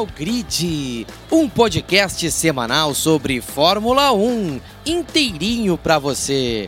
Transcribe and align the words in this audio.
ao 0.00 0.06
Grid, 0.06 1.06
um 1.30 1.46
podcast 1.46 2.30
semanal 2.30 2.94
sobre 2.94 3.42
Fórmula 3.42 4.10
1, 4.14 4.58
inteirinho 4.86 5.76
para 5.76 5.98
você. 5.98 6.66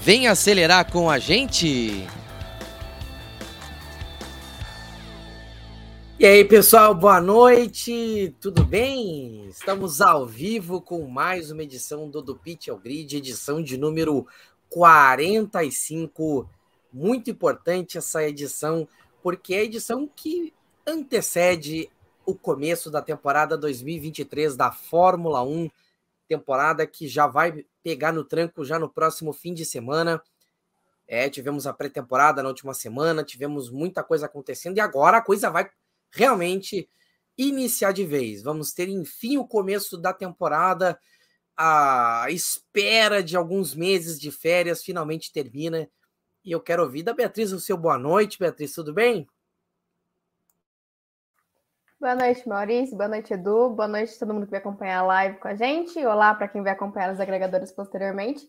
Vem 0.00 0.26
acelerar 0.26 0.90
com 0.90 1.10
a 1.10 1.18
gente. 1.18 2.08
E 6.18 6.24
aí, 6.24 6.42
pessoal, 6.42 6.94
boa 6.94 7.20
noite, 7.20 8.34
tudo 8.40 8.64
bem? 8.64 9.44
Estamos 9.50 10.00
ao 10.00 10.26
vivo 10.26 10.80
com 10.80 11.06
mais 11.06 11.50
uma 11.50 11.62
edição 11.62 12.08
do 12.08 12.22
Do 12.22 12.34
Pitch 12.34 12.68
ao 12.68 12.78
Grid, 12.78 13.14
edição 13.14 13.62
de 13.62 13.76
número 13.76 14.26
45. 14.70 16.48
Muito 16.90 17.30
importante 17.30 17.98
essa 17.98 18.26
edição, 18.26 18.88
porque 19.22 19.52
é 19.52 19.58
a 19.58 19.64
edição 19.64 20.08
que 20.16 20.54
antecede 20.86 21.90
o 22.30 22.38
começo 22.38 22.90
da 22.90 23.02
temporada 23.02 23.58
2023 23.58 24.56
da 24.56 24.70
Fórmula 24.70 25.42
1, 25.42 25.68
temporada 26.28 26.86
que 26.86 27.08
já 27.08 27.26
vai 27.26 27.64
pegar 27.82 28.12
no 28.12 28.24
tranco 28.24 28.64
já 28.64 28.78
no 28.78 28.88
próximo 28.88 29.32
fim 29.32 29.52
de 29.52 29.64
semana. 29.64 30.22
É, 31.06 31.28
tivemos 31.28 31.66
a 31.66 31.72
pré-temporada 31.72 32.42
na 32.42 32.48
última 32.48 32.72
semana, 32.72 33.24
tivemos 33.24 33.68
muita 33.68 34.04
coisa 34.04 34.26
acontecendo 34.26 34.76
e 34.76 34.80
agora 34.80 35.16
a 35.16 35.22
coisa 35.22 35.50
vai 35.50 35.68
realmente 36.12 36.88
iniciar 37.36 37.92
de 37.92 38.04
vez. 38.04 38.42
Vamos 38.42 38.72
ter 38.72 38.88
enfim 38.88 39.36
o 39.36 39.46
começo 39.46 39.98
da 39.98 40.12
temporada, 40.12 40.98
a 41.56 42.26
espera 42.30 43.22
de 43.22 43.36
alguns 43.36 43.74
meses 43.74 44.20
de 44.20 44.30
férias 44.30 44.84
finalmente 44.84 45.32
termina. 45.32 45.90
E 46.44 46.52
eu 46.52 46.60
quero 46.60 46.84
ouvir 46.84 47.02
da 47.02 47.12
Beatriz 47.12 47.50
o 47.50 47.58
seu 47.58 47.76
boa 47.76 47.98
noite, 47.98 48.38
Beatriz, 48.38 48.72
tudo 48.72 48.94
bem? 48.94 49.26
Boa 52.00 52.14
noite, 52.14 52.48
Maurício. 52.48 52.96
Boa 52.96 53.10
noite, 53.10 53.34
Edu. 53.34 53.68
Boa 53.68 53.86
noite 53.86 54.14
a 54.14 54.18
todo 54.18 54.32
mundo 54.32 54.46
que 54.46 54.50
vai 54.52 54.60
acompanhar 54.60 55.00
a 55.00 55.02
live 55.02 55.36
com 55.36 55.48
a 55.48 55.54
gente. 55.54 56.02
Olá 56.06 56.34
para 56.34 56.48
quem 56.48 56.62
vai 56.62 56.72
acompanhar 56.72 57.12
os 57.12 57.20
agregadores 57.20 57.70
posteriormente. 57.70 58.48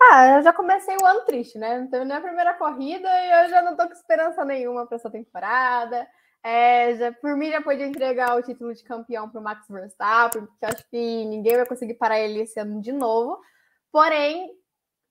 Ah, 0.00 0.36
eu 0.36 0.42
já 0.42 0.52
comecei 0.52 0.96
o 1.02 1.04
ano 1.04 1.22
triste, 1.22 1.58
né? 1.58 1.80
Não 1.80 1.88
terminei 1.88 2.16
a 2.16 2.20
primeira 2.20 2.54
corrida 2.54 3.08
e 3.08 3.42
eu 3.42 3.48
já 3.50 3.62
não 3.62 3.76
tô 3.76 3.84
com 3.88 3.92
esperança 3.92 4.44
nenhuma 4.44 4.86
para 4.86 4.94
essa 4.94 5.10
temporada. 5.10 6.06
É, 6.40 6.94
já, 6.94 7.10
por 7.10 7.36
mim, 7.36 7.50
já 7.50 7.60
podia 7.60 7.84
entregar 7.84 8.36
o 8.36 8.42
título 8.42 8.72
de 8.72 8.84
campeão 8.84 9.28
para 9.28 9.40
o 9.40 9.42
Max 9.42 9.66
Verstappen, 9.68 10.46
porque 10.46 10.64
acho 10.64 10.88
que 10.88 11.24
ninguém 11.24 11.56
vai 11.56 11.66
conseguir 11.66 11.94
parar 11.94 12.20
ele 12.20 12.42
esse 12.42 12.60
ano 12.60 12.80
de 12.80 12.92
novo. 12.92 13.40
Porém, 13.90 14.52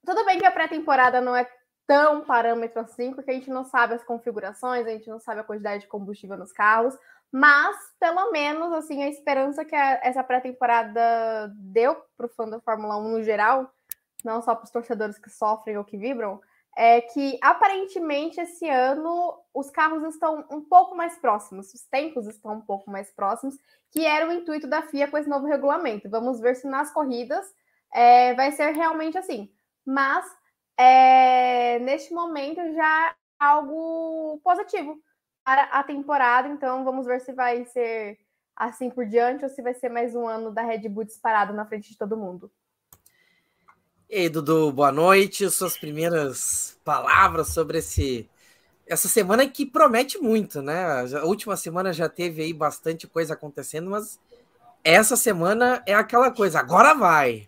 tudo 0.05 0.23
bem 0.23 0.39
que 0.39 0.45
a 0.45 0.51
pré-temporada 0.51 1.19
não 1.19 1.35
é 1.35 1.45
tão 1.85 2.21
parâmetro 2.21 2.79
assim, 2.79 3.13
porque 3.13 3.29
a 3.29 3.33
gente 3.33 3.49
não 3.49 3.65
sabe 3.65 3.93
as 3.93 4.05
configurações, 4.05 4.87
a 4.87 4.91
gente 4.91 5.09
não 5.09 5.19
sabe 5.19 5.41
a 5.41 5.43
quantidade 5.43 5.81
de 5.81 5.89
combustível 5.89 6.37
nos 6.37 6.53
carros, 6.53 6.97
mas, 7.35 7.75
pelo 7.99 8.31
menos, 8.31 8.71
assim, 8.73 9.01
a 9.01 9.09
esperança 9.09 9.65
que 9.65 9.75
a, 9.75 9.99
essa 10.03 10.23
pré-temporada 10.23 11.51
deu 11.55 11.95
para 12.15 12.27
o 12.27 12.29
fã 12.29 12.47
da 12.47 12.61
Fórmula 12.61 12.95
1 12.97 13.09
no 13.09 13.23
geral, 13.23 13.73
não 14.23 14.39
só 14.39 14.53
para 14.53 14.65
os 14.65 14.69
torcedores 14.69 15.17
que 15.17 15.31
sofrem 15.31 15.75
ou 15.75 15.83
que 15.83 15.97
vibram, 15.97 16.39
é 16.77 17.01
que 17.01 17.39
aparentemente 17.41 18.39
esse 18.39 18.69
ano 18.69 19.35
os 19.51 19.71
carros 19.71 20.03
estão 20.13 20.45
um 20.51 20.61
pouco 20.61 20.95
mais 20.95 21.17
próximos, 21.17 21.73
os 21.73 21.81
tempos 21.85 22.27
estão 22.27 22.53
um 22.53 22.61
pouco 22.61 22.91
mais 22.91 23.11
próximos, 23.11 23.57
que 23.89 24.05
era 24.05 24.29
o 24.29 24.31
intuito 24.31 24.67
da 24.67 24.83
FIA 24.83 25.07
com 25.07 25.17
esse 25.17 25.29
novo 25.29 25.47
regulamento. 25.47 26.07
Vamos 26.11 26.39
ver 26.39 26.55
se 26.55 26.67
nas 26.67 26.93
corridas 26.93 27.51
é, 27.91 28.35
vai 28.35 28.51
ser 28.51 28.73
realmente 28.73 29.17
assim. 29.17 29.51
Mas 29.83 30.23
é, 30.77 31.79
neste 31.79 32.13
momento 32.13 32.61
já 32.73 33.09
é 33.09 33.15
algo 33.39 34.39
positivo 34.43 35.01
para 35.43 35.63
a 35.63 35.83
temporada, 35.83 36.47
então 36.47 36.83
vamos 36.83 37.05
ver 37.05 37.19
se 37.21 37.33
vai 37.33 37.65
ser 37.65 38.17
assim 38.55 38.89
por 38.89 39.05
diante 39.05 39.43
ou 39.43 39.49
se 39.49 39.61
vai 39.61 39.73
ser 39.73 39.89
mais 39.89 40.15
um 40.15 40.27
ano 40.27 40.51
da 40.51 40.61
Red 40.61 40.87
Bull 40.89 41.03
disparado 41.03 41.53
na 41.53 41.65
frente 41.65 41.89
de 41.89 41.97
todo 41.97 42.17
mundo. 42.17 42.51
E 44.09 44.15
aí, 44.15 44.29
Dudu, 44.29 44.71
boa 44.71 44.91
noite. 44.91 45.49
Suas 45.49 45.77
primeiras 45.77 46.79
palavras 46.83 47.47
sobre 47.47 47.79
esse 47.79 48.29
essa 48.85 49.07
semana 49.07 49.47
que 49.47 49.65
promete 49.65 50.17
muito, 50.17 50.61
né? 50.61 50.85
A 51.17 51.25
última 51.25 51.55
semana 51.55 51.93
já 51.93 52.09
teve 52.09 52.43
aí 52.43 52.53
bastante 52.53 53.07
coisa 53.07 53.33
acontecendo, 53.33 53.89
mas 53.89 54.19
essa 54.83 55.15
semana 55.15 55.81
é 55.87 55.93
aquela 55.93 56.29
coisa, 56.29 56.59
agora 56.59 56.93
vai. 56.93 57.47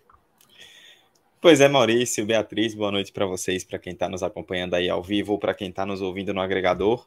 Pois 1.40 1.60
é, 1.60 1.68
Maurício, 1.68 2.24
Beatriz, 2.24 2.74
boa 2.74 2.90
noite 2.90 3.12
para 3.12 3.26
vocês, 3.26 3.62
para 3.62 3.78
quem 3.78 3.92
está 3.92 4.08
nos 4.08 4.22
acompanhando 4.22 4.74
aí 4.74 4.88
ao 4.88 5.02
vivo 5.02 5.34
ou 5.34 5.38
para 5.38 5.54
quem 5.54 5.68
está 5.68 5.84
nos 5.84 6.00
ouvindo 6.00 6.32
no 6.32 6.40
agregador. 6.40 7.06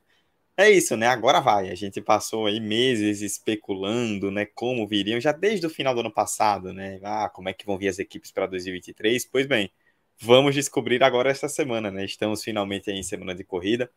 É 0.60 0.70
isso, 0.70 0.98
né? 0.98 1.08
Agora 1.08 1.40
vai. 1.40 1.70
A 1.70 1.76
gente 1.76 2.02
passou 2.02 2.46
aí 2.46 2.60
meses 2.60 3.22
especulando, 3.22 4.30
né, 4.30 4.46
como 4.46 4.86
viriam, 4.86 5.18
já 5.18 5.32
desde 5.32 5.66
o 5.66 5.70
final 5.70 5.94
do 5.94 6.02
ano 6.02 6.12
passado, 6.12 6.74
né? 6.74 7.00
Ah, 7.02 7.30
como 7.30 7.48
é 7.48 7.54
que 7.54 7.66
vão 7.66 7.78
vir 7.78 7.88
as 7.88 7.98
equipes 7.98 8.30
para 8.30 8.46
2023? 8.46 9.26
Pois 9.26 9.46
bem, 9.48 9.72
vamos 10.20 10.54
descobrir 10.54 11.02
agora 11.02 11.32
esta 11.32 11.48
semana, 11.48 11.90
né? 11.90 12.04
Estamos 12.04 12.44
finalmente 12.44 12.90
aí 12.92 12.98
em 12.98 13.04
semana 13.04 13.34
de 13.34 13.46
corrida. 13.46 13.90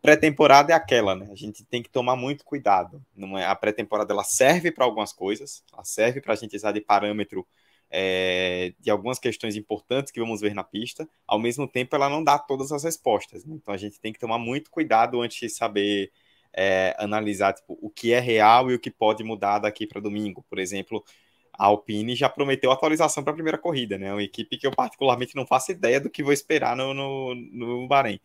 Pré-temporada 0.00 0.72
é 0.72 0.76
aquela, 0.76 1.14
né? 1.14 1.28
A 1.30 1.36
gente 1.36 1.64
tem 1.66 1.82
que 1.82 1.90
tomar 1.90 2.16
muito 2.16 2.42
cuidado. 2.42 3.04
Não 3.14 3.36
é? 3.38 3.46
A 3.46 3.54
pré-temporada 3.54 4.14
ela 4.14 4.24
serve 4.24 4.72
para 4.72 4.86
algumas 4.86 5.12
coisas, 5.12 5.62
ela 5.74 5.84
serve 5.84 6.22
para 6.22 6.32
a 6.32 6.36
gente 6.36 6.56
usar 6.56 6.72
de 6.72 6.80
parâmetro 6.80 7.46
é, 7.94 8.72
de 8.80 8.90
algumas 8.90 9.18
questões 9.18 9.54
importantes 9.54 10.10
que 10.10 10.18
vamos 10.18 10.40
ver 10.40 10.54
na 10.54 10.64
pista, 10.64 11.06
ao 11.26 11.38
mesmo 11.38 11.68
tempo 11.68 11.94
ela 11.94 12.08
não 12.08 12.24
dá 12.24 12.38
todas 12.38 12.72
as 12.72 12.84
respostas. 12.84 13.44
Né? 13.44 13.54
Então 13.56 13.74
a 13.74 13.76
gente 13.76 14.00
tem 14.00 14.14
que 14.14 14.18
tomar 14.18 14.38
muito 14.38 14.70
cuidado 14.70 15.20
antes 15.20 15.38
de 15.38 15.50
saber 15.50 16.10
é, 16.54 16.96
analisar 16.98 17.52
tipo, 17.52 17.78
o 17.82 17.90
que 17.90 18.12
é 18.12 18.18
real 18.18 18.70
e 18.70 18.74
o 18.74 18.78
que 18.78 18.90
pode 18.90 19.22
mudar 19.22 19.58
daqui 19.58 19.86
para 19.86 20.00
domingo. 20.00 20.42
Por 20.48 20.58
exemplo, 20.58 21.04
a 21.52 21.66
Alpine 21.66 22.16
já 22.16 22.30
prometeu 22.30 22.72
atualização 22.72 23.22
para 23.22 23.32
a 23.32 23.34
primeira 23.34 23.58
corrida, 23.58 23.98
né? 23.98 24.10
Uma 24.10 24.22
equipe 24.22 24.56
que 24.56 24.66
eu 24.66 24.72
particularmente 24.72 25.36
não 25.36 25.46
faço 25.46 25.70
ideia 25.70 26.00
do 26.00 26.08
que 26.08 26.22
vou 26.22 26.32
esperar 26.32 26.74
no, 26.74 26.94
no, 26.94 27.34
no 27.34 27.86
Bahrein. 27.86 28.18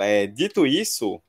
É, 0.00 0.26
dito 0.26 0.66
isso, 0.66 1.22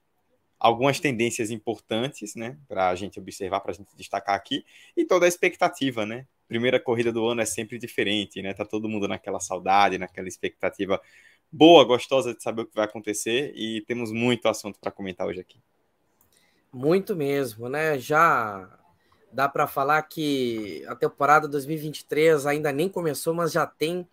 algumas 0.60 1.00
tendências 1.00 1.52
importantes, 1.52 2.34
né, 2.34 2.58
para 2.68 2.90
a 2.90 2.96
gente 2.96 3.20
observar, 3.20 3.60
para 3.60 3.72
a 3.72 3.76
gente 3.76 3.96
destacar 3.96 4.36
aqui, 4.36 4.66
e 4.96 5.06
toda 5.06 5.26
a 5.26 5.30
expectativa, 5.30 6.08
né? 6.08 6.26
Primeira 6.48 6.80
corrida 6.80 7.12
do 7.12 7.26
ano 7.28 7.42
é 7.42 7.46
sempre 7.46 7.78
diferente, 7.78 8.42
né? 8.42 8.54
Tá 8.54 8.66
todo 8.66 8.90
mundo 8.90 9.08
naquela 9.08 9.40
saudade, 9.40 9.98
naquela 9.98 10.28
expectativa 10.28 11.02
boa, 11.52 11.84
gostosa 11.86 12.34
de 12.34 12.42
saber 12.42 12.64
o 12.64 12.66
que 12.66 12.76
vai 12.76 12.86
acontecer 12.86 13.54
e 13.56 13.82
temos 13.82 14.12
muito 14.12 14.48
assunto 14.48 14.80
para 14.80 14.92
comentar 14.92 15.28
hoje 15.28 15.40
aqui. 15.40 15.60
Muito 16.72 17.16
mesmo, 17.16 17.70
né? 17.70 17.98
Já 17.98 18.78
dá 19.32 19.48
para 19.48 19.68
falar 19.68 20.02
que 20.04 20.84
a 20.88 20.96
temporada 20.96 21.48
2023 21.48 22.46
ainda 22.46 22.72
nem 22.72 22.90
começou, 22.90 23.34
mas 23.34 23.52
já 23.52 23.66
tem 23.66 24.08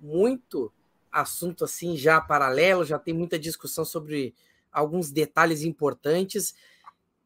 muito 0.00 0.72
assunto 1.10 1.64
assim 1.64 1.96
já 1.96 2.20
paralelo, 2.20 2.84
já 2.84 2.98
tem 2.98 3.14
muita 3.14 3.38
discussão 3.38 3.84
sobre 3.84 4.34
alguns 4.72 5.10
detalhes 5.10 5.62
importantes. 5.62 6.54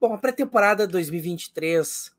Bom, 0.01 0.13
a 0.13 0.19
pré-temporada 0.19 0.87
2023 0.87 2.16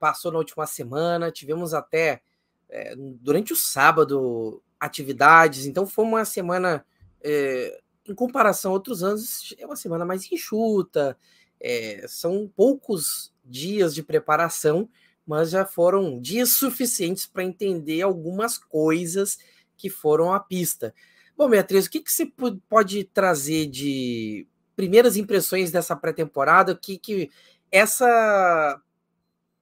passou 0.00 0.32
na 0.32 0.38
última 0.38 0.66
semana, 0.66 1.30
tivemos 1.30 1.74
até 1.74 2.22
é, 2.70 2.94
durante 2.96 3.52
o 3.52 3.56
sábado 3.56 4.62
atividades, 4.80 5.66
então 5.66 5.86
foi 5.86 6.04
uma 6.04 6.24
semana, 6.24 6.84
é, 7.22 7.78
em 8.08 8.14
comparação 8.14 8.70
a 8.70 8.74
outros 8.74 9.02
anos, 9.02 9.54
é 9.58 9.66
uma 9.66 9.76
semana 9.76 10.06
mais 10.06 10.32
enxuta, 10.32 11.16
é, 11.60 12.06
são 12.08 12.50
poucos 12.56 13.32
dias 13.44 13.94
de 13.94 14.02
preparação, 14.02 14.88
mas 15.26 15.50
já 15.50 15.66
foram 15.66 16.18
dias 16.18 16.52
suficientes 16.52 17.26
para 17.26 17.44
entender 17.44 18.00
algumas 18.00 18.56
coisas 18.56 19.38
que 19.76 19.90
foram 19.90 20.32
à 20.32 20.40
pista. 20.40 20.94
Bom, 21.36 21.48
Beatriz, 21.48 21.86
o 21.86 21.90
que, 21.90 22.00
que 22.00 22.12
você 22.12 22.26
pode 22.68 23.04
trazer 23.04 23.66
de 23.66 24.46
primeiras 24.74 25.16
impressões 25.16 25.70
dessa 25.70 25.94
pré-temporada? 25.94 26.72
O 26.72 26.76
que, 26.76 26.98
que 26.98 27.30
essa 27.70 28.80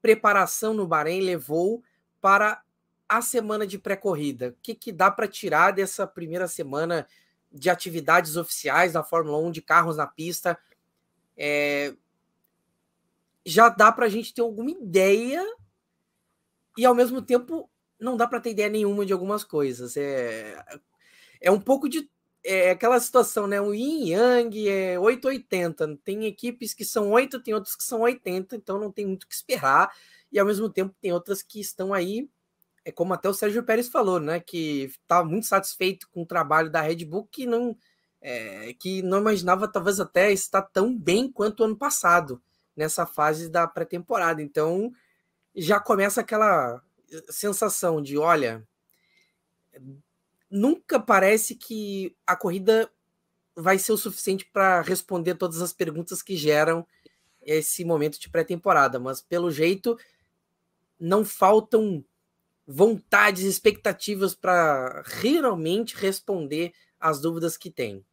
preparação 0.01 0.75
no 0.75 0.87
Bahrein 0.87 1.21
levou 1.21 1.83
para 2.21 2.63
a 3.09 3.23
semana 3.23 3.67
de 3.67 3.79
pré-corrida? 3.79 4.49
O 4.49 4.57
que, 4.63 4.75
que 4.75 4.93
dá 4.93 5.11
para 5.11 5.29
tirar 5.29 5.73
dessa 5.73 6.07
primeira 6.07 6.47
semana 6.47 7.07
de 7.51 7.71
atividades 7.71 8.37
oficiais 8.37 8.93
da 8.93 9.03
Fórmula 9.03 9.39
1, 9.39 9.51
de 9.51 9.63
carros 9.63 9.97
na 9.97 10.07
pista? 10.07 10.59
É... 11.37 11.95
Já 13.45 13.69
dá 13.69 13.91
para 13.91 14.07
a 14.07 14.09
gente 14.09 14.35
ter 14.35 14.43
alguma 14.43 14.71
ideia 14.71 15.45
e, 16.77 16.85
ao 16.85 16.95
mesmo 16.95 17.23
tempo, 17.23 17.71
não 17.99 18.17
dá 18.17 18.27
para 18.27 18.41
ter 18.41 18.51
ideia 18.51 18.69
nenhuma 18.69 19.07
de 19.07 19.13
algumas 19.13 19.43
coisas. 19.43 19.97
É, 19.97 20.63
é 21.41 21.51
um 21.51 21.61
pouco 21.61 21.89
de 21.89 22.09
é 22.49 22.71
aquela 22.71 22.99
situação, 22.99 23.47
né? 23.47 23.61
O 23.61 23.75
yin 23.75 24.09
yang 24.11 24.69
é 24.69 24.99
880. 24.99 25.99
Tem 26.03 26.25
equipes 26.25 26.73
que 26.73 26.85
são 26.85 27.11
8, 27.11 27.43
tem 27.43 27.53
outras 27.53 27.77
que 27.77 27.85
são 27.85 28.01
80, 28.01 28.57
então 28.57 28.79
não 28.81 28.91
tem 28.91 29.07
muito 29.07 29.25
o 29.25 29.29
que 29.29 29.35
esperar. 29.35 29.95
E 30.33 30.39
ao 30.39 30.47
mesmo 30.47 30.71
tempo 30.71 30.95
tem 31.01 31.13
outras 31.13 31.43
que 31.43 31.61
estão 31.61 31.93
aí, 31.93 32.29
é 32.85 32.91
como 32.91 33.13
até 33.13 33.29
o 33.29 33.35
Sérgio 33.35 33.63
Pérez 33.63 33.89
falou, 33.89 34.19
né? 34.19 34.41
Que 34.41 34.85
está 34.85 35.23
muito 35.23 35.47
satisfeito 35.47 36.09
com 36.11 36.23
o 36.23 36.27
trabalho 36.27 36.71
da 36.71 36.81
Red 36.81 37.05
Bull, 37.05 37.27
que 37.31 37.47
não, 37.47 37.77
é, 38.21 38.73
que 38.75 39.03
não 39.03 39.19
imaginava 39.19 39.69
talvez 39.71 40.01
até 40.01 40.33
estar 40.33 40.63
tão 40.63 40.97
bem 40.99 41.31
quanto 41.31 41.61
o 41.61 41.65
ano 41.65 41.77
passado 41.77 42.43
nessa 42.75 43.05
fase 43.05 43.51
da 43.51 43.67
pré-temporada. 43.69 44.41
Então, 44.41 44.91
já 45.55 45.79
começa 45.79 46.23
aquela 46.23 46.83
sensação 47.29 48.01
de, 48.01 48.17
olha, 48.17 48.67
nunca 50.51 50.99
parece 50.99 51.55
que 51.55 52.17
a 52.27 52.37
corrida 52.37 52.91
vai 53.55 53.79
ser 53.79 53.93
o 53.93 53.97
suficiente 53.97 54.45
para 54.45 54.81
responder 54.83 55.35
todas 55.35 55.61
as 55.61 55.73
perguntas 55.73 56.23
que 56.23 56.37
geram 56.37 56.87
esse 57.43 57.85
momento 57.85 58.19
de 58.21 58.31
pré-temporada, 58.31 58.99
mas 58.99 59.21
pelo 59.21 59.51
jeito 59.51 59.99
não 60.99 61.25
faltam 61.25 62.05
vontades, 62.67 63.45
expectativas 63.45 64.35
para 64.35 65.03
realmente 65.07 65.97
responder 65.97 66.73
as 67.01 67.21
dúvidas 67.21 67.57
que 67.57 67.71
tem. 67.71 68.05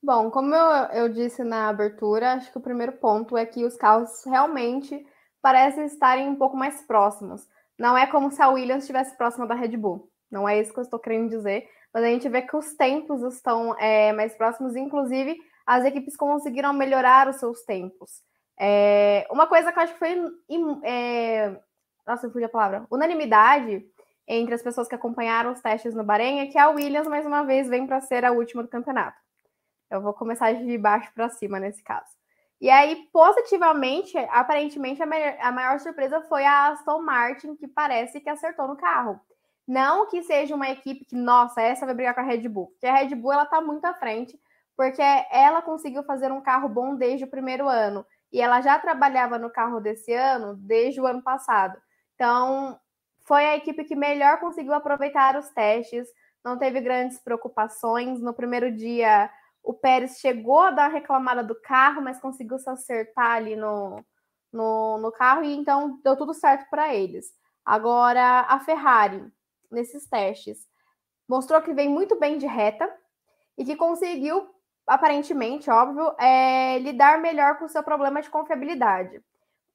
Bom, 0.00 0.30
como 0.30 0.54
eu, 0.54 0.84
eu 0.92 1.08
disse 1.08 1.42
na 1.42 1.68
abertura, 1.68 2.34
acho 2.34 2.52
que 2.52 2.58
o 2.58 2.62
primeiro 2.62 2.92
ponto 2.92 3.36
é 3.36 3.44
que 3.44 3.64
os 3.64 3.76
carros 3.76 4.24
realmente 4.24 5.04
parecem 5.42 5.86
estarem 5.86 6.28
um 6.28 6.36
pouco 6.36 6.56
mais 6.56 6.80
próximos. 6.82 7.48
Não 7.76 7.96
é 7.96 8.06
como 8.06 8.30
se 8.30 8.40
a 8.40 8.48
Williams 8.48 8.84
estivesse 8.84 9.16
próxima 9.16 9.46
da 9.46 9.54
Red 9.54 9.76
Bull. 9.76 10.08
Não 10.30 10.48
é 10.48 10.60
isso 10.60 10.72
que 10.72 10.78
eu 10.78 10.84
estou 10.84 10.98
querendo 10.98 11.28
dizer. 11.28 11.68
Mas 11.92 12.04
a 12.04 12.08
gente 12.08 12.28
vê 12.28 12.42
que 12.42 12.56
os 12.56 12.74
tempos 12.74 13.22
estão 13.22 13.76
é, 13.78 14.12
mais 14.12 14.34
próximos, 14.34 14.76
inclusive 14.76 15.38
as 15.66 15.84
equipes 15.84 16.16
conseguiram 16.16 16.72
melhorar 16.72 17.28
os 17.28 17.36
seus 17.36 17.62
tempos. 17.62 18.22
É, 18.58 19.26
uma 19.30 19.46
coisa 19.46 19.70
que 19.70 19.78
eu 19.78 19.82
acho 19.82 19.92
que 19.92 19.98
foi. 19.98 20.16
É, 20.82 21.60
nossa, 22.06 22.26
eu 22.26 22.30
fui 22.30 22.42
a 22.42 22.48
palavra. 22.48 22.86
Unanimidade 22.90 23.84
entre 24.26 24.54
as 24.54 24.62
pessoas 24.62 24.88
que 24.88 24.94
acompanharam 24.94 25.52
os 25.52 25.60
testes 25.60 25.94
no 25.94 26.04
Bahrein 26.04 26.40
é 26.40 26.46
que 26.46 26.58
a 26.58 26.68
Williams, 26.68 27.06
mais 27.06 27.24
uma 27.24 27.42
vez, 27.44 27.68
vem 27.68 27.86
para 27.86 28.00
ser 28.00 28.24
a 28.24 28.32
última 28.32 28.62
do 28.62 28.68
campeonato. 28.68 29.16
Eu 29.90 30.02
vou 30.02 30.12
começar 30.12 30.52
de 30.52 30.76
baixo 30.76 31.10
para 31.14 31.30
cima 31.30 31.58
nesse 31.58 31.82
caso. 31.82 32.18
E 32.60 32.68
aí, 32.68 33.08
positivamente, 33.12 34.18
aparentemente, 34.30 35.02
a 35.02 35.06
maior, 35.06 35.36
a 35.40 35.52
maior, 35.52 35.80
surpresa 35.80 36.20
foi 36.22 36.44
a 36.44 36.68
Aston 36.68 37.00
Martin, 37.00 37.54
que 37.56 37.68
parece 37.68 38.20
que 38.20 38.28
acertou 38.28 38.66
no 38.66 38.76
carro. 38.76 39.20
Não 39.68 40.06
que 40.06 40.22
seja 40.22 40.54
uma 40.54 40.70
equipe 40.70 41.04
que, 41.04 41.14
nossa, 41.14 41.60
essa 41.60 41.84
vai 41.84 41.94
brigar 41.94 42.14
com 42.14 42.22
a 42.22 42.24
Red 42.24 42.48
Bull. 42.48 42.68
Porque 42.68 42.86
a 42.86 42.94
Red 42.94 43.14
Bull, 43.14 43.34
ela 43.34 43.44
tá 43.44 43.60
muito 43.60 43.84
à 43.84 43.92
frente, 43.92 44.40
porque 44.74 45.02
ela 45.30 45.60
conseguiu 45.60 46.02
fazer 46.04 46.32
um 46.32 46.40
carro 46.40 46.70
bom 46.70 46.94
desde 46.94 47.26
o 47.26 47.30
primeiro 47.30 47.68
ano. 47.68 48.06
E 48.32 48.40
ela 48.40 48.62
já 48.62 48.78
trabalhava 48.78 49.38
no 49.38 49.50
carro 49.50 49.78
desse 49.78 50.10
ano 50.14 50.56
desde 50.56 51.02
o 51.02 51.06
ano 51.06 51.22
passado. 51.22 51.78
Então, 52.14 52.80
foi 53.26 53.44
a 53.44 53.56
equipe 53.56 53.84
que 53.84 53.94
melhor 53.94 54.40
conseguiu 54.40 54.72
aproveitar 54.72 55.36
os 55.36 55.50
testes, 55.50 56.08
não 56.42 56.56
teve 56.56 56.80
grandes 56.80 57.18
preocupações. 57.18 58.22
No 58.22 58.32
primeiro 58.32 58.72
dia, 58.72 59.30
o 59.62 59.74
Pérez 59.74 60.18
chegou 60.18 60.60
a 60.60 60.70
dar 60.70 60.88
reclamada 60.88 61.44
do 61.44 61.54
carro, 61.60 62.00
mas 62.00 62.18
conseguiu 62.18 62.58
se 62.58 62.70
acertar 62.70 63.32
ali 63.32 63.54
no, 63.54 64.02
no, 64.50 64.96
no 64.96 65.12
carro 65.12 65.44
e 65.44 65.54
então 65.54 66.00
deu 66.02 66.16
tudo 66.16 66.32
certo 66.32 66.70
para 66.70 66.94
eles. 66.94 67.26
Agora, 67.66 68.46
a 68.48 68.58
Ferrari, 68.60 69.30
nesses 69.70 70.06
testes, 70.06 70.66
mostrou 71.28 71.60
que 71.62 71.74
vem 71.74 71.88
muito 71.88 72.18
bem 72.18 72.38
de 72.38 72.46
reta 72.46 72.88
e 73.56 73.64
que 73.64 73.76
conseguiu, 73.76 74.48
aparentemente, 74.86 75.70
óbvio, 75.70 76.14
é, 76.18 76.78
lidar 76.78 77.18
melhor 77.20 77.58
com 77.58 77.64
o 77.64 77.68
seu 77.68 77.82
problema 77.82 78.22
de 78.22 78.30
confiabilidade. 78.30 79.20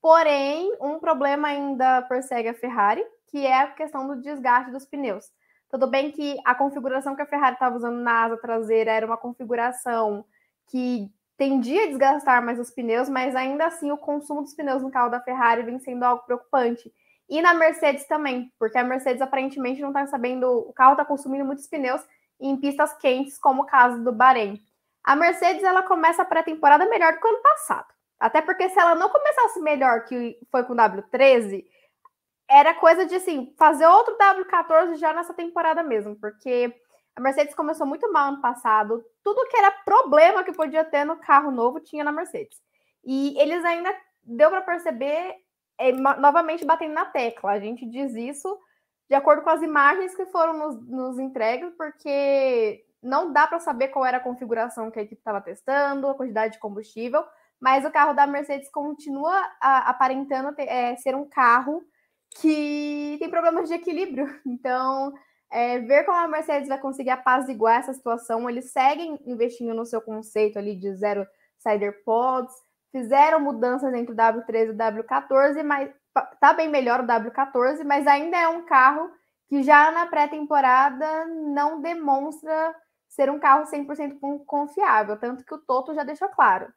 Porém, 0.02 0.76
um 0.82 1.00
problema 1.00 1.48
ainda 1.50 2.02
persegue 2.04 2.50
a 2.50 2.54
Ferrari, 2.54 3.06
que 3.28 3.46
é 3.46 3.62
a 3.62 3.72
questão 3.72 4.08
do 4.08 4.22
desgaste 4.22 4.72
dos 4.72 4.86
pneus. 4.86 5.32
Tudo 5.70 5.88
bem 5.88 6.12
que 6.12 6.38
a 6.46 6.54
configuração 6.54 7.16
que 7.16 7.22
a 7.22 7.26
Ferrari 7.26 7.54
estava 7.54 7.76
usando 7.76 7.98
na 7.98 8.26
asa 8.26 8.38
traseira 8.38 8.92
era 8.92 9.06
uma 9.06 9.18
configuração 9.18 10.26
que 10.68 11.12
tendia 11.38 11.84
a 11.84 11.88
desgastar 11.88 12.46
mais 12.46 12.60
os 12.60 12.70
pneus, 12.70 13.10
mas 13.10 13.36
ainda 13.36 13.66
assim 13.66 13.92
o 13.92 13.98
consumo 13.98 14.42
dos 14.42 14.54
pneus 14.54 14.84
no 14.84 14.92
carro 14.92 15.10
da 15.10 15.20
Ferrari 15.20 15.64
vem 15.64 15.80
sendo 15.80 16.04
algo 16.04 16.24
preocupante. 16.26 16.94
E 17.30 17.42
na 17.42 17.54
Mercedes 17.54 18.06
também, 18.08 18.52
porque 18.60 18.78
a 18.78 18.84
Mercedes 18.84 19.22
aparentemente 19.22 19.82
não 19.82 19.90
está 19.90 20.06
sabendo, 20.08 20.48
o 20.50 20.74
carro 20.74 20.94
está 20.94 21.06
consumindo 21.06 21.46
muitos 21.46 21.68
pneus 21.68 22.02
em 22.40 22.58
pistas 22.58 22.94
quentes, 22.98 23.38
como 23.38 23.64
o 23.64 23.66
caso 23.66 24.04
do 24.04 24.12
Bahrein. 24.12 24.60
A 25.04 25.16
Mercedes 25.16 25.64
ela 25.64 25.84
começa 25.84 26.22
a 26.22 26.26
pré-temporada 26.26 26.86
melhor 26.86 27.14
do 27.14 27.20
que 27.20 27.28
o 27.28 27.30
ano 27.30 27.42
passado. 27.42 27.88
Até 28.20 28.42
porque 28.42 28.70
se 28.70 28.80
ela 28.80 28.96
não 28.96 29.10
começasse 29.10 29.60
melhor 29.62 30.06
que 30.06 30.38
foi 30.50 30.64
com 30.64 30.74
o 30.74 30.76
W13, 30.76 31.66
era 32.50 32.74
coisa 32.74 33.06
de 33.06 33.16
assim, 33.16 33.54
fazer 33.58 33.86
outro 33.86 34.18
W14 34.18 34.96
já 34.96 35.14
nessa 35.14 35.34
temporada 35.34 35.84
mesmo, 35.84 36.16
porque 36.16 36.74
a 37.16 37.22
Mercedes 37.22 37.56
começou 37.56 37.86
muito 37.86 38.12
mal 38.12 38.30
ano 38.30 38.42
passado. 38.42 39.04
Tudo 39.24 39.48
que 39.50 39.58
era 39.58 39.72
problema 39.72 40.44
que 40.44 40.54
podia 40.54 40.84
ter 40.84 41.06
no 41.06 41.18
carro 41.18 41.52
novo 41.52 41.80
tinha 41.80 42.04
na 42.04 42.12
Mercedes. 42.12 42.62
E 43.04 43.38
eles 43.40 43.64
ainda 43.66 43.94
deu 44.24 44.50
para 44.50 44.62
perceber, 44.62 45.36
é, 45.90 45.92
novamente 45.92 46.66
batendo 46.66 46.94
na 46.94 47.06
tecla. 47.06 47.52
A 47.52 47.60
gente 47.60 47.86
diz 47.86 48.14
isso 48.16 48.60
de 49.10 49.16
acordo 49.16 49.44
com 49.44 49.50
as 49.50 49.62
imagens 49.62 50.16
que 50.16 50.26
foram 50.28 50.54
nos, 50.58 50.90
nos 50.90 51.20
entregues, 51.20 51.74
porque 51.78 52.86
não 53.02 53.32
dá 53.34 53.46
para 53.46 53.60
saber 53.60 53.90
qual 53.90 54.06
era 54.06 54.18
a 54.18 54.24
configuração 54.24 54.90
que 54.90 54.98
a 55.00 55.04
equipe 55.04 55.20
estava 55.20 55.42
testando, 55.42 56.08
a 56.08 56.16
quantidade 56.16 56.54
de 56.54 56.60
combustível, 56.60 57.24
mas 57.60 57.86
o 57.86 57.92
carro 57.92 58.14
da 58.14 58.26
Mercedes 58.26 58.70
continua 58.72 59.36
a, 59.62 59.90
aparentando 59.90 60.56
ter, 60.56 60.64
é, 60.64 60.96
ser 60.96 61.16
um 61.16 61.28
carro 61.28 61.84
que 62.40 63.18
tem 63.20 63.30
problemas 63.30 63.68
de 63.68 63.76
equilíbrio. 63.76 64.28
Então, 64.48 65.14
é, 65.52 65.80
ver 65.80 66.06
como 66.06 66.18
a 66.18 66.28
Mercedes 66.28 66.68
vai 66.68 66.80
conseguir 66.80 67.12
apaziguar 67.12 67.80
essa 67.80 67.94
situação. 67.94 68.50
Eles 68.50 68.72
seguem 68.72 69.20
investindo 69.26 69.74
no 69.74 69.86
seu 69.86 70.02
conceito 70.02 70.58
ali 70.58 70.76
de 70.76 70.96
zero 70.96 71.28
cider 71.60 72.04
pods, 72.04 72.54
fizeram 72.94 73.42
mudanças 73.42 73.94
entre 73.94 74.14
o 74.14 74.16
W13 74.16 74.68
e 74.68 74.70
o 74.70 74.78
W14, 74.78 75.64
mas 75.64 75.92
tá 76.40 76.54
bem 76.54 76.70
melhor 76.70 77.02
o 77.02 77.08
W14, 77.08 77.84
mas 77.84 78.08
ainda 78.08 78.38
é 78.38 78.48
um 78.48 78.64
carro 78.64 79.12
que 79.50 79.62
já 79.64 79.92
na 79.92 80.06
pré-temporada 80.06 81.26
não 81.26 81.82
demonstra 81.82 82.74
ser 83.10 83.30
um 83.30 83.40
carro 83.40 83.66
100% 83.66 84.46
confiável, 84.46 85.18
tanto 85.18 85.44
que 85.44 85.54
o 85.54 85.58
Toto 85.58 85.94
já 85.94 86.06
deixou 86.06 86.30
claro. 86.30 86.72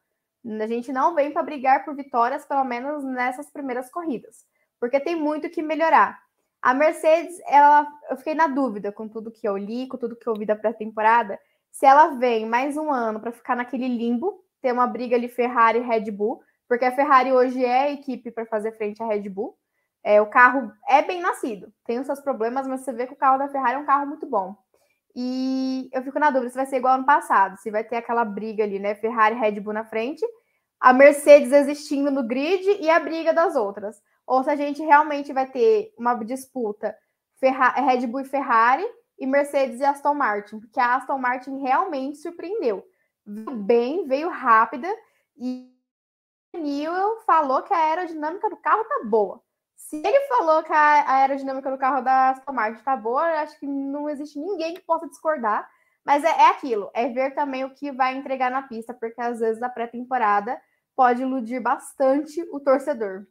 A 0.45 0.67
gente 0.67 0.93
não 0.93 1.15
vem 1.15 1.31
para 1.31 1.45
brigar 1.45 1.85
por 1.85 1.95
vitórias, 1.95 2.45
pelo 2.45 2.65
menos 2.65 3.05
nessas 3.05 3.49
primeiras 3.49 3.89
corridas 3.91 4.45
porque 4.79 5.01
tem 5.01 5.17
muito 5.17 5.49
que 5.49 5.63
melhorar. 5.63 6.19
A 6.61 6.75
Mercedes, 6.75 7.39
ela, 7.47 7.87
eu 8.11 8.17
fiquei 8.17 8.35
na 8.35 8.47
dúvida 8.47 8.91
com 8.91 9.09
tudo 9.09 9.31
que 9.31 9.47
eu 9.47 9.57
li, 9.57 9.87
com 9.87 9.97
tudo 9.97 10.17
que 10.17 10.27
eu 10.27 10.35
vi 10.35 10.45
da 10.45 10.57
pré-temporada, 10.57 11.39
se 11.71 11.87
ela 11.87 12.09
vem 12.17 12.47
mais 12.47 12.77
um 12.77 12.93
ano 12.93 13.21
para 13.21 13.33
ficar 13.33 13.55
naquele 13.55 13.87
limbo, 13.87 14.43
ter 14.67 14.73
uma 14.73 14.87
briga 14.87 15.15
ali 15.15 15.29
Ferrari 15.29 15.79
Red 15.79 16.11
Bull, 16.11 16.43
porque 16.69 16.85
a 16.85 16.91
Ferrari 16.91 17.33
hoje 17.33 17.65
é 17.65 17.83
a 17.83 17.91
equipe 17.93 18.33
para 18.33 18.45
fazer 18.47 18.77
frente 18.77 19.01
à 19.01 19.07
Red 19.07 19.29
Bull. 19.29 19.57
É, 20.03 20.21
o 20.21 20.27
carro 20.27 20.73
é 20.89 21.03
bem 21.03 21.21
nascido, 21.21 21.73
tem 21.85 22.01
os 22.01 22.07
seus 22.07 22.21
problemas, 22.21 22.67
mas 22.67 22.81
você 22.81 22.93
vê 22.93 23.07
que 23.07 23.13
o 23.13 23.17
carro 23.17 23.39
da 23.39 23.49
Ferrari 23.49 23.75
é 23.75 23.79
um 23.79 23.87
carro 23.87 24.07
muito 24.07 24.27
bom. 24.27 24.57
E 25.15 25.89
eu 25.93 26.03
fico 26.03 26.19
na 26.19 26.31
dúvida 26.31 26.51
se 26.51 26.57
vai 26.57 26.67
ser 26.67 26.79
igual 26.79 26.95
ano 26.95 27.07
passado, 27.07 27.57
se 27.59 27.71
vai 27.71 27.85
ter 27.85 27.97
aquela 27.97 28.25
briga 28.25 28.65
ali, 28.65 28.81
né? 28.81 28.97
Ferrari 28.97 29.37
Red 29.37 29.61
Bull 29.61 29.73
na 29.73 29.85
frente, 29.85 30.27
a 30.81 30.93
Mercedes 30.93 31.53
existindo 31.53 32.11
no 32.11 32.27
grid 32.27 32.65
e 32.81 32.91
a 32.91 32.99
briga 32.99 33.33
das 33.33 33.55
outras 33.55 34.03
ou 34.27 34.43
se 34.43 34.51
a 34.51 34.57
gente 34.57 34.83
realmente 34.83 35.33
vai 35.33 35.47
ter 35.47 35.95
uma 35.97 36.15
disputa 36.15 36.97
Ferra 37.39 37.71
Red 37.71 38.07
Bull 38.09 38.23
e 38.23 38.25
Ferrari 38.25 38.85
e 39.19 39.27
Mercedes 39.27 39.81
e 39.81 39.85
Aston 39.85 40.15
Martin, 40.15 40.59
porque 40.59 40.81
a 40.81 40.97
Aston 40.97 41.19
Martin 41.19 41.59
realmente 41.59 42.19
surpreendeu. 42.19 42.85
Veio 43.27 43.57
bem, 43.57 44.07
veio 44.07 44.29
rápida 44.29 44.89
e 45.37 45.73
Newell 46.55 47.21
falou 47.27 47.63
que 47.63 47.75
a 47.75 47.79
aerodinâmica 47.79 48.49
do 48.49 48.57
carro 48.57 48.85
tá 48.85 49.03
boa. 49.05 49.43
Se 49.77 49.97
ele 49.97 50.21
falou 50.27 50.63
que 50.63 50.73
a 50.73 51.13
aerodinâmica 51.17 51.71
do 51.71 51.79
carro 51.79 52.03
da 52.03 52.31
Aston 52.31 52.53
Martin 52.53 52.83
tá 52.83 52.97
boa, 52.97 53.23
acho 53.41 53.59
que 53.59 53.67
não 53.67 54.09
existe 54.09 54.39
ninguém 54.39 54.75
que 54.75 54.81
possa 54.81 55.09
discordar. 55.09 55.69
Mas 56.05 56.23
é, 56.23 56.29
é 56.29 56.51
aquilo, 56.51 56.91
é 56.95 57.09
ver 57.09 57.35
também 57.35 57.65
o 57.65 57.75
que 57.75 57.91
vai 57.91 58.17
entregar 58.17 58.51
na 58.51 58.63
pista, 58.63 58.95
porque 58.95 59.21
às 59.21 59.41
vezes 59.41 59.61
a 59.61 59.69
pré-temporada 59.69 60.61
pode 60.95 61.23
iludir 61.23 61.61
bastante 61.61 62.41
o 62.53 62.61
torcedor. 62.61 63.27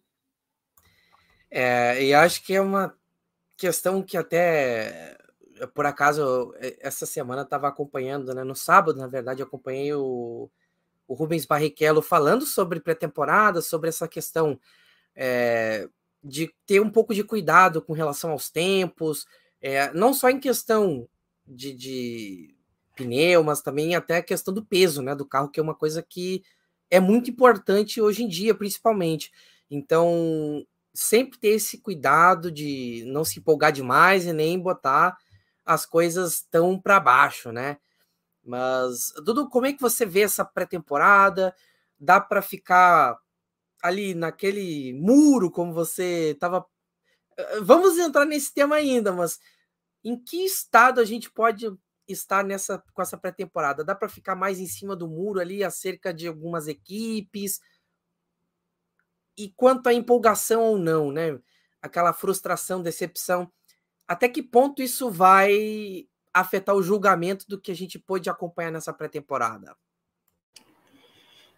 É, 1.50 2.04
e 2.04 2.14
acho 2.14 2.44
que 2.46 2.54
é 2.54 2.62
uma 2.62 2.94
questão 3.58 4.04
que 4.04 4.18
até 4.18 5.18
por 5.74 5.86
acaso 5.86 6.54
essa 6.80 7.06
semana 7.06 7.44
estava 7.44 7.68
acompanhando, 7.68 8.34
né? 8.34 8.44
No 8.44 8.56
sábado, 8.56 9.00
na 9.00 9.08
verdade, 9.08 9.42
acompanhei 9.42 9.94
o, 9.94 10.50
o 11.08 11.14
Rubens 11.14 11.46
Barrichello 11.46 12.02
falando 12.02 12.46
sobre 12.46 12.80
pré-temporada, 12.80 13.62
sobre 13.62 13.90
essa 13.90 14.08
questão 14.08 14.60
é, 15.16 15.88
de 16.24 16.54
ter 16.66 16.80
um 16.82 16.90
pouco 16.90 17.14
de 17.14 17.24
cuidado 17.24 17.82
com 17.82 17.94
relação 17.94 18.32
aos 18.32 18.50
tempos, 18.50 19.26
é, 19.62 19.92
não 19.94 20.14
só 20.14 20.30
em 20.30 20.40
questão 20.40 21.08
de, 21.48 21.74
de 21.74 22.56
pneu, 22.96 23.44
mas 23.44 23.62
também 23.62 23.96
até 23.96 24.18
a 24.18 24.24
questão 24.24 24.54
do 24.54 24.66
peso, 24.66 25.02
né? 25.02 25.16
Do 25.16 25.26
carro, 25.26 25.50
que 25.50 25.60
é 25.60 25.64
uma 25.64 25.76
coisa 25.76 26.02
que 26.02 26.44
é 26.90 27.00
muito 27.00 27.30
importante 27.30 28.02
hoje 28.02 28.24
em 28.24 28.28
dia, 28.28 28.54
principalmente. 28.54 29.32
Então, 29.70 30.66
sempre 30.94 31.38
ter 31.38 31.50
esse 31.50 31.80
cuidado 31.80 32.52
de 32.52 33.04
não 33.08 33.24
se 33.24 33.40
empolgar 33.40 33.72
demais 33.72 34.26
e 34.26 34.34
nem 34.34 34.60
botar 34.60 35.18
as 35.66 35.86
coisas 35.86 36.42
tão 36.52 36.80
para 36.80 37.00
baixo, 37.00 37.52
né? 37.52 37.78
Mas, 38.44 39.14
Dudu, 39.24 39.50
como 39.50 39.66
é 39.66 39.74
que 39.74 39.82
você 39.82 40.06
vê 40.06 40.22
essa 40.22 40.46
pré-temporada? 40.46 41.56
dá 42.00 42.20
para 42.20 42.42
ficar 42.42 43.18
ali 43.82 44.14
naquele 44.14 44.94
muro, 44.94 45.52
como 45.52 45.74
você 45.74 46.32
estava. 46.32 46.66
Eh, 47.38 47.62
vamos 47.62 47.98
entrar 47.98 48.26
nesse 48.26 48.54
tema 48.54 48.76
ainda, 48.78 49.12
mas 49.14 49.40
em 50.04 50.22
que 50.22 50.46
estado 50.46 51.02
a 51.02 51.06
gente 51.06 51.32
pode 51.32 51.68
estar 52.08 52.44
nessa 52.44 52.84
com 52.94 53.02
essa 53.02 53.18
pré-temporada? 53.18 53.84
Dá 53.84 53.96
para 53.96 54.10
ficar 54.10 54.36
mais 54.36 54.60
em 54.60 54.68
cima 54.68 54.96
do 54.96 55.08
muro 55.08 55.40
ali 55.40 55.64
acerca 55.64 56.14
de 56.14 56.28
algumas 56.28 56.68
equipes? 56.68 57.60
E 59.38 59.50
quanto 59.52 59.88
à 59.88 59.94
empolgação 59.94 60.62
ou 60.62 60.78
não, 60.78 61.12
né? 61.12 61.38
Aquela 61.82 62.14
frustração, 62.14 62.82
decepção, 62.82 63.52
até 64.08 64.30
que 64.30 64.44
ponto 64.44 64.82
isso 64.82 65.10
vai 65.10 66.06
afetar 66.34 66.76
o 66.76 66.84
julgamento 66.84 67.48
do 67.48 67.60
que 67.60 67.72
a 67.72 67.76
gente 67.76 67.98
pôde 67.98 68.30
acompanhar 68.30 68.72
nessa 68.72 68.94
pré-temporada? 68.94 69.76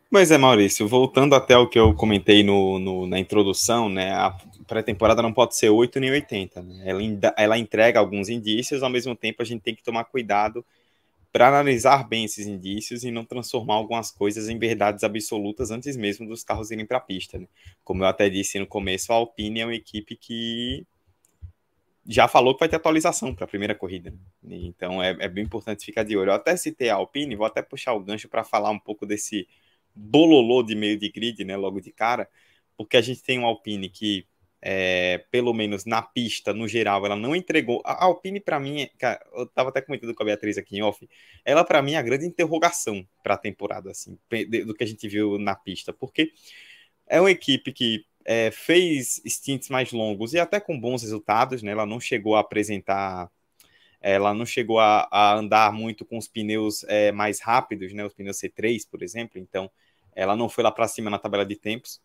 Mas 0.10 0.32
é, 0.32 0.38
Maurício, 0.38 0.88
voltando 0.88 1.36
até 1.36 1.58
o 1.58 1.68
que 1.68 1.78
eu 1.78 1.94
comentei 1.94 2.42
no, 2.42 2.80
no 2.80 3.06
na 3.08 3.20
introdução, 3.20 3.90
né, 3.90 4.14
a 4.14 4.38
pré-temporada 4.66 5.22
não 5.22 5.34
pode 5.34 5.56
ser 5.56 5.70
8 5.70 6.00
nem 6.00 6.12
80. 6.12 6.62
Né? 6.62 6.84
Ela, 6.86 7.02
ela 7.36 7.58
entrega 7.58 8.00
alguns 8.00 8.30
indícios, 8.30 8.84
ao 8.84 8.90
mesmo 8.90 9.16
tempo 9.16 9.42
a 9.42 9.46
gente 9.46 9.62
tem 9.62 9.76
que 9.76 9.84
tomar 9.84 10.06
cuidado 10.06 10.66
para 11.30 11.50
analisar 11.50 12.08
bem 12.08 12.24
esses 12.24 12.48
indícios 12.48 13.04
e 13.04 13.12
não 13.12 13.26
transformar 13.26 13.76
algumas 13.76 14.10
coisas 14.10 14.48
em 14.48 14.58
verdades 14.58 15.04
absolutas 15.04 15.72
antes 15.72 15.98
mesmo 15.98 16.26
dos 16.26 16.44
carros 16.44 16.72
irem 16.72 16.86
para 16.86 16.98
a 16.98 17.02
pista. 17.02 17.38
Né? 17.38 17.48
Como 17.84 18.02
eu 18.02 18.08
até 18.08 18.30
disse 18.30 18.58
no 18.58 18.66
começo, 18.66 19.12
a 19.12 19.16
Alpine 19.16 19.60
é 19.60 19.66
uma 19.66 19.76
equipe 19.76 20.16
que 20.16 20.86
já 22.08 22.28
falou 22.28 22.54
que 22.54 22.62
vai 22.62 22.70
ter 22.70 22.78
atualização 22.78 23.36
para 23.36 23.44
a 23.44 23.48
primeira 23.48 23.76
corrida. 23.76 24.14
Então 24.44 25.04
é, 25.04 25.16
é, 25.20 25.28
bem 25.28 25.44
importante 25.44 25.86
ficar 25.86 26.04
de 26.04 26.16
olho. 26.16 26.30
Eu 26.30 26.36
até 26.36 26.56
citei 26.56 26.90
a 26.90 26.96
Alpine, 26.96 27.36
vou 27.36 27.46
até 27.46 27.62
puxar 27.62 27.94
o 27.94 28.00
gancho 28.00 28.30
para 28.30 28.46
falar 28.46 28.70
um 28.70 28.80
pouco 28.80 29.06
desse 29.06 29.48
bololô 29.94 30.64
de 30.64 30.74
meio 30.76 30.98
de 30.98 31.10
grid, 31.10 31.44
né, 31.44 31.58
logo 31.58 31.82
de 31.82 31.92
cara, 31.92 32.30
porque 32.78 32.96
a 32.96 33.02
gente 33.02 33.22
tem 33.24 33.40
um 33.40 33.46
Alpine 33.46 33.90
que, 33.90 34.26
é, 34.62 35.26
pelo 35.32 35.54
menos 35.54 35.86
na 35.86 36.02
pista, 36.02 36.54
no 36.54 36.68
geral, 36.68 37.06
ela 37.06 37.16
não 37.16 37.36
entregou. 37.36 37.82
A 37.84 38.06
Alpine, 38.06 38.40
para 38.40 38.60
mim, 38.60 38.88
cara, 38.98 39.20
eu 39.34 39.46
tava 39.48 39.70
até 39.70 39.82
comentando 39.82 40.14
com 40.14 40.24
a 40.24 40.26
Beatriz 40.26 40.58
aqui 40.58 40.78
em 40.78 40.84
off, 40.84 41.08
ela, 41.44 41.64
para 41.64 41.82
mim, 41.82 41.94
é 41.94 41.98
a 41.98 42.02
grande 42.02 42.26
interrogação 42.26 43.06
para 43.24 43.34
a 43.34 43.38
temporada, 43.38 43.92
assim, 43.92 44.18
do 44.66 44.74
que 44.74 44.84
a 44.84 44.88
gente 44.88 45.08
viu 45.10 45.38
na 45.40 45.56
pista, 45.56 45.92
porque 45.92 46.32
é 47.08 47.20
uma 47.20 47.32
equipe 47.32 47.72
que 47.74 48.06
é, 48.28 48.52
fez 48.52 49.22
stints 49.26 49.70
mais 49.70 49.94
longos 49.94 50.34
e 50.34 50.40
até 50.40 50.60
com 50.60 50.78
bons 50.80 51.02
resultados, 51.02 51.64
né? 51.64 51.72
Ela 51.72 51.86
não 51.86 51.98
chegou 52.00 52.36
a 52.36 52.42
apresentar, 52.42 53.32
ela 54.02 54.34
não 54.34 54.46
chegou 54.46 54.80
a, 54.80 55.08
a 55.10 55.36
andar 55.36 55.72
muito 55.72 56.06
com 56.06 56.18
os 56.18 56.28
pneus 56.28 56.84
é, 56.90 57.12
mais 57.14 57.40
rápidos, 57.40 57.94
né? 57.94 58.06
Os 58.06 58.14
pneus 58.14 58.38
C3, 58.38 58.86
por 58.92 59.02
exemplo. 59.02 59.40
Então, 59.40 59.72
ela 60.14 60.36
não 60.36 60.50
foi 60.50 60.64
lá 60.64 60.72
para 60.72 60.88
cima 60.90 61.10
na 61.10 61.18
tabela 61.18 61.46
de 61.46 61.56
tempos. 61.56 62.02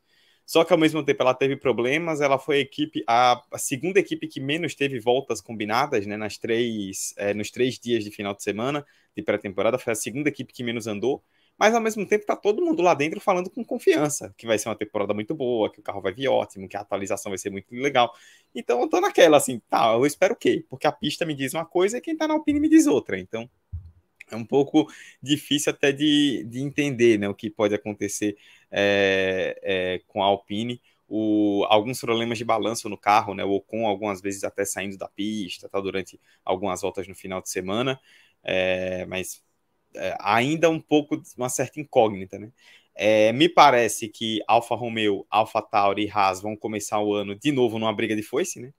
Só 0.46 0.64
que 0.64 0.72
ao 0.72 0.78
mesmo 0.78 1.02
tempo 1.04 1.22
ela 1.22 1.34
teve 1.34 1.56
problemas, 1.56 2.20
ela 2.20 2.38
foi 2.38 2.56
a 2.56 2.60
equipe, 2.60 3.02
a, 3.06 3.42
a 3.52 3.58
segunda 3.58 3.98
equipe 4.00 4.26
que 4.28 4.40
menos 4.40 4.74
teve 4.74 5.00
voltas 5.00 5.40
combinadas, 5.40 6.06
né? 6.06 6.16
Nas 6.16 6.38
três, 6.38 7.14
é, 7.16 7.34
nos 7.34 7.50
três 7.50 7.78
dias 7.80 8.04
de 8.04 8.10
final 8.12 8.34
de 8.34 8.42
semana 8.44 8.86
de 9.16 9.22
pré-temporada, 9.22 9.78
foi 9.78 9.92
a 9.92 9.96
segunda 9.96 10.28
equipe 10.28 10.52
que 10.52 10.62
menos 10.62 10.86
andou 10.86 11.22
mas 11.58 11.74
ao 11.74 11.80
mesmo 11.80 12.06
tempo 12.06 12.26
tá 12.26 12.34
todo 12.34 12.64
mundo 12.64 12.82
lá 12.82 12.94
dentro 12.94 13.20
falando 13.20 13.50
com 13.50 13.64
confiança, 13.64 14.34
que 14.36 14.46
vai 14.46 14.58
ser 14.58 14.68
uma 14.68 14.76
temporada 14.76 15.14
muito 15.14 15.34
boa, 15.34 15.70
que 15.70 15.80
o 15.80 15.82
carro 15.82 16.00
vai 16.00 16.12
vir 16.12 16.28
ótimo, 16.28 16.68
que 16.68 16.76
a 16.76 16.80
atualização 16.80 17.30
vai 17.30 17.38
ser 17.38 17.50
muito 17.50 17.72
legal. 17.74 18.12
Então 18.54 18.80
eu 18.80 18.88
tô 18.88 19.00
naquela 19.00 19.36
assim, 19.36 19.60
tá, 19.68 19.92
eu 19.94 20.04
espero 20.06 20.34
o 20.34 20.36
quê? 20.36 20.64
Porque 20.68 20.86
a 20.86 20.92
pista 20.92 21.24
me 21.24 21.34
diz 21.34 21.54
uma 21.54 21.64
coisa 21.64 21.98
e 21.98 22.00
quem 22.00 22.16
tá 22.16 22.26
na 22.26 22.34
Alpine 22.34 22.60
me 22.60 22.68
diz 22.68 22.86
outra. 22.86 23.18
Então 23.18 23.48
é 24.30 24.36
um 24.36 24.44
pouco 24.44 24.86
difícil 25.22 25.70
até 25.72 25.92
de, 25.92 26.44
de 26.44 26.60
entender 26.60 27.18
né, 27.18 27.28
o 27.28 27.34
que 27.34 27.50
pode 27.50 27.74
acontecer 27.74 28.36
é, 28.70 29.58
é, 29.62 30.00
com 30.08 30.22
a 30.22 30.26
Alpine. 30.26 30.80
O, 31.08 31.66
alguns 31.68 32.00
problemas 32.00 32.38
de 32.38 32.44
balanço 32.44 32.88
no 32.88 32.96
carro, 32.96 33.34
né? 33.34 33.44
O 33.44 33.50
Ocon 33.50 33.86
algumas 33.86 34.22
vezes 34.22 34.44
até 34.44 34.64
saindo 34.64 34.96
da 34.96 35.06
pista, 35.08 35.68
tá, 35.68 35.78
durante 35.78 36.18
algumas 36.42 36.80
voltas 36.80 37.06
no 37.06 37.14
final 37.14 37.42
de 37.42 37.50
semana. 37.50 38.00
É, 38.42 39.04
mas 39.04 39.44
é, 39.94 40.16
ainda 40.20 40.70
um 40.70 40.80
pouco 40.80 41.20
uma 41.36 41.48
certa 41.48 41.80
incógnita, 41.80 42.38
né? 42.38 42.50
É, 42.94 43.32
me 43.32 43.48
parece 43.48 44.08
que 44.08 44.40
Alfa 44.46 44.74
Romeo, 44.74 45.26
Alfa 45.30 45.62
Tauri 45.62 46.06
e 46.06 46.10
Haas 46.10 46.42
vão 46.42 46.56
começar 46.56 47.00
o 47.00 47.14
ano 47.14 47.34
de 47.34 47.50
novo 47.50 47.78
numa 47.78 47.92
briga 47.94 48.14
de 48.14 48.22
foice, 48.22 48.60
né? 48.60 48.72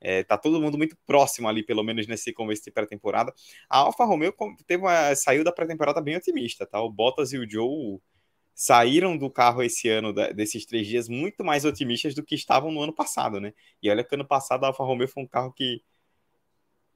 É, 0.00 0.22
tá 0.22 0.36
todo 0.36 0.60
mundo 0.60 0.76
muito 0.76 0.96
próximo 1.06 1.48
ali, 1.48 1.62
pelo 1.62 1.82
menos 1.82 2.06
nesse 2.06 2.32
começo 2.32 2.62
de 2.62 2.70
pré-temporada. 2.70 3.32
A 3.68 3.78
Alfa 3.78 4.04
Romeo 4.04 4.32
teve 4.66 4.82
uma, 4.82 5.14
saiu 5.14 5.42
da 5.42 5.52
pré-temporada 5.52 6.00
bem 6.00 6.16
otimista, 6.16 6.66
tá? 6.66 6.80
O 6.82 6.90
Bottas 6.90 7.32
e 7.32 7.38
o 7.38 7.50
Joe 7.50 7.98
saíram 8.54 9.16
do 9.18 9.30
carro 9.30 9.62
esse 9.62 9.88
ano, 9.88 10.12
desses 10.12 10.64
três 10.66 10.86
dias, 10.86 11.08
muito 11.08 11.44
mais 11.44 11.64
otimistas 11.64 12.14
do 12.14 12.22
que 12.22 12.34
estavam 12.34 12.70
no 12.72 12.82
ano 12.82 12.92
passado, 12.94 13.40
né? 13.40 13.52
E 13.82 13.90
olha 13.90 14.04
que 14.04 14.14
ano 14.14 14.26
passado 14.26 14.64
a 14.64 14.68
Alfa 14.68 14.84
Romeo 14.84 15.08
foi 15.08 15.22
um 15.24 15.26
carro 15.26 15.52
que 15.52 15.82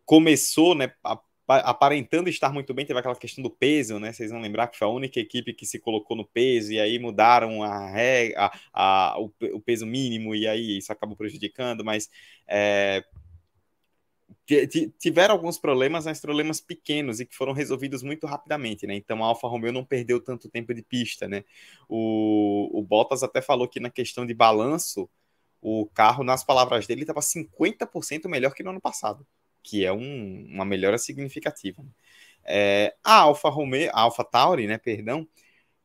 começou, 0.06 0.74
né, 0.74 0.92
a 1.04 1.18
aparentando 1.58 2.28
estar 2.28 2.52
muito 2.52 2.72
bem, 2.72 2.86
teve 2.86 2.98
aquela 2.98 3.16
questão 3.16 3.42
do 3.42 3.50
peso, 3.50 3.98
né? 3.98 4.12
Vocês 4.12 4.30
vão 4.30 4.40
lembrar 4.40 4.68
que 4.68 4.78
foi 4.78 4.86
a 4.86 4.90
única 4.90 5.18
equipe 5.20 5.52
que 5.52 5.66
se 5.66 5.78
colocou 5.78 6.16
no 6.16 6.24
peso, 6.24 6.72
e 6.72 6.80
aí 6.80 6.98
mudaram 6.98 7.62
a, 7.62 7.92
a, 8.36 8.52
a 8.72 9.20
o, 9.20 9.32
o, 9.54 9.60
peso 9.60 9.86
mínimo, 9.86 10.34
e 10.34 10.46
aí 10.46 10.78
isso 10.78 10.92
acabou 10.92 11.16
prejudicando, 11.16 11.84
mas 11.84 12.10
é, 12.46 13.04
tiveram 14.98 15.34
alguns 15.34 15.58
problemas, 15.58 16.04
mas 16.06 16.20
problemas 16.20 16.60
pequenos 16.60 17.20
e 17.20 17.26
que 17.26 17.34
foram 17.36 17.52
resolvidos 17.52 18.02
muito 18.02 18.26
rapidamente, 18.26 18.86
né? 18.86 18.94
Então 18.94 19.22
a 19.22 19.26
Alfa 19.28 19.48
Romeo 19.48 19.72
não 19.72 19.84
perdeu 19.84 20.20
tanto 20.20 20.48
tempo 20.48 20.74
de 20.74 20.82
pista, 20.82 21.28
né? 21.28 21.44
O, 21.88 22.70
o 22.78 22.82
Bottas 22.82 23.22
até 23.22 23.40
falou 23.40 23.68
que 23.68 23.80
na 23.80 23.90
questão 23.90 24.26
de 24.26 24.34
balanço, 24.34 25.08
o 25.60 25.86
carro, 25.86 26.24
nas 26.24 26.42
palavras 26.44 26.86
dele, 26.86 27.02
estava 27.02 27.20
50% 27.20 28.28
melhor 28.28 28.54
que 28.54 28.62
no 28.62 28.70
ano 28.70 28.80
passado 28.80 29.26
que 29.62 29.84
é 29.84 29.92
um, 29.92 30.46
uma 30.48 30.64
melhora 30.64 30.98
significativa. 30.98 31.84
É, 32.44 32.94
a 33.04 33.20
Alfa 33.20 33.48
Romeo, 33.50 33.90
a 33.92 34.00
Alfa 34.02 34.24
Tauri, 34.24 34.66
né, 34.66 34.78
perdão, 34.78 35.28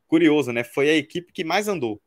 curioso, 0.08 0.52
né, 0.52 0.64
foi 0.64 0.90
a 0.90 0.94
equipe 0.96 1.32
que 1.32 1.44
mais 1.44 1.68
andou. 1.68 2.00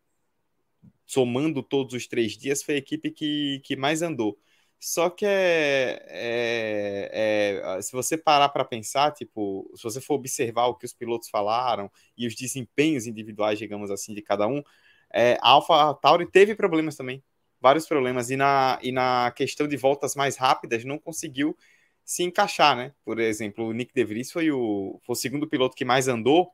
Somando 1.06 1.64
todos 1.64 1.94
os 1.94 2.08
três 2.08 2.38
dias, 2.38 2.62
foi 2.64 2.76
a 2.76 2.78
equipe 2.78 3.12
que, 3.12 3.62
que 3.64 3.76
mais 3.76 4.02
andou. 4.02 4.38
Só 4.80 5.10
que 5.10 5.26
é, 5.26 6.06
é, 6.10 7.78
é 7.78 7.82
se 7.82 7.92
você 7.92 8.18
parar 8.18 8.50
para 8.50 8.64
pensar, 8.64 9.12
tipo, 9.12 9.70
se 9.76 9.84
você 9.84 10.00
for 10.00 10.16
observar 10.16 10.68
o 10.68 10.76
que 10.76 10.86
os 10.86 10.94
pilotos 10.94 11.30
falaram 11.30 11.92
e 12.18 12.28
os 12.28 12.36
desempenhos 12.36 13.06
individuais, 13.08 13.60
digamos 13.60 13.92
assim, 13.92 14.14
de 14.14 14.22
cada 14.22 14.48
um, 14.48 14.64
é, 15.12 15.38
a 15.42 15.50
Alfa 15.50 15.94
Tauri 15.96 16.30
teve 16.32 16.56
problemas 16.56 16.96
também 16.96 17.24
vários 17.62 17.88
problemas. 17.88 18.30
E 18.30 18.36
na, 18.36 18.80
e 18.82 18.92
na 18.92 19.32
questão 19.36 19.68
de 19.68 19.78
voltas 19.78 20.16
mais 20.16 20.38
rápidas, 20.38 20.84
não 20.86 20.98
conseguiu 20.98 21.56
se 22.04 22.24
encaixar, 22.24 22.76
né? 22.76 22.94
Por 23.04 23.20
exemplo, 23.20 23.66
o 23.68 23.74
Nick 23.74 23.94
De 23.94 24.04
Vries 24.04 24.32
foi 24.32 24.52
o, 24.52 25.00
foi 25.04 25.14
o 25.14 25.16
segundo 25.16 25.48
piloto 25.48 25.76
que 25.76 25.86
mais 25.86 26.08
andou, 26.08 26.52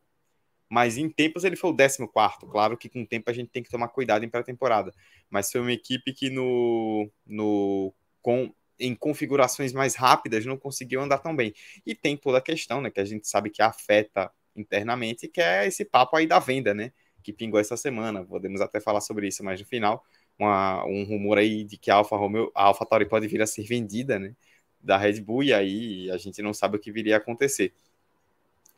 mas 0.69 0.97
em 0.97 1.09
tempos 1.09 1.43
ele 1.43 1.55
foi 1.55 1.69
o 1.69 1.75
14. 1.75 2.07
Claro 2.51 2.77
que 2.77 2.89
com 2.89 3.03
o 3.03 3.07
tempo 3.07 3.29
a 3.29 3.33
gente 3.33 3.49
tem 3.51 3.63
que 3.63 3.69
tomar 3.69 3.87
cuidado 3.89 4.25
em 4.25 4.29
pré-temporada. 4.29 4.93
Mas 5.29 5.51
foi 5.51 5.61
uma 5.61 5.71
equipe 5.71 6.11
que 6.13 6.29
no, 6.29 7.09
no 7.25 7.93
com, 8.21 8.53
em 8.79 8.95
configurações 8.95 9.71
mais 9.71 9.95
rápidas 9.95 10.45
não 10.45 10.57
conseguiu 10.57 11.01
andar 11.01 11.19
tão 11.19 11.35
bem. 11.35 11.53
E 11.85 11.95
tem 11.95 12.17
toda 12.17 12.39
a 12.39 12.41
questão, 12.41 12.81
né? 12.81 12.89
Que 12.89 12.99
a 12.99 13.05
gente 13.05 13.27
sabe 13.27 13.49
que 13.49 13.61
afeta 13.61 14.31
internamente, 14.55 15.27
que 15.27 15.39
é 15.39 15.67
esse 15.67 15.85
papo 15.85 16.17
aí 16.17 16.27
da 16.27 16.39
venda, 16.39 16.73
né? 16.73 16.91
Que 17.23 17.31
pingou 17.31 17.59
essa 17.59 17.77
semana. 17.77 18.25
Podemos 18.25 18.59
até 18.59 18.81
falar 18.81 19.01
sobre 19.01 19.27
isso 19.27 19.43
mais 19.43 19.59
no 19.61 19.65
final 19.65 20.03
uma, 20.37 20.85
um 20.85 21.03
rumor 21.03 21.37
aí 21.37 21.63
de 21.63 21.77
que 21.77 21.91
a 21.91 21.95
Alfa 21.95 22.15
Romeo, 22.15 22.51
a 22.55 22.63
Alfa 22.63 22.85
Tauri 22.85 23.07
pode 23.07 23.27
vir 23.27 23.41
a 23.41 23.47
ser 23.47 23.63
vendida, 23.63 24.19
né, 24.19 24.33
da 24.81 24.97
Red 24.97 25.21
Bull, 25.21 25.43
e 25.43 25.53
aí 25.53 26.11
a 26.11 26.17
gente 26.17 26.41
não 26.41 26.53
sabe 26.53 26.77
o 26.77 26.79
que 26.79 26.91
viria 26.91 27.15
a 27.15 27.17
acontecer. 27.17 27.73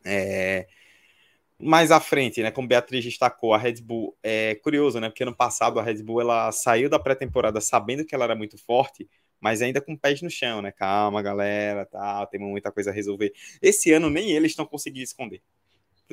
É, 0.06 0.68
mais 1.60 1.92
à 1.92 2.00
frente, 2.00 2.42
né, 2.42 2.52
como 2.52 2.68
Beatriz 2.68 3.04
destacou, 3.04 3.54
a 3.54 3.58
Red 3.58 3.82
Bull 3.82 4.16
é 4.24 4.56
curioso, 4.56 5.00
né, 5.00 5.10
porque 5.10 5.24
ano 5.24 5.36
passado 5.36 5.80
a 5.80 5.84
Red 5.84 6.04
Bull 6.04 6.22
ela 6.22 6.52
saiu 6.52 6.90
da 6.90 7.00
pré-temporada 7.00 7.60
sabendo 7.60 8.06
que 8.06 8.14
ela 8.14 8.26
era 8.26 8.36
muito 8.36 8.58
forte, 8.58 9.10
mas 9.40 9.62
ainda 9.62 9.82
com 9.82 9.96
pés 9.96 10.22
no 10.22 10.30
chão, 10.30 10.62
né? 10.62 10.72
Calma, 10.72 11.22
galera, 11.22 11.86
tá, 11.86 12.26
temos 12.26 12.50
muita 12.50 12.72
coisa 12.72 12.90
a 12.90 12.94
resolver. 12.94 13.32
Esse 13.62 13.92
ano 13.92 14.10
nem 14.10 14.32
eles 14.32 14.52
estão 14.52 14.66
conseguindo 14.66 15.04
esconder. 15.04 15.42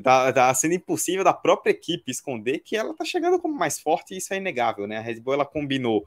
Tá, 0.02 0.32
tá, 0.32 0.52
sendo 0.54 0.74
impossível 0.74 1.22
da 1.22 1.32
própria 1.32 1.70
equipe 1.70 2.10
esconder 2.10 2.58
que 2.58 2.76
ela 2.76 2.94
tá 2.94 3.04
chegando 3.04 3.38
como 3.38 3.54
mais 3.54 3.78
forte 3.78 4.12
e 4.12 4.16
isso 4.16 4.34
é 4.34 4.38
inegável, 4.38 4.88
né? 4.88 4.98
A 4.98 5.00
Red 5.00 5.20
Bull 5.20 5.34
ela 5.34 5.46
combinou 5.46 6.04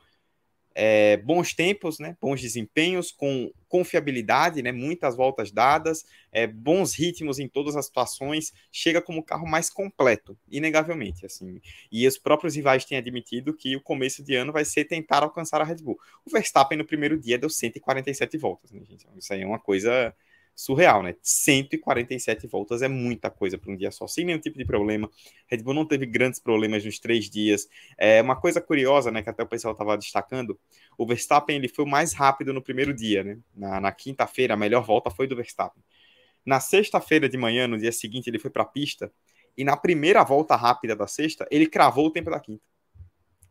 é, 0.80 1.18
bons 1.18 1.56
tempos, 1.56 1.98
né? 1.98 2.16
Bons 2.22 2.40
desempenhos 2.40 3.12
com 3.12 3.52
confiabilidade, 3.68 4.62
né? 4.62 4.72
Muitas 4.72 5.16
voltas 5.16 5.52
dadas, 5.52 6.06
é, 6.32 6.46
bons 6.46 6.94
ritmos 6.94 7.40
em 7.40 7.48
todas 7.48 7.76
as 7.76 7.88
situações, 7.88 8.54
chega 8.72 9.02
como 9.02 9.22
o 9.22 9.24
carro 9.24 9.48
mais 9.48 9.72
completo, 9.72 10.38
inegavelmente, 10.48 11.26
assim. 11.26 11.60
E 11.92 12.08
os 12.08 12.20
próprios 12.20 12.56
rivais 12.56 12.86
têm 12.86 12.96
admitido 12.96 13.56
que 13.56 13.76
o 13.76 13.82
começo 13.82 14.24
de 14.24 14.36
ano 14.36 14.54
vai 14.54 14.64
ser 14.64 14.86
tentar 14.86 15.24
alcançar 15.24 15.62
a 15.62 15.64
Red 15.64 15.78
Bull. 15.78 15.98
O 16.24 16.30
Verstappen 16.30 16.78
no 16.78 16.86
primeiro 16.86 17.18
dia 17.18 17.40
deu 17.40 17.50
147 17.50 18.38
voltas, 18.38 18.70
né, 18.72 18.82
gente? 18.84 19.08
Isso 19.18 19.34
aí 19.34 19.42
é 19.42 19.48
uma 19.48 19.60
coisa 19.60 20.14
surreal, 20.58 21.04
né? 21.04 21.16
147 21.22 22.48
voltas 22.48 22.82
é 22.82 22.88
muita 22.88 23.30
coisa 23.30 23.60
para 23.60 23.72
um 23.72 23.76
dia 23.78 23.92
só, 23.92 24.08
sem 24.08 24.26
nenhum 24.26 24.40
tipo 24.40 24.58
de 24.58 24.66
problema. 24.66 25.08
Red 25.46 25.60
Bull 25.60 25.76
não 25.76 25.86
teve 25.86 26.08
grandes 26.08 26.40
problemas 26.40 26.84
nos 26.84 26.98
três 26.98 27.30
dias. 27.30 27.70
É 27.96 28.20
uma 28.24 28.36
coisa 28.36 28.60
curiosa, 28.60 29.12
né, 29.12 29.22
que 29.22 29.30
até 29.30 29.44
o 29.44 29.48
pessoal 29.48 29.74
estava 29.74 29.96
destacando, 29.96 30.60
o 30.98 31.06
Verstappen 31.06 31.58
ele 31.58 31.68
foi 31.68 31.86
o 31.86 31.88
mais 31.88 32.12
rápido 32.12 32.52
no 32.54 32.62
primeiro 32.62 32.92
dia, 32.92 33.24
né? 33.24 33.38
Na, 33.56 33.80
na 33.80 33.92
quinta-feira, 33.92 34.56
a 34.56 34.58
melhor 34.58 34.84
volta 34.84 35.12
foi 35.12 35.28
do 35.28 35.36
Verstappen. 35.36 35.84
Na 36.44 36.60
sexta-feira 36.60 37.30
de 37.30 37.38
manhã, 37.38 37.68
no 37.68 37.78
dia 37.78 37.92
seguinte, 37.92 38.28
ele 38.28 38.40
foi 38.40 38.50
para 38.50 38.64
a 38.64 38.66
pista 38.66 39.12
e 39.56 39.64
na 39.64 39.78
primeira 39.78 40.24
volta 40.24 40.56
rápida 40.56 40.96
da 40.96 41.06
sexta, 41.06 41.48
ele 41.52 41.68
cravou 41.68 42.08
o 42.08 42.12
tempo 42.12 42.32
da 42.32 42.40
quinta. 42.40 42.64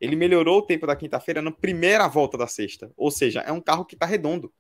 Ele 0.00 0.16
melhorou 0.16 0.58
o 0.58 0.62
tempo 0.62 0.88
da 0.88 0.96
quinta-feira 0.96 1.40
na 1.40 1.52
primeira 1.52 2.08
volta 2.08 2.36
da 2.36 2.48
sexta. 2.48 2.92
Ou 2.96 3.12
seja, 3.12 3.40
é 3.40 3.52
um 3.52 3.60
carro 3.60 3.84
que 3.84 3.94
está 3.94 4.06
redondo 4.06 4.52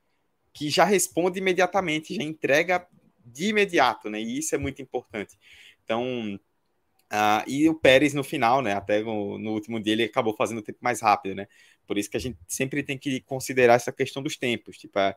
que 0.56 0.70
já 0.70 0.84
responde 0.84 1.38
imediatamente, 1.38 2.14
já 2.14 2.22
entrega 2.22 2.88
de 3.22 3.48
imediato, 3.48 4.08
né? 4.08 4.18
E 4.18 4.38
isso 4.38 4.54
é 4.54 4.58
muito 4.58 4.80
importante. 4.80 5.36
Então, 5.84 6.34
uh, 7.12 7.44
e 7.46 7.68
o 7.68 7.74
Pérez 7.74 8.14
no 8.14 8.24
final, 8.24 8.62
né? 8.62 8.72
Até 8.72 9.02
no, 9.02 9.38
no, 9.38 9.52
último 9.52 9.78
dia 9.78 9.92
ele 9.92 10.04
acabou 10.04 10.34
fazendo 10.34 10.58
o 10.58 10.62
tempo 10.62 10.78
mais 10.80 11.02
rápido, 11.02 11.34
né? 11.34 11.46
Por 11.86 11.98
isso 11.98 12.10
que 12.10 12.16
a 12.16 12.20
gente 12.20 12.38
sempre 12.48 12.82
tem 12.82 12.96
que 12.96 13.20
considerar 13.20 13.74
essa 13.74 13.92
questão 13.92 14.22
dos 14.22 14.38
tempos. 14.38 14.78
Tipo, 14.78 14.98
é, 14.98 15.14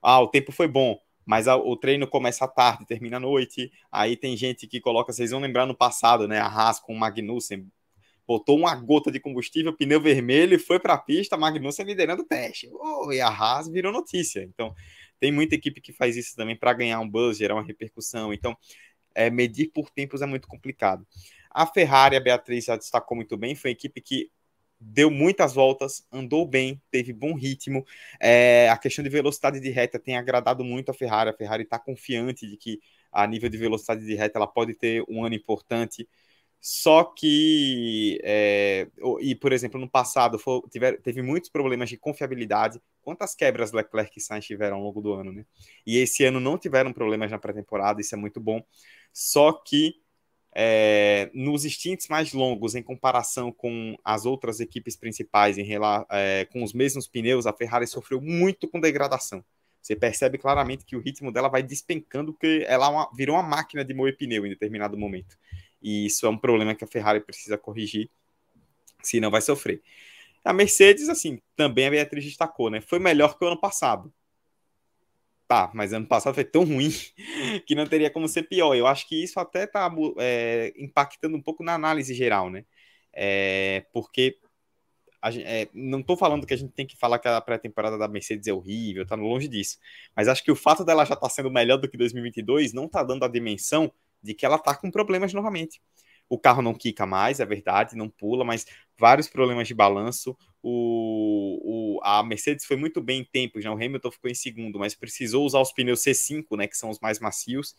ah, 0.00 0.20
o 0.20 0.28
tempo 0.28 0.50
foi 0.50 0.66
bom, 0.66 0.98
mas 1.26 1.46
a, 1.46 1.56
o 1.56 1.76
treino 1.76 2.06
começa 2.06 2.46
à 2.46 2.48
tarde, 2.48 2.86
termina 2.86 3.18
à 3.18 3.20
noite. 3.20 3.70
Aí 3.92 4.16
tem 4.16 4.34
gente 4.34 4.66
que 4.66 4.80
coloca, 4.80 5.12
vocês 5.12 5.30
vão 5.30 5.40
lembrar 5.40 5.66
no 5.66 5.76
passado, 5.76 6.26
né? 6.26 6.38
A 6.40 6.46
Haas 6.46 6.80
com 6.80 6.94
o 6.94 6.98
Magnussen 6.98 7.70
botou 8.30 8.56
uma 8.56 8.72
gota 8.76 9.10
de 9.10 9.18
combustível, 9.18 9.76
pneu 9.76 10.00
vermelho 10.00 10.54
e 10.54 10.58
foi 10.58 10.78
para 10.78 10.94
a 10.94 10.98
pista, 10.98 11.36
Magnussen 11.36 11.84
liderando 11.84 12.22
o 12.22 12.24
teste. 12.24 12.70
Oh, 12.72 13.10
e 13.10 13.20
a 13.20 13.26
Haas 13.26 13.68
virou 13.68 13.92
notícia. 13.92 14.44
Então, 14.44 14.72
tem 15.18 15.32
muita 15.32 15.56
equipe 15.56 15.80
que 15.80 15.92
faz 15.92 16.16
isso 16.16 16.36
também 16.36 16.54
para 16.54 16.72
ganhar 16.72 17.00
um 17.00 17.10
buzz, 17.10 17.36
gerar 17.36 17.56
uma 17.56 17.64
repercussão. 17.64 18.32
Então, 18.32 18.56
é, 19.16 19.30
medir 19.30 19.72
por 19.74 19.90
tempos 19.90 20.22
é 20.22 20.26
muito 20.26 20.46
complicado. 20.46 21.04
A 21.50 21.66
Ferrari, 21.66 22.14
a 22.14 22.20
Beatriz 22.20 22.66
já 22.66 22.76
destacou 22.76 23.16
muito 23.16 23.36
bem, 23.36 23.56
foi 23.56 23.70
uma 23.70 23.72
equipe 23.72 24.00
que 24.00 24.30
deu 24.78 25.10
muitas 25.10 25.52
voltas, 25.52 26.06
andou 26.12 26.46
bem, 26.46 26.80
teve 26.88 27.12
bom 27.12 27.34
ritmo. 27.34 27.84
É, 28.20 28.68
a 28.68 28.78
questão 28.78 29.02
de 29.02 29.10
velocidade 29.10 29.58
de 29.58 29.70
reta 29.70 29.98
tem 29.98 30.16
agradado 30.16 30.62
muito 30.62 30.92
a 30.92 30.94
Ferrari. 30.94 31.30
A 31.30 31.36
Ferrari 31.36 31.64
está 31.64 31.80
confiante 31.80 32.46
de 32.46 32.56
que 32.56 32.78
a 33.10 33.26
nível 33.26 33.48
de 33.50 33.58
velocidade 33.58 34.06
de 34.06 34.14
reta 34.14 34.38
ela 34.38 34.46
pode 34.46 34.72
ter 34.74 35.04
um 35.08 35.24
ano 35.24 35.34
importante. 35.34 36.08
Só 36.60 37.04
que, 37.04 38.20
é, 38.22 38.86
e 39.20 39.34
por 39.34 39.52
exemplo, 39.52 39.80
no 39.80 39.88
passado 39.88 40.38
foi, 40.38 40.60
tiver, 40.70 41.00
teve 41.00 41.22
muitos 41.22 41.48
problemas 41.48 41.88
de 41.88 41.96
confiabilidade. 41.96 42.80
Quantas 43.00 43.34
quebras 43.34 43.72
Leclerc 43.72 44.18
e 44.18 44.20
Sainz 44.20 44.44
tiveram 44.44 44.76
ao 44.76 44.82
longo 44.82 45.00
do 45.00 45.12
ano, 45.14 45.32
né? 45.32 45.46
E 45.86 45.96
esse 45.98 46.22
ano 46.24 46.38
não 46.38 46.58
tiveram 46.58 46.92
problemas 46.92 47.30
na 47.30 47.38
pré-temporada, 47.38 48.00
isso 48.00 48.14
é 48.14 48.18
muito 48.18 48.38
bom. 48.38 48.62
Só 49.10 49.52
que 49.52 49.94
é, 50.54 51.30
nos 51.32 51.64
instintos 51.64 52.08
mais 52.08 52.32
longos, 52.32 52.74
em 52.74 52.82
comparação 52.82 53.52
com 53.52 53.96
as 54.04 54.26
outras 54.26 54.60
equipes 54.60 54.96
principais, 54.96 55.56
em 55.56 55.66
é, 56.10 56.44
com 56.46 56.62
os 56.62 56.72
mesmos 56.72 57.08
pneus, 57.08 57.46
a 57.46 57.52
Ferrari 57.52 57.86
sofreu 57.86 58.20
muito 58.20 58.68
com 58.68 58.80
degradação. 58.80 59.44
Você 59.80 59.96
percebe 59.96 60.36
claramente 60.36 60.84
que 60.84 60.94
o 60.94 61.00
ritmo 61.00 61.32
dela 61.32 61.48
vai 61.48 61.62
despencando, 61.62 62.32
porque 62.32 62.64
ela 62.68 63.04
é 63.04 63.16
virou 63.16 63.36
uma 63.36 63.42
máquina 63.42 63.84
de 63.84 63.94
moer 63.94 64.16
pneu 64.16 64.44
em 64.44 64.50
determinado 64.50 64.96
momento. 64.98 65.38
E 65.82 66.06
isso 66.06 66.26
é 66.26 66.28
um 66.28 66.36
problema 66.38 66.74
que 66.74 66.84
a 66.84 66.86
Ferrari 66.86 67.20
precisa 67.20 67.56
corrigir, 67.56 68.10
senão 69.02 69.30
vai 69.30 69.40
sofrer. 69.40 69.82
A 70.44 70.52
Mercedes, 70.52 71.08
assim, 71.08 71.40
também 71.56 71.86
a 71.86 71.90
Beatriz 71.90 72.24
destacou, 72.24 72.70
né? 72.70 72.80
Foi 72.80 72.98
melhor 72.98 73.38
que 73.38 73.44
o 73.44 73.48
ano 73.48 73.60
passado. 73.60 74.12
Tá, 75.46 75.70
mas 75.74 75.92
ano 75.92 76.06
passado 76.06 76.34
foi 76.34 76.44
tão 76.44 76.64
ruim 76.64 76.90
que 77.66 77.74
não 77.74 77.86
teria 77.86 78.10
como 78.10 78.28
ser 78.28 78.44
pior. 78.44 78.74
Eu 78.74 78.86
acho 78.86 79.08
que 79.08 79.20
isso 79.20 79.40
até 79.40 79.66
tá 79.66 79.92
é, 80.18 80.72
impactando 80.76 81.36
um 81.36 81.42
pouco 81.42 81.64
na 81.64 81.74
análise 81.74 82.14
geral, 82.14 82.48
né? 82.48 82.64
É, 83.12 83.84
porque 83.92 84.38
é, 85.22 85.68
não 85.74 86.00
estou 86.00 86.16
falando 86.16 86.46
que 86.46 86.54
a 86.54 86.56
gente 86.56 86.72
tem 86.72 86.86
que 86.86 86.96
falar 86.96 87.18
que 87.18 87.28
a 87.28 87.40
pré-temporada 87.40 87.98
da 87.98 88.08
Mercedes 88.08 88.46
é 88.46 88.52
horrível, 88.52 89.04
tá 89.04 89.16
longe 89.16 89.48
disso. 89.48 89.78
Mas 90.16 90.28
acho 90.28 90.42
que 90.42 90.52
o 90.52 90.56
fato 90.56 90.84
dela 90.84 91.04
já 91.04 91.14
estar 91.14 91.28
tá 91.28 91.34
sendo 91.34 91.50
melhor 91.50 91.76
do 91.78 91.88
que 91.88 91.96
2022 91.96 92.72
não 92.72 92.86
está 92.86 93.02
dando 93.02 93.24
a 93.24 93.28
dimensão 93.28 93.92
de 94.22 94.34
que 94.34 94.44
ela 94.44 94.58
tá 94.58 94.74
com 94.74 94.90
problemas 94.90 95.32
novamente. 95.32 95.80
O 96.30 96.38
carro 96.38 96.62
não 96.62 96.72
quica 96.72 97.04
mais, 97.04 97.40
é 97.40 97.44
verdade, 97.44 97.96
não 97.96 98.08
pula, 98.08 98.44
mas 98.44 98.64
vários 98.96 99.28
problemas 99.28 99.66
de 99.66 99.74
balanço. 99.74 100.36
O, 100.62 101.96
o, 101.96 102.00
a 102.04 102.22
Mercedes 102.22 102.64
foi 102.64 102.76
muito 102.76 103.00
bem 103.00 103.22
em 103.22 103.24
tempos, 103.24 103.64
né? 103.64 103.70
o 103.70 103.74
Hamilton 103.74 104.12
ficou 104.12 104.30
em 104.30 104.34
segundo, 104.34 104.78
mas 104.78 104.94
precisou 104.94 105.44
usar 105.44 105.60
os 105.60 105.72
pneus 105.72 106.00
C5, 106.00 106.56
né, 106.56 106.68
que 106.68 106.76
são 106.76 106.88
os 106.88 107.00
mais 107.00 107.18
macios. 107.18 107.74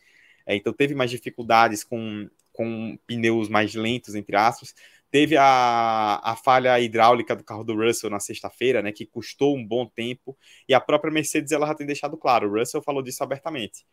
É, 0.46 0.54
então 0.56 0.74
teve 0.74 0.94
mais 0.94 1.10
dificuldades 1.10 1.84
com, 1.84 2.30
com 2.52 2.98
pneus 3.08 3.48
mais 3.48 3.74
lentos, 3.74 4.16
entre 4.16 4.36
aspas. 4.36 4.76
Teve 5.10 5.38
a, 5.38 6.20
a 6.22 6.36
falha 6.36 6.78
hidráulica 6.80 7.36
do 7.36 7.44
carro 7.46 7.64
do 7.64 7.76
Russell 7.76 8.10
na 8.10 8.20
sexta-feira, 8.20 8.82
né, 8.82 8.92
que 8.92 9.06
custou 9.06 9.56
um 9.56 9.66
bom 9.66 9.86
tempo. 9.86 10.38
E 10.68 10.74
a 10.74 10.82
própria 10.82 11.12
Mercedes 11.12 11.54
ela 11.54 11.68
já 11.68 11.76
tem 11.76 11.88
deixado 11.88 12.18
claro, 12.18 12.50
o 12.50 12.60
Russell 12.60 12.82
falou 12.82 13.02
disso 13.02 13.24
abertamente 13.24 13.86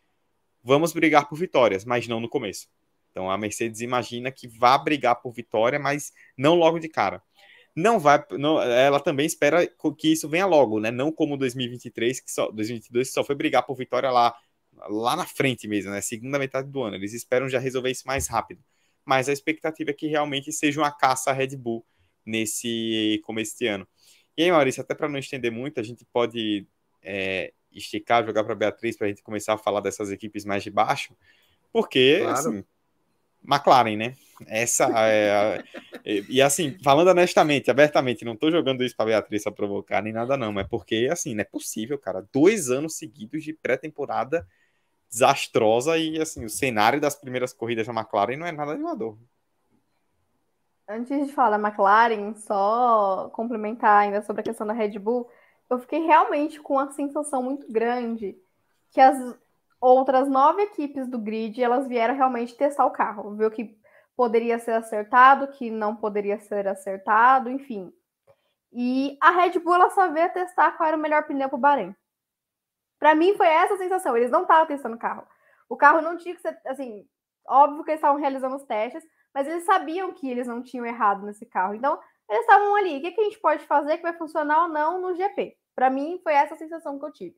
vamos 0.62 0.92
brigar 0.92 1.29
por 1.29 1.37
vitórias, 1.37 1.85
mas 1.85 2.07
não 2.09 2.21
no 2.21 2.29
começo. 2.29 2.68
Então 3.11 3.31
a 3.31 3.38
Mercedes 3.38 3.81
imagina 3.81 4.31
que 4.31 4.47
vá 4.47 4.77
brigar 4.79 5.16
por 5.16 5.33
vitória, 5.33 5.79
mas 5.79 6.12
não 6.37 6.55
logo 6.55 6.79
de 6.79 6.88
cara. 6.88 7.23
Não 7.75 7.99
vai, 7.99 8.25
não, 8.33 8.61
ela 8.61 9.01
também 9.01 9.27
espera 9.27 9.66
que 9.97 10.12
isso 10.12 10.29
venha 10.29 10.47
logo, 10.47 10.81
né? 10.81 10.90
Não 10.90 11.12
como 11.12 11.37
2023, 11.37 12.21
que 12.21 12.31
só 12.31 12.51
2022 12.51 13.09
que 13.09 13.14
só 13.14 13.23
foi 13.25 13.35
brigar 13.35 13.64
por 13.64 13.77
vitória 13.77 14.11
lá 14.11 14.35
lá 14.88 15.16
na 15.16 15.27
frente 15.27 15.66
mesmo, 15.66 15.90
né? 15.90 16.01
Segunda 16.01 16.38
metade 16.38 16.71
do 16.71 16.83
ano. 16.83 16.97
Eles 16.97 17.12
esperam 17.12 17.49
já 17.49 17.59
resolver 17.59 17.90
isso 17.90 18.07
mais 18.07 18.29
rápido. 18.29 18.62
Mas 19.05 19.29
a 19.29 19.33
expectativa 19.33 19.90
é 19.90 19.94
que 19.94 20.07
realmente 20.07 20.53
seja 20.53 20.81
uma 20.81 20.90
caça 20.92 21.31
a 21.31 21.33
Red 21.33 21.57
Bull 21.57 21.85
nesse 22.25 23.21
começo 23.25 23.57
de 23.59 23.66
ano. 23.66 23.88
E 24.37 24.44
aí, 24.44 24.53
Maurício, 24.53 24.83
até 24.83 24.94
para 24.94 25.09
não 25.09 25.18
estender 25.18 25.51
muito, 25.51 25.81
a 25.81 25.83
gente 25.83 26.05
pode 26.12 26.66
é, 27.03 27.53
esticar, 27.72 28.24
jogar 28.24 28.44
para 28.44 28.54
Beatriz 28.54 28.96
para 28.96 29.07
a 29.07 29.09
gente 29.09 29.22
começar 29.22 29.54
a 29.54 29.59
falar 29.59 29.81
dessas 29.81 30.11
equipes 30.11 30.44
mais 30.44 30.62
de 30.62 30.70
baixo, 30.70 31.16
porque 31.72 32.20
claro. 32.20 32.38
assim, 32.38 32.64
McLaren, 33.44 33.96
né? 33.96 34.14
Essa 34.46 34.88
é, 35.09 35.64
é, 36.04 36.24
e 36.28 36.40
assim, 36.40 36.76
falando 36.83 37.09
honestamente, 37.09 37.70
abertamente, 37.70 38.24
não 38.24 38.35
estou 38.35 38.50
jogando 38.50 38.85
isso 38.85 38.96
para 38.96 39.07
Beatriz 39.07 39.42
para 39.42 39.52
provocar 39.52 40.02
nem 40.02 40.12
nada 40.12 40.37
não, 40.37 40.59
é 40.59 40.64
porque 40.64 41.09
assim, 41.11 41.35
não 41.35 41.42
é 41.42 41.44
possível, 41.44 41.98
cara, 41.98 42.26
dois 42.33 42.70
anos 42.70 42.96
seguidos 42.96 43.42
de 43.42 43.52
pré-temporada 43.52 44.46
desastrosa 45.11 45.96
e 45.96 46.20
assim, 46.20 46.44
o 46.44 46.50
cenário 46.50 47.00
das 47.00 47.16
primeiras 47.16 47.52
corridas 47.52 47.87
da 47.87 47.92
McLaren 47.92 48.37
não 48.37 48.46
é 48.46 48.52
nada 48.52 48.72
animador. 48.72 49.16
Antes 50.88 51.26
de 51.26 51.33
falar 51.33 51.59
da 51.59 51.68
McLaren, 51.68 52.35
só 52.35 53.31
complementar 53.35 54.04
ainda 54.04 54.22
sobre 54.22 54.40
a 54.40 54.44
questão 54.44 54.66
da 54.66 54.72
Red 54.72 54.98
Bull, 54.98 55.28
eu 55.70 55.78
fiquei 55.78 56.00
realmente 56.00 56.61
com 56.61 56.74
uma 56.74 56.90
sensação 56.92 57.42
muito 57.42 57.70
grande 57.70 58.37
que 58.90 59.00
as 59.00 59.16
outras 59.81 60.28
nove 60.28 60.62
equipes 60.62 61.07
do 61.09 61.18
grid 61.18 61.62
elas 61.62 61.87
vieram 61.87 62.14
realmente 62.14 62.57
testar 62.57 62.87
o 62.87 62.90
carro, 62.90 63.35
ver 63.35 63.46
o 63.46 63.50
que 63.50 63.78
poderia 64.16 64.59
ser 64.59 64.72
acertado, 64.72 65.48
que 65.48 65.70
não 65.70 65.94
poderia 65.94 66.38
ser 66.40 66.66
acertado, 66.66 67.50
enfim. 67.50 67.92
E 68.72 69.16
a 69.20 69.31
Red 69.31 69.59
Bull 69.61 69.76
ela 69.76 69.90
só 69.90 70.11
veio 70.11 70.33
testar 70.33 70.72
qual 70.72 70.88
era 70.88 70.96
o 70.96 71.00
melhor 71.00 71.24
pneu 71.26 71.48
para 71.48 71.57
o 71.57 71.61
Bahrein. 71.61 71.94
Para 72.98 73.14
mim 73.14 73.37
foi 73.37 73.46
essa 73.46 73.74
a 73.74 73.78
sensação. 73.78 74.16
Eles 74.16 74.31
não 74.31 74.42
estavam 74.42 74.66
testando 74.66 74.96
o 74.96 74.98
carro. 74.98 75.26
O 75.68 75.76
carro 75.76 76.00
não 76.00 76.16
tinha 76.16 76.35
que 76.35 76.40
ser 76.40 76.59
assim. 76.66 77.07
Óbvio 77.46 77.85
que 77.85 77.90
eles 77.92 77.98
estavam 77.98 78.20
realizando 78.20 78.57
os 78.57 78.64
testes, 78.64 79.02
mas 79.33 79.46
eles 79.46 79.64
sabiam 79.64 80.12
que 80.12 80.28
eles 80.28 80.46
não 80.46 80.62
tinham 80.62 80.85
errado 80.85 81.24
nesse 81.24 81.46
carro. 81.46 81.74
Então 81.74 81.98
eles 82.29 82.43
estavam 82.43 82.75
ali. 82.77 82.99
O 82.99 83.01
que, 83.01 83.12
que 83.12 83.21
a 83.21 83.25
gente 83.25 83.38
pode 83.38 83.64
fazer 83.67 83.97
que 83.97 84.03
vai 84.03 84.12
funcionar 84.12 84.64
ou 84.64 84.69
não 84.69 85.01
no 85.01 85.14
GP? 85.14 85.57
Para 85.75 85.91
mim, 85.91 86.21
foi 86.23 86.35
essa 86.35 86.55
a 86.55 86.59
sensação 86.59 86.99
que 86.99 87.05
eu 87.05 87.12
tive. 87.12 87.37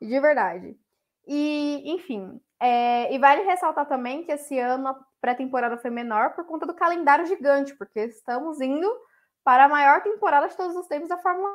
De 0.00 0.20
verdade. 0.20 0.78
E, 1.26 1.82
enfim, 1.86 2.40
é, 2.60 3.12
e 3.12 3.18
vale 3.18 3.42
ressaltar 3.42 3.86
também 3.86 4.24
que 4.24 4.32
esse 4.32 4.58
ano 4.58 4.88
a 4.88 5.06
pré-temporada 5.20 5.76
foi 5.78 5.90
menor 5.90 6.34
por 6.34 6.44
conta 6.44 6.66
do 6.66 6.74
calendário 6.74 7.26
gigante, 7.26 7.74
porque 7.74 8.00
estamos 8.00 8.60
indo 8.60 8.88
para 9.44 9.64
a 9.64 9.68
maior 9.68 10.02
temporada 10.02 10.48
de 10.48 10.56
todos 10.56 10.76
os 10.76 10.86
tempos 10.86 11.08
da 11.08 11.18
Fórmula 11.18 11.48
1. 11.48 11.52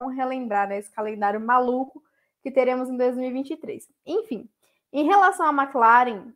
Vamos 0.00 0.16
relembrar 0.16 0.68
né, 0.68 0.78
esse 0.78 0.90
calendário 0.90 1.40
maluco 1.40 2.02
que 2.42 2.50
teremos 2.50 2.88
em 2.88 2.96
2023. 2.96 3.86
Enfim, 4.06 4.48
em 4.92 5.04
relação 5.04 5.46
à 5.46 5.62
McLaren, 5.62 6.32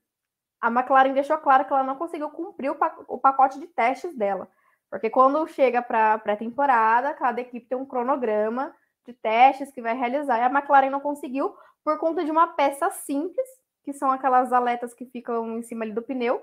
a 0.60 0.68
McLaren 0.68 1.12
deixou 1.12 1.38
claro 1.38 1.64
que 1.64 1.72
ela 1.72 1.82
não 1.82 1.96
conseguiu 1.96 2.30
cumprir 2.30 2.70
o 2.70 3.18
pacote 3.18 3.58
de 3.58 3.66
testes 3.66 4.16
dela. 4.16 4.48
Porque 4.94 5.10
quando 5.10 5.44
chega 5.48 5.82
para 5.82 6.14
a 6.14 6.18
pré-temporada, 6.20 7.12
cada 7.14 7.40
equipe 7.40 7.66
tem 7.66 7.76
um 7.76 7.84
cronograma 7.84 8.72
de 9.04 9.12
testes 9.12 9.72
que 9.72 9.82
vai 9.82 9.92
realizar, 9.92 10.38
e 10.38 10.42
a 10.42 10.46
McLaren 10.46 10.88
não 10.88 11.00
conseguiu 11.00 11.52
por 11.82 11.98
conta 11.98 12.24
de 12.24 12.30
uma 12.30 12.46
peça 12.46 12.88
simples, 12.92 13.48
que 13.82 13.92
são 13.92 14.08
aquelas 14.12 14.52
aletas 14.52 14.94
que 14.94 15.04
ficam 15.06 15.58
em 15.58 15.62
cima 15.62 15.84
ali 15.84 15.90
do 15.90 16.00
pneu, 16.00 16.40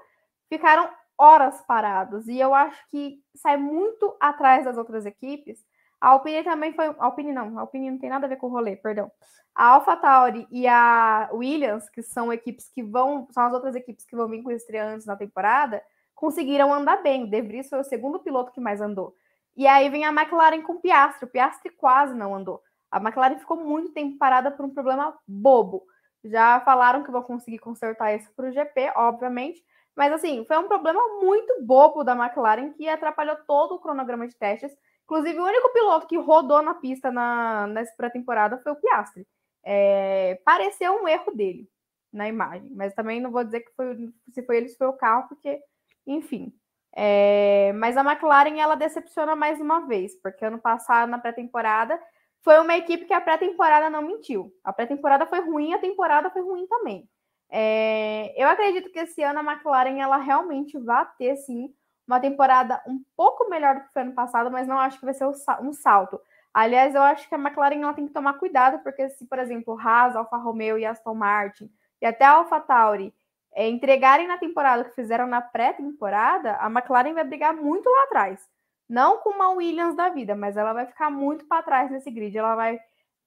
ficaram 0.50 0.90
horas 1.18 1.62
parados. 1.62 2.28
E 2.28 2.38
eu 2.38 2.54
acho 2.54 2.78
que 2.90 3.24
sai 3.34 3.56
muito 3.56 4.18
atrás 4.20 4.66
das 4.66 4.78
outras 4.78 5.06
equipes 5.06 5.64
A 6.02 6.10
Alpine 6.10 6.44
também 6.44 6.74
foi. 6.74 6.88
A 6.88 7.06
Alpine 7.06 7.32
não, 7.32 7.58
a 7.58 7.62
Alpine 7.62 7.90
não 7.90 8.00
tem 8.00 8.10
nada 8.10 8.26
a 8.26 8.30
ver 8.30 8.36
com 8.36 8.48
o 8.48 8.50
rolê, 8.50 8.76
perdão. 8.76 9.10
A 9.56 9.68
AlphaTauri 9.76 10.46
e 10.52 10.68
a 10.68 11.30
Williams, 11.32 11.90
que 11.90 12.04
são 12.04 12.34
equipes 12.34 12.68
que 12.68 12.84
vão. 12.84 13.30
São 13.32 13.44
as 13.44 13.54
outras 13.54 13.76
equipes 13.76 14.04
que 14.06 14.16
vão 14.16 14.28
vir 14.28 14.44
com 14.44 14.52
estreantes 14.52 15.06
na 15.06 15.16
temporada, 15.16 15.82
conseguiram 16.22 16.74
andar 16.74 17.02
bem. 17.02 17.26
De 17.26 17.42
Vries 17.42 17.68
foi 17.68 17.80
o 17.80 17.84
segundo 17.84 18.20
piloto 18.20 18.52
que 18.52 18.62
mais 18.62 18.80
andou. 18.80 19.16
E 19.58 19.68
aí 19.68 19.90
vem 19.90 20.06
a 20.06 20.14
McLaren 20.14 20.62
com 20.62 20.74
o 20.74 20.80
Piastri. 20.80 21.26
O 21.26 21.30
Piastri 21.30 21.72
quase 21.72 22.14
não 22.14 22.34
andou. 22.34 22.62
A 22.90 23.00
McLaren 23.00 23.40
ficou 23.40 23.58
muito 23.58 23.92
tempo 23.92 24.18
parada 24.18 24.52
por 24.52 24.66
um 24.66 24.70
problema 24.70 25.18
bobo. 25.28 25.84
Já 26.24 26.60
falaram 26.62 27.04
que 27.04 27.12
vão 27.12 27.24
conseguir 27.24 27.58
consertar 27.58 28.14
isso 28.16 28.32
para 28.36 28.48
o 28.48 28.52
GP, 28.52 28.94
obviamente. 28.96 29.62
Mas 29.96 30.14
assim, 30.14 30.46
foi 30.46 30.58
um 30.60 30.68
problema 30.68 31.02
muito 31.20 31.66
bobo 31.66 32.04
da 32.04 32.16
McLaren 32.16 32.72
que 32.72 32.88
atrapalhou 32.88 33.36
todo 33.48 33.76
o 33.76 33.80
cronograma 33.80 34.28
de 34.28 34.36
testes 34.36 34.72
Inclusive, 35.12 35.40
o 35.42 35.46
único 35.46 35.74
piloto 35.74 36.08
que 36.08 36.18
rodou 36.18 36.62
na 36.62 36.74
pista 36.74 37.12
na, 37.12 37.68
nessa 37.68 37.94
pré-temporada 37.98 38.58
foi 38.60 38.72
o 38.72 38.78
Piastri. 38.78 39.28
É, 39.62 40.40
pareceu 40.46 40.94
um 40.94 41.06
erro 41.06 41.36
dele 41.36 41.68
na 42.14 42.30
imagem, 42.30 42.70
mas 42.74 42.94
também 42.94 43.20
não 43.20 43.30
vou 43.30 43.44
dizer 43.44 43.60
que 43.60 43.74
foi, 43.76 44.10
se 44.32 44.42
foi 44.44 44.56
ele, 44.56 44.70
se 44.70 44.78
foi 44.78 44.88
o 44.88 44.94
carro, 44.94 45.28
porque, 45.28 45.60
enfim. 46.06 46.54
É, 46.94 47.72
mas 47.74 47.96
a 47.96 48.02
McLaren 48.02 48.60
ela 48.60 48.76
decepciona 48.76 49.36
mais 49.36 49.62
uma 49.62 49.88
vez, 49.88 50.16
porque 50.22 50.44
ano 50.46 50.60
passado, 50.60 51.10
na 51.10 51.20
pré-temporada, 51.20 52.00
foi 52.42 52.60
uma 52.60 52.76
equipe 52.76 53.06
que 53.06 53.14
a 53.14 53.22
pré-temporada 53.22 53.90
não 53.90 54.02
mentiu. 54.02 54.52
A 54.64 54.74
pré-temporada 54.74 55.26
foi 55.26 55.40
ruim, 55.42 55.74
a 55.74 55.80
temporada 55.80 56.30
foi 56.30 56.42
ruim 56.42 56.68
também. 56.68 57.08
É, 57.50 58.34
eu 58.42 58.48
acredito 58.48 58.92
que 58.92 59.00
esse 59.00 59.22
ano 59.24 59.40
a 59.40 59.44
McLaren 59.54 60.00
ela 60.00 60.18
realmente 60.18 60.78
vai 60.80 61.06
ter 61.18 61.36
sim 61.38 61.74
uma 62.08 62.20
temporada 62.20 62.82
um 62.88 63.02
pouco 63.16 63.50
melhor 63.50 63.76
do 63.76 63.82
que 63.82 63.94
foi 63.94 64.02
ano 64.02 64.14
passado, 64.14 64.52
mas 64.52 64.68
não 64.68 64.78
acho 64.78 65.00
que 65.00 65.06
vai 65.06 65.14
ser 65.14 65.26
um 65.26 65.74
salto. 65.74 66.20
Aliás, 66.54 66.96
eu 66.96 67.02
acho 67.02 67.28
que 67.30 67.36
a 67.36 67.38
McLaren 67.38 67.82
ela 67.82 67.94
tem 67.94 68.08
que 68.08 68.14
tomar 68.14 68.34
cuidado, 68.34 68.80
porque 68.84 69.10
se, 69.10 69.26
por 69.26 69.40
exemplo, 69.40 69.78
Haas, 69.80 70.16
Alfa 70.16 70.38
Romeo 70.38 70.78
e 70.78 70.86
Aston 70.86 71.14
Martin 71.14 71.72
e 72.02 72.06
até 72.06 72.26
a 72.26 72.32
Alfa 72.32 72.60
Tauri 72.60 73.14
é, 73.54 73.68
entregarem 73.68 74.28
na 74.28 74.38
temporada 74.38 74.84
que 74.86 74.96
fizeram 74.96 75.28
na 75.28 75.42
pré-temporada, 75.42 76.56
a 76.58 76.68
McLaren 76.68 77.14
vai 77.14 77.24
brigar 77.24 77.54
muito 77.54 77.90
lá 77.90 78.04
atrás. 78.04 78.48
Não 78.88 79.20
com 79.20 79.30
uma 79.30 79.50
Williams 79.52 79.96
da 79.96 80.10
vida, 80.10 80.36
mas 80.36 80.58
ela 80.58 80.74
vai 80.74 80.86
ficar 80.86 81.10
muito 81.10 81.46
para 81.46 81.64
trás 81.64 81.92
nesse 81.92 82.12
grid. 82.12 82.38
Ela 82.38 82.56
vai, 82.56 82.80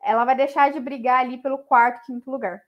ela 0.03 0.25
vai 0.25 0.35
deixar 0.35 0.71
de 0.71 0.81
brigar 0.81 1.21
ali 1.21 1.39
pelo 1.39 1.59
quarto, 1.59 2.05
quinto 2.05 2.31
lugar. 2.31 2.61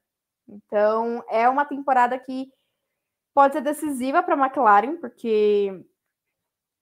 Então, 0.49 1.25
é 1.29 1.49
uma 1.49 1.64
temporada 1.64 2.19
que 2.19 2.51
pode 3.35 3.55
ser 3.55 3.61
decisiva 3.61 4.23
para 4.23 4.35
a 4.35 4.47
McLaren, 4.47 4.97
porque 4.97 5.85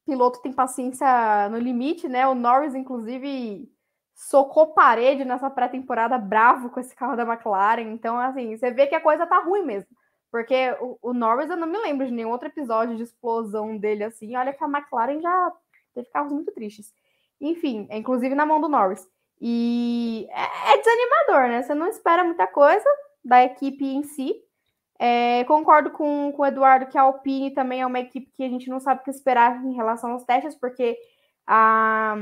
piloto 0.07 0.41
tem 0.43 0.53
paciência 0.53 1.49
no 1.51 1.59
limite, 1.59 2.09
né? 2.09 2.27
O 2.29 2.35
Norris, 2.35 2.75
inclusive, 2.75 3.69
socou 4.15 4.75
parede 4.75 5.25
nessa 5.25 5.51
pré-temporada 5.51 6.17
bravo 6.19 6.71
com 6.71 6.79
esse 6.79 6.95
carro 6.95 7.17
da 7.17 7.25
McLaren. 7.25 7.93
Então, 7.93 8.19
assim, 8.19 8.57
você 8.57 8.71
vê 8.71 8.87
que 8.87 8.95
a 8.95 9.01
coisa 9.01 9.27
tá 9.27 9.41
ruim 9.41 9.63
mesmo. 9.63 9.91
Porque 10.35 10.77
o, 10.81 10.99
o 11.01 11.15
Norris, 11.15 11.49
eu 11.49 11.57
não 11.57 11.69
me 11.69 11.79
lembro 11.79 12.05
de 12.05 12.13
nenhum 12.13 12.31
outro 12.31 12.49
episódio 12.49 12.97
de 12.97 13.05
explosão 13.05 13.79
dele 13.79 14.03
assim. 14.03 14.35
Olha 14.35 14.53
que 14.53 14.65
a 14.65 14.67
McLaren 14.67 15.21
já 15.21 15.53
teve 15.95 16.09
carros 16.09 16.33
muito 16.33 16.51
tristes. 16.51 16.93
Enfim, 17.41 17.87
é 17.89 17.97
inclusive 17.99 18.35
na 18.35 18.45
mão 18.45 18.61
do 18.61 18.69
Norris. 18.69 19.09
E 19.41 20.27
é, 20.33 20.73
é 20.73 20.77
desanimador, 20.77 21.49
né? 21.51 21.63
Você 21.63 21.73
não 21.73 21.87
espera 21.87 22.25
muita 22.25 22.49
coisa 22.49 22.85
da 23.25 23.45
equipe 23.45 23.85
em 23.85 24.03
si. 24.03 24.35
É, 24.99 25.45
concordo 25.45 25.93
com, 25.93 26.33
com 26.33 26.43
o 26.43 26.47
Eduardo 26.47 26.87
que 26.87 26.99
a 26.99 27.03
Alpine 27.03 27.55
também 27.55 27.83
é 27.83 27.87
uma 27.87 28.01
equipe 28.01 28.29
que 28.33 28.43
a 28.43 28.49
gente 28.49 28.69
não 28.69 28.81
sabe 28.81 29.03
o 29.03 29.05
que 29.05 29.11
esperar 29.11 29.65
em 29.65 29.75
relação 29.75 30.11
aos 30.11 30.25
testes, 30.25 30.57
porque 30.57 30.99
a 31.47 32.17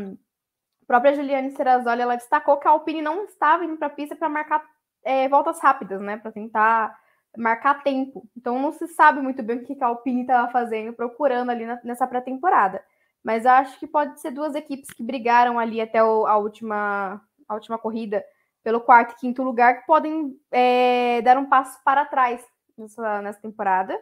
própria 0.87 1.15
Juliane 1.15 1.53
Serrazoli 1.53 2.03
ela 2.03 2.17
destacou 2.17 2.59
que 2.59 2.69
a 2.69 2.73
Alpine 2.73 3.01
não 3.01 3.25
estava 3.25 3.65
indo 3.65 3.79
para 3.79 3.87
a 3.87 3.91
pista 3.91 4.15
para 4.15 4.29
marcar 4.29 4.63
é, 5.03 5.27
voltas 5.31 5.59
rápidas, 5.61 6.03
né? 6.03 6.19
Para 6.19 6.31
tentar 6.31 7.01
marcar 7.37 7.83
tempo. 7.83 8.29
Então 8.37 8.59
não 8.59 8.73
se 8.73 8.87
sabe 8.89 9.21
muito 9.21 9.43
bem 9.43 9.59
o 9.59 9.65
que 9.65 9.77
a 9.83 9.87
Alpine 9.87 10.23
estava 10.23 10.51
fazendo, 10.51 10.93
procurando 10.93 11.51
ali 11.51 11.65
na, 11.65 11.81
nessa 11.85 12.07
pré-temporada. 12.07 12.83
Mas 13.23 13.47
acho 13.47 13.79
que 13.79 13.87
pode 13.87 14.21
ser 14.21 14.33
duas 14.33 14.55
equipes 14.55 14.91
que 14.91 15.03
brigaram 15.03 15.59
ali 15.59 15.81
até 15.81 16.03
o, 16.03 16.27
a, 16.27 16.37
última, 16.37 17.21
a 17.49 17.55
última 17.55 17.79
corrida 17.79 18.25
pelo 18.63 18.81
quarto 18.81 19.13
e 19.13 19.21
quinto 19.21 19.43
lugar, 19.43 19.81
que 19.81 19.87
podem 19.87 20.37
é, 20.51 21.21
dar 21.23 21.37
um 21.37 21.49
passo 21.49 21.83
para 21.85 22.05
trás 22.05 22.45
nessa, 22.77 23.23
nessa 23.23 23.41
temporada. 23.41 23.99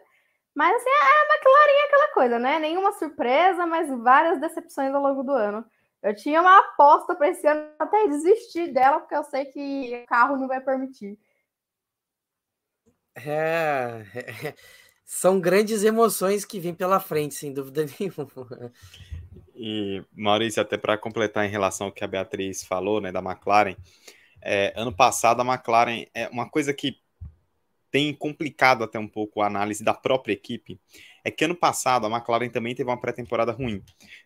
Mas 0.53 0.75
assim, 0.75 0.89
a 0.89 1.33
McLaren 1.33 1.71
é 1.71 1.85
aquela 1.85 2.13
coisa, 2.13 2.39
né? 2.39 2.59
Nenhuma 2.59 2.91
surpresa, 2.93 3.65
mas 3.65 3.89
várias 3.89 4.39
decepções 4.39 4.93
ao 4.93 5.01
longo 5.01 5.23
do 5.23 5.31
ano. 5.31 5.65
Eu 6.03 6.15
tinha 6.15 6.41
uma 6.41 6.59
aposta 6.59 7.15
para 7.15 7.29
esse 7.29 7.45
ano 7.47 7.69
até 7.79 8.07
desistir 8.07 8.73
dela, 8.73 8.99
porque 8.99 9.15
eu 9.15 9.23
sei 9.23 9.45
que 9.45 10.03
o 10.03 10.07
carro 10.07 10.35
não 10.35 10.47
vai 10.47 10.59
permitir. 10.59 11.17
É, 13.25 14.05
é, 14.15 14.53
são 15.05 15.39
grandes 15.39 15.83
emoções 15.83 16.45
que 16.45 16.59
vêm 16.59 16.73
pela 16.73 16.99
frente, 16.99 17.35
sem 17.35 17.53
dúvida 17.53 17.85
nenhuma. 17.99 18.71
E 19.55 20.03
Maurício, 20.13 20.61
até 20.61 20.77
para 20.77 20.97
completar 20.97 21.45
em 21.45 21.49
relação 21.49 21.87
ao 21.87 21.93
que 21.93 22.03
a 22.03 22.07
Beatriz 22.07 22.63
falou, 22.63 23.01
né, 23.01 23.11
da 23.11 23.19
McLaren, 23.19 23.75
é, 24.41 24.73
ano 24.75 24.93
passado 24.93 25.41
a 25.41 25.45
McLaren 25.45 26.05
é 26.13 26.27
uma 26.29 26.49
coisa 26.49 26.73
que 26.73 26.97
tem 27.91 28.13
complicado 28.13 28.83
até 28.83 28.97
um 28.97 29.07
pouco 29.07 29.41
a 29.41 29.47
análise 29.47 29.83
da 29.83 29.93
própria 29.93 30.33
equipe 30.33 30.79
é 31.23 31.29
que 31.29 31.45
ano 31.45 31.55
passado 31.55 32.05
a 32.05 32.09
McLaren 32.09 32.49
também 32.49 32.73
teve 32.73 32.89
uma 32.89 32.99
pré-temporada 32.99 33.51
ruim. 33.51 33.83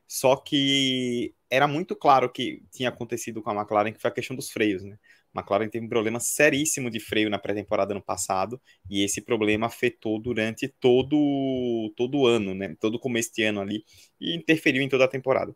Só 0.07 0.35
que 0.35 1.33
era 1.49 1.67
muito 1.67 1.95
claro 1.95 2.29
que 2.29 2.63
tinha 2.71 2.89
acontecido 2.89 3.41
com 3.41 3.49
a 3.49 3.55
McLaren, 3.55 3.91
que 3.91 4.01
foi 4.01 4.09
a 4.09 4.13
questão 4.13 4.35
dos 4.35 4.51
freios, 4.51 4.83
né? 4.83 4.97
McLaren 5.35 5.69
teve 5.69 5.85
um 5.85 5.89
problema 5.89 6.19
seríssimo 6.19 6.89
de 6.89 6.99
freio 6.99 7.29
na 7.29 7.39
pré-temporada 7.39 7.93
ano 7.93 8.03
passado, 8.03 8.61
e 8.89 9.03
esse 9.03 9.21
problema 9.21 9.67
afetou 9.67 10.19
durante 10.21 10.67
todo, 10.67 11.93
todo 11.95 12.25
ano, 12.25 12.53
né? 12.55 12.75
Todo 12.79 12.99
começo 12.99 13.33
de 13.33 13.43
ano 13.43 13.61
ali, 13.61 13.83
e 14.19 14.35
interferiu 14.35 14.81
em 14.81 14.89
toda 14.89 15.05
a 15.05 15.07
temporada 15.07 15.55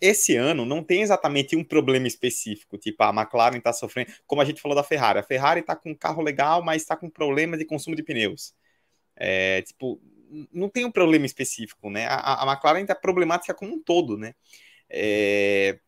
esse 0.00 0.36
ano 0.36 0.64
não 0.64 0.82
tem 0.82 1.02
exatamente 1.02 1.56
um 1.56 1.64
problema 1.64 2.06
específico, 2.06 2.78
tipo 2.78 3.02
a 3.02 3.10
McLaren 3.10 3.58
está 3.58 3.72
sofrendo, 3.72 4.12
como 4.26 4.40
a 4.40 4.44
gente 4.44 4.60
falou 4.60 4.76
da 4.76 4.84
Ferrari. 4.84 5.18
A 5.18 5.22
Ferrari 5.22 5.60
está 5.60 5.74
com 5.74 5.90
um 5.90 5.94
carro 5.94 6.22
legal, 6.22 6.62
mas 6.62 6.82
está 6.82 6.96
com 6.96 7.10
problema 7.10 7.56
de 7.56 7.64
consumo 7.64 7.96
de 7.96 8.02
pneus. 8.02 8.54
É, 9.16 9.62
tipo, 9.62 10.00
não 10.52 10.68
tem 10.68 10.84
um 10.84 10.92
problema 10.92 11.26
específico, 11.26 11.90
né? 11.90 12.06
A, 12.06 12.44
a 12.44 12.52
McLaren 12.52 12.82
está 12.82 12.94
problemática 12.94 13.54
como 13.54 13.74
um 13.74 13.82
todo, 13.82 14.16
né? 14.16 14.34
É, 14.88 15.78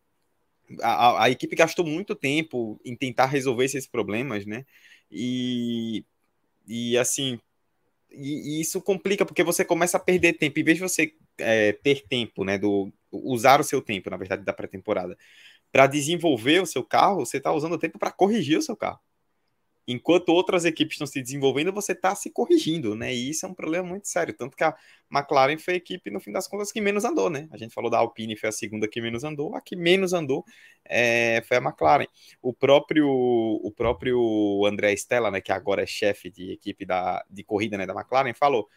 a, 0.81 1.23
a, 1.23 1.29
equipe 1.29 1.55
gastou 1.55 1.85
muito 1.85 2.15
tempo 2.15 2.79
em 2.85 2.95
tentar 2.95 3.25
resolver 3.25 3.65
esses 3.65 3.87
problemas, 3.87 4.45
né? 4.45 4.65
E, 5.11 6.05
e 6.67 6.97
assim, 6.97 7.39
e, 8.11 8.57
e 8.57 8.61
isso 8.61 8.81
complica 8.81 9.25
porque 9.25 9.43
você 9.43 9.65
começa 9.65 9.97
a 9.97 9.99
perder 9.99 10.33
tempo. 10.33 10.59
Em 10.59 10.63
vez 10.63 10.77
de 10.77 10.83
você 10.83 11.13
é, 11.37 11.73
ter 11.73 12.05
tempo, 12.07 12.43
né, 12.43 12.57
do 12.57 12.91
usar 13.11 13.59
o 13.59 13.63
seu 13.63 13.81
tempo, 13.81 14.09
na 14.09 14.17
verdade, 14.17 14.43
da 14.43 14.53
pré-temporada, 14.53 15.17
para 15.71 15.87
desenvolver 15.87 16.61
o 16.61 16.65
seu 16.65 16.83
carro, 16.83 17.25
você 17.25 17.37
está 17.37 17.51
usando 17.51 17.73
o 17.73 17.77
tempo 17.77 17.99
para 17.99 18.11
corrigir 18.11 18.57
o 18.57 18.61
seu 18.61 18.75
carro. 18.75 18.99
Enquanto 19.87 20.29
outras 20.29 20.63
equipes 20.63 20.93
estão 20.95 21.07
se 21.07 21.21
desenvolvendo, 21.21 21.71
você 21.73 21.93
está 21.93 22.13
se 22.13 22.29
corrigindo, 22.29 22.95
né? 22.95 23.13
E 23.13 23.31
isso 23.31 23.45
é 23.45 23.49
um 23.49 23.53
problema 23.53 23.87
muito 23.87 24.07
sério. 24.07 24.33
Tanto 24.33 24.55
que 24.55 24.63
a 24.63 24.75
McLaren 25.11 25.57
foi 25.57 25.73
a 25.73 25.77
equipe, 25.77 26.11
no 26.11 26.19
fim 26.19 26.31
das 26.31 26.47
contas, 26.47 26.71
que 26.71 26.79
menos 26.79 27.03
andou, 27.03 27.29
né? 27.29 27.47
A 27.51 27.57
gente 27.57 27.73
falou 27.73 27.89
da 27.89 27.97
Alpine, 27.97 28.37
foi 28.37 28.49
a 28.49 28.51
segunda 28.51 28.87
que 28.87 29.01
menos 29.01 29.23
andou. 29.23 29.55
A 29.55 29.61
que 29.61 29.75
menos 29.75 30.13
andou 30.13 30.45
é, 30.85 31.41
foi 31.47 31.57
a 31.57 31.61
McLaren. 31.61 32.05
O 32.41 32.53
próprio, 32.53 33.07
o 33.07 33.71
próprio 33.71 34.65
André 34.65 34.93
Stella, 34.93 35.31
né? 35.31 35.41
Que 35.41 35.51
agora 35.51 35.81
é 35.81 35.87
chefe 35.87 36.29
de 36.29 36.51
equipe 36.51 36.85
da, 36.85 37.23
de 37.29 37.43
corrida 37.43 37.77
né, 37.77 37.85
da 37.85 37.93
McLaren, 37.93 38.33
falou: 38.33 38.67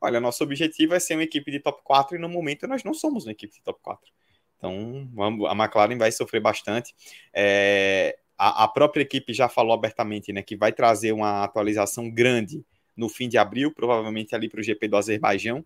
olha, 0.00 0.20
nosso 0.20 0.42
objetivo 0.42 0.94
é 0.94 1.00
ser 1.00 1.14
uma 1.14 1.24
equipe 1.24 1.50
de 1.50 1.60
top 1.60 1.82
4 1.84 2.16
e 2.16 2.18
no 2.18 2.28
momento 2.28 2.66
nós 2.66 2.82
não 2.82 2.94
somos 2.94 3.26
uma 3.26 3.32
equipe 3.32 3.52
de 3.52 3.62
top 3.62 3.78
4. 3.82 4.10
Então, 4.56 5.10
a 5.46 5.52
McLaren 5.52 5.98
vai 5.98 6.10
sofrer 6.10 6.40
bastante. 6.40 6.94
É, 7.34 8.16
a, 8.36 8.64
a, 8.64 8.68
própria 8.68 9.02
equipe 9.02 9.32
já 9.32 9.48
falou 9.48 9.72
abertamente 9.72 10.32
né, 10.32 10.42
que 10.42 10.56
vai 10.56 10.72
trazer 10.72 11.12
uma 11.12 11.44
atualização 11.44 12.10
grande 12.10 12.64
no 12.96 13.08
fim 13.08 13.28
de 13.28 13.38
abril, 13.38 13.72
provavelmente 13.72 14.34
ali 14.34 14.48
para 14.48 14.60
o 14.60 14.62
GP 14.62 14.88
do 14.88 14.96
Azerbaijão. 14.96 15.64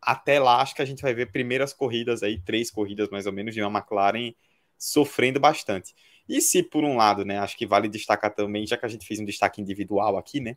Até 0.00 0.38
lá, 0.38 0.60
acho 0.60 0.74
que 0.74 0.82
a 0.82 0.84
gente 0.84 1.02
vai 1.02 1.14
ver 1.14 1.32
primeiras 1.32 1.72
corridas 1.72 2.22
aí, 2.22 2.40
três 2.40 2.70
corridas 2.70 3.08
mais 3.10 3.26
ou 3.26 3.32
menos, 3.32 3.54
de 3.54 3.62
uma 3.62 3.78
McLaren 3.78 4.32
sofrendo 4.78 5.40
bastante. 5.40 5.94
E 6.28 6.40
se 6.40 6.62
por 6.62 6.84
um 6.84 6.96
lado, 6.96 7.24
né, 7.24 7.38
acho 7.38 7.56
que 7.56 7.66
vale 7.66 7.88
destacar 7.88 8.34
também, 8.34 8.66
já 8.66 8.76
que 8.76 8.86
a 8.86 8.88
gente 8.88 9.06
fez 9.06 9.20
um 9.20 9.24
destaque 9.24 9.60
individual 9.60 10.16
aqui, 10.16 10.40
né, 10.40 10.56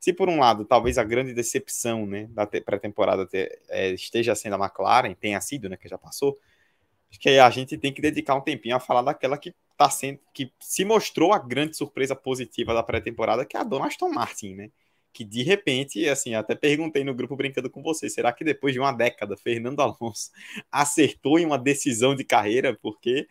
se 0.00 0.12
por 0.12 0.28
um 0.28 0.40
lado, 0.40 0.64
talvez 0.64 0.98
a 0.98 1.04
grande 1.04 1.32
decepção 1.32 2.06
né, 2.06 2.26
da 2.30 2.44
pré-temporada 2.44 3.28
é, 3.68 3.90
esteja 3.90 4.34
sendo 4.34 4.56
a 4.56 4.58
McLaren, 4.58 5.14
tenha 5.14 5.40
sido, 5.40 5.68
né, 5.68 5.76
que 5.76 5.88
já 5.88 5.96
passou, 5.96 6.38
acho 7.08 7.20
que 7.20 7.28
a 7.38 7.50
gente 7.50 7.78
tem 7.78 7.92
que 7.92 8.02
dedicar 8.02 8.34
um 8.34 8.40
tempinho 8.40 8.74
a 8.74 8.80
falar 8.80 9.02
daquela 9.02 9.38
que 9.38 9.54
tá 9.82 9.90
sendo, 9.90 10.20
que 10.32 10.52
se 10.60 10.84
mostrou 10.84 11.32
a 11.32 11.38
grande 11.38 11.76
surpresa 11.76 12.14
positiva 12.14 12.72
da 12.74 12.82
pré-temporada, 12.82 13.44
que 13.44 13.56
é 13.56 13.60
a 13.60 13.64
dona 13.64 13.86
Aston 13.86 14.10
Martin, 14.10 14.54
né? 14.54 14.70
Que 15.12 15.24
de 15.24 15.42
repente, 15.42 16.08
assim, 16.08 16.34
até 16.34 16.54
perguntei 16.54 17.04
no 17.04 17.14
grupo 17.14 17.36
brincando 17.36 17.68
com 17.70 17.82
você, 17.82 18.08
será 18.08 18.32
que 18.32 18.44
depois 18.44 18.72
de 18.74 18.80
uma 18.80 18.92
década 18.92 19.36
Fernando 19.36 19.80
Alonso 19.80 20.30
acertou 20.70 21.38
em 21.38 21.44
uma 21.44 21.58
decisão 21.58 22.14
de 22.14 22.24
carreira? 22.24 22.78
Porque 22.82 23.26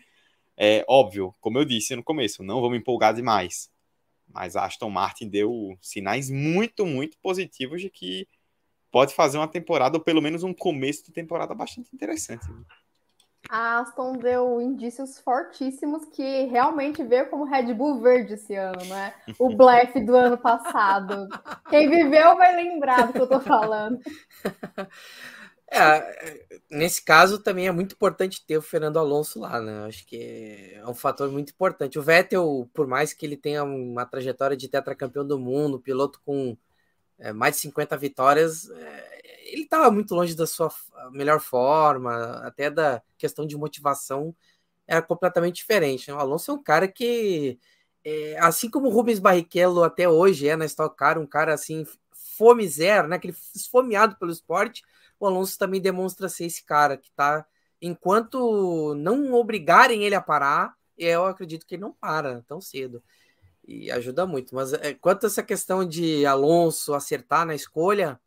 É 0.57 0.85
óbvio, 0.87 1.35
como 1.41 1.57
eu 1.59 1.65
disse 1.65 1.95
no 1.95 2.03
começo, 2.03 2.43
não 2.43 2.69
me 2.69 2.77
empolgar 2.77 3.13
demais. 3.13 3.71
Mas 4.27 4.55
a 4.55 4.65
Aston 4.65 4.89
Martin 4.89 5.29
deu 5.29 5.77
sinais 5.81 6.29
muito, 6.29 6.85
muito 6.85 7.17
positivos 7.19 7.81
de 7.81 7.89
que 7.89 8.27
pode 8.91 9.13
fazer 9.15 9.37
uma 9.37 9.47
temporada, 9.47 9.97
ou 9.97 10.03
pelo 10.03 10.21
menos 10.21 10.43
um 10.43 10.53
começo 10.53 11.05
de 11.05 11.11
temporada 11.11 11.55
bastante 11.55 11.89
interessante. 11.93 12.45
A 13.51 13.79
Aston 13.79 14.13
deu 14.13 14.61
indícios 14.61 15.19
fortíssimos 15.19 16.05
que 16.05 16.45
realmente 16.45 17.03
veio 17.03 17.29
como 17.29 17.43
Red 17.43 17.73
Bull 17.73 17.99
verde 17.99 18.35
esse 18.35 18.55
ano, 18.55 18.85
né? 18.85 19.13
O 19.37 19.53
blefe 19.53 19.99
do 19.99 20.15
ano 20.15 20.37
passado. 20.37 21.27
Quem 21.69 21.89
viveu 21.89 22.37
vai 22.37 22.55
lembrar 22.55 23.07
do 23.07 23.13
que 23.13 23.19
eu 23.19 23.27
tô 23.27 23.41
falando. 23.41 23.99
É, 25.73 26.45
nesse 26.69 27.01
caso 27.01 27.39
também 27.39 27.65
é 27.65 27.71
muito 27.71 27.93
importante 27.93 28.45
ter 28.45 28.57
o 28.57 28.61
Fernando 28.61 28.99
Alonso 28.99 29.39
lá, 29.39 29.61
né? 29.61 29.85
Acho 29.87 30.05
que 30.05 30.73
é 30.75 30.85
um 30.85 30.93
fator 30.93 31.31
muito 31.31 31.53
importante. 31.53 31.97
O 31.97 32.03
Vettel, 32.03 32.69
por 32.73 32.85
mais 32.85 33.13
que 33.13 33.25
ele 33.25 33.37
tenha 33.37 33.63
uma 33.63 34.05
trajetória 34.05 34.57
de 34.57 34.67
tetracampeão 34.67 35.25
do 35.25 35.39
mundo, 35.39 35.79
piloto 35.79 36.19
com 36.25 36.57
é, 37.17 37.31
mais 37.31 37.55
de 37.55 37.61
50 37.61 37.95
vitórias, 37.95 38.69
é, 38.69 39.20
ele 39.51 39.63
estava 39.63 39.91
muito 39.91 40.15
longe 40.15 40.35
da 40.35 40.47
sua 40.47 40.71
melhor 41.11 41.39
forma, 41.39 42.39
até 42.45 42.69
da 42.69 43.01
questão 43.17 43.45
de 43.45 43.57
motivação 43.57 44.35
era 44.87 45.01
completamente 45.01 45.57
diferente. 45.57 46.09
Né? 46.09 46.15
O 46.15 46.19
Alonso 46.19 46.51
é 46.51 46.53
um 46.53 46.63
cara 46.63 46.87
que, 46.87 47.59
é, 48.03 48.37
assim 48.39 48.69
como 48.69 48.87
o 48.87 48.91
Rubens 48.91 49.19
Barrichello 49.19 49.83
até 49.83 50.07
hoje 50.07 50.47
é 50.47 50.55
na 50.55 50.65
Stock 50.65 50.95
Car, 50.95 51.17
um 51.17 51.25
cara 51.25 51.53
assim, 51.53 51.85
fome 52.11 52.67
zero, 52.67 53.07
né? 53.07 53.15
Aquele 53.15 53.35
esfomeado 53.55 54.15
pelo 54.17 54.31
esporte, 54.31 54.83
o 55.19 55.27
Alonso 55.27 55.57
também 55.57 55.79
demonstra 55.79 56.27
ser 56.27 56.45
esse 56.45 56.63
cara 56.63 56.97
que 56.97 57.11
tá, 57.11 57.45
enquanto 57.81 58.95
não 58.95 59.33
obrigarem 59.33 60.03
ele 60.03 60.15
a 60.15 60.21
parar, 60.21 60.75
eu 60.97 61.25
acredito 61.25 61.65
que 61.65 61.75
ele 61.75 61.81
não 61.81 61.93
para 61.93 62.41
tão 62.47 62.59
cedo. 62.59 63.03
E 63.67 63.91
ajuda 63.91 64.25
muito. 64.25 64.55
Mas 64.55 64.73
é, 64.73 64.93
quanto 64.93 65.25
a 65.25 65.27
essa 65.27 65.43
questão 65.43 65.85
de 65.87 66.25
Alonso 66.25 66.93
acertar 66.93 67.45
na 67.45 67.55
escolha, 67.55 68.19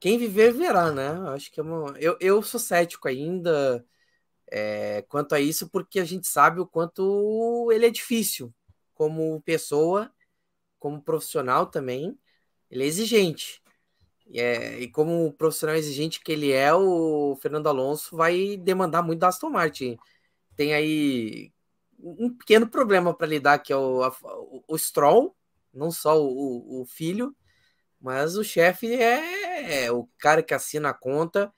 quem 0.00 0.18
viver 0.18 0.52
verá, 0.52 0.92
né? 0.92 1.08
Acho 1.30 1.50
que 1.50 1.60
é 1.60 1.62
uma... 1.62 1.98
eu, 1.98 2.16
eu 2.20 2.42
sou 2.42 2.60
cético 2.60 3.08
ainda 3.08 3.84
é, 4.50 5.02
quanto 5.08 5.34
a 5.34 5.40
isso, 5.40 5.68
porque 5.68 6.00
a 6.00 6.04
gente 6.04 6.26
sabe 6.28 6.60
o 6.60 6.66
quanto 6.66 7.70
ele 7.72 7.86
é 7.86 7.90
difícil 7.90 8.54
como 8.94 9.40
pessoa, 9.42 10.12
como 10.78 11.02
profissional 11.02 11.66
também. 11.66 12.18
Ele 12.70 12.84
é 12.84 12.86
exigente. 12.86 13.62
E, 14.26 14.40
é, 14.40 14.80
e 14.80 14.90
como 14.90 15.32
profissional 15.34 15.76
exigente 15.76 16.20
que 16.20 16.32
ele 16.32 16.52
é, 16.52 16.72
o 16.74 17.36
Fernando 17.40 17.68
Alonso 17.68 18.16
vai 18.16 18.56
demandar 18.56 19.02
muito 19.02 19.20
da 19.20 19.28
Aston 19.28 19.50
Martin. 19.50 19.96
Tem 20.56 20.74
aí 20.74 21.52
um 21.98 22.34
pequeno 22.36 22.68
problema 22.68 23.14
para 23.14 23.26
lidar, 23.26 23.58
que 23.58 23.72
é 23.72 23.76
o, 23.76 24.02
a, 24.02 24.14
o, 24.68 24.78
Stroll, 24.78 25.36
não 25.72 25.90
só 25.90 26.20
o, 26.22 26.82
o 26.82 26.84
filho, 26.86 27.34
mas 28.00 28.36
o 28.36 28.44
chefe 28.44 28.92
é, 28.94 29.47
é, 29.58 29.92
o 29.92 30.08
cara 30.18 30.42
que 30.42 30.54
assina 30.54 30.90
a 30.90 30.94
conta, 30.94 31.52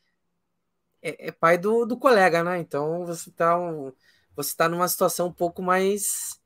é, 1.02 1.28
é 1.28 1.32
pai 1.32 1.58
do, 1.58 1.84
do 1.86 1.98
colega, 1.98 2.42
né? 2.44 2.58
Então 2.58 3.04
você 3.06 3.30
está 3.30 3.58
um, 3.58 3.92
você 4.36 4.54
tá 4.56 4.68
numa 4.68 4.88
situação 4.88 5.28
um 5.28 5.32
pouco 5.32 5.62
mais 5.62 6.40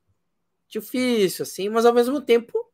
difícil, 0.67 1.43
assim, 1.43 1.69
mas 1.69 1.85
ao 1.85 1.93
mesmo 1.93 2.21
tempo 2.21 2.65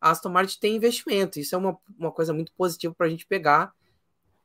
a 0.00 0.10
Aston 0.10 0.30
Martin 0.30 0.58
tem 0.58 0.76
investimento. 0.76 1.38
Isso 1.38 1.54
é 1.54 1.58
uma, 1.58 1.78
uma 1.98 2.10
coisa 2.10 2.32
muito 2.32 2.52
positiva 2.54 2.94
para 2.94 3.06
a 3.06 3.10
gente 3.10 3.26
pegar. 3.26 3.72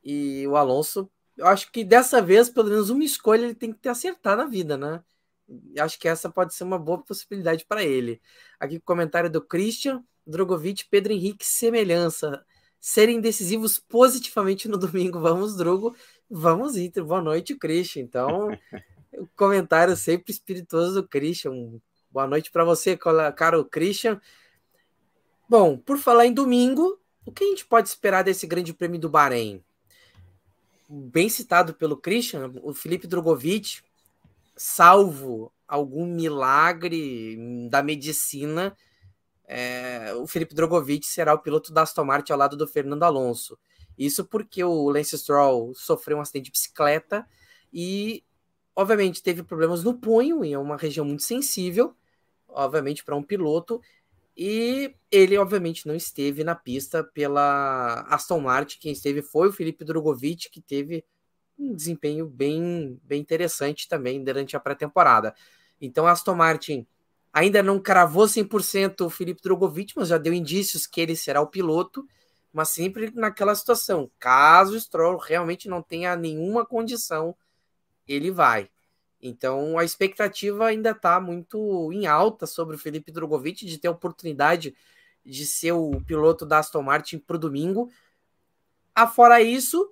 E 0.04 0.46
o 0.46 0.56
Alonso, 0.56 1.10
eu 1.36 1.46
acho 1.46 1.72
que 1.72 1.84
dessa 1.84 2.20
vez, 2.22 2.50
pelo 2.50 2.68
menos 2.68 2.90
uma 2.90 3.04
escolha 3.04 3.44
ele 3.44 3.54
tem 3.54 3.72
que 3.72 3.78
ter 3.78 3.88
acertado 3.88 4.42
na 4.42 4.48
vida, 4.48 4.76
né? 4.76 5.02
Acho 5.78 5.98
que 5.98 6.08
essa 6.08 6.30
pode 6.30 6.54
ser 6.54 6.64
uma 6.64 6.78
boa 6.78 7.02
possibilidade 7.02 7.64
para 7.66 7.82
ele. 7.84 8.20
Aqui 8.60 8.80
comentário 8.80 9.30
do 9.30 9.40
Christian, 9.40 10.04
Drogovic, 10.26 10.86
Pedro 10.90 11.12
Henrique, 11.12 11.46
semelhança. 11.46 12.44
Serem 12.80 13.20
decisivos 13.20 13.78
positivamente 13.78 14.68
no 14.68 14.76
domingo. 14.78 15.20
Vamos, 15.20 15.56
Drogo. 15.56 15.94
Vamos, 16.30 16.76
Inter. 16.76 17.04
Boa 17.04 17.22
noite, 17.22 17.54
Christian. 17.54 18.02
Então, 18.02 18.48
o 19.12 19.26
comentário 19.36 19.96
sempre 19.96 20.32
espirituoso 20.32 21.02
do 21.02 21.08
Christian. 21.08 21.80
Boa 22.10 22.26
noite 22.26 22.50
para 22.50 22.64
você, 22.64 22.96
caro 23.36 23.64
Christian. 23.64 24.20
Bom, 25.48 25.76
por 25.76 25.98
falar 25.98 26.26
em 26.26 26.32
domingo, 26.32 26.98
o 27.24 27.32
que 27.32 27.44
a 27.44 27.46
gente 27.48 27.66
pode 27.66 27.88
esperar 27.88 28.22
desse 28.24 28.46
grande 28.46 28.72
prêmio 28.72 28.98
do 28.98 29.10
Bahrein? 29.10 29.62
Bem 30.88 31.28
citado 31.28 31.74
pelo 31.74 31.96
Christian, 31.96 32.52
o 32.62 32.72
Felipe 32.72 33.06
Drogovic, 33.06 33.80
salvo 34.56 35.52
algum 35.66 36.06
milagre 36.06 37.36
da 37.68 37.82
medicina, 37.82 38.76
é, 39.46 40.12
o 40.14 40.26
Felipe 40.26 40.54
Drogovic 40.54 41.06
será 41.06 41.32
o 41.32 41.38
piloto 41.38 41.72
da 41.72 41.82
Aston 41.82 42.04
Martin 42.04 42.32
ao 42.32 42.38
lado 42.38 42.56
do 42.56 42.66
Fernando 42.66 43.04
Alonso. 43.04 43.58
Isso 43.96 44.24
porque 44.24 44.62
o 44.62 44.90
Lance 44.90 45.16
Stroll 45.16 45.72
sofreu 45.74 46.18
um 46.18 46.20
acidente 46.20 46.46
de 46.46 46.50
bicicleta 46.50 47.26
e, 47.72 48.24
obviamente, 48.74 49.22
teve 49.22 49.42
problemas 49.42 49.84
no 49.84 49.94
punho, 49.94 50.44
em 50.44 50.56
uma 50.56 50.76
região 50.76 51.04
muito 51.04 51.22
sensível, 51.22 51.94
obviamente, 52.48 53.04
para 53.04 53.16
um 53.16 53.22
piloto, 53.22 53.80
e 54.36 54.94
ele, 55.10 55.38
obviamente, 55.38 55.86
não 55.86 55.94
esteve 55.94 56.44
na 56.44 56.54
pista 56.54 57.02
pela 57.02 58.02
Aston 58.08 58.40
Martin. 58.40 58.78
Quem 58.78 58.92
esteve 58.92 59.22
foi 59.22 59.48
o 59.48 59.52
Felipe 59.52 59.84
Drogovic, 59.84 60.50
que 60.50 60.60
teve 60.60 61.04
um 61.58 61.74
desempenho 61.74 62.26
bem, 62.26 63.00
bem 63.02 63.20
interessante 63.20 63.88
também 63.88 64.22
durante 64.22 64.54
a 64.54 64.60
pré-temporada. 64.60 65.34
Então, 65.80 66.06
a 66.06 66.10
Aston 66.10 66.34
Martin 66.34 66.86
ainda 67.36 67.62
não 67.62 67.78
cravou 67.78 68.24
100% 68.24 69.04
o 69.04 69.10
Felipe 69.10 69.42
Drogovic, 69.42 69.92
mas 69.94 70.08
já 70.08 70.16
deu 70.16 70.32
indícios 70.32 70.86
que 70.86 71.02
ele 71.02 71.14
será 71.14 71.38
o 71.42 71.46
piloto, 71.46 72.02
mas 72.50 72.70
sempre 72.70 73.10
naquela 73.14 73.54
situação. 73.54 74.10
Caso 74.18 74.74
o 74.74 74.80
Stroll 74.80 75.18
realmente 75.18 75.68
não 75.68 75.82
tenha 75.82 76.16
nenhuma 76.16 76.64
condição, 76.64 77.36
ele 78.08 78.30
vai. 78.30 78.70
Então 79.20 79.78
a 79.78 79.84
expectativa 79.84 80.64
ainda 80.64 80.92
está 80.92 81.20
muito 81.20 81.92
em 81.92 82.06
alta 82.06 82.46
sobre 82.46 82.74
o 82.74 82.78
Felipe 82.78 83.12
Drogovic 83.12 83.66
de 83.66 83.76
ter 83.76 83.88
a 83.88 83.92
oportunidade 83.92 84.74
de 85.22 85.44
ser 85.44 85.72
o 85.72 86.00
piloto 86.06 86.46
da 86.46 86.60
Aston 86.60 86.80
Martin 86.80 87.18
para 87.18 87.36
o 87.36 87.38
domingo. 87.38 87.90
Afora 88.94 89.42
isso, 89.42 89.82
o 89.82 89.90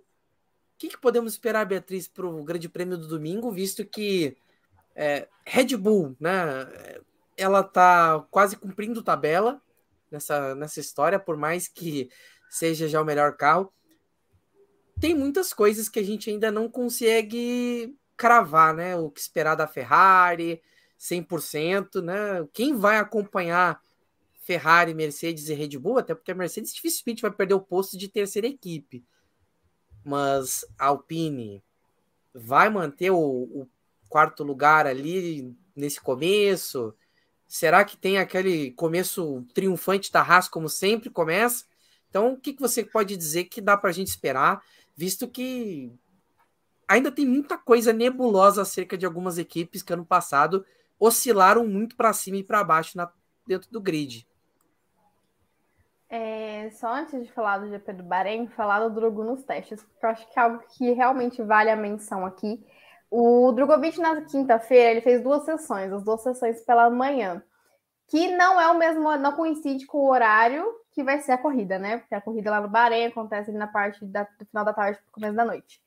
que, 0.78 0.88
que, 0.88 0.98
podemos 0.98 1.34
esperar, 1.34 1.66
Beatriz, 1.66 2.08
para 2.08 2.26
o 2.26 2.42
Grande 2.42 2.70
Prêmio 2.70 2.96
do 2.96 3.06
domingo, 3.06 3.52
visto 3.52 3.84
que 3.84 4.34
é, 4.94 5.28
Red 5.44 5.76
Bull, 5.76 6.16
né, 6.18 6.32
ela 7.36 7.60
está 7.60 8.24
quase 8.30 8.56
cumprindo 8.56 9.02
tabela 9.02 9.60
nessa, 10.10 10.54
nessa 10.54 10.80
história, 10.80 11.18
por 11.18 11.36
mais 11.36 11.68
que 11.68 12.08
seja 12.48 12.88
já 12.88 13.00
o 13.00 13.04
melhor 13.04 13.36
carro. 13.36 13.72
Tem 15.00 15.14
muitas 15.14 15.52
coisas 15.52 15.88
que 15.88 15.98
a 15.98 16.02
gente 16.02 16.30
ainda 16.30 16.50
não 16.50 16.68
consegue 16.68 17.96
cravar, 18.16 18.74
né? 18.74 18.96
O 18.96 19.10
que 19.10 19.20
esperar 19.20 19.56
da 19.56 19.66
Ferrari, 19.66 20.62
100%, 20.98 22.00
né? 22.00 22.46
Quem 22.52 22.76
vai 22.76 22.98
acompanhar 22.98 23.80
Ferrari, 24.40 24.94
Mercedes 24.94 25.48
e 25.48 25.54
Red 25.54 25.78
Bull, 25.78 25.98
até 25.98 26.14
porque 26.14 26.30
a 26.30 26.34
Mercedes 26.34 26.72
dificilmente 26.72 27.22
vai 27.22 27.30
perder 27.30 27.54
o 27.54 27.60
posto 27.60 27.98
de 27.98 28.08
terceira 28.08 28.46
equipe. 28.46 29.04
Mas 30.04 30.64
a 30.78 30.86
Alpine 30.86 31.62
vai 32.32 32.68
manter 32.68 33.10
o, 33.10 33.18
o 33.18 33.68
quarto 34.08 34.44
lugar 34.44 34.86
ali 34.86 35.56
nesse 35.74 36.00
começo? 36.00 36.94
Será 37.54 37.84
que 37.84 37.96
tem 37.96 38.18
aquele 38.18 38.72
começo 38.72 39.46
triunfante 39.54 40.10
da 40.10 40.20
Haas, 40.20 40.48
como 40.48 40.68
sempre 40.68 41.08
começa? 41.08 41.64
Então, 42.10 42.32
o 42.32 42.36
que, 42.36 42.52
que 42.52 42.60
você 42.60 42.84
pode 42.84 43.16
dizer 43.16 43.44
que 43.44 43.60
dá 43.60 43.76
para 43.76 43.90
a 43.90 43.92
gente 43.92 44.08
esperar, 44.08 44.60
visto 44.96 45.28
que 45.28 45.96
ainda 46.88 47.12
tem 47.12 47.24
muita 47.24 47.56
coisa 47.56 47.92
nebulosa 47.92 48.62
acerca 48.62 48.98
de 48.98 49.06
algumas 49.06 49.38
equipes 49.38 49.84
que 49.84 49.92
ano 49.92 50.04
passado 50.04 50.66
oscilaram 50.98 51.64
muito 51.64 51.94
para 51.94 52.12
cima 52.12 52.38
e 52.38 52.42
para 52.42 52.64
baixo 52.64 52.96
na, 52.96 53.08
dentro 53.46 53.70
do 53.70 53.80
grid. 53.80 54.26
É, 56.08 56.70
só 56.70 56.92
antes 56.92 57.22
de 57.22 57.30
falar 57.30 57.58
do 57.58 57.68
GP 57.68 57.92
do 57.92 58.02
Bahrein, 58.02 58.48
falar 58.48 58.80
do 58.80 58.92
Drogo 58.92 59.22
nos 59.22 59.44
testes, 59.44 59.80
porque 59.80 60.04
eu 60.04 60.10
acho 60.10 60.28
que 60.28 60.40
é 60.40 60.42
algo 60.42 60.58
que 60.76 60.90
realmente 60.90 61.40
vale 61.40 61.70
a 61.70 61.76
menção 61.76 62.26
aqui. 62.26 62.66
O 63.16 63.52
Drogovic 63.52 64.00
na 64.00 64.22
quinta-feira 64.22 64.90
ele 64.90 65.00
fez 65.00 65.22
duas 65.22 65.44
sessões, 65.44 65.92
as 65.92 66.02
duas 66.02 66.20
sessões 66.20 66.60
pela 66.62 66.90
manhã, 66.90 67.40
que 68.08 68.34
não 68.34 68.60
é 68.60 68.66
o 68.66 68.76
mesmo, 68.76 69.16
não 69.18 69.30
coincide 69.30 69.86
com 69.86 69.98
o 69.98 70.10
horário 70.10 70.66
que 70.90 71.04
vai 71.04 71.20
ser 71.20 71.30
a 71.30 71.38
corrida, 71.38 71.78
né? 71.78 71.98
Porque 71.98 72.12
a 72.16 72.20
corrida 72.20 72.50
lá 72.50 72.60
no 72.60 72.66
Bahrein 72.66 73.06
acontece 73.06 73.50
ali 73.50 73.58
na 73.58 73.68
parte 73.68 74.04
da, 74.04 74.24
do 74.36 74.44
final 74.46 74.64
da 74.64 74.72
tarde, 74.72 74.98
começo 75.12 75.36
da 75.36 75.44
noite. 75.44 75.80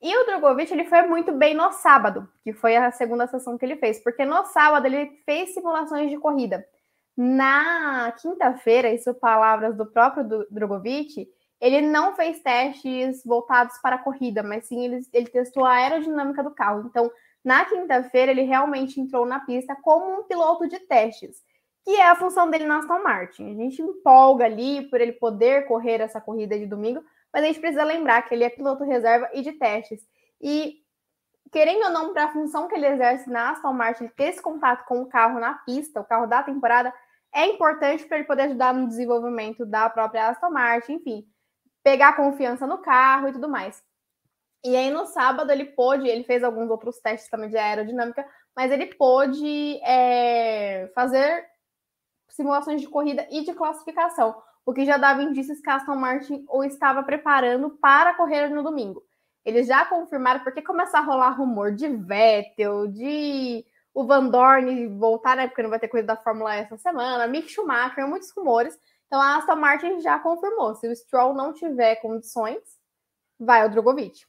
E 0.00 0.16
o 0.16 0.24
Drogovic 0.24 0.72
ele 0.72 0.86
foi 0.86 1.02
muito 1.02 1.30
bem 1.32 1.54
no 1.54 1.70
sábado, 1.72 2.26
que 2.42 2.54
foi 2.54 2.74
a 2.74 2.90
segunda 2.90 3.26
sessão 3.26 3.58
que 3.58 3.66
ele 3.66 3.76
fez, 3.76 4.02
porque 4.02 4.24
no 4.24 4.42
sábado 4.46 4.86
ele 4.86 5.20
fez 5.26 5.52
simulações 5.52 6.08
de 6.08 6.16
corrida. 6.16 6.66
Na 7.14 8.12
quinta-feira, 8.12 8.88
isso 8.88 9.12
palavras 9.12 9.76
do 9.76 9.84
próprio 9.84 10.46
Drogovic, 10.50 11.28
ele 11.62 11.80
não 11.80 12.14
fez 12.14 12.40
testes 12.40 13.24
voltados 13.24 13.78
para 13.78 13.96
a 13.96 13.98
corrida, 13.98 14.42
mas 14.42 14.66
sim 14.66 14.84
ele, 14.84 15.00
ele 15.12 15.28
testou 15.28 15.64
a 15.64 15.74
aerodinâmica 15.74 16.42
do 16.42 16.50
carro. 16.50 16.84
Então, 16.86 17.10
Na 17.44 17.64
quinta-feira, 17.64 18.30
ele 18.30 18.42
realmente 18.42 19.00
entrou 19.00 19.26
na 19.26 19.40
pista 19.40 19.74
como 19.82 20.20
um 20.20 20.24
piloto 20.24 20.68
de 20.68 20.78
testes, 20.78 21.42
que 21.84 21.96
é 21.96 22.08
a 22.08 22.14
função 22.14 22.48
dele 22.48 22.66
na 22.66 22.78
Aston 22.78 23.02
Martin. 23.02 23.50
A 23.50 23.54
gente 23.54 23.82
empolga 23.82 24.44
ali 24.44 24.88
por 24.88 25.00
ele 25.00 25.12
poder 25.12 25.66
correr 25.66 26.00
essa 26.00 26.20
corrida 26.20 26.56
de 26.56 26.66
domingo, 26.66 27.02
mas 27.32 27.42
a 27.42 27.46
gente 27.46 27.58
precisa 27.60 27.82
lembrar 27.82 28.22
que 28.22 28.34
ele 28.34 28.44
é 28.44 28.50
piloto 28.50 28.84
reserva 28.84 29.28
e 29.32 29.42
de 29.42 29.52
testes. 29.52 30.06
E, 30.40 30.76
querendo 31.50 31.84
ou 31.86 31.90
não, 31.90 32.12
para 32.12 32.24
a 32.26 32.32
função 32.32 32.68
que 32.68 32.76
ele 32.76 32.86
exerce 32.86 33.28
na 33.28 33.50
Aston 33.50 33.72
Martin, 33.72 34.06
ter 34.16 34.24
esse 34.24 34.40
contato 34.40 34.84
com 34.86 35.02
o 35.02 35.08
carro 35.08 35.40
na 35.40 35.54
pista, 35.54 36.00
o 36.00 36.04
carro 36.04 36.26
da 36.26 36.42
temporada, 36.44 36.94
é 37.34 37.46
importante 37.46 38.04
para 38.04 38.18
ele 38.18 38.26
poder 38.26 38.42
ajudar 38.42 38.72
no 38.72 38.86
desenvolvimento 38.86 39.66
da 39.66 39.90
própria 39.90 40.28
Aston 40.28 40.50
Martin, 40.50 40.92
enfim, 40.94 41.26
pegar 41.82 42.16
confiança 42.16 42.66
no 42.66 42.78
carro 42.78 43.28
e 43.28 43.32
tudo 43.32 43.48
mais. 43.48 43.82
E 44.64 44.76
aí 44.76 44.90
no 44.90 45.06
sábado 45.06 45.50
ele 45.50 45.64
pôde, 45.64 46.08
ele 46.08 46.24
fez 46.24 46.44
alguns 46.44 46.70
outros 46.70 47.00
testes 47.00 47.28
também 47.28 47.50
de 47.50 47.56
aerodinâmica, 47.56 48.24
mas 48.54 48.70
ele 48.70 48.86
pôde 48.94 49.80
é, 49.82 50.90
fazer 50.94 51.44
simulações 52.28 52.80
de 52.80 52.88
corrida 52.88 53.26
e 53.30 53.44
de 53.44 53.52
classificação, 53.52 54.34
o 54.64 54.72
que 54.72 54.84
já 54.84 54.96
dava 54.96 55.22
indícios 55.22 55.60
que 55.60 55.68
Aston 55.68 55.96
Martin 55.96 56.44
o 56.48 56.64
estava 56.64 57.02
preparando 57.02 57.70
para 57.70 58.14
correr 58.14 58.48
no 58.48 58.62
domingo. 58.62 59.02
Eles 59.44 59.66
já 59.66 59.84
confirmaram, 59.84 60.40
porque 60.40 60.62
começar 60.62 61.00
a 61.00 61.02
rolar 61.02 61.30
rumor 61.30 61.74
de 61.74 61.88
Vettel, 61.88 62.86
de 62.86 63.64
o 63.92 64.04
Van 64.04 64.28
Dorn 64.28 64.88
voltar, 64.98 65.36
né? 65.36 65.48
Porque 65.48 65.62
não 65.62 65.70
vai 65.70 65.80
ter 65.80 65.88
coisa 65.88 66.06
da 66.06 66.16
Fórmula 66.16 66.56
E 66.56 66.60
essa 66.60 66.78
semana, 66.78 67.26
Mick 67.26 67.48
Schumacher, 67.50 68.06
muitos 68.06 68.30
rumores. 68.30 68.78
Então 69.12 69.20
a 69.20 69.36
Aston 69.36 69.56
Martin 69.56 70.00
já 70.00 70.18
confirmou: 70.18 70.74
se 70.74 70.88
o 70.88 70.96
Stroll 70.96 71.34
não 71.34 71.52
tiver 71.52 71.96
condições, 71.96 72.62
vai 73.38 73.66
o 73.66 73.70
Drogovic. 73.70 74.24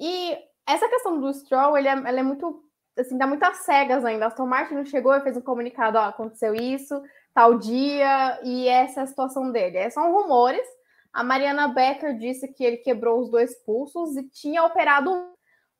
E 0.00 0.34
essa 0.66 0.88
questão 0.88 1.20
do 1.20 1.30
Stroll, 1.34 1.76
ele 1.76 1.88
é, 1.88 1.92
ela 1.92 2.20
é 2.20 2.22
muito, 2.22 2.64
assim, 2.98 3.18
dá 3.18 3.26
muitas 3.26 3.58
cegas 3.58 4.02
ainda. 4.02 4.24
A 4.24 4.28
Aston 4.28 4.46
Martin 4.46 4.76
não 4.76 4.86
chegou 4.86 5.14
e 5.14 5.20
fez 5.20 5.36
um 5.36 5.42
comunicado: 5.42 5.98
ó, 5.98 6.04
aconteceu 6.04 6.54
isso, 6.54 7.02
tal 7.34 7.58
dia, 7.58 8.40
e 8.42 8.66
essa 8.66 9.00
é 9.00 9.02
a 9.02 9.06
situação 9.06 9.52
dele. 9.52 9.76
É, 9.76 9.90
são 9.90 10.10
rumores. 10.10 10.66
A 11.12 11.22
Mariana 11.22 11.68
Becker 11.68 12.16
disse 12.16 12.48
que 12.48 12.64
ele 12.64 12.78
quebrou 12.78 13.20
os 13.20 13.30
dois 13.30 13.54
pulsos 13.62 14.16
e 14.16 14.26
tinha 14.30 14.64
operado 14.64 15.12
um 15.12 15.32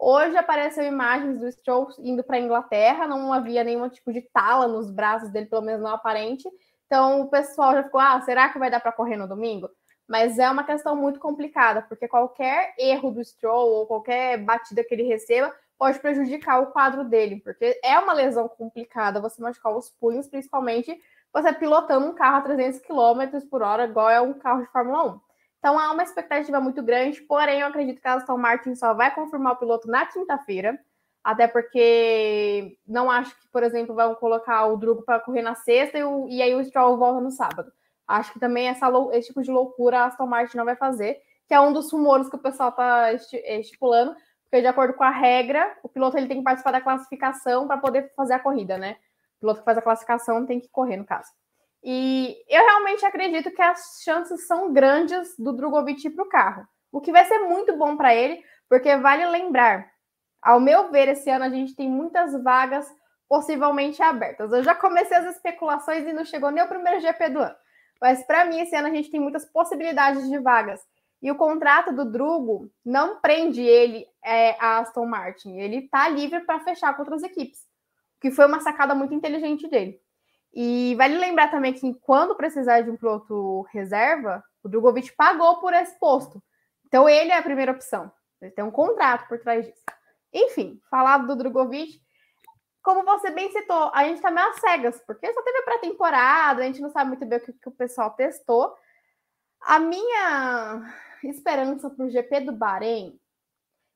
Hoje 0.04 0.36
apareceu 0.36 0.82
imagens 0.82 1.38
do 1.38 1.52
Stroll 1.52 1.86
indo 2.00 2.24
para 2.24 2.36
a 2.36 2.40
Inglaterra, 2.40 3.06
não 3.06 3.32
havia 3.32 3.62
nenhum 3.62 3.88
tipo 3.88 4.12
de 4.12 4.20
tala 4.20 4.66
nos 4.66 4.90
braços 4.90 5.30
dele, 5.30 5.46
pelo 5.46 5.62
menos 5.62 5.80
não 5.80 5.92
aparente. 5.92 6.42
Então 6.92 7.22
o 7.22 7.26
pessoal 7.26 7.72
já 7.72 7.84
ficou: 7.84 7.98
ah, 7.98 8.20
será 8.20 8.50
que 8.50 8.58
vai 8.58 8.70
dar 8.70 8.78
para 8.78 8.92
correr 8.92 9.16
no 9.16 9.26
domingo? 9.26 9.70
Mas 10.06 10.38
é 10.38 10.50
uma 10.50 10.62
questão 10.62 10.94
muito 10.94 11.18
complicada, 11.18 11.80
porque 11.80 12.06
qualquer 12.06 12.74
erro 12.78 13.10
do 13.10 13.24
Stroll 13.24 13.70
ou 13.70 13.86
qualquer 13.86 14.36
batida 14.36 14.84
que 14.84 14.92
ele 14.92 15.04
receba 15.04 15.54
pode 15.78 15.98
prejudicar 16.00 16.60
o 16.60 16.66
quadro 16.66 17.02
dele, 17.02 17.40
porque 17.42 17.80
é 17.82 17.98
uma 17.98 18.12
lesão 18.12 18.46
complicada 18.46 19.22
você 19.22 19.40
machucar 19.40 19.74
os 19.74 19.88
punhos, 19.88 20.28
principalmente 20.28 20.94
você 21.32 21.50
pilotando 21.54 22.08
um 22.08 22.14
carro 22.14 22.36
a 22.36 22.42
300 22.42 22.80
km 22.80 23.48
por 23.50 23.62
hora, 23.62 23.86
igual 23.86 24.10
é 24.10 24.20
um 24.20 24.34
carro 24.34 24.60
de 24.60 24.70
Fórmula 24.70 25.14
1. 25.14 25.20
Então 25.60 25.78
há 25.78 25.92
uma 25.92 26.02
expectativa 26.02 26.60
muito 26.60 26.82
grande, 26.82 27.22
porém 27.22 27.60
eu 27.60 27.68
acredito 27.68 28.02
que 28.02 28.08
a 28.08 28.16
Aston 28.16 28.36
Martin 28.36 28.74
só 28.74 28.92
vai 28.92 29.14
confirmar 29.14 29.54
o 29.54 29.56
piloto 29.56 29.88
na 29.88 30.04
quinta-feira, 30.04 30.78
até 31.22 31.46
porque 31.46 32.76
não 32.86 33.10
acho 33.10 33.30
que, 33.40 33.48
por 33.52 33.62
exemplo, 33.62 33.94
vão 33.94 34.14
colocar 34.14 34.66
o 34.66 34.76
Drugo 34.76 35.02
para 35.02 35.20
correr 35.20 35.42
na 35.42 35.54
sexta 35.54 35.98
e, 35.98 36.04
o, 36.04 36.28
e, 36.28 36.42
aí 36.42 36.54
o 36.54 36.64
Stroll 36.64 36.96
volta 36.96 37.20
no 37.20 37.30
sábado. 37.30 37.72
Acho 38.06 38.32
que 38.32 38.40
também 38.40 38.68
essa, 38.68 38.90
esse 39.12 39.28
tipo 39.28 39.42
de 39.42 39.50
loucura 39.50 40.00
a 40.00 40.04
Aston 40.06 40.26
Martin 40.26 40.56
não 40.56 40.64
vai 40.64 40.76
fazer, 40.76 41.20
que 41.46 41.54
é 41.54 41.60
um 41.60 41.72
dos 41.72 41.92
rumores 41.92 42.28
que 42.28 42.36
o 42.36 42.42
pessoal 42.42 42.70
está 42.70 43.12
estipulando, 43.12 44.14
porque 44.42 44.60
de 44.60 44.66
acordo 44.66 44.94
com 44.94 45.04
a 45.04 45.10
regra, 45.10 45.78
o 45.82 45.88
piloto 45.88 46.16
ele 46.16 46.26
tem 46.26 46.38
que 46.38 46.44
participar 46.44 46.72
da 46.72 46.80
classificação 46.80 47.66
para 47.66 47.78
poder 47.78 48.12
fazer 48.14 48.34
a 48.34 48.40
corrida, 48.40 48.76
né? 48.76 48.96
O 49.36 49.40
piloto 49.40 49.60
que 49.60 49.64
faz 49.64 49.78
a 49.78 49.82
classificação 49.82 50.44
tem 50.44 50.60
que 50.60 50.68
correr, 50.68 50.96
no 50.96 51.06
caso. 51.06 51.30
E 51.82 52.36
eu 52.48 52.62
realmente 52.64 53.04
acredito 53.04 53.50
que 53.50 53.62
as 53.62 54.02
chances 54.04 54.46
são 54.46 54.72
grandes 54.72 55.34
do 55.38 55.52
Drogovic 55.52 56.06
ir 56.06 56.10
para 56.10 56.24
o 56.24 56.28
carro, 56.28 56.66
o 56.92 57.00
que 57.00 57.10
vai 57.10 57.24
ser 57.24 57.38
muito 57.40 57.76
bom 57.76 57.96
para 57.96 58.14
ele, 58.14 58.42
porque 58.68 58.96
vale 58.96 59.26
lembrar, 59.26 59.91
ao 60.42 60.58
meu 60.58 60.90
ver, 60.90 61.08
esse 61.08 61.30
ano 61.30 61.44
a 61.44 61.48
gente 61.48 61.74
tem 61.76 61.88
muitas 61.88 62.32
vagas 62.42 62.86
possivelmente 63.28 64.02
abertas. 64.02 64.52
Eu 64.52 64.62
já 64.62 64.74
comecei 64.74 65.16
as 65.16 65.36
especulações 65.36 66.06
e 66.06 66.12
não 66.12 66.24
chegou 66.24 66.50
nem 66.50 66.62
o 66.62 66.68
primeiro 66.68 67.00
GP 67.00 67.30
do 67.30 67.38
ano. 67.38 67.54
Mas 68.00 68.22
para 68.24 68.44
mim, 68.44 68.60
esse 68.60 68.74
ano 68.74 68.88
a 68.88 68.90
gente 68.90 69.10
tem 69.10 69.20
muitas 69.20 69.44
possibilidades 69.44 70.28
de 70.28 70.38
vagas. 70.38 70.80
E 71.22 71.30
o 71.30 71.36
contrato 71.36 71.92
do 71.92 72.04
Drugo 72.04 72.68
não 72.84 73.20
prende 73.20 73.62
ele 73.62 74.04
é, 74.24 74.56
a 74.58 74.80
Aston 74.80 75.06
Martin. 75.06 75.56
Ele 75.56 75.76
está 75.76 76.08
livre 76.08 76.40
para 76.40 76.58
fechar 76.60 76.92
com 76.94 77.02
outras 77.02 77.22
equipes, 77.22 77.60
que 78.20 78.32
foi 78.32 78.46
uma 78.46 78.60
sacada 78.60 78.92
muito 78.92 79.14
inteligente 79.14 79.68
dele. 79.68 80.00
E 80.52 80.94
vale 80.98 81.16
lembrar 81.16 81.48
também 81.48 81.72
que 81.72 81.94
quando 82.00 82.34
precisar 82.34 82.80
de 82.82 82.90
um 82.90 82.96
piloto 82.96 83.62
reserva, 83.72 84.42
o 84.64 84.68
Drogovic 84.68 85.12
pagou 85.16 85.60
por 85.60 85.72
esse 85.72 85.96
posto. 85.98 86.42
Então 86.86 87.08
ele 87.08 87.30
é 87.30 87.38
a 87.38 87.42
primeira 87.42 87.70
opção. 87.72 88.12
Ele 88.40 88.50
tem 88.50 88.64
um 88.64 88.70
contrato 88.70 89.28
por 89.28 89.38
trás 89.38 89.64
disso. 89.64 89.82
Enfim, 90.32 90.80
falado 90.90 91.26
do 91.26 91.36
Drogovic, 91.36 92.00
como 92.82 93.04
você 93.04 93.30
bem 93.30 93.50
citou, 93.52 93.90
a 93.94 94.04
gente 94.04 94.20
tá 94.20 94.30
meio 94.30 94.48
às 94.48 94.60
cegas, 94.60 95.00
porque 95.06 95.32
só 95.32 95.42
teve 95.42 95.62
pré-temporada, 95.62 96.62
a 96.62 96.64
gente 96.64 96.80
não 96.80 96.90
sabe 96.90 97.08
muito 97.08 97.24
bem 97.26 97.38
o 97.38 97.42
que, 97.42 97.52
que 97.52 97.68
o 97.68 97.72
pessoal 97.72 98.10
testou. 98.10 98.74
A 99.60 99.78
minha 99.78 100.82
esperança 101.22 101.88
para 101.88 102.06
o 102.06 102.10
GP 102.10 102.40
do 102.40 102.52
Bahrein 102.52 103.18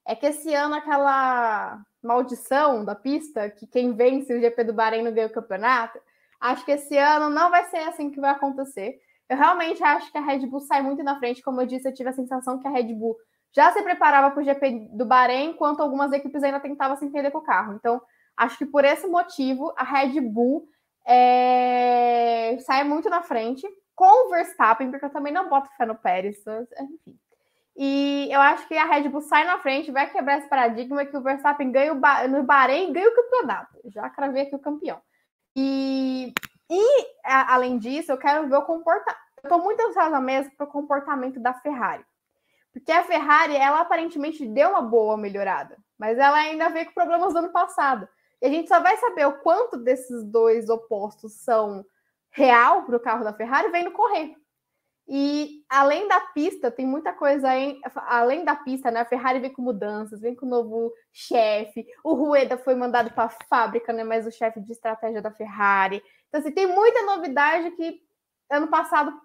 é 0.07 0.15
que 0.15 0.27
esse 0.27 0.55
ano 0.55 0.77
aquela 0.77 1.83
maldição 2.03 2.85
da 2.85 2.95
pista, 2.95 3.51
que 3.51 3.67
quem 3.67 3.93
vence 3.97 4.33
o 4.33 4.41
GP 4.41 4.65
do 4.65 4.73
Bahrein 4.73 5.03
não 5.03 5.13
ganha 5.13 5.27
o 5.27 5.33
campeonato, 5.33 6.01
Acho 6.41 6.65
que 6.65 6.73
esse 6.73 6.97
ano 6.97 7.31
não 7.31 7.51
vai 7.51 7.65
ser 7.65 7.79
assim 7.79 8.11
que 8.11 8.21
vai 8.21 8.31
acontecer. 8.31 9.01
Eu 9.29 9.37
realmente 9.37 9.83
acho 9.83 10.11
que 10.13 10.19
a 10.19 10.21
Red 10.21 10.47
Bull 10.47 10.61
sai 10.61 10.83
muito 10.83 11.03
na 11.03 11.19
frente. 11.19 11.43
Como 11.43 11.61
eu 11.61 11.67
disse, 11.67 11.89
eu 11.89 11.95
tive 11.95 12.11
a 12.11 12.13
sensação 12.13 12.59
que 12.59 12.69
a 12.69 12.71
Red 12.71 12.95
Bull 12.95 13.17
já 13.57 13.73
se 13.73 13.83
preparava 13.83 14.31
para 14.31 14.43
o 14.43 14.45
GP 14.45 14.91
do 14.93 15.07
Bahrein, 15.07 15.53
enquanto 15.53 15.81
algumas 15.81 16.13
equipes 16.13 16.43
ainda 16.43 16.61
tentavam 16.61 16.95
se 16.99 17.07
entender 17.07 17.31
com 17.31 17.39
o 17.39 17.43
carro. 17.43 17.73
Então, 17.73 18.03
acho 18.37 18.59
que 18.59 18.67
por 18.67 18.85
esse 18.85 19.07
motivo, 19.07 19.73
a 19.79 19.83
Red 19.83 20.21
Bull 20.21 20.69
é... 21.07 22.59
sai 22.61 22.85
muito 22.85 23.09
na 23.09 23.23
frente 23.23 23.67
com 23.95 24.27
o 24.27 24.29
Verstappen, 24.29 24.91
porque 24.91 25.07
eu 25.07 25.11
também 25.11 25.33
não 25.33 25.49
boto 25.49 25.71
fé 25.75 25.87
no 25.87 25.95
Pérez, 25.95 26.37
enfim. 26.79 27.19
E 27.75 28.29
eu 28.31 28.41
acho 28.43 28.69
que 28.69 28.77
a 28.77 28.85
Red 28.85 29.09
Bull 29.09 29.23
sai 29.23 29.47
na 29.47 29.59
frente, 29.59 29.91
vai 29.91 30.11
quebrar 30.11 30.39
esse 30.39 30.49
paradigma 30.51 31.07
que 31.07 31.17
o 31.17 31.23
Verstappen 31.23 31.73
ganha 31.73 31.93
o 31.95 31.97
ba... 31.97 32.29
no 32.29 32.43
Bahrein 32.43 32.93
ganha 32.93 33.09
o 33.09 33.15
campeonato. 33.15 33.79
Já 33.87 34.11
cravei 34.11 34.43
aqui 34.43 34.55
o 34.55 34.59
campeão. 34.59 35.01
E, 35.57 36.35
e 36.69 37.07
além 37.25 37.79
disso, 37.79 38.13
eu 38.13 38.19
quero 38.19 38.47
ver 38.49 38.57
o 38.57 38.67
comportamento. 38.67 39.19
Eu 39.39 39.49
estou 39.49 39.63
muito 39.63 39.81
ansiosa 39.81 40.21
mesmo 40.21 40.55
para 40.57 40.67
o 40.67 40.71
comportamento 40.71 41.41
da 41.41 41.55
Ferrari. 41.55 42.05
Porque 42.77 42.93
a 42.93 43.05
Ferrari, 43.05 43.57
ela 43.57 43.81
aparentemente 43.81 44.47
deu 44.47 44.69
uma 44.69 44.83
boa 44.83 45.17
melhorada, 45.17 45.79
mas 45.99 46.19
ela 46.19 46.37
ainda 46.37 46.69
veio 46.69 46.85
com 46.85 46.93
problemas 46.93 47.33
do 47.33 47.39
ano 47.39 47.49
passado. 47.51 48.07
E 48.39 48.45
a 48.45 48.51
gente 48.51 48.69
só 48.69 48.81
vai 48.81 48.99
saber 48.99 49.27
o 49.27 49.39
quanto 49.39 49.79
desses 49.79 50.23
dois 50.23 50.69
opostos 50.69 51.33
são 51.33 51.83
real 52.29 52.85
para 52.85 52.97
o 52.97 53.01
carro 53.01 53.25
da 53.25 53.33
Ferrari 53.33 53.71
vendo 53.71 53.93
correr. 53.93 54.37
E 55.09 55.65
além 55.71 56.07
da 56.07 56.21
pista, 56.21 56.71
tem 56.71 56.85
muita 56.85 57.15
coisa 57.15 57.57
em, 57.57 57.81
além 57.95 58.45
da 58.45 58.55
pista, 58.55 58.91
né? 58.91 59.01
A 59.01 59.07
Ferrari 59.07 59.41
vem 59.41 59.55
com 59.55 59.63
mudanças, 59.63 60.21
vem 60.21 60.35
com 60.35 60.45
um 60.45 60.51
novo 60.51 60.93
chefe. 61.11 61.87
O 62.05 62.13
Rueda 62.13 62.59
foi 62.59 62.75
mandado 62.75 63.11
para 63.13 63.25
a 63.25 63.47
fábrica, 63.49 63.91
né? 63.91 64.05
Mas 64.05 64.27
o 64.27 64.31
chefe 64.31 64.61
de 64.61 64.71
estratégia 64.71 65.23
da 65.23 65.31
Ferrari. 65.31 66.03
Então, 66.29 66.41
assim, 66.41 66.53
tem 66.53 66.67
muita 66.67 67.07
novidade 67.07 67.71
que 67.71 68.03
ano 68.51 68.69
passado 68.69 69.19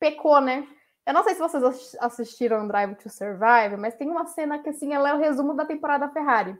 pecou, 0.00 0.40
né? 0.40 0.66
Eu 1.06 1.12
não 1.12 1.22
sei 1.22 1.34
se 1.34 1.40
vocês 1.40 1.96
assistiram 2.00 2.66
Drive 2.66 2.94
to 2.96 3.10
Survive, 3.10 3.76
mas 3.78 3.94
tem 3.94 4.10
uma 4.10 4.26
cena 4.26 4.58
que 4.58 4.70
assim, 4.70 4.92
ela 4.92 5.10
é 5.10 5.14
o 5.14 5.18
resumo 5.18 5.54
da 5.54 5.66
temporada 5.66 6.06
da 6.06 6.12
Ferrari. 6.12 6.58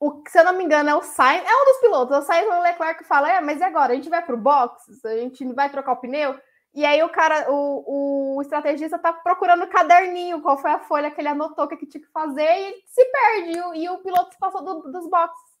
O, 0.00 0.20
se 0.26 0.36
eu 0.36 0.44
não 0.44 0.54
me 0.54 0.64
engano, 0.64 0.90
é 0.90 0.94
o 0.96 1.02
Sainz, 1.02 1.44
é 1.48 1.54
um 1.54 1.64
dos 1.64 1.80
pilotos, 1.80 2.16
é 2.16 2.18
o 2.18 2.22
Sainz 2.22 2.48
Leclerc 2.48 3.04
fala: 3.04 3.30
é, 3.30 3.40
mas 3.40 3.60
e 3.60 3.62
agora? 3.62 3.92
A 3.92 3.94
gente 3.94 4.10
vai 4.10 4.20
para 4.20 4.34
o 4.34 4.38
box? 4.38 5.06
A 5.06 5.16
gente 5.16 5.44
vai 5.52 5.70
trocar 5.70 5.92
o 5.92 5.96
pneu? 5.96 6.36
E 6.74 6.84
aí 6.84 7.02
o 7.02 7.08
cara, 7.08 7.52
o, 7.52 8.36
o 8.36 8.42
estrategista 8.42 8.98
tá 8.98 9.12
procurando 9.12 9.64
o 9.64 9.68
caderninho, 9.68 10.40
qual 10.40 10.58
foi 10.58 10.72
a 10.72 10.80
folha 10.80 11.10
que 11.10 11.20
ele 11.20 11.28
anotou 11.28 11.68
que, 11.68 11.76
que 11.76 11.86
tinha 11.86 12.02
que 12.02 12.10
fazer 12.10 12.50
e 12.50 12.82
se 12.86 13.04
perde. 13.04 13.58
E 13.58 13.60
o, 13.60 13.74
e 13.74 13.88
o 13.90 13.98
piloto 13.98 14.36
passou 14.40 14.64
do, 14.64 14.90
dos 14.90 15.08
boxes. 15.08 15.52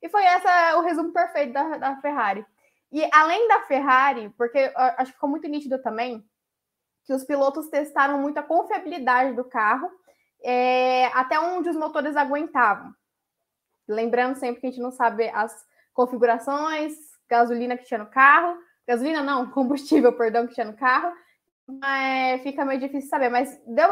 E 0.00 0.08
foi 0.08 0.24
essa 0.24 0.78
o 0.78 0.80
resumo 0.80 1.12
perfeito 1.12 1.52
da, 1.52 1.76
da 1.76 1.96
Ferrari. 1.96 2.46
E 2.92 3.06
além 3.12 3.48
da 3.48 3.60
Ferrari, 3.62 4.30
porque 4.30 4.72
acho 4.74 5.10
que 5.10 5.16
ficou 5.16 5.28
muito 5.28 5.46
nítido 5.46 5.78
também, 5.82 6.24
que 7.04 7.12
os 7.12 7.24
pilotos 7.24 7.68
testaram 7.68 8.18
muito 8.18 8.38
a 8.38 8.42
confiabilidade 8.42 9.34
do 9.34 9.44
carro, 9.44 9.90
é, 10.42 11.06
até 11.06 11.38
onde 11.38 11.68
os 11.68 11.76
motores 11.76 12.16
aguentavam. 12.16 12.92
Lembrando 13.88 14.36
sempre 14.36 14.60
que 14.60 14.66
a 14.66 14.70
gente 14.70 14.82
não 14.82 14.92
sabe 14.92 15.28
as 15.30 15.66
configurações, 15.92 16.94
gasolina 17.28 17.76
que 17.76 17.84
tinha 17.84 17.98
no 17.98 18.06
carro, 18.06 18.56
Gasolina 18.90 19.22
não, 19.22 19.48
combustível, 19.52 20.12
perdão, 20.12 20.48
que 20.48 20.54
tinha 20.54 20.66
no 20.66 20.76
carro. 20.76 21.14
Mas 21.64 22.42
fica 22.42 22.64
meio 22.64 22.80
difícil 22.80 23.08
saber. 23.08 23.28
Mas 23.28 23.56
deu. 23.64 23.88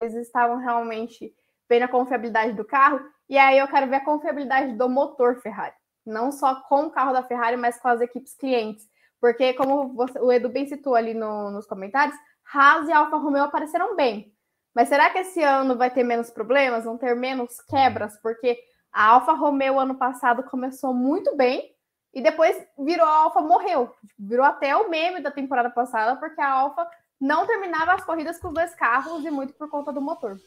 Eles 0.00 0.14
estavam 0.14 0.56
realmente 0.56 1.34
vendo 1.68 1.82
a 1.82 1.88
confiabilidade 1.88 2.54
do 2.54 2.64
carro, 2.64 2.98
e 3.28 3.38
aí 3.38 3.58
eu 3.58 3.68
quero 3.68 3.86
ver 3.86 3.96
a 3.96 4.04
confiabilidade 4.04 4.72
do 4.72 4.88
motor 4.88 5.40
Ferrari. 5.40 5.74
Não 6.04 6.32
só 6.32 6.62
com 6.62 6.84
o 6.84 6.90
carro 6.90 7.12
da 7.12 7.22
Ferrari, 7.22 7.56
mas 7.56 7.78
com 7.78 7.86
as 7.86 8.00
equipes 8.00 8.34
clientes. 8.34 8.88
Porque, 9.20 9.52
como 9.54 9.92
você, 9.94 10.18
o 10.18 10.32
Edu 10.32 10.48
bem 10.48 10.66
citou 10.66 10.94
ali 10.94 11.12
no, 11.12 11.50
nos 11.50 11.66
comentários, 11.66 12.16
Haas 12.52 12.88
e 12.88 12.92
Alfa 12.92 13.16
Romeo 13.16 13.44
apareceram 13.44 13.94
bem. 13.94 14.32
Mas 14.74 14.88
será 14.88 15.10
que 15.10 15.18
esse 15.18 15.42
ano 15.42 15.76
vai 15.76 15.90
ter 15.90 16.04
menos 16.04 16.30
problemas? 16.30 16.84
Vão 16.84 16.96
ter 16.96 17.14
menos 17.14 17.60
quebras? 17.62 18.18
Porque 18.22 18.58
a 18.92 19.06
Alfa 19.06 19.32
Romeo 19.32 19.78
ano 19.78 19.96
passado 19.96 20.42
começou 20.44 20.94
muito 20.94 21.36
bem 21.36 21.74
e 22.14 22.20
depois 22.20 22.56
virou 22.78 23.06
a 23.06 23.22
Alfa 23.22 23.40
morreu. 23.40 23.92
Virou 24.18 24.44
até 24.44 24.74
o 24.76 24.88
meme 24.88 25.20
da 25.20 25.30
temporada 25.30 25.70
passada, 25.70 26.16
porque 26.16 26.40
a 26.40 26.50
Alfa 26.50 26.88
não 27.20 27.46
terminava 27.46 27.92
as 27.92 28.04
corridas 28.04 28.38
com 28.38 28.48
os 28.48 28.54
dois 28.54 28.74
carros 28.74 29.24
e 29.24 29.30
muito 29.30 29.52
por 29.54 29.68
conta 29.68 29.92
do 29.92 30.00
motor. 30.00 30.40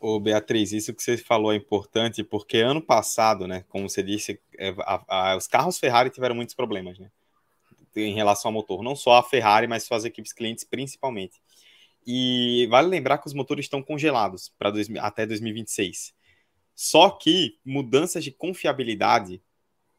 Ô, 0.00 0.20
Beatriz, 0.20 0.72
isso 0.72 0.94
que 0.94 1.02
você 1.02 1.16
falou 1.16 1.52
é 1.52 1.56
importante, 1.56 2.22
porque 2.22 2.58
ano 2.58 2.82
passado, 2.82 3.46
né, 3.46 3.64
como 3.68 3.88
você 3.88 4.02
disse, 4.02 4.40
é, 4.58 4.74
a, 4.80 5.32
a, 5.32 5.36
os 5.36 5.46
carros 5.46 5.78
Ferrari 5.78 6.10
tiveram 6.10 6.34
muitos 6.34 6.54
problemas, 6.54 6.98
né, 6.98 7.10
em 8.00 8.14
relação 8.14 8.50
ao 8.50 8.52
motor. 8.52 8.82
Não 8.82 8.96
só 8.96 9.16
a 9.16 9.22
Ferrari, 9.22 9.66
mas 9.66 9.84
suas 9.84 10.04
equipes 10.04 10.32
clientes 10.32 10.64
principalmente. 10.64 11.40
E 12.06 12.66
vale 12.70 12.88
lembrar 12.88 13.18
que 13.18 13.26
os 13.26 13.34
motores 13.34 13.64
estão 13.64 13.82
congelados 13.82 14.52
para 14.58 14.72
até 15.00 15.26
2026. 15.26 16.14
Só 16.74 17.10
que 17.10 17.58
mudanças 17.64 18.22
de 18.22 18.30
confiabilidade 18.30 19.42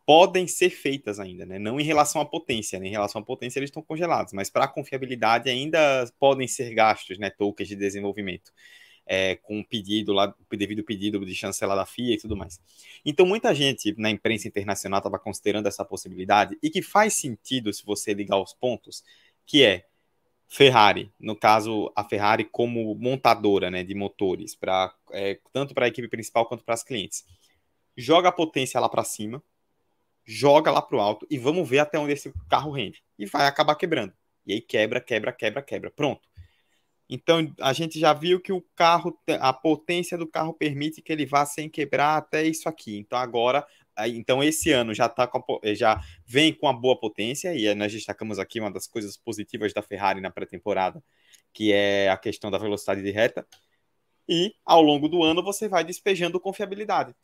podem 0.06 0.48
ser 0.48 0.70
feitas 0.70 1.20
ainda, 1.20 1.46
né? 1.46 1.60
Não 1.60 1.80
em 1.80 1.84
relação 1.84 2.22
à 2.22 2.26
potência, 2.26 2.80
né? 2.80 2.88
Em 2.88 2.92
relação 2.92 3.22
à 3.22 3.26
potência 3.26 3.60
eles 3.60 3.70
estão 3.70 3.84
congelados, 3.84 4.32
mas 4.32 4.50
para 4.50 4.64
a 4.64 4.68
confiabilidade 4.68 5.50
ainda 5.50 6.10
podem 6.18 6.48
ser 6.48 6.74
gastos, 6.74 7.20
né? 7.20 7.30
Tokens 7.30 7.68
de 7.68 7.76
desenvolvimento. 7.76 8.54
É, 9.10 9.36
com 9.38 9.64
pedido 9.64 10.12
lá, 10.12 10.36
devido 10.52 10.84
pedido 10.84 11.26
de 11.26 11.34
chancelar 11.34 11.78
da 11.78 11.86
FIA 11.86 12.16
e 12.16 12.18
tudo 12.18 12.36
mais. 12.36 12.60
Então, 13.06 13.26
muita 13.26 13.56
gente 13.56 13.96
na 13.98 14.10
imprensa 14.10 14.50
internacional 14.50 14.98
estava 14.98 15.18
considerando 15.18 15.66
essa 15.68 15.86
possibilidade 15.86 16.58
e 16.62 16.70
que 16.70 16.82
faz 16.82 17.14
sentido 17.14 17.72
se 17.72 17.86
você 17.86 18.14
ligar 18.14 18.38
os 18.38 18.54
pontos, 18.54 19.06
que 19.46 19.64
é 19.64 19.86
Ferrari, 20.50 21.12
no 21.20 21.36
caso 21.36 21.92
a 21.96 22.04
Ferrari 22.04 22.46
como 22.46 22.96
montadora 22.96 23.70
né, 23.70 23.84
de 23.84 23.94
motores, 23.94 24.56
pra, 24.56 24.94
é, 25.12 25.40
tanto 25.52 25.74
para 25.74 25.86
a 25.86 25.88
equipe 25.90 26.08
principal 26.08 26.46
quanto 26.46 26.64
para 26.64 26.74
as 26.74 26.84
clientes. 26.84 27.26
Joga 27.96 28.30
a 28.30 28.32
potência 28.32 28.80
lá 28.80 28.88
para 28.88 29.04
cima, 29.04 29.44
joga 30.26 30.72
lá 30.72 30.82
para 30.82 30.98
o 30.98 31.02
alto 31.02 31.28
e 31.30 31.38
vamos 31.38 31.68
ver 31.68 31.80
até 31.80 32.00
onde 32.00 32.14
esse 32.14 32.34
carro 32.50 32.72
rende. 32.72 33.04
E 33.18 33.26
vai 33.26 33.48
acabar 33.48 33.76
quebrando. 33.76 34.14
E 34.46 34.54
aí 34.54 34.62
quebra, 34.62 35.02
quebra, 35.02 35.34
quebra, 35.34 35.62
quebra. 35.62 35.92
Pronto. 35.92 36.22
Então 37.10 37.54
a 37.62 37.72
gente 37.72 38.00
já 38.00 38.14
viu 38.14 38.40
que 38.40 38.52
o 38.52 38.62
carro, 38.76 39.18
a 39.40 39.54
potência 39.54 40.18
do 40.18 40.28
carro 40.28 40.54
permite 40.54 41.02
que 41.02 41.12
ele 41.12 41.26
vá 41.26 41.46
sem 41.46 41.70
quebrar 41.70 42.18
até 42.18 42.44
isso 42.44 42.68
aqui. 42.68 42.98
Então 42.98 43.18
agora 43.18 43.66
então 44.10 44.44
esse 44.44 44.72
ano 44.72 44.94
já 44.94 45.10
tá 45.10 45.26
com 45.26 45.40
a, 45.40 45.74
já 45.74 46.00
vem 46.26 46.54
com 46.54 46.68
a 46.68 46.74
boa 46.74 47.00
potência 47.00 47.56
e 47.56 47.74
nós 47.74 47.92
destacamos 47.92 48.38
aqui 48.38 48.60
uma 48.60 48.72
das 48.72 48.86
coisas 48.86 49.18
positivas 49.18 49.74
da 49.74 49.82
Ferrari 49.82 50.22
na 50.22 50.30
pré-temporada, 50.30 51.04
que 51.52 51.72
é 51.72 52.10
a 52.10 52.18
questão 52.18 52.52
da 52.52 52.58
velocidade 52.60 53.02
de 53.02 53.10
reta. 53.10 53.48
E 54.30 54.54
ao 54.66 54.82
longo 54.82 55.08
do 55.08 55.24
ano 55.24 55.42
você 55.42 55.68
vai 55.68 55.84
despejando 55.84 56.40
confiabilidade 56.40 57.16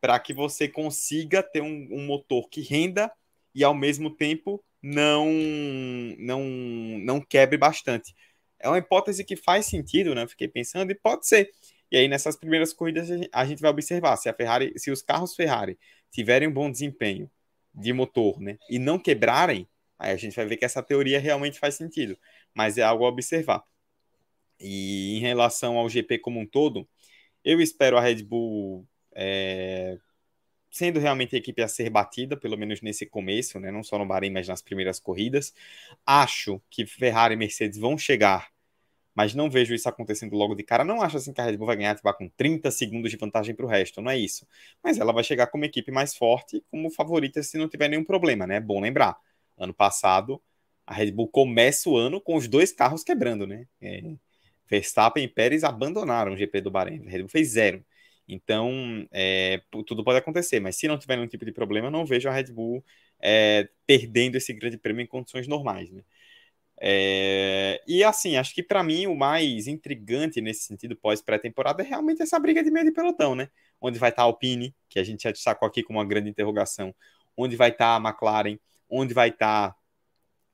para 0.00 0.18
que 0.18 0.32
você 0.32 0.68
consiga 0.68 1.42
ter 1.42 1.62
um, 1.62 1.88
um, 1.90 2.06
motor 2.06 2.48
que 2.48 2.62
renda 2.62 3.10
e 3.54 3.64
ao 3.64 3.74
mesmo 3.74 4.10
tempo 4.10 4.62
não 4.82 5.26
não 6.18 6.44
não 7.02 7.20
quebre 7.20 7.58
bastante. 7.58 8.14
É 8.60 8.68
uma 8.68 8.78
hipótese 8.78 9.24
que 9.24 9.36
faz 9.36 9.66
sentido, 9.66 10.14
né? 10.14 10.26
Fiquei 10.26 10.48
pensando 10.48 10.90
e 10.90 10.94
pode 10.94 11.26
ser. 11.26 11.50
E 11.90 11.96
aí 11.96 12.06
nessas 12.06 12.36
primeiras 12.36 12.72
corridas 12.72 13.08
a 13.32 13.44
gente 13.44 13.60
vai 13.60 13.70
observar 13.70 14.16
se 14.16 14.28
a 14.28 14.34
Ferrari, 14.34 14.72
se 14.76 14.90
os 14.90 15.02
carros 15.02 15.34
Ferrari 15.34 15.78
tiverem 16.10 16.48
um 16.48 16.52
bom 16.52 16.70
desempenho 16.70 17.28
de 17.74 17.92
motor, 17.92 18.40
né, 18.40 18.58
e 18.68 18.78
não 18.78 18.98
quebrarem, 18.98 19.68
aí 19.98 20.12
a 20.12 20.16
gente 20.16 20.34
vai 20.36 20.46
ver 20.46 20.56
que 20.56 20.64
essa 20.64 20.82
teoria 20.82 21.20
realmente 21.20 21.58
faz 21.58 21.76
sentido, 21.76 22.18
mas 22.54 22.78
é 22.78 22.82
algo 22.82 23.04
a 23.04 23.08
observar. 23.08 23.64
E 24.58 25.16
em 25.16 25.20
relação 25.20 25.78
ao 25.78 25.88
GP 25.88 26.18
como 26.18 26.40
um 26.40 26.46
todo, 26.46 26.88
eu 27.44 27.60
espero 27.60 27.96
a 27.96 28.00
Red 28.00 28.22
Bull 28.22 28.86
é, 29.14 29.98
sendo 30.70 31.00
realmente 31.00 31.34
a 31.34 31.38
equipe 31.38 31.62
a 31.62 31.68
ser 31.68 31.90
batida, 31.90 32.36
pelo 32.36 32.56
menos 32.56 32.80
nesse 32.80 33.06
começo, 33.06 33.58
né, 33.60 33.70
não 33.70 33.82
só 33.82 33.98
no 33.98 34.06
Bahrein, 34.06 34.30
mas 34.30 34.48
nas 34.48 34.62
primeiras 34.62 35.00
corridas. 35.00 35.52
Acho 36.06 36.60
que 36.70 36.86
Ferrari 36.86 37.34
e 37.34 37.36
Mercedes 37.36 37.78
vão 37.78 37.98
chegar 37.98 38.50
mas 39.14 39.34
não 39.34 39.50
vejo 39.50 39.74
isso 39.74 39.88
acontecendo 39.88 40.34
logo 40.34 40.54
de 40.54 40.62
cara. 40.62 40.84
Não 40.84 41.02
acho 41.02 41.16
assim 41.16 41.32
que 41.32 41.40
a 41.40 41.44
Red 41.44 41.56
Bull 41.56 41.66
vai 41.66 41.76
ganhar 41.76 41.94
tipo, 41.94 42.12
com 42.14 42.28
30 42.28 42.70
segundos 42.70 43.10
de 43.10 43.16
vantagem 43.16 43.54
para 43.54 43.66
o 43.66 43.68
resto, 43.68 44.00
não 44.00 44.10
é 44.10 44.16
isso. 44.18 44.46
Mas 44.82 44.98
ela 44.98 45.12
vai 45.12 45.24
chegar 45.24 45.46
como 45.48 45.64
equipe 45.64 45.90
mais 45.92 46.14
forte, 46.14 46.64
como 46.70 46.90
favorita 46.90 47.42
se 47.42 47.58
não 47.58 47.68
tiver 47.68 47.88
nenhum 47.88 48.04
problema, 48.04 48.46
né? 48.46 48.56
É 48.56 48.60
bom 48.60 48.80
lembrar. 48.80 49.16
Ano 49.58 49.74
passado, 49.74 50.40
a 50.86 50.94
Red 50.94 51.12
Bull 51.12 51.28
começa 51.28 51.90
o 51.90 51.96
ano 51.96 52.20
com 52.20 52.36
os 52.36 52.48
dois 52.48 52.72
carros 52.72 53.04
quebrando, 53.04 53.46
né? 53.46 53.66
É, 53.80 54.02
Verstappen 54.68 55.24
e 55.24 55.28
Pérez 55.28 55.64
abandonaram 55.64 56.32
o 56.32 56.36
GP 56.36 56.60
do 56.60 56.70
Bahrein. 56.70 57.06
A 57.06 57.10
Red 57.10 57.18
Bull 57.18 57.28
fez 57.28 57.48
zero. 57.48 57.84
Então, 58.32 59.06
é, 59.10 59.60
tudo 59.86 60.04
pode 60.04 60.18
acontecer, 60.18 60.60
mas 60.60 60.76
se 60.76 60.86
não 60.86 60.98
tiver 60.98 61.16
nenhum 61.16 61.28
tipo 61.28 61.44
de 61.44 61.52
problema, 61.52 61.90
não 61.90 62.06
vejo 62.06 62.28
a 62.28 62.32
Red 62.32 62.52
Bull 62.52 62.84
é, 63.20 63.68
perdendo 63.86 64.36
esse 64.36 64.52
grande 64.52 64.78
prêmio 64.78 65.02
em 65.02 65.06
condições 65.06 65.48
normais, 65.48 65.90
né? 65.90 66.02
É, 66.82 67.82
e 67.86 68.02
assim, 68.02 68.36
acho 68.36 68.54
que 68.54 68.62
para 68.62 68.82
mim 68.82 69.06
o 69.06 69.14
mais 69.14 69.66
intrigante 69.66 70.40
nesse 70.40 70.62
sentido 70.62 70.96
pós-pré-temporada 70.96 71.82
é 71.82 71.86
realmente 71.86 72.22
essa 72.22 72.38
briga 72.38 72.62
de 72.64 72.70
meio 72.70 72.86
de 72.86 72.92
pelotão, 72.92 73.34
né? 73.34 73.50
Onde 73.80 73.98
vai 73.98 74.10
estar 74.10 74.22
tá 74.22 74.26
a 74.26 74.26
Alpine, 74.26 74.74
que 74.88 74.98
a 74.98 75.04
gente 75.04 75.24
já 75.24 75.30
destacou 75.30 75.68
aqui 75.68 75.82
como 75.82 75.98
uma 75.98 76.06
grande 76.06 76.30
interrogação, 76.30 76.94
onde 77.36 77.56
vai 77.56 77.70
estar 77.70 78.00
tá 78.00 78.08
a 78.08 78.10
McLaren, 78.10 78.58
onde 78.88 79.12
vai 79.12 79.28
estar 79.28 79.70
tá, 79.72 79.76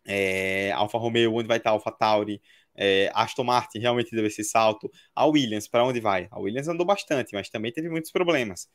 é, 0.06 0.72
Alfa 0.72 0.98
Romeo, 0.98 1.34
onde 1.34 1.48
vai 1.48 1.58
estar 1.58 1.70
tá 1.70 1.74
Alfa 1.74 1.92
Tauri, 1.92 2.42
é, 2.76 3.10
Aston 3.14 3.44
Martin 3.44 3.78
realmente 3.78 4.14
deve 4.14 4.28
esse 4.28 4.44
salto, 4.44 4.90
a 5.14 5.26
Williams, 5.26 5.66
para 5.66 5.84
onde 5.84 6.00
vai? 6.00 6.28
A 6.30 6.38
Williams 6.38 6.68
andou 6.68 6.86
bastante, 6.86 7.34
mas 7.34 7.48
também 7.48 7.72
teve 7.72 7.88
muitos 7.88 8.10
problemas. 8.10 8.68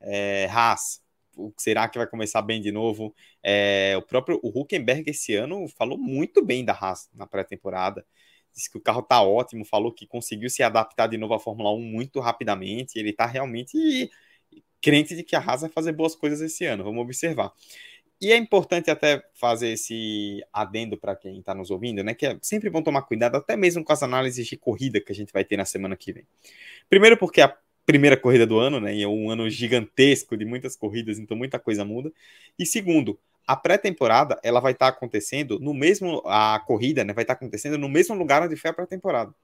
É, 0.00 0.46
Haas, 0.50 1.00
será 1.56 1.88
que 1.88 1.98
vai 1.98 2.06
começar 2.06 2.42
bem 2.42 2.60
de 2.60 2.70
novo? 2.70 3.14
É, 3.42 3.94
o 3.96 4.02
próprio 4.02 4.38
o 4.42 4.60
Huckenberg 4.60 5.10
esse 5.10 5.34
ano 5.34 5.66
falou 5.68 5.98
muito 5.98 6.44
bem 6.44 6.64
da 6.64 6.72
Haas 6.72 7.08
na 7.14 7.26
pré-temporada. 7.26 8.04
Disse 8.54 8.70
que 8.70 8.78
o 8.78 8.80
carro 8.80 9.02
tá 9.02 9.22
ótimo, 9.22 9.64
falou 9.64 9.92
que 9.92 10.06
conseguiu 10.06 10.48
se 10.48 10.62
adaptar 10.62 11.06
de 11.06 11.18
novo 11.18 11.34
à 11.34 11.40
Fórmula 11.40 11.72
1 11.74 11.80
muito 11.80 12.20
rapidamente. 12.20 12.98
Ele 12.98 13.12
tá 13.12 13.26
realmente 13.26 14.10
crente 14.80 15.14
de 15.16 15.22
que 15.22 15.36
a 15.36 15.40
Haas 15.40 15.62
vai 15.62 15.70
fazer 15.70 15.92
boas 15.92 16.14
coisas 16.14 16.40
esse 16.40 16.64
ano. 16.64 16.84
Vamos 16.84 17.02
observar. 17.02 17.52
E 18.20 18.32
é 18.32 18.36
importante 18.36 18.90
até 18.90 19.22
fazer 19.34 19.68
esse 19.68 20.42
adendo 20.50 20.96
para 20.96 21.14
quem 21.14 21.38
está 21.38 21.54
nos 21.54 21.70
ouvindo, 21.70 22.02
né? 22.02 22.14
Que 22.14 22.26
é 22.26 22.38
sempre 22.40 22.70
bom 22.70 22.82
tomar 22.82 23.02
cuidado, 23.02 23.36
até 23.36 23.56
mesmo 23.56 23.84
com 23.84 23.92
as 23.92 24.02
análises 24.02 24.46
de 24.46 24.56
corrida 24.56 25.00
que 25.00 25.12
a 25.12 25.14
gente 25.14 25.32
vai 25.32 25.44
ter 25.44 25.56
na 25.58 25.66
semana 25.66 25.96
que 25.96 26.12
vem. 26.12 26.26
Primeiro, 26.88 27.18
porque 27.18 27.42
a 27.42 27.54
primeira 27.84 28.16
corrida 28.16 28.46
do 28.46 28.58
ano, 28.58 28.80
né? 28.80 28.94
E 28.94 29.02
é 29.02 29.08
um 29.08 29.30
ano 29.30 29.48
gigantesco 29.50 30.36
de 30.36 30.46
muitas 30.46 30.74
corridas, 30.74 31.18
então 31.18 31.36
muita 31.36 31.58
coisa 31.58 31.84
muda. 31.84 32.10
E 32.58 32.64
segundo, 32.64 33.18
a 33.46 33.54
pré-temporada 33.54 34.40
ela 34.42 34.60
vai 34.60 34.72
estar 34.72 34.90
tá 34.90 34.96
acontecendo 34.96 35.60
no 35.60 35.74
mesmo 35.74 36.22
a 36.24 36.58
corrida, 36.66 37.04
né? 37.04 37.12
Vai 37.12 37.24
estar 37.24 37.34
tá 37.34 37.38
acontecendo 37.38 37.76
no 37.76 37.88
mesmo 37.88 38.14
lugar 38.14 38.42
onde 38.42 38.56
foi 38.56 38.70
a 38.70 38.74
pré-temporada. 38.74 39.34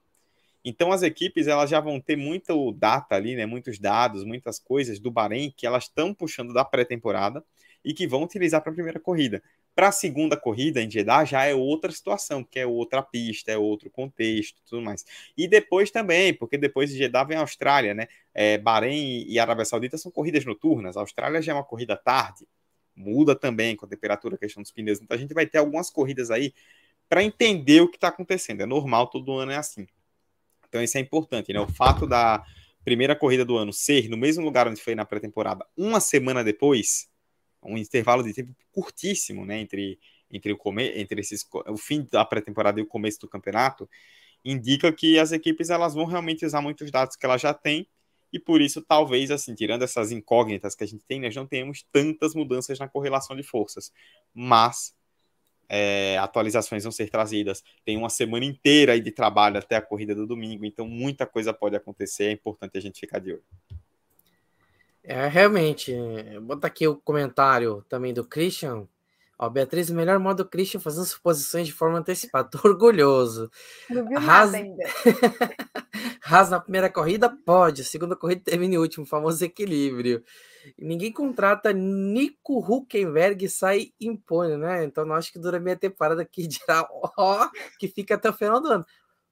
Então 0.65 0.91
as 0.91 1.03
equipes 1.03 1.45
elas 1.47 1.69
já 1.69 1.79
vão 1.79 1.99
ter 1.99 2.15
muita 2.15 2.53
data 2.75 3.15
ali, 3.15 3.35
né? 3.35 3.45
Muitos 3.45 3.77
dados, 3.77 4.23
muitas 4.23 4.59
coisas 4.59 4.99
do 4.99 5.11
Bahrein 5.11 5.53
que 5.55 5.67
elas 5.67 5.83
estão 5.83 6.13
puxando 6.13 6.53
da 6.53 6.65
pré-temporada 6.65 7.43
e 7.83 7.93
que 7.93 8.07
vão 8.07 8.23
utilizar 8.23 8.61
para 8.61 8.71
a 8.71 8.73
primeira 8.73 8.99
corrida. 8.99 9.41
Para 9.75 9.87
a 9.87 9.91
segunda 9.91 10.37
corrida 10.37 10.81
em 10.81 10.89
Jeddah 10.89 11.25
já 11.25 11.45
é 11.45 11.55
outra 11.55 11.91
situação, 11.91 12.43
que 12.43 12.59
é 12.59 12.65
outra 12.65 13.01
pista, 13.01 13.51
é 13.51 13.57
outro 13.57 13.89
contexto, 13.89 14.61
tudo 14.65 14.81
mais. 14.81 15.03
E 15.35 15.47
depois 15.47 15.89
também, 15.89 16.33
porque 16.33 16.57
depois 16.57 16.91
de 16.91 16.97
Jeddah 16.97 17.23
vem 17.23 17.37
a 17.37 17.41
Austrália, 17.41 17.93
né? 17.93 18.07
É, 18.33 18.57
Bahrein 18.57 19.25
e 19.27 19.39
Arábia 19.39 19.65
Saudita 19.65 19.97
são 19.97 20.11
corridas 20.11 20.45
noturnas. 20.45 20.95
A 20.95 21.01
Austrália 21.01 21.41
já 21.41 21.53
é 21.53 21.55
uma 21.55 21.63
corrida 21.63 21.97
tarde, 21.97 22.47
muda 22.95 23.35
também 23.35 23.75
com 23.75 23.85
a 23.85 23.89
temperatura, 23.89 24.35
a 24.35 24.37
questão 24.37 24.61
dos 24.61 24.71
pneus. 24.71 25.01
Então 25.01 25.15
a 25.15 25.19
gente 25.19 25.33
vai 25.33 25.47
ter 25.47 25.57
algumas 25.57 25.89
corridas 25.89 26.29
aí 26.29 26.53
para 27.09 27.23
entender 27.23 27.81
o 27.81 27.89
que 27.89 27.97
está 27.97 28.09
acontecendo. 28.09 28.61
É 28.61 28.65
normal, 28.65 29.07
todo 29.07 29.37
ano 29.37 29.51
é 29.51 29.57
assim. 29.57 29.87
Então 30.69 30.81
isso 30.81 30.97
é 30.97 31.01
importante, 31.01 31.51
né? 31.51 31.59
O 31.59 31.67
fato 31.67 32.07
da 32.07 32.43
primeira 32.83 33.15
corrida 33.15 33.45
do 33.45 33.57
ano 33.57 33.71
ser 33.71 34.09
no 34.09 34.17
mesmo 34.17 34.43
lugar 34.43 34.67
onde 34.67 34.81
foi 34.81 34.93
na 34.93 35.05
pré-temporada, 35.05 35.65
uma 35.77 35.99
semana 35.99 36.43
depois, 36.43 37.09
um 37.65 37.77
intervalo 37.77 38.23
de 38.23 38.33
tempo 38.33 38.55
curtíssimo, 38.71 39.45
né, 39.45 39.59
entre 39.59 39.99
entre 40.31 40.51
o 40.51 40.57
come, 40.57 40.89
entre 40.99 41.21
esses 41.21 41.47
o 41.67 41.77
fim 41.77 42.07
da 42.11 42.25
pré-temporada 42.25 42.79
e 42.79 42.83
o 42.83 42.87
começo 42.87 43.19
do 43.19 43.27
campeonato, 43.27 43.87
indica 44.43 44.91
que 44.91 45.19
as 45.19 45.31
equipes 45.31 45.69
elas 45.69 45.93
vão 45.93 46.05
realmente 46.05 46.43
usar 46.43 46.59
muitos 46.59 46.89
dados 46.89 47.15
que 47.15 47.25
elas 47.25 47.39
já 47.39 47.53
têm 47.53 47.87
e 48.31 48.39
por 48.39 48.59
isso 48.59 48.81
talvez 48.81 49.29
assim, 49.29 49.53
tirando 49.53 49.83
essas 49.83 50.11
incógnitas 50.11 50.73
que 50.73 50.83
a 50.83 50.87
gente 50.87 51.05
tem, 51.05 51.21
nós 51.21 51.35
não 51.35 51.45
tenhamos 51.45 51.85
tantas 51.91 52.33
mudanças 52.33 52.79
na 52.79 52.87
correlação 52.87 53.35
de 53.35 53.43
forças, 53.43 53.93
mas 54.33 54.95
é, 55.69 56.17
atualizações 56.17 56.83
vão 56.83 56.91
ser 56.91 57.09
trazidas. 57.09 57.63
Tem 57.85 57.95
uma 57.95 58.09
semana 58.09 58.45
inteira 58.45 58.93
aí 58.93 59.01
de 59.01 59.11
trabalho 59.11 59.57
até 59.57 59.75
a 59.75 59.81
corrida 59.81 60.15
do 60.15 60.25
domingo, 60.25 60.65
então 60.65 60.87
muita 60.87 61.25
coisa 61.25 61.53
pode 61.53 61.75
acontecer. 61.75 62.25
É 62.25 62.31
importante 62.31 62.77
a 62.77 62.81
gente 62.81 62.99
ficar 62.99 63.19
de 63.19 63.33
olho. 63.33 63.43
É, 65.03 65.27
realmente. 65.27 65.93
Bota 66.41 66.67
aqui 66.67 66.87
o 66.87 66.95
comentário 66.95 67.83
também 67.89 68.13
do 68.13 68.25
Christian. 68.25 68.87
Ó, 69.37 69.49
Beatriz, 69.49 69.89
o 69.89 69.95
melhor 69.95 70.19
modo 70.19 70.47
Christian 70.47 70.79
fazendo 70.79 71.05
suposições 71.05 71.67
de 71.67 71.73
forma 71.73 71.99
antecipada. 71.99 72.49
Tô 72.51 72.59
orgulhoso. 72.67 73.49
Não 73.89 74.07
viu 74.07 74.19
nada 74.19 74.57
ainda. 74.57 74.83
Haas 76.23 76.49
na 76.49 76.59
primeira 76.59 76.89
corrida? 76.89 77.29
Pode. 77.45 77.83
Segunda 77.83 78.15
corrida 78.15 78.41
termina 78.45 78.75
em 78.75 78.77
último, 78.77 79.05
famoso 79.05 79.43
equilíbrio. 79.43 80.23
Ninguém 80.77 81.11
contrata 81.11 81.73
Nico 81.73 82.59
Huckenberg 82.59 83.43
e 83.43 83.49
sai 83.49 83.91
impone, 83.99 84.55
né? 84.55 84.85
Então 84.85 85.03
não 85.03 85.15
acho 85.15 85.33
que 85.33 85.39
dura 85.39 85.59
meia 85.59 85.75
temporada 85.75 86.23
que 86.23 86.47
dirá 86.47 86.87
ó, 87.17 87.49
que 87.77 87.89
fica 87.89 88.15
até 88.15 88.29
o 88.29 88.33
final 88.33 88.61
do 88.61 88.69
ano. 88.69 88.85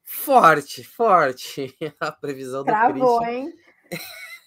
Forte, 0.04 0.84
forte. 0.84 1.74
A 2.00 2.12
previsão 2.12 2.62
do 2.62 2.66
Travou, 2.66 3.22
Christian. 3.22 3.40
hein? 3.40 3.54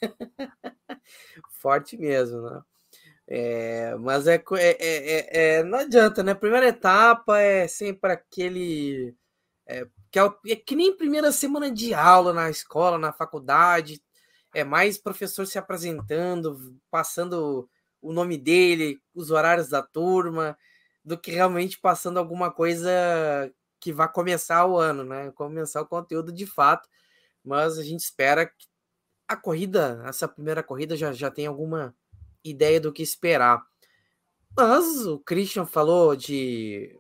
Forte 1.51 1.97
mesmo, 1.97 2.43
né? 2.43 2.63
É, 3.29 3.95
mas 3.97 4.27
é, 4.29 4.37
é, 4.37 4.43
é- 4.59 5.57
é- 5.57 5.59
é- 5.61 5.65
não 5.65 5.81
adianta, 5.81 6.23
né? 6.23 6.35
Primeira 6.35 6.69
etapa 6.69 7.41
é 7.41 7.69
sempre 7.69 8.13
aquele. 8.13 9.15
É, 9.67 9.87
que, 10.13 10.19
é, 10.21 10.25
é 10.51 10.57
que 10.57 10.77
nem 10.77 10.97
primeira 10.97 11.33
semana 11.33 11.71
de 11.73 11.95
aula 11.95 12.33
na 12.33 12.51
escola, 12.51 12.99
na 12.99 13.13
faculdade. 13.13 14.03
É 14.55 14.65
mais 14.65 14.99
professor 14.99 15.47
se 15.47 15.59
apresentando, 15.59 16.77
passando 16.91 17.69
o 18.03 18.13
nome 18.13 18.39
dele, 18.39 19.01
os 19.15 19.31
horários 19.31 19.69
da 19.71 19.83
turma, 19.83 20.57
do 21.05 21.19
que 21.19 21.31
realmente 21.33 21.79
passando 21.81 22.19
alguma 22.19 22.51
coisa 22.53 22.91
que 23.81 23.93
vai 23.93 24.11
começar 24.11 24.67
o 24.67 24.79
ano, 24.79 25.05
né? 25.05 25.31
Começar 25.33 25.83
o 25.83 25.87
conteúdo 25.87 26.33
de 26.33 26.47
fato. 26.47 26.89
Mas 27.45 27.79
a 27.79 27.83
gente 27.85 28.01
espera 28.01 28.47
que 28.47 28.67
a 29.29 29.37
corrida, 29.37 30.03
essa 30.07 30.29
primeira 30.29 30.63
corrida 30.63 30.97
já, 30.97 31.13
já 31.13 31.31
tem 31.31 31.47
alguma 31.47 31.95
ideia 32.43 32.81
do 32.81 32.93
que 32.93 33.03
esperar. 33.03 33.65
Mas 34.57 35.07
o 35.07 35.19
Christian 35.19 35.67
falou 35.67 36.15
de 36.15 36.97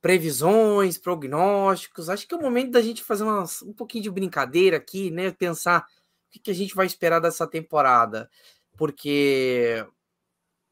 previsões, 0.00 0.98
prognósticos. 0.98 2.08
Acho 2.08 2.26
que 2.26 2.34
é 2.34 2.38
o 2.38 2.42
momento 2.42 2.72
da 2.72 2.82
gente 2.82 3.02
fazer 3.02 3.24
um 3.24 3.72
pouquinho 3.72 4.04
de 4.04 4.10
brincadeira 4.10 4.76
aqui, 4.76 5.10
né? 5.10 5.30
Pensar 5.30 5.80
o 6.28 6.30
que, 6.30 6.38
que 6.38 6.50
a 6.50 6.54
gente 6.54 6.74
vai 6.74 6.86
esperar 6.86 7.20
dessa 7.20 7.46
temporada. 7.46 8.30
Porque 8.76 9.86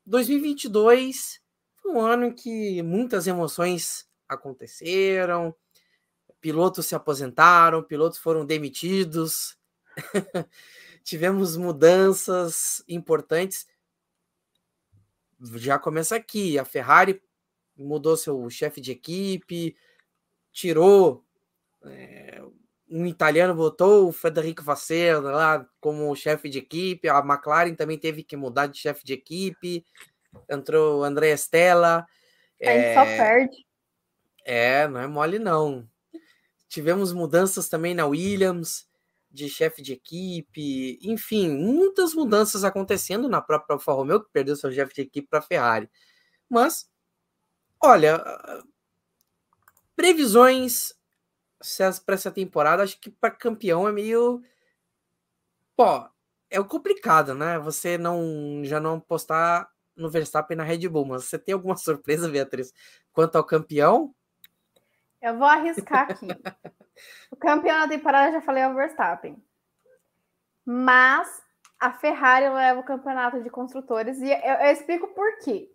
2022 0.07 1.41
foi 1.77 1.93
um 1.93 2.01
ano 2.01 2.27
em 2.27 2.35
que 2.35 2.83
muitas 2.83 3.27
emoções 3.27 4.07
aconteceram, 4.29 5.55
pilotos 6.41 6.87
se 6.87 6.95
aposentaram, 6.95 7.83
pilotos 7.83 8.19
foram 8.19 8.45
demitidos, 8.45 9.57
tivemos 11.03 11.57
mudanças 11.57 12.83
importantes. 12.89 13.67
Já 15.57 15.79
começa 15.79 16.17
aqui, 16.17 16.59
a 16.59 16.65
Ferrari 16.65 17.21
mudou 17.77 18.17
seu 18.17 18.49
chefe 18.49 18.81
de 18.81 18.93
equipe, 18.93 19.77
tirou 20.53 21.25
é, 21.85 22.43
um 22.89 23.07
italiano, 23.07 23.55
botou 23.55 24.09
o 24.09 24.13
Federico 24.13 24.63
Vasseur 24.63 25.21
lá 25.23 25.67
como 25.81 26.15
chefe 26.15 26.49
de 26.49 26.59
equipe, 26.59 27.09
a 27.09 27.19
McLaren 27.19 27.75
também 27.75 27.99
teve 27.99 28.23
que 28.23 28.37
mudar 28.37 28.67
de 28.67 28.79
chefe 28.79 29.05
de 29.05 29.15
equipe, 29.15 29.85
entrou 30.49 31.01
o 31.01 31.05
André 31.05 31.33
Stella. 31.33 32.07
A 32.63 32.71
gente 32.71 32.95
só 32.95 33.05
perde. 33.05 33.67
É, 34.45 34.87
não 34.89 35.01
é 35.01 35.07
mole 35.07 35.39
não. 35.39 35.89
Tivemos 36.69 37.13
mudanças 37.13 37.69
também 37.69 37.95
na 37.95 38.07
Williams, 38.07 38.87
de 39.33 39.49
chefe 39.49 39.81
de 39.83 39.95
equipe, 39.95 40.99
enfim, 41.03 41.51
muitas 41.51 42.15
mudanças 42.15 42.65
acontecendo 42.65 43.29
na 43.29 43.41
própria 43.41 43.75
Alfa 43.75 43.93
Romeo, 43.93 44.23
que 44.23 44.31
perdeu 44.31 44.55
seu 44.57 44.71
chefe 44.71 44.95
de 44.95 45.03
equipe 45.03 45.29
para 45.29 45.39
a 45.39 45.43
Ferrari. 45.43 45.91
Mas, 46.49 46.89
olha, 47.83 48.23
previsões 49.97 50.95
para 52.05 52.15
essa 52.15 52.31
temporada, 52.31 52.83
acho 52.83 53.01
que 53.01 53.11
para 53.11 53.31
campeão 53.31 53.89
é 53.89 53.93
meio. 53.93 54.43
Pô, 55.77 56.09
é 56.51 56.63
complicado, 56.63 57.35
né? 57.35 57.59
Você 57.59 57.97
não 57.97 58.63
já 58.65 58.81
não 58.81 58.97
apostar 58.97 59.71
no 59.97 60.11
Verstappen 60.11 60.57
na 60.57 60.65
Red 60.65 60.89
Bull, 60.89 61.07
mas 61.07 61.25
você 61.25 61.39
tem 61.39 61.55
alguma 61.55 61.77
surpresa, 61.79 62.29
Beatriz, 62.29 62.73
quanto 63.13 63.37
ao 63.37 63.45
campeão? 63.45 64.15
Eu 65.23 65.39
vou 65.39 65.47
arriscar 65.47 66.11
aqui. 66.11 66.27
o 67.31 67.37
campeão 67.37 67.81
da 67.81 67.89
temporada 67.89 68.33
já 68.33 68.41
falei 68.41 68.65
é 68.65 68.69
o 68.69 68.75
Verstappen. 68.75 69.43
Mas 70.65 71.43
a 71.81 71.93
Ferrari 71.93 72.49
leva 72.49 72.81
o 72.81 72.85
campeonato 72.85 73.43
de 73.43 73.49
construtores 73.49 74.19
e 74.19 74.31
eu, 74.31 74.55
eu 74.55 74.73
explico 74.73 75.09
por 75.09 75.39
quê. 75.39 75.71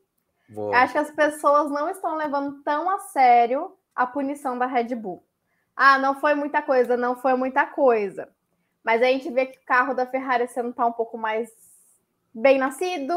Eu 0.50 0.74
acho 0.74 0.94
que 0.94 1.00
as 1.00 1.12
pessoas 1.12 1.70
não 1.70 1.90
estão 1.90 2.16
levando 2.16 2.62
tão 2.64 2.90
a 2.90 3.00
sério 3.00 3.76
a 3.94 4.06
punição 4.06 4.58
da 4.58 4.66
Red 4.66 4.96
Bull. 4.96 5.26
Ah, 5.76 5.98
não 5.98 6.20
foi 6.20 6.36
muita 6.36 6.62
coisa, 6.62 6.96
não 6.96 7.16
foi 7.18 7.36
muita 7.36 7.66
coisa. 7.66 8.30
Mas 8.84 9.02
a 9.02 9.06
gente 9.06 9.30
vê 9.30 9.46
que 9.48 9.60
o 9.60 9.66
carro 9.66 9.94
da 9.94 10.06
Ferrari 10.06 10.48
ano 10.58 10.74
tá 10.74 10.86
um 10.86 10.94
pouco 10.94 11.18
mais 11.18 11.50
bem 12.34 12.58
nascido 12.58 13.14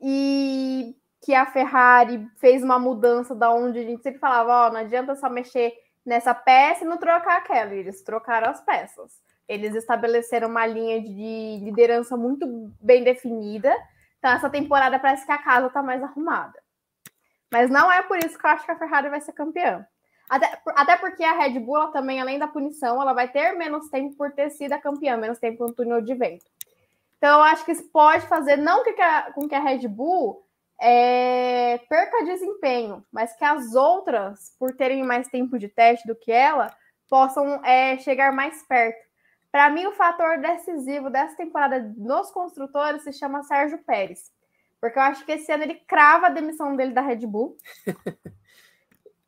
e 0.00 0.96
que 1.24 1.34
a 1.34 1.46
Ferrari 1.46 2.28
fez 2.36 2.62
uma 2.62 2.78
mudança 2.78 3.34
da 3.34 3.50
onde 3.50 3.78
a 3.78 3.82
gente 3.82 4.02
sempre 4.02 4.20
falava, 4.20 4.66
ó, 4.66 4.70
não 4.70 4.80
adianta 4.80 5.16
só 5.16 5.30
mexer 5.30 5.72
nessa 6.04 6.34
peça 6.34 6.84
e 6.84 6.86
não 6.86 6.98
trocar 6.98 7.38
aquela. 7.38 7.74
Eles 7.74 8.02
trocaram 8.02 8.50
as 8.50 8.60
peças. 8.60 9.22
Eles 9.48 9.74
estabeleceram 9.74 10.48
uma 10.48 10.66
linha 10.66 11.00
de 11.00 11.60
liderança 11.64 12.14
muito 12.14 12.46
bem 12.78 13.02
definida. 13.02 13.74
Então, 14.18 14.32
essa 14.32 14.50
temporada 14.50 14.98
parece 14.98 15.24
que 15.24 15.32
a 15.32 15.38
casa 15.38 15.70
tá 15.70 15.82
mais 15.82 16.02
arrumada. 16.02 16.62
Mas 17.50 17.70
não 17.70 17.90
é 17.90 18.02
por 18.02 18.18
isso 18.18 18.38
que 18.38 18.46
eu 18.46 18.50
acho 18.50 18.66
que 18.66 18.72
a 18.72 18.78
Ferrari 18.78 19.08
vai 19.08 19.20
ser 19.22 19.32
campeã. 19.32 19.86
Até, 20.28 20.60
até 20.74 20.96
porque 20.96 21.24
a 21.24 21.32
Red 21.32 21.58
Bull, 21.58 21.76
ela 21.76 21.92
também, 21.92 22.20
além 22.20 22.38
da 22.38 22.48
punição, 22.48 23.00
ela 23.00 23.14
vai 23.14 23.28
ter 23.28 23.52
menos 23.52 23.88
tempo 23.88 24.14
por 24.14 24.32
ter 24.32 24.50
sido 24.50 24.74
a 24.74 24.78
campeã, 24.78 25.16
menos 25.16 25.38
tempo 25.38 25.66
no 25.66 25.72
túnel 25.72 26.02
de 26.02 26.14
vento. 26.14 26.44
Então, 27.16 27.38
eu 27.38 27.44
acho 27.44 27.64
que 27.64 27.72
isso 27.72 27.88
pode 27.90 28.26
fazer, 28.26 28.56
não 28.56 28.84
que 28.84 29.00
a, 29.00 29.32
com 29.32 29.48
que 29.48 29.54
a 29.54 29.60
Red 29.60 29.88
Bull 29.88 30.43
é, 30.80 31.78
perca 31.88 32.24
desempenho, 32.24 33.04
mas 33.12 33.36
que 33.36 33.44
as 33.44 33.74
outras, 33.74 34.54
por 34.58 34.74
terem 34.76 35.02
mais 35.02 35.28
tempo 35.28 35.58
de 35.58 35.68
teste 35.68 36.06
do 36.06 36.16
que 36.16 36.32
ela, 36.32 36.74
possam 37.08 37.64
é, 37.64 37.98
chegar 37.98 38.32
mais 38.32 38.62
perto. 38.62 39.04
Para 39.50 39.70
mim, 39.70 39.86
o 39.86 39.92
fator 39.92 40.38
decisivo 40.38 41.10
dessa 41.10 41.36
temporada 41.36 41.94
nos 41.96 42.30
construtores 42.30 43.02
se 43.02 43.12
chama 43.12 43.44
Sérgio 43.44 43.78
Pérez. 43.78 44.32
Porque 44.80 44.98
eu 44.98 45.02
acho 45.02 45.24
que 45.24 45.32
esse 45.32 45.50
ano 45.52 45.62
ele 45.62 45.76
crava 45.86 46.26
a 46.26 46.30
demissão 46.30 46.76
dele 46.76 46.92
da 46.92 47.00
Red 47.00 47.26
Bull. 47.26 47.56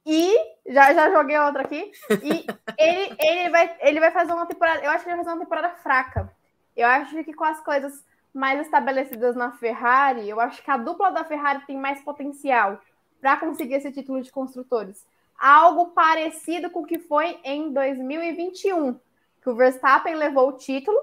E 0.09 0.39
já, 0.69 0.95
já 0.95 1.11
joguei 1.11 1.37
outra 1.37 1.63
aqui. 1.63 1.91
E 2.23 2.47
ele, 2.79 3.17
ele, 3.19 3.51
vai, 3.51 3.77
ele 3.81 3.99
vai 3.99 4.13
fazer 4.13 4.33
uma 4.33 4.47
temporada. 4.47 4.81
Eu 4.85 4.91
acho 4.93 5.03
que 5.03 5.11
ele 5.11 5.17
vai 5.17 5.25
fazer 5.25 5.37
uma 5.37 5.45
temporada 5.45 5.71
fraca. 5.71 6.33
Eu 6.77 6.87
acho 6.87 7.25
que 7.25 7.35
com 7.35 7.43
as 7.43 7.61
coisas 7.61 8.05
mais 8.37 8.61
estabelecidas 8.61 9.35
na 9.35 9.51
Ferrari, 9.53 10.29
eu 10.29 10.39
acho 10.39 10.63
que 10.63 10.71
a 10.71 10.77
dupla 10.77 11.11
da 11.11 11.25
Ferrari 11.25 11.65
tem 11.67 11.79
mais 11.79 12.03
potencial 12.03 12.79
para 13.19 13.39
conseguir 13.39 13.75
esse 13.75 13.91
título 13.91 14.21
de 14.23 14.31
construtores. 14.31 15.07
Algo 15.39 15.87
parecido 15.87 16.69
com 16.69 16.81
o 16.81 16.87
que 16.87 16.99
foi 16.99 17.39
em 17.43 17.73
2021, 17.73 18.99
que 19.43 19.49
o 19.49 19.57
Verstappen 19.57 20.15
levou 20.15 20.51
o 20.51 20.53
título 20.53 20.99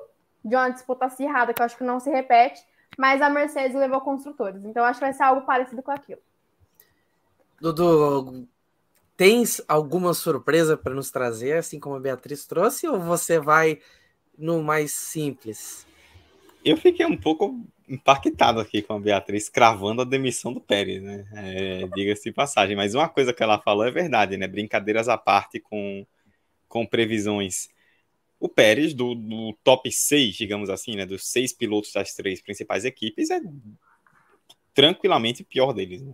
de 0.46 0.56
uma 0.56 0.70
disputa 0.70 1.06
acirrada, 1.06 1.54
que 1.54 1.62
eu 1.62 1.66
acho 1.66 1.78
que 1.78 1.84
não 1.84 2.00
se 2.00 2.10
repete, 2.10 2.64
mas 2.98 3.20
a 3.20 3.30
Mercedes 3.30 3.76
levou 3.76 4.02
construtores. 4.02 4.64
Então, 4.64 4.86
acho 4.86 5.00
que 5.00 5.06
vai 5.06 5.14
ser 5.14 5.24
algo 5.24 5.42
parecido 5.42 5.82
com 5.82 5.92
aquilo. 5.92 6.22
Dudu, 7.60 8.48
tens 9.18 9.60
alguma 9.68 10.14
surpresa 10.14 10.78
para 10.78 10.94
nos 10.94 11.10
trazer, 11.10 11.58
assim 11.58 11.80
como 11.80 11.96
a 11.96 12.00
Beatriz 12.00 12.46
trouxe, 12.46 12.88
ou 12.88 13.00
você 13.00 13.40
vai 13.40 13.80
no 14.38 14.62
mais 14.62 14.92
simples? 14.92 15.88
Eu 16.64 16.78
fiquei 16.78 17.06
um 17.06 17.18
pouco 17.18 17.66
impactado 17.90 18.60
aqui 18.60 18.82
com 18.82 18.94
a 18.94 19.00
Beatriz 19.00 19.50
cravando 19.50 20.02
a 20.02 20.06
demissão 20.06 20.54
do 20.54 20.62
Pérez, 20.62 21.02
né? 21.02 21.26
É, 21.34 21.88
Diga-se 21.88 22.24
de 22.24 22.32
passagem. 22.32 22.76
Mas 22.76 22.96
uma 22.96 23.10
coisa 23.10 23.34
que 23.34 23.44
ela 23.44 23.60
falou 23.60 23.86
é 23.86 23.92
verdade, 23.92 24.38
né? 24.38 24.48
Brincadeiras 24.48 25.10
à 25.10 25.18
parte 25.18 25.60
com, 25.60 26.06
com 26.68 26.86
previsões. 26.86 27.70
O 28.40 28.48
Pérez, 28.48 28.94
do, 28.94 29.14
do 29.16 29.54
top 29.64 29.92
6, 29.92 30.36
digamos 30.36 30.70
assim, 30.70 30.96
né? 30.96 31.06
Dos 31.06 31.28
seis 31.28 31.52
pilotos 31.52 31.92
das 31.92 32.14
três 32.14 32.42
principais 32.42 32.86
equipes, 32.86 33.30
é 33.30 33.42
tranquilamente 34.74 35.42
o 35.42 35.46
pior 35.46 35.74
deles, 35.74 36.02
né? 36.02 36.14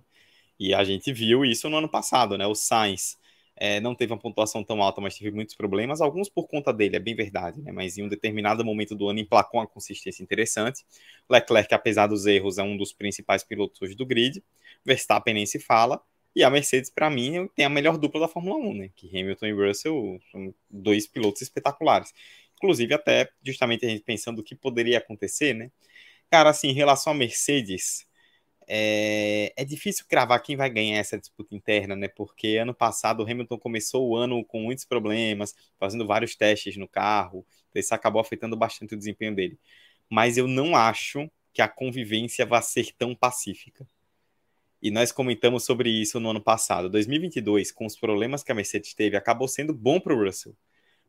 E 0.60 0.74
a 0.74 0.84
gente 0.84 1.14
viu 1.14 1.46
isso 1.46 1.70
no 1.70 1.78
ano 1.78 1.88
passado, 1.88 2.38
né? 2.38 2.46
O 2.48 2.56
Sainz 2.56 3.19
é, 3.60 3.82
não 3.82 3.94
teve 3.94 4.14
uma 4.14 4.20
pontuação 4.20 4.64
tão 4.64 4.82
alta, 4.82 5.02
mas 5.02 5.18
teve 5.18 5.32
muitos 5.32 5.54
problemas, 5.54 6.00
alguns 6.00 6.30
por 6.30 6.48
conta 6.48 6.72
dele, 6.72 6.96
é 6.96 7.00
bem 7.00 7.14
verdade, 7.14 7.62
né? 7.62 7.72
Mas 7.74 7.98
em 7.98 8.04
um 8.04 8.08
determinado 8.08 8.64
momento 8.64 8.96
do 8.96 9.10
ano 9.10 9.20
emplacou 9.20 9.60
uma 9.60 9.68
consistência 9.68 10.24
interessante. 10.24 10.86
Leclerc, 11.30 11.74
apesar 11.74 12.08
dos 12.08 12.26
erros, 12.26 12.58
é 12.58 12.64
um 12.64 12.78
dos 12.78 12.94
principais 12.94 13.44
pilotos 13.44 13.96
do 13.96 14.06
grid. 14.06 14.42
Verstappen 14.86 15.34
nem 15.34 15.46
se 15.46 15.60
fala. 15.60 16.02
E 16.34 16.44
a 16.44 16.50
Mercedes, 16.50 16.90
para 16.90 17.10
mim, 17.10 17.50
tem 17.54 17.66
a 17.66 17.70
melhor 17.70 17.98
dupla 17.98 18.22
da 18.22 18.28
Fórmula 18.30 18.56
1, 18.56 18.74
né? 18.76 18.90
Que 18.96 19.08
Hamilton 19.10 19.48
e 19.48 19.52
Russell 19.52 20.20
são 20.32 20.54
dois 20.70 21.06
pilotos 21.06 21.42
espetaculares. 21.42 22.14
Inclusive, 22.56 22.94
até 22.94 23.30
justamente 23.44 23.86
a 23.86 23.90
gente 23.90 24.04
pensando 24.04 24.40
o 24.40 24.44
que 24.44 24.56
poderia 24.56 25.00
acontecer, 25.00 25.54
né? 25.54 25.70
Cara, 26.30 26.50
assim, 26.52 26.70
em 26.70 26.74
relação 26.74 27.12
à 27.12 27.16
Mercedes, 27.16 28.08
é, 28.72 29.52
é, 29.56 29.66
difícil 29.66 30.06
cravar 30.08 30.42
quem 30.44 30.56
vai 30.56 30.70
ganhar 30.70 31.00
essa 31.00 31.18
disputa 31.18 31.56
interna, 31.56 31.96
né? 31.96 32.08
Porque 32.08 32.58
ano 32.58 32.74
passado 32.74 33.22
o 33.22 33.24
Hamilton 33.24 33.58
começou 33.58 34.08
o 34.08 34.16
ano 34.16 34.46
com 34.46 34.62
muitos 34.62 34.86
problemas, 34.86 35.56
fazendo 35.80 36.06
vários 36.06 36.36
testes 36.36 36.78
no 36.78 36.88
carro, 36.88 37.44
então 37.70 37.80
isso 37.80 37.96
acabou 37.96 38.22
afetando 38.22 38.56
bastante 38.56 38.94
o 38.94 38.98
desempenho 38.98 39.34
dele. 39.36 39.60
Mas 40.08 40.38
eu 40.38 40.48
não 40.48 40.76
acho 40.76 41.30
que 41.52 41.64
a 41.64 41.68
convivência 41.68 42.46
vai 42.46 42.62
ser 42.62 42.94
tão 42.96 43.16
pacífica. 43.16 43.88
E 44.82 44.92
nós 44.92 45.12
comentamos 45.12 45.66
sobre 45.66 45.90
isso 45.90 46.20
no 46.20 46.30
ano 46.30 46.42
passado. 46.42 46.90
2022, 46.90 47.72
com 47.72 47.86
os 47.86 47.98
problemas 47.98 48.44
que 48.44 48.52
a 48.52 48.56
Mercedes 48.56 48.94
teve, 48.94 49.18
acabou 49.18 49.48
sendo 49.48 49.74
bom 49.74 50.00
para 50.00 50.14
o 50.14 50.24
Russell. 50.24 50.56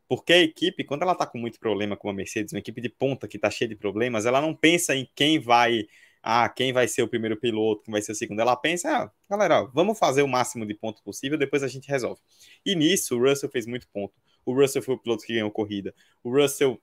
Porque 0.07 0.33
a 0.33 0.39
equipe, 0.39 0.83
quando 0.83 1.03
ela 1.03 1.13
está 1.13 1.25
com 1.25 1.37
muito 1.37 1.59
problema 1.59 1.95
com 1.95 2.09
a 2.09 2.13
Mercedes, 2.13 2.53
uma 2.53 2.59
equipe 2.59 2.81
de 2.81 2.89
ponta 2.89 3.27
que 3.27 3.37
está 3.37 3.49
cheia 3.49 3.69
de 3.69 3.75
problemas, 3.75 4.25
ela 4.25 4.41
não 4.41 4.53
pensa 4.53 4.95
em 4.95 5.09
quem 5.15 5.39
vai 5.39 5.87
ah, 6.23 6.47
quem 6.49 6.71
vai 6.71 6.87
ser 6.87 7.01
o 7.01 7.07
primeiro 7.07 7.35
piloto, 7.37 7.83
quem 7.83 7.91
vai 7.91 8.01
ser 8.01 8.11
o 8.11 8.15
segundo. 8.15 8.39
Ela 8.39 8.55
pensa, 8.55 8.89
ah, 8.89 9.11
galera, 9.29 9.63
vamos 9.73 9.97
fazer 9.97 10.21
o 10.21 10.27
máximo 10.27 10.65
de 10.65 10.73
pontos 10.73 11.01
possível, 11.01 11.37
depois 11.37 11.63
a 11.63 11.67
gente 11.67 11.87
resolve. 11.87 12.21
E 12.65 12.75
nisso, 12.75 13.17
o 13.17 13.27
Russell 13.27 13.49
fez 13.49 13.65
muito 13.65 13.87
ponto. 13.87 14.13
O 14.45 14.53
Russell 14.53 14.81
foi 14.81 14.95
o 14.95 14.97
piloto 14.97 15.25
que 15.25 15.33
ganhou 15.33 15.49
a 15.49 15.51
corrida. 15.51 15.93
O 16.23 16.31
Russell 16.31 16.79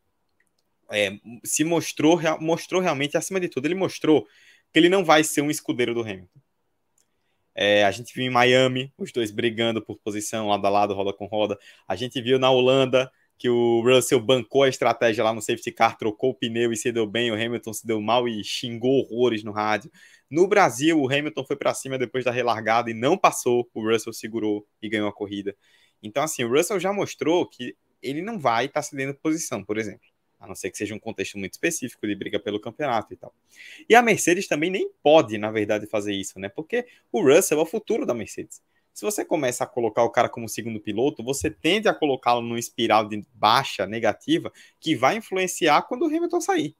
é, 0.90 1.12
se 1.44 1.64
mostrou, 1.64 2.18
mostrou 2.40 2.80
realmente, 2.80 3.16
acima 3.16 3.38
de 3.38 3.48
tudo, 3.48 3.66
ele 3.66 3.74
mostrou 3.74 4.26
que 4.72 4.78
ele 4.78 4.88
não 4.88 5.04
vai 5.04 5.22
ser 5.22 5.42
um 5.42 5.50
escudeiro 5.50 5.94
do 5.94 6.00
Hamilton. 6.00 6.40
É, 7.54 7.84
a 7.84 7.90
gente 7.90 8.14
viu 8.14 8.24
em 8.24 8.30
Miami 8.30 8.92
os 8.96 9.10
dois 9.10 9.32
brigando 9.32 9.82
por 9.82 9.98
posição 9.98 10.46
lado 10.46 10.64
a 10.64 10.70
lado, 10.70 10.94
roda 10.94 11.12
com 11.12 11.26
roda. 11.26 11.58
A 11.88 11.96
gente 11.96 12.20
viu 12.22 12.38
na 12.38 12.50
Holanda 12.50 13.10
que 13.38 13.48
o 13.48 13.80
Russell 13.82 14.20
bancou 14.20 14.64
a 14.64 14.68
estratégia 14.68 15.22
lá 15.22 15.32
no 15.32 15.40
safety 15.40 15.70
car, 15.70 15.96
trocou 15.96 16.30
o 16.30 16.34
pneu 16.34 16.72
e 16.72 16.76
se 16.76 16.90
deu 16.90 17.06
bem, 17.06 17.30
o 17.30 17.34
Hamilton 17.34 17.72
se 17.72 17.86
deu 17.86 18.00
mal 18.00 18.28
e 18.28 18.42
xingou 18.42 18.98
horrores 18.98 19.44
no 19.44 19.52
rádio. 19.52 19.90
No 20.28 20.48
Brasil, 20.48 21.00
o 21.00 21.06
Hamilton 21.06 21.44
foi 21.44 21.56
para 21.56 21.72
cima 21.72 21.96
depois 21.96 22.24
da 22.24 22.32
relargada 22.32 22.90
e 22.90 22.94
não 22.94 23.16
passou, 23.16 23.70
o 23.72 23.88
Russell 23.88 24.12
segurou 24.12 24.66
e 24.82 24.88
ganhou 24.88 25.08
a 25.08 25.12
corrida. 25.12 25.56
Então, 26.02 26.22
assim, 26.22 26.42
o 26.42 26.52
Russell 26.52 26.80
já 26.80 26.92
mostrou 26.92 27.48
que 27.48 27.76
ele 28.02 28.20
não 28.20 28.38
vai 28.38 28.66
estar 28.66 28.80
tá 28.80 28.82
cedendo 28.82 29.14
posição, 29.14 29.64
por 29.64 29.78
exemplo. 29.78 30.06
A 30.40 30.46
não 30.46 30.54
ser 30.54 30.70
que 30.70 30.78
seja 30.78 30.94
um 30.94 31.00
contexto 31.00 31.38
muito 31.38 31.52
específico 31.52 32.06
de 32.06 32.14
briga 32.14 32.38
pelo 32.38 32.60
campeonato 32.60 33.12
e 33.12 33.16
tal. 33.16 33.34
E 33.88 33.94
a 33.94 34.02
Mercedes 34.02 34.46
também 34.46 34.70
nem 34.70 34.90
pode, 35.02 35.36
na 35.36 35.50
verdade, 35.50 35.86
fazer 35.86 36.12
isso, 36.12 36.38
né? 36.38 36.48
Porque 36.48 36.86
o 37.10 37.22
Russell 37.22 37.58
é 37.58 37.62
o 37.62 37.66
futuro 37.66 38.06
da 38.06 38.14
Mercedes. 38.14 38.62
Se 38.98 39.04
você 39.04 39.24
começa 39.24 39.62
a 39.62 39.66
colocar 39.68 40.02
o 40.02 40.10
cara 40.10 40.28
como 40.28 40.48
segundo 40.48 40.80
piloto, 40.80 41.22
você 41.22 41.48
tende 41.48 41.86
a 41.86 41.94
colocá-lo 41.94 42.42
numa 42.42 42.58
espiral 42.58 43.08
de 43.08 43.24
baixa 43.32 43.86
negativa 43.86 44.52
que 44.80 44.96
vai 44.96 45.16
influenciar 45.16 45.82
quando 45.82 46.02
o 46.02 46.06
Hamilton 46.06 46.40
sair. 46.40 46.76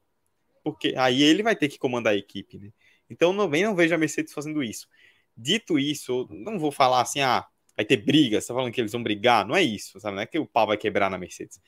Porque 0.64 0.95
aí 0.97 1.23
ele 1.23 1.45
vai 1.45 1.55
ter 1.55 1.69
que 1.69 1.79
comandar 1.79 2.14
a 2.14 2.16
equipe, 2.16 2.59
né? 2.59 2.73
Então 3.09 3.37
também 3.37 3.62
não 3.62 3.77
vejo 3.77 3.95
a 3.95 3.99
Mercedes 3.99 4.33
fazendo 4.33 4.64
isso. 4.64 4.89
Dito 5.37 5.79
isso, 5.79 6.27
não 6.29 6.59
vou 6.59 6.73
falar 6.73 7.03
assim, 7.03 7.21
ah, 7.21 7.47
vai 7.77 7.85
ter 7.85 7.99
briga, 7.99 8.41
você 8.41 8.49
tá 8.49 8.55
falando 8.55 8.73
que 8.73 8.81
eles 8.81 8.91
vão 8.91 9.03
brigar, 9.05 9.47
não 9.47 9.55
é 9.55 9.62
isso, 9.62 10.01
sabe? 10.01 10.16
Não 10.16 10.23
é 10.23 10.27
que 10.27 10.41
o 10.41 10.45
pau 10.45 10.66
vai 10.66 10.77
quebrar 10.77 11.09
na 11.09 11.19
Mercedes. 11.19 11.61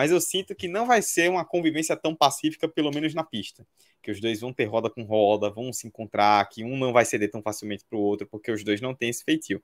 Mas 0.00 0.10
eu 0.10 0.18
sinto 0.18 0.54
que 0.54 0.66
não 0.66 0.86
vai 0.86 1.02
ser 1.02 1.28
uma 1.28 1.44
convivência 1.44 1.94
tão 1.94 2.14
pacífica, 2.16 2.66
pelo 2.66 2.90
menos 2.90 3.12
na 3.12 3.22
pista 3.22 3.66
que 4.02 4.10
os 4.10 4.18
dois 4.18 4.40
vão 4.40 4.50
ter 4.50 4.64
roda 4.64 4.88
com 4.88 5.02
roda, 5.02 5.50
vão 5.50 5.70
se 5.74 5.86
encontrar, 5.86 6.48
que 6.48 6.64
um 6.64 6.74
não 6.78 6.90
vai 6.90 7.04
ceder 7.04 7.30
tão 7.30 7.42
facilmente 7.42 7.84
para 7.84 7.98
o 7.98 8.00
outro, 8.00 8.26
porque 8.26 8.50
os 8.50 8.64
dois 8.64 8.80
não 8.80 8.94
têm 8.94 9.10
esse 9.10 9.22
feitio. 9.22 9.62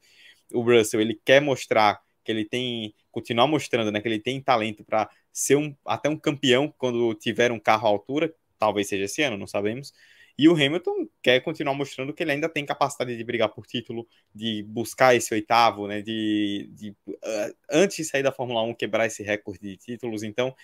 O 0.53 0.61
Russell, 0.61 1.01
ele 1.01 1.19
quer 1.25 1.41
mostrar 1.41 2.03
que 2.23 2.31
ele 2.33 2.45
tem, 2.45 2.95
continuar 3.11 3.47
mostrando, 3.47 3.91
né, 3.91 3.99
que 3.99 4.07
ele 4.09 4.19
tem 4.19 4.39
talento 4.39 4.85
para 4.85 5.09
ser 5.33 5.57
um, 5.57 5.75
até 5.87 6.11
um 6.11 6.19
campeão 6.19 6.71
quando 6.77 7.15
tiver 7.15 7.51
um 7.51 7.59
carro 7.59 7.87
à 7.87 7.91
altura, 7.91 8.31
talvez 8.59 8.89
seja 8.89 9.05
esse 9.05 9.23
ano, 9.23 9.39
não 9.39 9.47
sabemos. 9.47 9.95
E 10.39 10.49
o 10.49 10.53
Hamilton 10.53 11.09
quer 11.23 11.41
continuar 11.41 11.75
mostrando 11.75 12.13
que 12.13 12.23
ele 12.23 12.33
ainda 12.33 12.49
tem 12.49 12.67
capacidade 12.67 13.17
de 13.17 13.25
brigar 13.25 13.49
por 13.49 13.67
título, 13.67 14.07
de 14.35 14.63
buscar 14.65 15.15
esse 15.15 15.33
oitavo, 15.33 15.87
né? 15.87 16.03
De, 16.03 16.69
de 16.73 16.91
uh, 17.09 17.57
antes 17.71 17.97
de 17.97 18.05
sair 18.05 18.23
da 18.23 18.33
Fórmula 18.33 18.63
1 18.63 18.75
quebrar 18.75 19.07
esse 19.07 19.23
recorde 19.23 19.61
de 19.61 19.77
títulos. 19.79 20.23
Então, 20.23 20.55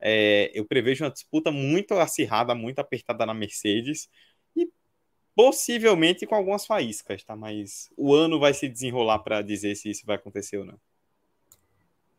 é, 0.00 0.50
eu 0.54 0.64
prevejo 0.64 1.04
uma 1.04 1.10
disputa 1.10 1.50
muito 1.50 1.94
acirrada, 1.94 2.54
muito 2.54 2.78
apertada 2.78 3.26
na 3.26 3.34
Mercedes 3.34 4.08
e 4.56 4.70
possivelmente 5.34 6.26
com 6.26 6.34
algumas 6.34 6.64
faíscas, 6.64 7.22
tá? 7.22 7.36
Mas 7.36 7.90
o 7.98 8.14
ano 8.14 8.40
vai 8.40 8.54
se 8.54 8.66
desenrolar 8.66 9.18
para 9.18 9.42
dizer 9.42 9.74
se 9.74 9.90
isso 9.90 10.06
vai 10.06 10.16
acontecer 10.16 10.56
ou 10.56 10.64
não. 10.64 10.80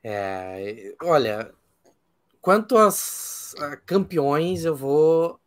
É, 0.03 0.93
olha, 1.01 1.51
quanto 2.39 2.77
aos 2.77 3.55
campeões, 3.85 4.63
eu 4.63 4.75
vou 4.75 5.39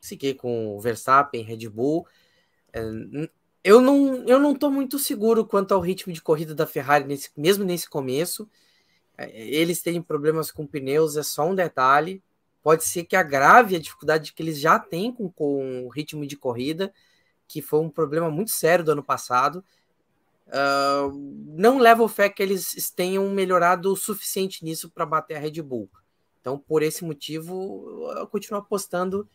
seguir 0.00 0.34
com 0.34 0.76
o 0.76 0.80
Verstappen, 0.80 1.42
Red 1.42 1.68
Bull. 1.68 2.06
É, 2.72 2.80
eu 3.62 3.80
não, 3.80 4.26
eu 4.26 4.40
não 4.40 4.54
tô 4.54 4.70
muito 4.70 4.98
seguro 4.98 5.44
quanto 5.44 5.72
ao 5.74 5.80
ritmo 5.80 6.12
de 6.12 6.22
corrida 6.22 6.54
da 6.54 6.66
Ferrari, 6.66 7.04
nesse, 7.04 7.30
mesmo 7.36 7.64
nesse 7.64 7.88
começo. 7.88 8.48
É, 9.18 9.30
eles 9.48 9.82
têm 9.82 10.00
problemas 10.00 10.50
com 10.50 10.66
pneus, 10.66 11.16
é 11.16 11.22
só 11.22 11.48
um 11.48 11.54
detalhe. 11.54 12.22
Pode 12.62 12.84
ser 12.84 13.04
que 13.04 13.16
agrave 13.16 13.76
a 13.76 13.80
dificuldade 13.80 14.32
que 14.32 14.42
eles 14.42 14.58
já 14.58 14.78
têm 14.78 15.12
com, 15.12 15.30
com 15.30 15.84
o 15.86 15.88
ritmo 15.88 16.26
de 16.26 16.36
corrida, 16.36 16.92
que 17.46 17.60
foi 17.60 17.80
um 17.80 17.90
problema 17.90 18.30
muito 18.30 18.50
sério 18.50 18.84
do 18.84 18.92
ano 18.92 19.02
passado. 19.02 19.64
Uh, 20.46 21.12
não 21.56 21.78
levo 21.78 22.08
fé 22.08 22.28
que 22.28 22.42
eles 22.42 22.90
tenham 22.94 23.28
melhorado 23.30 23.92
o 23.92 23.96
suficiente 23.96 24.64
nisso 24.64 24.90
para 24.90 25.06
bater 25.06 25.36
a 25.36 25.38
Red 25.38 25.62
Bull. 25.62 25.88
Então, 26.40 26.58
por 26.58 26.82
esse 26.82 27.04
motivo, 27.04 28.10
eu 28.16 28.26
continuo 28.26 28.60
apostando 28.60 29.28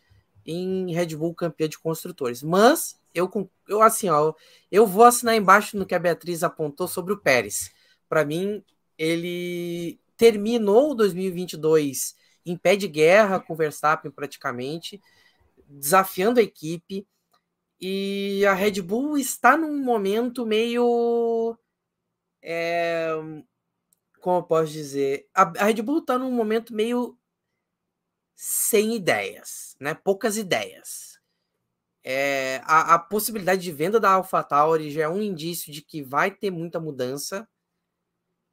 em 0.45 0.93
Red 0.93 1.15
Bull 1.15 1.33
campeã 1.33 1.67
de 1.67 1.79
construtores. 1.79 2.43
Mas 2.43 2.99
eu, 3.13 3.29
eu 3.67 3.81
assim, 3.81 4.09
ó, 4.09 4.33
eu 4.71 4.85
vou 4.85 5.03
assinar 5.03 5.35
embaixo 5.35 5.77
no 5.77 5.85
que 5.85 5.95
a 5.95 5.99
Beatriz 5.99 6.43
apontou 6.43 6.87
sobre 6.87 7.13
o 7.13 7.17
Pérez. 7.17 7.71
Para 8.07 8.25
mim, 8.25 8.63
ele 8.97 9.99
terminou 10.17 10.95
2022 10.95 12.15
em 12.45 12.55
pé 12.55 12.75
de 12.75 12.87
guerra 12.87 13.39
com 13.39 13.53
o 13.53 13.55
Verstappen 13.55 14.11
praticamente, 14.11 15.01
desafiando 15.67 16.39
a 16.39 16.43
equipe. 16.43 17.07
E 17.81 18.45
a 18.45 18.53
Red 18.53 18.81
Bull 18.81 19.17
está 19.17 19.57
num 19.57 19.83
momento 19.83 20.45
meio. 20.45 21.57
É, 22.41 23.09
como 24.21 24.39
eu 24.39 24.43
posso 24.43 24.71
dizer? 24.71 25.27
A, 25.33 25.41
a 25.41 25.65
Red 25.65 25.81
Bull 25.81 25.99
está 25.99 26.17
num 26.17 26.31
momento 26.31 26.73
meio 26.73 27.17
sem 28.35 28.95
ideias, 28.95 29.75
né? 29.79 29.93
Poucas 29.93 30.37
ideias. 30.37 31.19
É, 32.03 32.61
a, 32.65 32.95
a 32.95 32.99
possibilidade 32.99 33.63
de 33.63 33.71
venda 33.71 33.99
da 33.99 34.11
AlphaTauri 34.11 34.91
já 34.91 35.03
é 35.03 35.09
um 35.09 35.21
indício 35.21 35.71
de 35.71 35.81
que 35.81 36.03
vai 36.03 36.29
ter 36.29 36.51
muita 36.51 36.79
mudança 36.79 37.47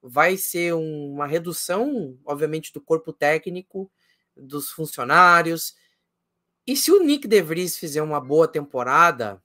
vai 0.02 0.36
ser 0.36 0.74
uma 0.74 1.26
redução, 1.26 2.18
obviamente, 2.24 2.72
do 2.72 2.80
corpo 2.80 3.12
técnico, 3.12 3.90
dos 4.36 4.70
funcionários. 4.70 5.76
E 6.66 6.76
se 6.76 6.90
o 6.90 7.02
Nick 7.02 7.28
DeVries 7.28 7.78
fizer 7.78 8.02
uma 8.02 8.20
boa 8.20 8.48
temporada, 8.48 9.42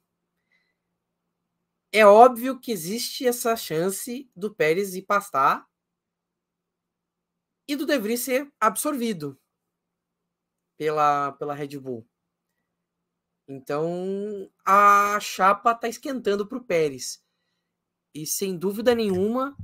é 1.91 2.05
óbvio 2.05 2.59
que 2.59 2.71
existe 2.71 3.27
essa 3.27 3.55
chance 3.55 4.29
do 4.35 4.53
Pérez 4.53 4.95
ir 4.95 5.03
pastar 5.03 5.67
e 7.67 7.75
do 7.75 7.85
DeVries 7.85 8.21
ser 8.21 8.51
absorvido 8.59 9.39
pela, 10.77 11.31
pela 11.33 11.53
Red 11.53 11.79
Bull. 11.79 12.07
Então 13.47 14.49
a 14.65 15.19
chapa 15.19 15.71
está 15.71 15.87
esquentando 15.87 16.45
para 16.45 16.57
o 16.57 16.63
Pérez. 16.63 17.23
E 18.13 18.25
sem 18.25 18.57
dúvida 18.57 18.93
nenhuma, 18.93 19.55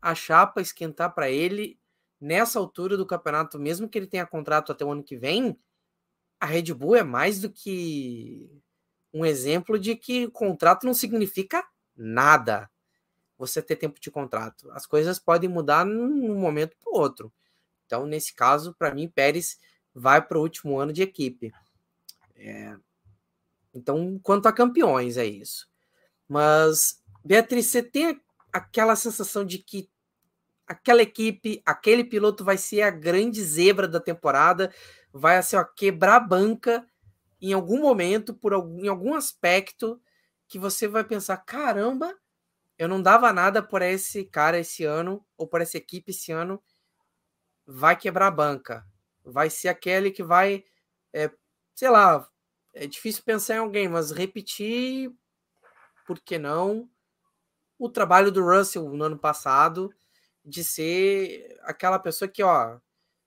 a 0.00 0.14
chapa 0.14 0.60
esquentar 0.60 1.14
para 1.14 1.30
ele 1.30 1.78
nessa 2.20 2.58
altura 2.58 2.96
do 2.96 3.06
campeonato, 3.06 3.58
mesmo 3.58 3.88
que 3.88 3.98
ele 3.98 4.06
tenha 4.06 4.26
contrato 4.26 4.72
até 4.72 4.84
o 4.84 4.92
ano 4.92 5.02
que 5.02 5.16
vem, 5.16 5.56
a 6.38 6.46
Red 6.46 6.74
Bull 6.74 6.96
é 6.96 7.02
mais 7.02 7.40
do 7.40 7.50
que 7.50 8.50
um 9.12 9.24
exemplo 9.24 9.78
de 9.78 9.96
que 9.96 10.28
contrato 10.28 10.84
não 10.86 10.94
significa 10.94 11.66
nada. 11.96 12.70
Você 13.38 13.62
ter 13.62 13.76
tempo 13.76 13.98
de 13.98 14.10
contrato. 14.10 14.70
As 14.72 14.84
coisas 14.84 15.18
podem 15.18 15.48
mudar 15.48 15.84
num 15.84 16.38
momento 16.38 16.76
para 16.76 16.92
outro. 16.92 17.32
Então, 17.86 18.06
nesse 18.06 18.34
caso, 18.34 18.74
para 18.74 18.94
mim, 18.94 19.08
Pérez 19.08 19.58
vai 20.00 20.26
para 20.26 20.38
o 20.38 20.42
último 20.42 20.78
ano 20.78 20.92
de 20.92 21.02
equipe. 21.02 21.52
É... 22.34 22.74
Então, 23.72 24.18
quanto 24.22 24.46
a 24.46 24.52
campeões, 24.52 25.16
é 25.16 25.26
isso. 25.26 25.68
Mas, 26.26 27.02
Beatriz, 27.24 27.66
você 27.66 27.82
tem 27.82 28.20
aquela 28.52 28.96
sensação 28.96 29.44
de 29.44 29.58
que 29.58 29.90
aquela 30.66 31.02
equipe, 31.02 31.62
aquele 31.66 32.02
piloto 32.02 32.44
vai 32.44 32.56
ser 32.56 32.82
a 32.82 32.90
grande 32.90 33.42
zebra 33.42 33.86
da 33.86 34.00
temporada, 34.00 34.72
vai 35.12 35.36
assim, 35.36 35.56
ó, 35.56 35.64
quebrar 35.64 36.16
a 36.16 36.20
banca 36.20 36.86
em 37.40 37.52
algum 37.52 37.80
momento, 37.80 38.34
por 38.34 38.52
algum, 38.52 38.84
em 38.84 38.88
algum 38.88 39.14
aspecto, 39.14 40.00
que 40.48 40.58
você 40.58 40.88
vai 40.88 41.04
pensar: 41.04 41.36
caramba, 41.38 42.16
eu 42.78 42.88
não 42.88 43.02
dava 43.02 43.32
nada 43.32 43.62
por 43.62 43.82
esse 43.82 44.24
cara 44.24 44.58
esse 44.58 44.84
ano, 44.84 45.24
ou 45.36 45.46
por 45.46 45.60
essa 45.60 45.76
equipe 45.76 46.10
esse 46.10 46.32
ano, 46.32 46.62
vai 47.66 47.96
quebrar 47.96 48.28
a 48.28 48.30
banca. 48.30 48.89
Vai 49.24 49.50
ser 49.50 49.68
aquele 49.68 50.10
que 50.10 50.22
vai, 50.22 50.64
é, 51.12 51.30
sei 51.74 51.90
lá, 51.90 52.26
é 52.74 52.86
difícil 52.86 53.22
pensar 53.24 53.54
em 53.54 53.58
alguém, 53.58 53.88
mas 53.88 54.10
repetir, 54.10 55.12
por 56.06 56.20
que 56.20 56.38
não, 56.38 56.88
o 57.78 57.88
trabalho 57.88 58.30
do 58.30 58.44
Russell 58.44 58.88
no 58.90 59.04
ano 59.04 59.18
passado, 59.18 59.92
de 60.44 60.64
ser 60.64 61.58
aquela 61.62 61.98
pessoa 61.98 62.28
que, 62.28 62.42
ó, 62.42 62.78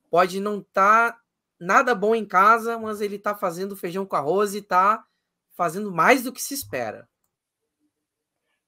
pode 0.09 0.39
não 0.39 0.59
estar 0.59 1.13
tá 1.13 1.21
nada 1.59 1.95
bom 1.95 2.13
em 2.13 2.25
casa, 2.25 2.77
mas 2.77 3.01
ele 3.01 3.17
tá 3.17 3.35
fazendo 3.35 3.75
feijão 3.75 4.05
com 4.05 4.15
arroz 4.15 4.53
e 4.53 4.61
tá 4.61 5.05
fazendo 5.53 5.91
mais 5.91 6.23
do 6.23 6.31
que 6.31 6.41
se 6.41 6.53
espera. 6.53 7.07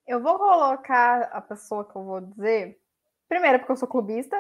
Eu 0.08 0.22
vou 0.22 0.38
colocar 0.38 1.24
a 1.24 1.42
pessoa 1.42 1.84
que 1.84 1.96
eu 1.96 2.04
vou 2.04 2.22
dizer, 2.22 2.80
primeiro, 3.28 3.60
porque 3.60 3.72
eu 3.72 3.78
sou 3.78 3.88
clubista, 3.88 4.38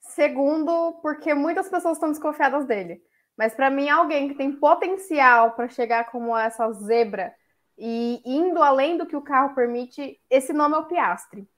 segundo, 0.00 0.98
porque 1.02 1.34
muitas 1.34 1.68
pessoas 1.68 1.96
estão 1.96 2.10
desconfiadas 2.10 2.66
dele. 2.66 3.02
Mas 3.36 3.54
para 3.54 3.70
mim, 3.70 3.88
alguém 3.88 4.28
que 4.28 4.34
tem 4.34 4.52
potencial 4.52 5.52
para 5.52 5.68
chegar 5.68 6.10
como 6.10 6.36
essa 6.36 6.70
zebra 6.72 7.34
e 7.76 8.22
indo 8.24 8.62
além 8.62 8.96
do 8.96 9.06
que 9.06 9.16
o 9.16 9.22
carro 9.22 9.54
permite, 9.54 10.18
esse 10.30 10.52
nome 10.52 10.74
é 10.74 10.78
o 10.78 10.86
Piastre. 10.86 11.48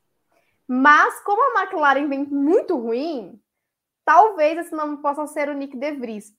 Mas 0.66 1.20
como 1.20 1.40
a 1.40 1.62
McLaren 1.62 2.08
vem 2.08 2.24
muito 2.24 2.76
ruim, 2.76 3.40
talvez 4.04 4.58
esse 4.58 4.74
nome 4.74 5.00
possa 5.00 5.26
ser 5.26 5.48
o 5.48 5.54
Nick 5.54 5.76
De 5.76 5.92
Vries. 5.92 6.36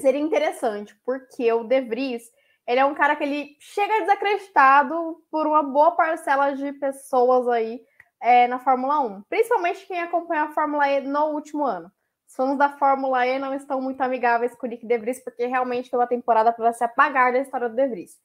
Seria 0.00 0.20
interessante, 0.20 0.98
porque 1.04 1.52
o 1.52 1.64
De 1.64 1.80
Vries, 1.82 2.22
ele 2.66 2.80
é 2.80 2.84
um 2.84 2.94
cara 2.94 3.16
que 3.16 3.24
ele 3.24 3.56
chega 3.60 4.00
desacreditado 4.00 5.22
por 5.30 5.46
uma 5.46 5.62
boa 5.62 5.92
parcela 5.92 6.52
de 6.52 6.72
pessoas 6.74 7.46
aí 7.48 7.80
é, 8.20 8.46
na 8.48 8.58
Fórmula 8.58 9.00
1, 9.00 9.22
principalmente 9.22 9.86
quem 9.86 10.00
acompanha 10.00 10.44
a 10.44 10.52
Fórmula 10.52 10.88
E 10.88 11.00
no 11.00 11.26
último 11.26 11.64
ano. 11.64 11.90
Os 12.26 12.34
fãs 12.34 12.58
da 12.58 12.68
Fórmula 12.68 13.26
E 13.26 13.38
não 13.38 13.54
estão 13.54 13.80
muito 13.80 14.00
amigáveis 14.00 14.54
com 14.54 14.66
o 14.66 14.70
Nick 14.70 14.86
De 14.86 14.98
Vries, 14.98 15.22
porque 15.22 15.46
realmente 15.46 15.88
foi 15.88 15.98
uma 15.98 16.06
temporada 16.06 16.52
para 16.52 16.72
se 16.72 16.84
apagar 16.84 17.32
da 17.32 17.38
história 17.38 17.68
do 17.68 17.76
De 17.76 17.86
Vries. 17.86 18.18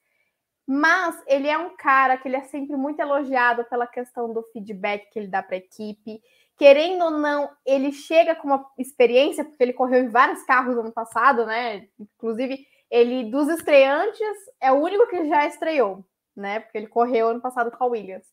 Mas 0.67 1.21
ele 1.27 1.47
é 1.47 1.57
um 1.57 1.75
cara 1.75 2.17
que 2.17 2.27
ele 2.27 2.37
é 2.37 2.43
sempre 2.43 2.75
muito 2.75 2.99
elogiado 2.99 3.65
pela 3.65 3.85
questão 3.85 4.31
do 4.31 4.43
feedback 4.53 5.09
que 5.11 5.19
ele 5.19 5.27
dá 5.27 5.43
para 5.43 5.55
a 5.55 5.59
equipe. 5.59 6.21
Querendo 6.57 7.05
ou 7.05 7.11
não, 7.11 7.49
ele 7.65 7.91
chega 7.91 8.35
com 8.35 8.47
uma 8.47 8.65
experiência, 8.77 9.43
porque 9.43 9.61
ele 9.61 9.73
correu 9.73 10.03
em 10.03 10.09
vários 10.09 10.43
carros 10.43 10.77
ano 10.77 10.91
passado, 10.91 11.45
né? 11.45 11.87
Inclusive, 11.99 12.65
ele 12.89 13.29
dos 13.29 13.49
estreantes 13.49 14.37
é 14.61 14.71
o 14.71 14.75
único 14.75 15.07
que 15.07 15.27
já 15.27 15.45
estreou, 15.45 16.05
né? 16.35 16.59
Porque 16.61 16.77
ele 16.77 16.87
correu 16.87 17.29
ano 17.29 17.41
passado 17.41 17.71
com 17.71 17.83
a 17.83 17.87
Williams. 17.87 18.25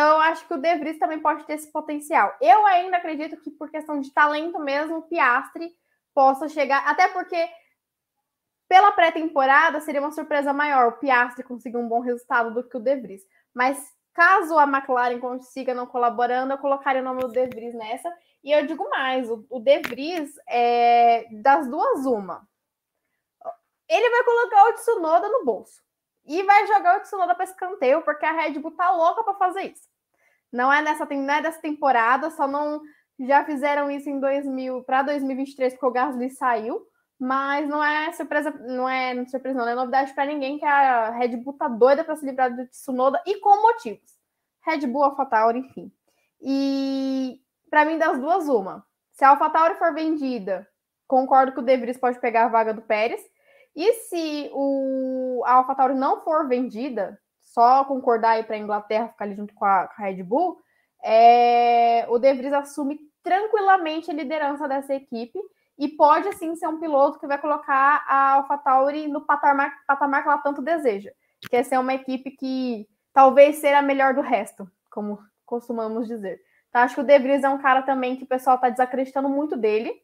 Então, 0.00 0.12
eu 0.12 0.20
acho 0.22 0.48
que 0.48 0.54
o 0.54 0.56
De 0.56 0.74
Vries 0.76 0.98
também 0.98 1.20
pode 1.20 1.44
ter 1.44 1.52
esse 1.52 1.70
potencial. 1.70 2.34
Eu 2.40 2.66
ainda 2.66 2.96
acredito 2.96 3.36
que, 3.36 3.50
por 3.50 3.70
questão 3.70 4.00
de 4.00 4.10
talento 4.14 4.58
mesmo, 4.58 4.96
o 4.96 5.02
Piastri 5.02 5.70
possa 6.14 6.48
chegar. 6.48 6.88
Até 6.88 7.06
porque, 7.08 7.36
pela 8.66 8.92
pré-temporada, 8.92 9.78
seria 9.78 10.00
uma 10.00 10.10
surpresa 10.10 10.54
maior 10.54 10.88
o 10.88 10.98
Piastri 10.98 11.44
conseguir 11.44 11.76
um 11.76 11.86
bom 11.86 12.00
resultado 12.00 12.54
do 12.54 12.66
que 12.66 12.78
o 12.78 12.80
De 12.80 12.96
Vries. 12.96 13.20
Mas, 13.52 13.92
caso 14.14 14.58
a 14.58 14.64
McLaren 14.64 15.20
consiga 15.20 15.74
não 15.74 15.86
colaborando, 15.86 16.54
eu 16.54 16.58
colocaria 16.58 17.02
o 17.02 17.04
nome 17.04 17.20
do 17.20 17.28
De 17.28 17.46
Vries 17.48 17.74
nessa. 17.74 18.10
E 18.42 18.52
eu 18.52 18.66
digo 18.66 18.88
mais: 18.88 19.30
o, 19.30 19.44
o 19.50 19.60
De 19.60 19.80
Vries, 19.80 20.32
é, 20.48 21.26
das 21.42 21.68
duas, 21.68 22.06
uma. 22.06 22.48
Ele 23.86 24.08
vai 24.08 24.24
colocar 24.24 24.64
o 24.64 24.72
Tsunoda 24.72 25.28
no 25.28 25.44
bolso 25.44 25.82
e 26.24 26.42
vai 26.42 26.66
jogar 26.66 26.96
o 26.96 27.02
Tsunoda 27.02 27.34
para 27.34 27.44
escanteio, 27.44 28.00
porque 28.00 28.24
a 28.24 28.32
Red 28.32 28.58
Bull 28.58 28.70
tá 28.70 28.90
louca 28.92 29.22
para 29.24 29.34
fazer 29.34 29.72
isso. 29.72 29.89
Não 30.52 30.72
é 30.72 30.82
nessa 30.82 31.04
não 31.06 31.34
é 31.34 31.42
dessa 31.42 31.60
temporada, 31.60 32.30
só 32.30 32.46
não 32.46 32.80
já 33.18 33.44
fizeram 33.44 33.90
isso 33.90 34.08
em 34.08 34.18
2000 34.18 34.82
para 34.84 35.02
2023 35.02 35.74
porque 35.74 35.86
o 35.86 35.90
Gasly 35.90 36.30
saiu, 36.30 36.80
mas 37.18 37.68
não 37.68 37.84
é 37.84 38.10
surpresa, 38.12 38.50
não 38.50 38.88
é 38.88 39.24
surpresa 39.26 39.58
não, 39.58 39.66
não 39.66 39.72
é 39.72 39.74
novidade 39.74 40.14
para 40.14 40.24
ninguém 40.24 40.58
que 40.58 40.64
a 40.64 41.10
Red 41.10 41.36
Bull 41.36 41.52
tá 41.52 41.68
doida 41.68 42.02
para 42.02 42.16
se 42.16 42.24
livrar 42.24 42.54
do 42.54 42.66
Tsunoda 42.68 43.22
e 43.26 43.38
com 43.40 43.62
motivos. 43.62 44.18
Red 44.64 44.86
Bull, 44.86 45.04
AlphaTauri, 45.04 45.58
enfim. 45.60 45.92
E 46.40 47.40
para 47.68 47.84
mim 47.84 47.98
das 47.98 48.18
duas 48.18 48.48
uma. 48.48 48.84
Se 49.12 49.24
a 49.24 49.30
AlphaTauri 49.30 49.74
for 49.74 49.92
vendida, 49.94 50.66
concordo 51.06 51.52
que 51.52 51.60
o 51.60 51.62
De 51.62 51.76
Vries 51.76 51.98
pode 51.98 52.18
pegar 52.20 52.46
a 52.46 52.48
vaga 52.48 52.72
do 52.72 52.82
Pérez. 52.82 53.20
E 53.76 53.92
se 53.94 54.50
o, 54.52 55.42
a 55.46 55.54
AlphaTauri 55.54 55.94
não 55.94 56.20
for 56.22 56.48
vendida, 56.48 57.18
só 57.52 57.84
concordar 57.84 58.30
aí 58.30 58.44
para 58.44 58.56
a 58.56 58.58
Inglaterra 58.58 59.08
ficar 59.08 59.24
ali 59.24 59.34
junto 59.34 59.54
com 59.54 59.64
a, 59.64 59.88
com 59.88 60.02
a 60.02 60.04
Red 60.04 60.22
Bull, 60.22 60.60
é, 61.02 62.06
o 62.08 62.18
De 62.18 62.32
Vries 62.34 62.52
assume 62.52 62.98
tranquilamente 63.22 64.10
a 64.10 64.14
liderança 64.14 64.68
dessa 64.68 64.94
equipe 64.94 65.38
e 65.78 65.88
pode 65.88 66.28
assim 66.28 66.54
ser 66.54 66.66
um 66.66 66.78
piloto 66.78 67.18
que 67.18 67.26
vai 67.26 67.38
colocar 67.38 68.04
a 68.06 68.34
AlphaTauri 68.34 69.08
no 69.08 69.22
patamar, 69.22 69.72
patamar 69.86 70.22
que 70.22 70.28
ela 70.28 70.38
tanto 70.38 70.62
deseja, 70.62 71.10
que 71.48 71.56
é 71.56 71.62
ser 71.62 71.78
uma 71.78 71.94
equipe 71.94 72.30
que 72.30 72.86
talvez 73.12 73.56
seja 73.56 73.78
a 73.78 73.82
melhor 73.82 74.14
do 74.14 74.20
resto, 74.20 74.70
como 74.90 75.18
costumamos 75.44 76.06
dizer. 76.06 76.40
Então, 76.68 76.82
acho 76.82 76.94
que 76.94 77.00
o 77.00 77.04
De 77.04 77.18
Vries 77.18 77.42
é 77.42 77.48
um 77.48 77.58
cara 77.58 77.82
também 77.82 78.16
que 78.16 78.24
o 78.24 78.28
pessoal 78.28 78.56
está 78.56 78.68
desacreditando 78.68 79.28
muito 79.28 79.56
dele, 79.56 80.00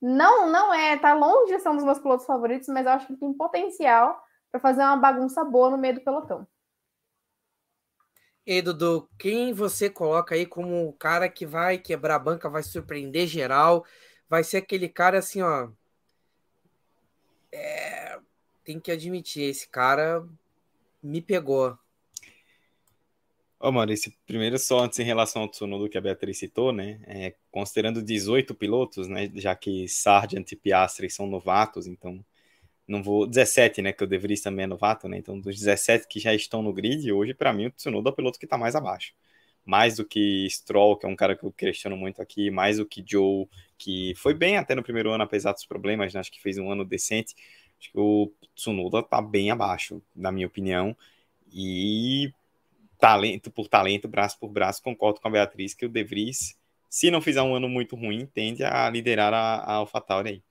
não, 0.00 0.50
não 0.50 0.74
é, 0.74 0.98
tá 0.98 1.14
longe 1.14 1.54
de 1.54 1.60
ser 1.60 1.68
um 1.68 1.76
dos 1.76 1.84
meus 1.84 2.00
pilotos 2.00 2.26
favoritos, 2.26 2.68
mas 2.68 2.84
eu 2.84 2.92
acho 2.92 3.06
que 3.06 3.16
tem 3.16 3.32
potencial 3.32 4.20
para 4.50 4.60
fazer 4.60 4.82
uma 4.82 4.96
bagunça 4.96 5.44
boa 5.44 5.70
no 5.70 5.78
meio 5.78 5.94
do 5.94 6.00
pelotão. 6.00 6.46
E 8.44 8.60
Dudu, 8.60 9.08
quem 9.18 9.52
você 9.52 9.88
coloca 9.88 10.34
aí 10.34 10.44
como 10.44 10.88
o 10.88 10.92
cara 10.92 11.28
que 11.28 11.46
vai 11.46 11.78
quebrar 11.78 12.16
a 12.16 12.18
banca, 12.18 12.50
vai 12.50 12.62
surpreender 12.62 13.26
geral, 13.26 13.84
vai 14.28 14.42
ser 14.42 14.56
aquele 14.56 14.88
cara 14.88 15.18
assim, 15.18 15.42
ó. 15.42 15.70
É, 17.52 18.18
tem 18.64 18.80
que 18.80 18.90
admitir, 18.90 19.42
esse 19.44 19.68
cara 19.68 20.26
me 21.02 21.20
pegou. 21.20 21.78
Ô, 23.60 23.70
Maurício, 23.70 24.12
primeiro 24.26 24.58
só 24.58 24.80
antes 24.80 24.98
em 24.98 25.04
relação 25.04 25.42
ao 25.42 25.48
Tsunoda 25.48 25.88
que 25.88 25.96
a 25.96 26.00
Beatriz 26.00 26.36
citou, 26.36 26.72
né? 26.72 27.00
É, 27.06 27.36
considerando 27.48 28.02
18 28.02 28.56
pilotos, 28.56 29.06
né? 29.06 29.30
Já 29.36 29.54
que 29.54 29.86
Sargent 29.86 30.50
e 30.50 30.56
Piastri 30.56 31.08
são 31.08 31.28
novatos, 31.28 31.86
então 31.86 32.24
não 32.92 33.02
vou 33.02 33.26
17, 33.26 33.82
né? 33.82 33.92
Que 33.92 34.04
o 34.04 34.06
De 34.06 34.18
Vries 34.18 34.42
também 34.42 34.64
é 34.64 34.66
novato, 34.66 35.08
né? 35.08 35.16
Então 35.18 35.38
dos 35.40 35.58
17 35.58 36.06
que 36.06 36.20
já 36.20 36.34
estão 36.34 36.62
no 36.62 36.72
grid, 36.72 37.10
hoje 37.10 37.34
para 37.34 37.52
mim 37.52 37.66
o 37.66 37.70
Tsunoda 37.70 38.10
é 38.10 38.12
o 38.12 38.14
piloto 38.14 38.38
que 38.38 38.44
está 38.46 38.58
mais 38.58 38.76
abaixo. 38.76 39.14
Mais 39.64 39.96
do 39.96 40.04
que 40.04 40.46
Stroll, 40.50 40.96
que 40.96 41.06
é 41.06 41.08
um 41.08 41.16
cara 41.16 41.36
que 41.36 41.44
eu 41.44 41.52
questiono 41.52 41.96
muito 41.96 42.20
aqui, 42.20 42.50
mais 42.50 42.78
do 42.78 42.86
que 42.86 43.04
Joe, 43.06 43.48
que 43.78 44.14
foi 44.16 44.34
bem 44.34 44.56
até 44.56 44.74
no 44.74 44.82
primeiro 44.82 45.10
ano, 45.10 45.24
apesar 45.24 45.52
dos 45.52 45.64
problemas, 45.64 46.12
né? 46.12 46.20
Acho 46.20 46.32
que 46.32 46.42
fez 46.42 46.58
um 46.58 46.70
ano 46.70 46.84
decente. 46.84 47.34
Acho 47.80 47.90
que 47.92 47.98
o 47.98 48.32
Tsunoda 48.54 49.02
tá 49.02 49.20
bem 49.22 49.50
abaixo, 49.50 50.02
na 50.14 50.30
minha 50.32 50.46
opinião. 50.46 50.96
E 51.52 52.32
talento 52.98 53.50
por 53.50 53.68
talento, 53.68 54.08
braço 54.08 54.38
por 54.38 54.48
braço, 54.48 54.82
concordo 54.82 55.20
com 55.20 55.28
a 55.28 55.30
Beatriz 55.30 55.74
que 55.74 55.86
o 55.86 55.88
De 55.88 56.04
Vries, 56.04 56.56
se 56.88 57.10
não 57.10 57.20
fizer 57.20 57.42
um 57.42 57.54
ano 57.54 57.68
muito 57.68 57.96
ruim, 57.96 58.26
tende 58.26 58.62
a 58.64 58.88
liderar 58.90 59.32
a, 59.34 59.56
a 59.56 59.72
AlphaTauri 59.74 60.28
aí. 60.28 60.42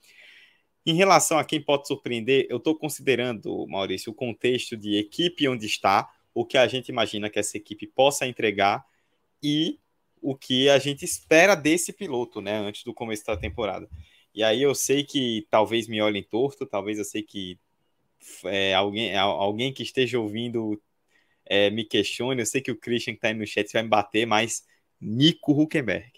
Em 0.85 0.95
relação 0.95 1.37
a 1.37 1.45
quem 1.45 1.61
pode 1.61 1.87
surpreender, 1.87 2.47
eu 2.49 2.57
estou 2.57 2.75
considerando, 2.75 3.67
Maurício, 3.67 4.11
o 4.11 4.15
contexto 4.15 4.75
de 4.75 4.97
equipe 4.97 5.47
onde 5.47 5.65
está, 5.65 6.09
o 6.33 6.45
que 6.45 6.57
a 6.57 6.67
gente 6.67 6.89
imagina 6.89 7.29
que 7.29 7.37
essa 7.37 7.57
equipe 7.57 7.85
possa 7.85 8.25
entregar 8.25 8.83
e 9.43 9.79
o 10.21 10.35
que 10.35 10.69
a 10.69 10.79
gente 10.79 11.03
espera 11.03 11.55
desse 11.55 11.93
piloto, 11.93 12.41
né, 12.41 12.57
antes 12.57 12.83
do 12.83 12.93
começo 12.93 13.25
da 13.25 13.37
temporada. 13.37 13.89
E 14.33 14.43
aí 14.43 14.61
eu 14.61 14.73
sei 14.73 15.03
que 15.03 15.45
talvez 15.49 15.87
me 15.87 16.01
olhem 16.01 16.23
torto, 16.23 16.65
talvez 16.65 16.97
eu 16.97 17.05
sei 17.05 17.21
que 17.21 17.59
é, 18.45 18.73
alguém, 18.73 19.15
alguém 19.17 19.73
que 19.73 19.83
esteja 19.83 20.19
ouvindo 20.19 20.81
é, 21.45 21.69
me 21.69 21.83
questione. 21.83 22.41
Eu 22.41 22.45
sei 22.45 22.61
que 22.61 22.71
o 22.71 22.77
Christian 22.77 23.13
que 23.13 23.19
tá 23.19 23.27
aí 23.27 23.33
no 23.33 23.45
chat 23.45 23.71
vai 23.73 23.83
me 23.83 23.89
bater, 23.89 24.25
mas 24.25 24.65
Nico 24.99 25.51
Huckenberg. 25.51 26.10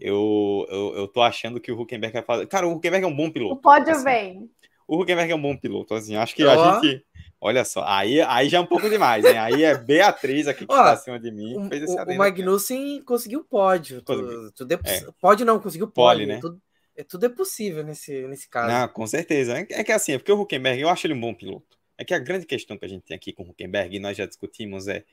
Eu, 0.00 0.66
eu, 0.70 0.94
eu 0.96 1.08
tô 1.08 1.20
achando 1.20 1.60
que 1.60 1.70
o 1.70 1.80
Huckenberg 1.80 2.14
vai 2.14 2.22
fazer. 2.22 2.46
Cara, 2.46 2.66
o 2.66 2.72
Huckenberg 2.72 3.04
é 3.04 3.08
um 3.08 3.14
bom 3.14 3.30
piloto. 3.30 3.54
O 3.54 3.58
pódio 3.58 3.92
assim. 3.92 4.04
vem. 4.04 4.50
O 4.86 5.00
Huckenberg 5.00 5.30
é 5.30 5.34
um 5.34 5.42
bom 5.42 5.56
piloto, 5.56 5.94
assim. 5.94 6.16
Acho 6.16 6.34
que 6.34 6.44
oh. 6.44 6.50
a 6.50 6.80
gente. 6.80 7.04
Olha 7.44 7.64
só, 7.64 7.82
aí, 7.84 8.20
aí 8.20 8.48
já 8.48 8.58
é 8.58 8.60
um 8.60 8.66
pouco 8.66 8.88
demais, 8.88 9.24
hein? 9.24 9.36
Aí 9.36 9.64
é 9.64 9.76
Beatriz 9.76 10.46
aqui 10.46 10.64
que 10.64 10.72
oh, 10.72 10.76
tá 10.76 10.92
acima 10.92 11.18
de 11.18 11.32
mim. 11.32 11.58
O, 11.58 11.68
fez 11.68 11.82
esse 11.82 12.00
o, 12.00 12.16
Magnussen 12.16 13.02
conseguiu 13.02 13.42
pódio. 13.42 14.00
Tudo, 14.00 14.52
tudo 14.52 14.72
é, 14.72 14.78
é. 14.84 15.06
Pode 15.20 15.44
não, 15.44 15.58
conseguiu 15.58 15.88
pódio. 15.88 16.20
Pole, 16.20 16.26
né? 16.26 16.40
Tudo, 16.40 16.62
é, 16.96 17.02
tudo 17.02 17.26
é 17.26 17.28
possível 17.28 17.82
nesse, 17.82 18.28
nesse 18.28 18.48
caso. 18.48 18.72
Não, 18.72 18.86
com 18.86 19.04
certeza. 19.08 19.58
É, 19.58 19.66
é 19.70 19.82
que 19.82 19.90
assim, 19.90 20.12
é 20.12 20.18
porque 20.18 20.30
o 20.30 20.40
Huckenberg, 20.40 20.80
eu 20.80 20.88
acho 20.88 21.04
ele 21.04 21.14
um 21.14 21.20
bom 21.20 21.34
piloto. 21.34 21.76
É 21.98 22.04
que 22.04 22.14
a 22.14 22.18
grande 22.20 22.46
questão 22.46 22.78
que 22.78 22.84
a 22.84 22.88
gente 22.88 23.02
tem 23.02 23.16
aqui 23.16 23.32
com 23.32 23.42
o 23.42 23.50
Huckenberg, 23.50 23.96
e 23.96 23.98
nós 23.98 24.16
já 24.16 24.24
discutimos, 24.24 24.86
é 24.86 25.04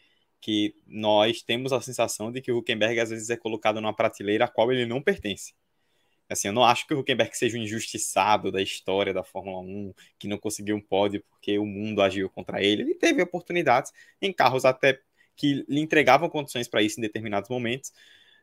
que 0.42 0.76
nós 0.88 1.42
temos 1.42 1.74
a 1.74 1.82
sensação 1.82 2.32
de 2.32 2.42
que 2.42 2.52
o 2.52 2.58
Huckenberg 2.58 3.00
às 3.00 3.10
vezes 3.10 3.30
é 3.30 3.38
colocado 3.38 3.82
numa 3.82 3.94
prateleira 3.94 4.46
a 4.46 4.48
qual 4.48 4.72
ele 4.72 4.86
não 4.86 5.02
pertence. 5.02 5.54
Assim, 6.30 6.48
eu 6.48 6.54
não 6.54 6.64
acho 6.64 6.86
que 6.86 6.94
o 6.94 7.00
Huckenberg 7.00 7.36
seja 7.36 7.58
um 7.58 7.62
injustiçado 7.62 8.52
da 8.52 8.62
história 8.62 9.12
da 9.14 9.24
Fórmula 9.24 9.60
1, 9.60 9.94
que 10.20 10.28
não 10.28 10.38
conseguiu 10.38 10.76
um 10.76 10.82
pódio 10.82 11.24
porque 11.30 11.58
o 11.58 11.66
mundo 11.66 12.02
agiu 12.02 12.30
contra 12.30 12.64
ele. 12.64 12.84
Ele 12.84 12.96
teve 12.96 13.22
oportunidades 13.22 13.92
em 14.22 14.32
carros 14.32 14.64
até 14.64 15.02
que 15.36 15.66
lhe 15.68 15.80
entregavam 15.80 16.30
condições 16.30 16.68
para 16.68 16.84
isso 16.84 17.00
em 17.00 17.02
determinados 17.02 17.50
momentos 17.50 17.92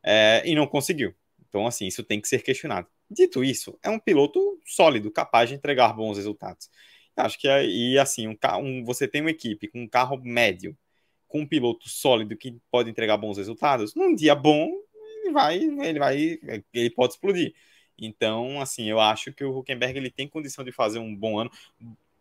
é, 0.02 0.42
e 0.44 0.54
não 0.54 0.66
conseguiu. 0.66 1.14
Então, 1.48 1.66
assim, 1.66 1.86
isso 1.86 2.02
tem 2.02 2.20
que 2.20 2.28
ser 2.28 2.42
questionado. 2.42 2.88
Dito 3.08 3.44
isso, 3.44 3.78
é 3.82 3.88
um 3.88 4.00
piloto 4.00 4.60
sólido, 4.66 5.10
capaz 5.10 5.48
de 5.48 5.54
entregar 5.54 5.92
bons 5.92 6.16
resultados. 6.16 6.68
Acho 7.16 7.38
que 7.38 7.48
aí, 7.48 7.98
assim, 7.98 8.28
um, 8.28 8.36
um, 8.60 8.84
você 8.84 9.06
tem 9.06 9.20
uma 9.20 9.30
equipe 9.30 9.68
com 9.68 9.82
um 9.82 9.88
carro 9.88 10.20
médio, 10.22 10.76
com 11.28 11.40
um 11.40 11.46
piloto 11.46 11.88
sólido 11.88 12.36
que 12.36 12.56
pode 12.70 12.90
entregar 12.90 13.16
bons 13.16 13.38
resultados, 13.38 13.94
num 13.94 14.14
dia 14.14 14.34
bom, 14.34 14.70
ele 15.22 15.32
vai, 15.32 15.56
ele 15.56 15.98
vai, 15.98 16.38
ele 16.72 16.90
pode 16.90 17.14
explodir. 17.14 17.54
Então, 17.98 18.60
assim, 18.60 18.88
eu 18.88 19.00
acho 19.00 19.32
que 19.32 19.44
o 19.44 19.58
Huckenberg 19.58 19.98
ele 19.98 20.10
tem 20.10 20.28
condição 20.28 20.64
de 20.64 20.72
fazer 20.72 20.98
um 20.98 21.14
bom 21.14 21.38
ano, 21.38 21.50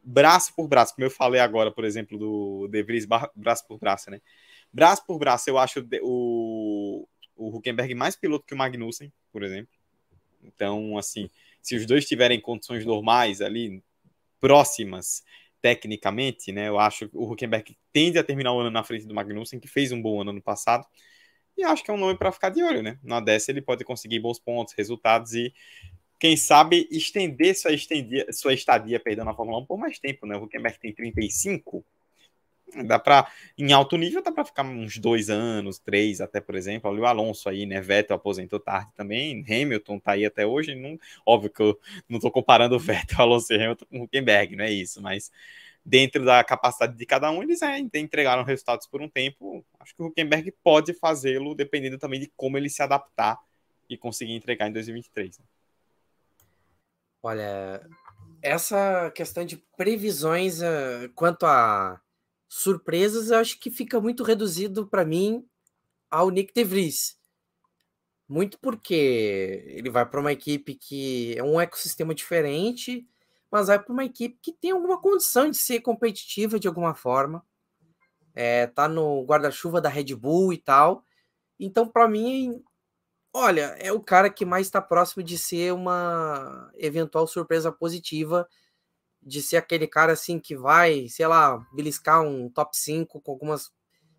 braço 0.02 0.54
por 0.56 0.68
braço, 0.68 0.94
como 0.96 1.06
eu 1.06 1.12
falei 1.12 1.42
agora, 1.42 1.72
por 1.72 1.84
exemplo, 1.84 2.18
do 2.18 2.68
De 2.68 2.84
Vries, 2.84 3.06
braço 3.36 3.68
por 3.68 3.80
braço, 3.80 4.10
né? 4.10 4.22
Braço 4.72 5.06
por 5.06 5.18
braço, 5.18 5.50
eu 5.50 5.58
acho 5.58 5.86
o, 6.02 7.08
o 7.36 7.58
Huckenberg 7.58 7.94
mais 7.96 8.16
piloto 8.16 8.46
que 8.46 8.54
o 8.54 8.58
Magnussen, 8.58 9.12
por 9.32 9.44
exemplo. 9.44 9.74
Então, 10.44 10.98
assim, 10.98 11.30
se 11.62 11.76
os 11.76 11.86
dois 11.86 12.06
tiverem 12.06 12.40
condições 12.40 12.86
normais 12.86 13.42
ali, 13.42 13.84
próximas 14.40 15.24
tecnicamente, 15.66 16.52
né? 16.52 16.70
Eu 16.70 16.78
acho 16.78 17.10
que 17.10 17.18
o 17.18 17.32
Huckenberg 17.32 17.76
tende 17.92 18.20
a 18.20 18.24
terminar 18.24 18.54
o 18.54 18.60
ano 18.60 18.70
na 18.70 18.84
frente 18.84 19.08
do 19.08 19.16
Magnussen, 19.16 19.60
que 19.60 19.68
fez 19.68 19.92
um 19.92 20.00
bom 20.00 20.22
ano 20.22 20.32
no 20.32 20.40
passado. 20.40 20.86
E 21.58 21.64
acho 21.64 21.84
que 21.84 21.90
é 21.90 21.94
um 21.94 21.98
nome 21.98 22.16
para 22.16 22.32
ficar 22.32 22.50
de 22.50 22.62
olho, 22.62 22.84
né? 22.84 23.00
Na 23.02 23.20
dessa 23.20 23.50
ele 23.50 23.64
pode 23.64 23.84
conseguir 23.84 24.20
bons 24.20 24.38
pontos, 24.38 24.76
resultados 24.78 25.34
e 25.34 25.52
quem 26.20 26.38
sabe 26.38 26.88
estender 26.92 27.56
sua, 27.56 27.72
estendia, 27.72 28.28
sua 28.32 28.54
estadia 28.54 29.00
perdendo 29.00 29.26
na 29.26 29.34
Fórmula 29.34 29.58
1 29.58 29.66
por 29.66 29.80
mais 29.80 29.98
tempo, 29.98 30.28
né? 30.28 30.38
O 30.38 30.44
Huckenberg 30.44 30.78
tem 30.80 30.94
35, 30.94 31.84
Dá 32.86 32.98
para, 33.00 33.32
em 33.58 33.72
alto 33.72 33.96
nível, 33.96 34.22
dá 34.22 34.32
para 34.32 34.44
ficar 34.44 34.64
uns 34.64 34.98
dois 34.98 35.30
anos, 35.30 35.80
três 35.80 36.20
até, 36.20 36.42
por 36.42 36.56
exemplo. 36.56 36.90
Olha 36.90 37.02
o 37.02 37.06
Alonso 37.06 37.48
aí, 37.48 37.66
né? 37.66 37.80
Vettel 37.80 38.16
aposentou 38.16 38.60
tarde 38.60 38.92
também. 38.96 39.46
Hamilton 39.48 40.00
tá 40.00 40.14
aí 40.14 40.26
até 40.26 40.46
hoje. 40.46 40.76
Não, 40.76 41.00
óbvio 41.26 41.50
que 41.50 41.62
eu 41.62 41.80
não 42.10 42.20
tô 42.20 42.32
comparando 42.32 42.76
o 42.76 42.80
Vettel, 42.80 43.18
Alonso 43.22 43.54
e 43.54 43.56
Hamilton 43.56 43.86
com 43.86 44.00
o 44.00 44.04
Huckenberg, 44.04 44.56
não 44.56 44.66
é 44.66 44.72
isso. 44.72 45.02
Mas 45.02 45.32
dentro 45.86 46.26
da 46.26 46.44
capacidade 46.44 46.98
de 46.98 47.06
cada 47.06 47.30
um, 47.30 47.44
eles 47.44 47.62
é, 47.62 47.78
entregaram 47.78 48.44
resultados 48.44 48.88
por 48.88 49.02
um 49.02 49.08
tempo. 49.08 49.64
Acho 49.80 49.96
que 49.96 50.02
o 50.02 50.08
Huckenberg 50.08 50.52
pode 50.64 50.94
fazê-lo, 50.94 51.54
dependendo 51.54 52.00
também 52.00 52.20
de 52.20 52.32
como 52.36 52.58
ele 52.58 52.70
se 52.70 52.82
adaptar 52.82 53.40
e 53.88 53.96
conseguir 53.96 54.34
entregar 54.34 54.68
em 54.68 54.74
2023. 54.74 55.38
Né? 55.38 55.46
Olha, 57.22 57.88
essa 58.42 59.12
questão 59.12 59.46
de 59.46 59.58
previsões 59.78 60.62
uh, 60.62 61.10
quanto 61.14 61.46
a 61.46 62.02
surpresas, 62.48 63.30
eu 63.30 63.38
acho 63.38 63.60
que 63.60 63.70
fica 63.70 64.00
muito 64.00 64.24
reduzido 64.24 64.88
para 64.88 65.06
mim 65.06 65.46
ao 66.10 66.30
Nick 66.30 66.54
DeVries. 66.54 67.18
Muito 68.28 68.58
porque 68.60 69.64
ele 69.68 69.90
vai 69.90 70.06
para 70.06 70.20
uma 70.20 70.32
equipe 70.32 70.74
que 70.74 71.38
é 71.38 71.44
um 71.44 71.60
ecossistema 71.60 72.14
diferente, 72.16 73.08
mas 73.52 73.68
vai 73.68 73.82
para 73.82 73.94
uma 73.94 74.06
equipe 74.06 74.38
que 74.42 74.52
tem 74.52 74.72
alguma 74.72 75.00
condição 75.00 75.50
de 75.50 75.58
ser 75.58 75.82
competitiva 75.82 76.60
de 76.60 76.68
alguma 76.68 76.96
forma. 76.96 77.46
É, 78.34 78.68
tá 78.68 78.88
no 78.88 79.24
guarda-chuva 79.24 79.80
da 79.80 79.90
Red 79.90 80.16
Bull 80.16 80.52
e 80.52 80.58
tal. 80.58 81.06
Então, 81.60 81.88
para 81.88 82.08
mim, 82.08 82.62
olha, 83.32 83.76
é 83.80 83.92
o 83.92 84.02
cara 84.02 84.30
que 84.30 84.44
mais 84.44 84.68
está 84.68 84.82
próximo 84.82 85.24
de 85.24 85.38
ser 85.38 85.74
uma 85.74 86.72
eventual 86.76 87.28
surpresa 87.28 87.72
positiva 87.72 88.48
de 89.26 89.42
ser 89.42 89.58
aquele 89.58 89.88
cara 89.88 90.14
assim 90.14 90.40
que 90.40 90.56
vai, 90.56 91.10
sei 91.10 91.26
lá, 91.26 91.58
beliscar 91.74 92.22
um 92.22 92.48
top 92.48 92.78
5 92.78 93.20
com 93.20 93.32
algumas, 93.32 93.74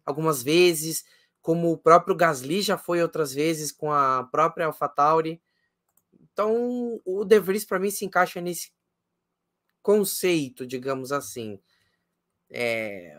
algumas 0.04 0.42
vezes, 0.42 1.04
como 1.40 1.70
o 1.70 1.78
próprio 1.78 2.16
Gasly 2.16 2.60
já 2.60 2.76
foi 2.76 3.00
outras 3.00 3.32
vezes 3.32 3.70
com 3.70 3.92
a 3.92 4.24
própria 4.24 4.66
AlphaTauri. 4.66 5.40
Então, 6.32 7.00
o 7.04 7.24
De 7.24 7.38
Vries 7.38 7.64
para 7.64 7.78
mim 7.78 7.90
se 7.90 8.04
encaixa 8.04 8.40
nesse 8.40 8.72
conceito, 9.80 10.66
digamos 10.66 11.12
assim. 11.12 11.60
É... 12.50 13.16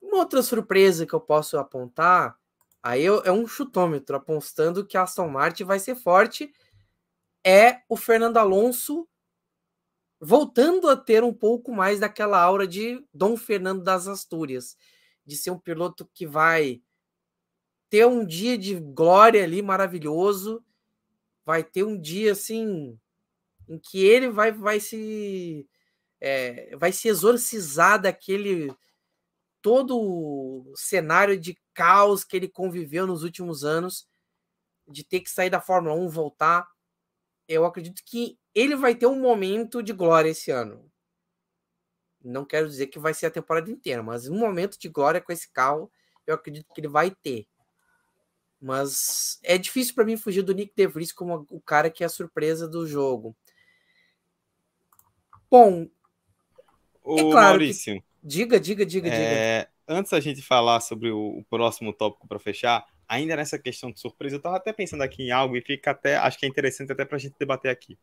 Uma 0.00 0.18
outra 0.18 0.42
surpresa 0.42 1.06
que 1.06 1.14
eu 1.14 1.20
posso 1.20 1.56
apontar, 1.56 2.36
aí 2.82 3.06
é 3.06 3.30
um 3.30 3.46
chutômetro 3.46 4.16
apostando 4.16 4.84
que 4.84 4.96
a 4.96 5.02
Aston 5.04 5.28
Martin 5.28 5.62
vai 5.62 5.78
ser 5.78 5.94
forte, 5.94 6.52
é 7.46 7.82
o 7.88 7.96
Fernando 7.96 8.38
Alonso 8.38 9.08
voltando 10.24 10.88
a 10.88 10.96
ter 10.96 11.24
um 11.24 11.34
pouco 11.34 11.72
mais 11.72 11.98
daquela 11.98 12.40
aura 12.40 12.64
de 12.64 13.04
Dom 13.12 13.36
Fernando 13.36 13.82
das 13.82 14.06
Astúrias, 14.06 14.76
de 15.26 15.36
ser 15.36 15.50
um 15.50 15.58
piloto 15.58 16.08
que 16.14 16.24
vai 16.24 16.80
ter 17.90 18.06
um 18.06 18.24
dia 18.24 18.56
de 18.56 18.78
glória 18.78 19.42
ali 19.42 19.60
maravilhoso, 19.60 20.64
vai 21.44 21.64
ter 21.64 21.82
um 21.82 22.00
dia 22.00 22.32
assim 22.32 22.96
em 23.68 23.78
que 23.80 24.04
ele 24.04 24.28
vai, 24.28 24.52
vai 24.52 24.78
se 24.78 25.68
é, 26.20 26.76
vai 26.76 26.92
se 26.92 27.08
exorcizar 27.08 28.00
daquele 28.00 28.72
todo 29.60 29.98
o 29.98 30.72
cenário 30.76 31.38
de 31.38 31.58
caos 31.74 32.22
que 32.22 32.36
ele 32.36 32.48
conviveu 32.48 33.08
nos 33.08 33.24
últimos 33.24 33.64
anos, 33.64 34.08
de 34.86 35.02
ter 35.02 35.20
que 35.20 35.30
sair 35.30 35.50
da 35.50 35.60
Fórmula 35.60 35.96
1, 35.96 36.08
voltar. 36.08 36.71
Eu 37.52 37.66
acredito 37.66 38.02
que 38.06 38.38
ele 38.54 38.74
vai 38.74 38.94
ter 38.94 39.06
um 39.06 39.20
momento 39.20 39.82
de 39.82 39.92
glória 39.92 40.30
esse 40.30 40.50
ano. 40.50 40.90
Não 42.24 42.44
quero 42.44 42.66
dizer 42.66 42.86
que 42.86 42.98
vai 42.98 43.12
ser 43.12 43.26
a 43.26 43.30
temporada 43.30 43.70
inteira, 43.70 44.02
mas 44.02 44.26
um 44.28 44.38
momento 44.38 44.78
de 44.78 44.88
glória 44.88 45.20
com 45.20 45.32
esse 45.32 45.50
carro, 45.52 45.90
eu 46.26 46.34
acredito 46.34 46.72
que 46.72 46.80
ele 46.80 46.88
vai 46.88 47.10
ter. 47.10 47.46
Mas 48.60 49.38
é 49.42 49.58
difícil 49.58 49.94
para 49.94 50.04
mim 50.04 50.16
fugir 50.16 50.42
do 50.42 50.54
Nick 50.54 50.72
DeVries 50.74 51.12
como 51.12 51.46
o 51.50 51.60
cara 51.60 51.90
que 51.90 52.02
é 52.02 52.06
a 52.06 52.08
surpresa 52.08 52.66
do 52.66 52.86
jogo. 52.86 53.36
Bom, 55.50 55.88
o 57.02 57.18
é 57.18 57.22
claro 57.22 57.48
Maurício. 57.48 58.00
Que... 58.00 58.04
Diga, 58.22 58.58
diga, 58.60 58.86
diga, 58.86 59.08
é... 59.08 59.58
diga. 59.58 59.72
Antes 59.88 60.12
da 60.12 60.20
gente 60.20 60.40
falar 60.40 60.80
sobre 60.80 61.10
o 61.10 61.44
próximo 61.50 61.92
tópico 61.92 62.26
para 62.26 62.38
fechar, 62.38 62.86
ainda 63.08 63.36
nessa 63.36 63.58
questão 63.58 63.90
de 63.90 64.00
surpresa, 64.00 64.36
eu 64.36 64.38
estava 64.38 64.56
até 64.56 64.72
pensando 64.72 65.02
aqui 65.02 65.24
em 65.24 65.30
algo 65.30 65.56
e 65.56 65.60
fica 65.60 65.90
até, 65.90 66.16
acho 66.16 66.38
que 66.38 66.46
é 66.46 66.48
interessante 66.48 66.92
até 66.92 67.04
para 67.04 67.16
a 67.16 67.20
gente 67.20 67.34
debater 67.38 67.70
aqui 67.70 67.98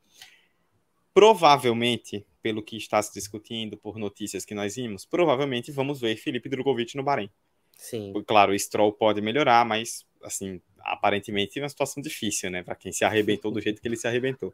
provavelmente, 1.13 2.25
pelo 2.41 2.63
que 2.63 2.77
está 2.77 3.01
se 3.01 3.13
discutindo, 3.13 3.77
por 3.77 3.97
notícias 3.97 4.45
que 4.45 4.55
nós 4.55 4.75
vimos, 4.75 5.05
provavelmente 5.05 5.69
vamos 5.71 5.99
ver 5.99 6.15
Felipe 6.15 6.47
Drogovic 6.47 6.95
no 6.95 7.03
Bahrein. 7.03 7.29
Sim. 7.77 8.13
Claro, 8.25 8.53
o 8.53 8.59
Stroll 8.59 8.93
pode 8.93 9.21
melhorar, 9.21 9.65
mas, 9.65 10.05
assim, 10.23 10.61
aparentemente 10.79 11.59
é 11.59 11.61
uma 11.61 11.69
situação 11.69 12.01
difícil, 12.01 12.49
né? 12.49 12.63
Para 12.63 12.75
quem 12.75 12.91
se 12.91 13.03
arrebentou 13.03 13.51
do 13.51 13.59
jeito 13.59 13.81
que 13.81 13.87
ele 13.87 13.97
se 13.97 14.07
arrebentou. 14.07 14.53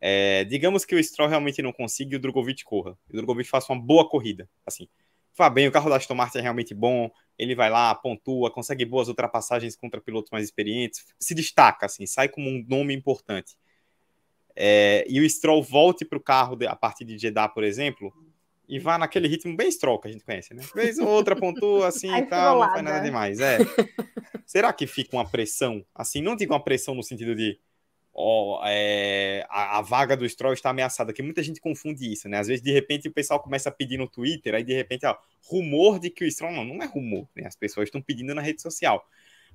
É, 0.00 0.44
digamos 0.44 0.84
que 0.84 0.96
o 0.96 1.02
Stroll 1.02 1.28
realmente 1.28 1.62
não 1.62 1.72
consiga 1.72 2.14
e 2.14 2.16
o 2.16 2.20
Drogovic 2.20 2.64
corra. 2.64 2.98
O 3.08 3.16
Drogovic 3.16 3.48
faça 3.48 3.72
uma 3.72 3.80
boa 3.80 4.08
corrida, 4.08 4.48
assim. 4.66 4.88
Bem, 5.52 5.66
o 5.66 5.72
carro 5.72 5.88
da 5.88 5.96
Aston 5.96 6.14
Martin 6.14 6.38
é 6.38 6.42
realmente 6.42 6.74
bom, 6.74 7.10
ele 7.38 7.54
vai 7.54 7.70
lá, 7.70 7.94
pontua, 7.94 8.50
consegue 8.50 8.84
boas 8.84 9.08
ultrapassagens 9.08 9.74
contra 9.74 10.00
pilotos 10.00 10.30
mais 10.30 10.44
experientes, 10.44 11.04
se 11.18 11.34
destaca, 11.34 11.86
assim, 11.86 12.06
sai 12.06 12.28
como 12.28 12.48
um 12.48 12.64
nome 12.68 12.94
importante 12.94 13.56
é, 14.54 15.04
e 15.08 15.20
o 15.20 15.28
Stroll 15.28 15.62
volte 15.62 16.04
para 16.04 16.18
o 16.18 16.20
carro 16.20 16.56
de, 16.56 16.66
a 16.66 16.76
partir 16.76 17.04
de 17.04 17.18
Jeddah, 17.18 17.48
por 17.48 17.64
exemplo, 17.64 18.12
e 18.68 18.78
vá 18.78 18.98
naquele 18.98 19.28
ritmo 19.28 19.56
bem 19.56 19.70
Stroll 19.70 19.98
que 19.98 20.08
a 20.08 20.12
gente 20.12 20.24
conhece, 20.24 20.54
né? 20.54 20.62
Vez 20.74 20.98
ou 20.98 21.08
outra 21.08 21.34
pontua 21.34 21.88
assim 21.88 22.14
e 22.14 22.22
tal, 22.26 22.60
não 22.60 22.68
faz 22.70 22.82
nada 22.82 23.00
demais. 23.00 23.40
É. 23.40 23.58
Será 24.46 24.72
que 24.72 24.86
fica 24.86 25.16
uma 25.16 25.28
pressão? 25.28 25.84
Assim, 25.94 26.20
não 26.20 26.36
digo 26.36 26.52
uma 26.52 26.62
pressão 26.62 26.94
no 26.94 27.02
sentido 27.02 27.34
de 27.34 27.58
ó, 28.14 28.62
é, 28.66 29.46
a, 29.48 29.78
a, 29.78 29.82
vaga 29.82 30.16
do 30.16 30.28
Stroll 30.28 30.52
está 30.52 30.70
ameaçada, 30.70 31.12
que 31.12 31.22
muita 31.22 31.42
gente 31.42 31.60
confunde 31.60 32.12
isso, 32.12 32.28
né? 32.28 32.38
Às 32.38 32.48
vezes, 32.48 32.62
de 32.62 32.72
repente, 32.72 33.08
o 33.08 33.12
pessoal 33.12 33.40
começa 33.40 33.68
a 33.68 33.72
pedir 33.72 33.98
no 33.98 34.08
Twitter, 34.08 34.54
aí 34.54 34.64
de 34.64 34.74
repente, 34.74 35.06
ó, 35.06 35.16
rumor 35.44 35.98
de 35.98 36.10
que 36.10 36.24
o 36.24 36.30
Stroll. 36.30 36.52
Não, 36.52 36.64
não 36.64 36.82
é 36.82 36.86
rumor, 36.86 37.28
né? 37.34 37.46
As 37.46 37.56
pessoas 37.56 37.88
estão 37.88 38.02
pedindo 38.02 38.34
na 38.34 38.42
rede 38.42 38.60
social. 38.60 39.06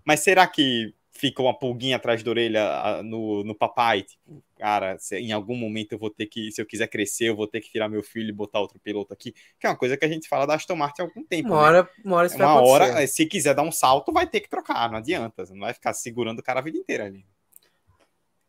Mas 0.03 0.21
será 0.21 0.47
que 0.47 0.93
fica 1.11 1.41
uma 1.41 1.57
pulguinha 1.57 1.95
atrás 1.95 2.21
da 2.23 2.29
orelha 2.29 3.01
no, 3.03 3.43
no 3.43 3.55
papai, 3.55 4.03
tipo, 4.03 4.43
cara, 4.57 4.97
se, 4.99 5.17
em 5.17 5.31
algum 5.31 5.55
momento 5.55 5.93
eu 5.93 5.97
vou 5.97 6.09
ter 6.09 6.27
que, 6.27 6.51
se 6.51 6.61
eu 6.61 6.65
quiser 6.65 6.87
crescer, 6.87 7.25
eu 7.25 7.35
vou 7.35 7.47
ter 7.47 7.59
que 7.59 7.71
tirar 7.71 7.89
meu 7.89 8.03
filho 8.03 8.29
e 8.29 8.33
botar 8.33 8.59
outro 8.59 8.79
piloto 8.79 9.13
aqui, 9.13 9.33
que 9.59 9.65
é 9.65 9.69
uma 9.69 9.75
coisa 9.75 9.97
que 9.97 10.05
a 10.05 10.07
gente 10.07 10.29
fala 10.29 10.45
da 10.45 10.53
Aston 10.53 10.75
Martin 10.75 11.01
há 11.01 11.05
algum 11.05 11.23
tempo. 11.23 11.49
Uma 11.49 11.57
hora, 11.57 11.83
né? 11.83 11.89
uma 12.05 12.15
hora, 12.17 12.27
isso 12.27 12.37
uma 12.37 12.61
hora 12.61 13.07
se 13.07 13.25
quiser 13.25 13.55
dar 13.55 13.63
um 13.63 13.71
salto, 13.71 14.13
vai 14.13 14.27
ter 14.27 14.41
que 14.41 14.49
trocar, 14.49 14.89
não 14.89 14.99
adianta, 14.99 15.43
não 15.49 15.61
vai 15.61 15.73
ficar 15.73 15.93
segurando 15.93 16.39
o 16.39 16.43
cara 16.43 16.59
a 16.59 16.63
vida 16.63 16.77
inteira 16.77 17.05
ali. 17.05 17.25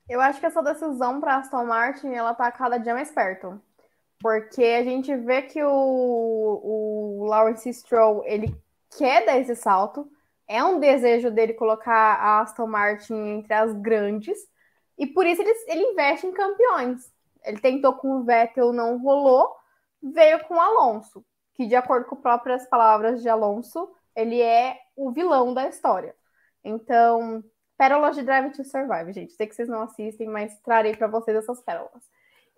Eu 0.09 0.21
acho 0.21 0.41
que 0.41 0.47
essa 0.47 0.63
decisão 0.63 1.21
para 1.21 1.37
Aston 1.37 1.65
Martin, 1.65 2.09
ela 2.09 2.35
tá 2.35 2.51
cada 2.51 2.79
dia 2.79 2.95
mais 2.95 3.11
perto. 3.11 3.61
Porque 4.21 4.65
a 4.65 4.83
gente 4.83 5.15
vê 5.15 5.43
que 5.43 5.63
o, 5.63 7.21
o 7.21 7.25
Lawrence 7.27 7.73
Stroll, 7.73 8.25
ele 8.25 8.55
quer 8.97 9.25
dar 9.25 9.39
esse 9.39 9.55
salto, 9.55 10.11
é 10.49 10.65
um 10.65 10.81
desejo 10.81 11.31
dele 11.31 11.53
colocar 11.53 12.15
a 12.15 12.41
Aston 12.41 12.67
Martin 12.67 13.15
entre 13.15 13.53
as 13.53 13.73
grandes, 13.75 14.39
e 14.97 15.07
por 15.07 15.27
isso 15.27 15.43
ele, 15.43 15.53
ele 15.67 15.83
investe 15.93 16.27
em 16.27 16.33
campeões. 16.33 17.13
Ele 17.45 17.61
tentou 17.61 17.93
com 17.95 18.17
o 18.17 18.25
Vettel, 18.25 18.73
não 18.73 18.99
rolou, 18.99 19.55
veio 20.03 20.43
com 20.45 20.55
o 20.55 20.61
Alonso, 20.61 21.25
que 21.55 21.67
de 21.67 21.77
acordo 21.77 22.07
com 22.07 22.17
próprias 22.17 22.67
palavras 22.69 23.23
de 23.23 23.29
Alonso, 23.29 23.89
ele 24.17 24.41
é 24.41 24.79
o 24.97 25.13
vilão 25.13 25.55
da 25.55 25.69
história. 25.69 26.15
Então, 26.65 27.45
pérolas 27.79 28.17
de 28.17 28.23
Drive 28.23 28.53
to 28.53 28.65
Survive, 28.65 29.13
gente. 29.13 29.33
Sei 29.33 29.47
que 29.47 29.55
vocês 29.55 29.69
não 29.69 29.83
assistem, 29.83 30.29
mas 30.29 30.59
trarei 30.59 30.97
para 30.97 31.07
vocês 31.07 31.37
essas 31.37 31.63
pérolas. 31.63 32.03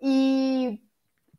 E 0.01 0.81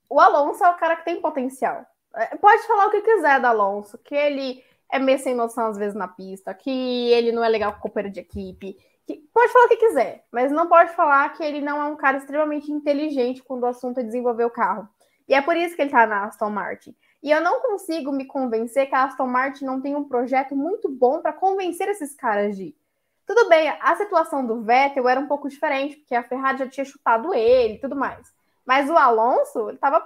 o 0.09 0.21
Alonso 0.21 0.65
é 0.65 0.71
o 0.71 0.77
cara 0.77 0.97
que 0.97 1.05
tem 1.05 1.21
potencial. 1.21 1.85
É, 2.15 2.37
pode 2.37 2.63
falar 2.67 2.87
o 2.87 2.91
que 2.91 3.01
quiser 3.01 3.41
do 3.41 3.47
Alonso, 3.47 3.99
que 3.99 4.15
ele 4.15 4.63
é 4.91 4.99
meio 4.99 5.19
sem 5.19 5.35
noção 5.35 5.67
às 5.67 5.77
vezes 5.77 5.95
na 5.95 6.07
pista, 6.07 6.55
que 6.55 6.71
ele 7.11 7.33
não 7.33 7.43
é 7.43 7.49
legal 7.49 7.73
com 7.73 7.81
companheiro 7.81 8.15
de 8.15 8.21
equipe. 8.21 8.77
Que... 9.05 9.17
Pode 9.35 9.53
falar 9.53 9.65
o 9.65 9.69
que 9.69 9.77
quiser, 9.77 10.25
mas 10.31 10.53
não 10.53 10.69
pode 10.69 10.93
falar 10.93 11.31
que 11.31 11.43
ele 11.43 11.61
não 11.61 11.83
é 11.83 11.87
um 11.87 11.97
cara 11.97 12.19
extremamente 12.19 12.71
inteligente 12.71 13.43
quando 13.43 13.65
o 13.65 13.67
assunto 13.67 13.99
é 13.99 14.03
desenvolver 14.05 14.45
o 14.45 14.51
carro. 14.51 14.89
E 15.27 15.35
é 15.35 15.43
por 15.43 15.57
isso 15.57 15.75
que 15.75 15.83
ele 15.83 15.91
tá 15.91 16.07
na 16.07 16.27
Aston 16.27 16.51
Martin. 16.51 16.95
E 17.23 17.31
eu 17.31 17.41
não 17.41 17.61
consigo 17.61 18.13
me 18.13 18.27
convencer 18.27 18.89
que 18.89 18.95
a 18.95 19.05
Aston 19.05 19.27
Martin 19.27 19.65
não 19.65 19.81
tem 19.81 19.97
um 19.97 20.05
projeto 20.05 20.55
muito 20.55 20.89
bom 20.89 21.21
para 21.21 21.33
convencer 21.33 21.89
esses 21.89 22.15
caras 22.15 22.57
de 22.57 22.65
ir. 22.65 22.82
Tudo 23.27 23.49
bem, 23.49 23.69
a 23.69 23.97
situação 23.97 24.45
do 24.45 24.63
Vettel 24.63 25.09
era 25.09 25.21
um 25.21 25.29
pouco 25.29 25.49
diferente, 25.49 25.97
porque 25.97 26.15
a 26.15 26.23
Ferrari 26.23 26.59
já 26.59 26.69
tinha 26.69 26.85
chutado 26.85 27.33
ele 27.33 27.75
e 27.75 27.81
tudo 27.81 27.95
mais. 27.95 28.33
Mas 28.65 28.91
o 28.91 28.97
Alonso 28.97 29.71
estava 29.71 30.05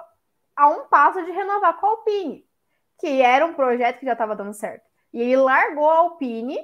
a 0.55 0.69
um 0.69 0.87
passo 0.87 1.25
de 1.25 1.31
renovar 1.31 1.79
com 1.79 1.87
a 1.87 1.91
Alpine, 1.91 2.47
que 2.99 3.21
era 3.21 3.45
um 3.45 3.55
projeto 3.55 3.99
que 3.99 4.07
já 4.07 4.13
estava 4.13 4.37
dando 4.37 4.55
certo. 4.55 4.85
E 5.13 5.21
ele 5.21 5.37
largou 5.37 5.91
a 5.91 5.97
Alpine 5.99 6.59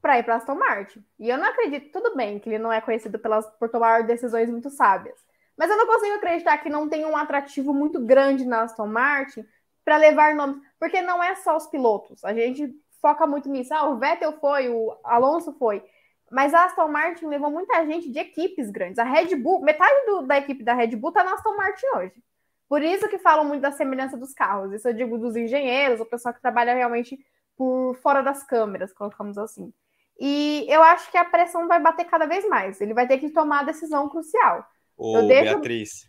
para 0.00 0.18
ir 0.18 0.22
para 0.22 0.36
Aston 0.36 0.54
Martin. 0.54 1.04
E 1.18 1.28
eu 1.28 1.38
não 1.38 1.46
acredito, 1.46 1.92
tudo 1.92 2.16
bem, 2.16 2.38
que 2.38 2.48
ele 2.48 2.58
não 2.58 2.72
é 2.72 2.80
conhecido 2.80 3.18
pelas, 3.18 3.46
por 3.56 3.68
tomar 3.68 4.04
decisões 4.04 4.48
muito 4.48 4.70
sábias. 4.70 5.18
Mas 5.56 5.70
eu 5.70 5.76
não 5.76 5.86
consigo 5.86 6.14
acreditar 6.14 6.58
que 6.58 6.70
não 6.70 6.88
tem 6.88 7.04
um 7.04 7.16
atrativo 7.16 7.74
muito 7.74 8.00
grande 8.04 8.46
na 8.46 8.62
Aston 8.62 8.86
Martin 8.86 9.44
para 9.84 9.96
levar 9.96 10.34
nomes. 10.34 10.56
Porque 10.78 11.02
não 11.02 11.22
é 11.22 11.34
só 11.34 11.56
os 11.56 11.66
pilotos. 11.66 12.24
A 12.24 12.32
gente 12.32 12.74
foca 13.00 13.26
muito 13.26 13.48
nisso. 13.48 13.72
Ah, 13.74 13.88
o 13.88 13.98
Vettel 13.98 14.32
foi, 14.40 14.68
o 14.68 14.96
Alonso 15.04 15.52
foi. 15.58 15.82
Mas 16.30 16.54
a 16.54 16.64
Aston 16.64 16.88
Martin 16.88 17.26
levou 17.26 17.50
muita 17.50 17.84
gente 17.84 18.10
de 18.10 18.18
equipes 18.18 18.70
grandes. 18.70 18.98
A 18.98 19.04
Red 19.04 19.34
Bull, 19.36 19.60
metade 19.62 20.06
do, 20.06 20.22
da 20.22 20.38
equipe 20.38 20.62
da 20.62 20.74
Red 20.74 20.94
Bull 20.96 21.12
tá 21.12 21.24
na 21.24 21.34
Aston 21.34 21.56
Martin 21.56 21.86
hoje. 21.96 22.22
Por 22.68 22.82
isso 22.82 23.08
que 23.08 23.18
falam 23.18 23.44
muito 23.44 23.62
da 23.62 23.72
semelhança 23.72 24.16
dos 24.16 24.32
carros. 24.32 24.72
Isso 24.72 24.88
eu 24.88 24.94
digo 24.94 25.18
dos 25.18 25.34
engenheiros, 25.34 26.00
o 26.00 26.06
pessoal 26.06 26.32
que 26.32 26.40
trabalha 26.40 26.72
realmente 26.72 27.18
por 27.56 27.96
fora 27.96 28.22
das 28.22 28.44
câmeras, 28.44 28.92
colocamos 28.92 29.36
assim. 29.36 29.72
E 30.20 30.66
eu 30.68 30.82
acho 30.82 31.10
que 31.10 31.16
a 31.16 31.24
pressão 31.24 31.66
vai 31.66 31.80
bater 31.80 32.04
cada 32.04 32.26
vez 32.26 32.48
mais. 32.48 32.80
Ele 32.80 32.94
vai 32.94 33.08
ter 33.08 33.18
que 33.18 33.30
tomar 33.30 33.60
a 33.60 33.64
decisão 33.64 34.08
crucial. 34.08 34.64
Ô, 34.96 35.26
Beatriz, 35.26 36.08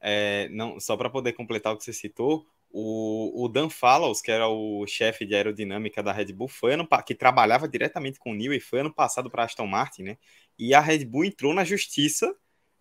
é, 0.00 0.48
não, 0.50 0.78
só 0.78 0.96
para 0.96 1.08
poder 1.08 1.32
completar 1.32 1.72
o 1.72 1.78
que 1.78 1.84
você 1.84 1.92
citou, 1.92 2.46
o, 2.78 3.44
o 3.44 3.48
Dan 3.48 3.70
Fallows, 3.70 4.20
que 4.20 4.30
era 4.30 4.46
o 4.48 4.86
chefe 4.86 5.24
de 5.24 5.34
aerodinâmica 5.34 6.02
da 6.02 6.12
Red 6.12 6.26
Bull, 6.26 6.46
foi 6.46 6.74
ano, 6.74 6.86
que 7.06 7.14
trabalhava 7.14 7.66
diretamente 7.66 8.18
com 8.18 8.32
o 8.32 8.34
Neil 8.34 8.52
e 8.52 8.60
foi 8.60 8.80
ano 8.80 8.92
passado 8.92 9.30
para 9.30 9.44
Aston 9.44 9.66
Martin, 9.66 10.02
né? 10.02 10.18
E 10.58 10.74
a 10.74 10.80
Red 10.80 11.06
Bull 11.06 11.24
entrou 11.24 11.54
na 11.54 11.64
justiça 11.64 12.36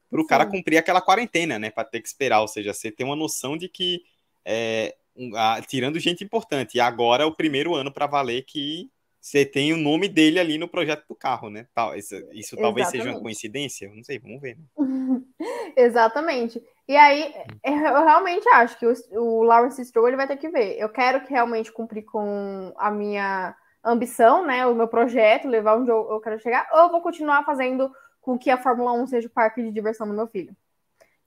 para 0.10 0.20
o 0.20 0.28
cara 0.28 0.46
cumprir 0.46 0.78
aquela 0.78 1.00
quarentena, 1.00 1.58
né? 1.58 1.70
Para 1.72 1.86
ter 1.86 2.02
que 2.02 2.10
esperar, 2.10 2.42
ou 2.42 2.48
seja, 2.50 2.74
você 2.74 2.92
tem 2.92 3.06
uma 3.06 3.16
noção 3.16 3.56
de 3.56 3.70
que 3.70 4.04
é, 4.44 4.98
um, 5.16 5.34
a, 5.34 5.62
tirando 5.62 5.98
gente 5.98 6.26
importante. 6.26 6.76
E 6.76 6.82
agora 6.82 7.24
é 7.24 7.26
o 7.26 7.34
primeiro 7.34 7.74
ano 7.74 7.90
para 7.90 8.06
valer 8.06 8.44
que 8.44 8.92
você 9.26 9.44
tem 9.44 9.74
o 9.74 9.78
nome 9.78 10.08
dele 10.08 10.40
ali 10.40 10.56
no 10.56 10.68
projeto 10.68 11.08
do 11.08 11.16
carro, 11.16 11.50
né? 11.50 11.66
Tal, 11.74 11.96
isso, 11.96 12.16
isso 12.32 12.56
talvez 12.56 12.90
seja 12.90 13.10
uma 13.10 13.20
coincidência, 13.20 13.92
não 13.92 14.04
sei, 14.04 14.20
vamos 14.20 14.40
ver. 14.40 14.56
Né? 14.56 15.20
Exatamente. 15.76 16.64
E 16.88 16.96
aí, 16.96 17.34
eu 17.64 18.06
realmente 18.06 18.48
acho 18.50 18.78
que 18.78 18.86
o, 18.86 18.94
o 19.14 19.42
Lawrence 19.42 19.84
Stroll 19.84 20.10
ele 20.10 20.16
vai 20.16 20.28
ter 20.28 20.38
que 20.38 20.48
ver. 20.48 20.78
Eu 20.78 20.90
quero 20.90 21.22
que 21.22 21.32
realmente 21.32 21.72
cumprir 21.72 22.04
com 22.04 22.72
a 22.78 22.92
minha 22.92 23.56
ambição, 23.84 24.46
né? 24.46 24.68
O 24.68 24.76
meu 24.76 24.88
projeto, 24.88 25.48
levar 25.48 25.80
onde 25.80 25.90
eu, 25.90 26.08
eu 26.08 26.22
quero 26.22 26.40
chegar, 26.40 26.68
ou 26.72 26.82
eu 26.82 26.92
vou 26.92 27.02
continuar 27.02 27.44
fazendo 27.46 27.92
com 28.22 28.38
que 28.38 28.52
a 28.52 28.62
Fórmula 28.62 28.92
1 28.92 29.08
seja 29.08 29.28
o 29.28 29.32
parque 29.32 29.64
de 29.64 29.72
diversão 29.72 30.08
do 30.08 30.14
meu 30.14 30.28
filho. 30.28 30.56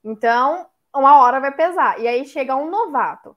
Então, 0.05 0.69
uma 0.95 1.21
hora 1.21 1.41
vai 1.41 1.51
pesar. 1.51 1.99
E 1.99 2.07
aí 2.07 2.25
chega 2.25 2.55
um 2.55 2.71
novato, 2.71 3.37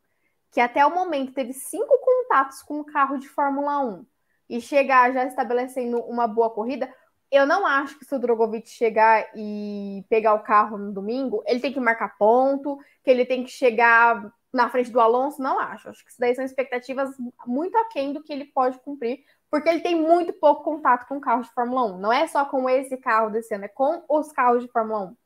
que 0.51 0.61
até 0.61 0.85
o 0.85 0.93
momento 0.93 1.33
teve 1.33 1.51
cinco 1.51 1.97
contatos 1.97 2.61
com 2.61 2.79
o 2.79 2.85
carro 2.85 3.17
de 3.17 3.27
Fórmula 3.27 3.79
1 3.79 4.10
e 4.51 4.59
chegar 4.59 5.13
já 5.13 5.23
estabelecendo 5.23 5.99
uma 6.01 6.27
boa 6.27 6.49
corrida, 6.49 6.93
eu 7.31 7.47
não 7.47 7.65
acho 7.65 7.97
que 7.97 8.03
se 8.03 8.13
o 8.13 8.19
Drogovic 8.19 8.69
chegar 8.69 9.31
e 9.33 10.03
pegar 10.09 10.33
o 10.33 10.43
carro 10.43 10.77
no 10.77 10.91
domingo, 10.91 11.41
ele 11.47 11.61
tem 11.61 11.71
que 11.71 11.79
marcar 11.79 12.17
ponto, 12.17 12.77
que 13.01 13.09
ele 13.09 13.25
tem 13.25 13.45
que 13.45 13.49
chegar 13.49 14.29
na 14.51 14.69
frente 14.69 14.91
do 14.91 14.99
Alonso, 14.99 15.41
não 15.41 15.57
acho. 15.57 15.87
Acho 15.87 16.03
que 16.03 16.11
isso 16.11 16.19
daí 16.19 16.35
são 16.35 16.43
expectativas 16.43 17.15
muito 17.47 17.77
aquém 17.77 18.11
do 18.11 18.21
que 18.21 18.33
ele 18.33 18.43
pode 18.43 18.77
cumprir, 18.79 19.23
porque 19.49 19.69
ele 19.69 19.79
tem 19.79 19.95
muito 19.95 20.33
pouco 20.33 20.63
contato 20.63 21.07
com 21.07 21.21
carros 21.21 21.47
de 21.47 21.53
Fórmula 21.53 21.93
1. 21.93 21.97
Não 21.97 22.11
é 22.11 22.27
só 22.27 22.43
com 22.43 22.69
esse 22.69 22.97
carro 22.97 23.29
desse 23.29 23.55
ano, 23.55 23.63
é 23.63 23.69
com 23.69 24.03
os 24.09 24.33
carros 24.33 24.61
de 24.61 24.69
Fórmula 24.69 25.05
1. 25.05 25.17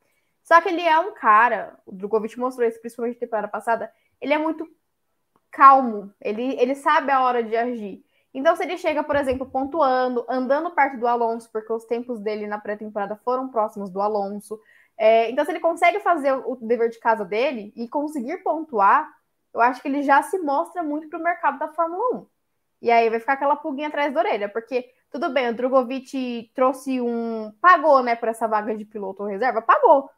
Só 0.44 0.62
que 0.62 0.70
ele 0.70 0.84
é 0.84 1.00
um 1.00 1.16
cara, 1.16 1.80
o 1.84 1.92
Drogovic 1.92 2.38
mostrou 2.38 2.68
isso 2.68 2.80
principalmente 2.80 3.16
na 3.16 3.22
temporada 3.22 3.48
passada, 3.48 3.92
ele 4.22 4.36
é 4.36 4.38
muito 4.38 4.70
calmo, 5.50 6.14
ele, 6.22 6.56
ele 6.60 6.76
sabe 6.76 7.12
a 7.12 7.22
hora 7.22 7.42
de 7.42 7.56
agir. 7.56 8.06
Então, 8.36 8.54
se 8.54 8.64
ele 8.64 8.78
chega, 8.78 9.02
por 9.02 9.16
exemplo, 9.16 9.46
pontuando, 9.46 10.26
andando 10.28 10.70
perto 10.72 11.00
do 11.00 11.08
Alonso, 11.08 11.50
porque 11.54 11.72
os 11.72 11.86
tempos 11.86 12.20
dele 12.20 12.46
na 12.46 12.60
pré-temporada 12.60 13.16
foram 13.24 13.48
próximos 13.48 13.90
do 13.90 14.02
Alonso. 14.02 14.60
É, 14.98 15.32
então, 15.32 15.46
se 15.46 15.52
ele 15.52 15.62
consegue 15.62 16.02
fazer 16.02 16.34
o 16.34 16.58
dever 16.58 16.90
de 16.90 17.00
casa 17.00 17.24
dele 17.24 17.72
e 17.78 17.88
conseguir 17.88 18.44
pontuar, 18.44 19.10
eu 19.54 19.62
acho 19.62 19.82
que 19.82 19.88
ele 19.88 20.04
já 20.04 20.22
se 20.22 20.38
mostra 20.40 20.84
muito 20.84 21.08
para 21.08 21.18
o 21.18 21.24
mercado 21.24 21.58
da 21.58 21.70
Fórmula 21.70 22.18
1. 22.18 22.28
E 22.82 22.92
aí 22.92 23.10
vai 23.10 23.22
ficar 23.22 23.34
aquela 23.34 23.56
pulguinha 23.56 23.88
atrás 23.88 24.14
da 24.14 24.20
orelha, 24.20 24.50
porque 24.50 24.92
tudo 25.10 25.30
bem, 25.30 25.50
o 25.50 25.56
Drogovic 25.56 26.52
trouxe 26.54 27.00
um. 27.00 27.54
pagou, 27.62 28.04
né, 28.04 28.18
por 28.18 28.28
essa 28.28 28.50
vaga 28.50 28.76
de 28.76 28.84
piloto 28.84 29.24
reserva? 29.24 29.62
Pagou. 29.62 30.10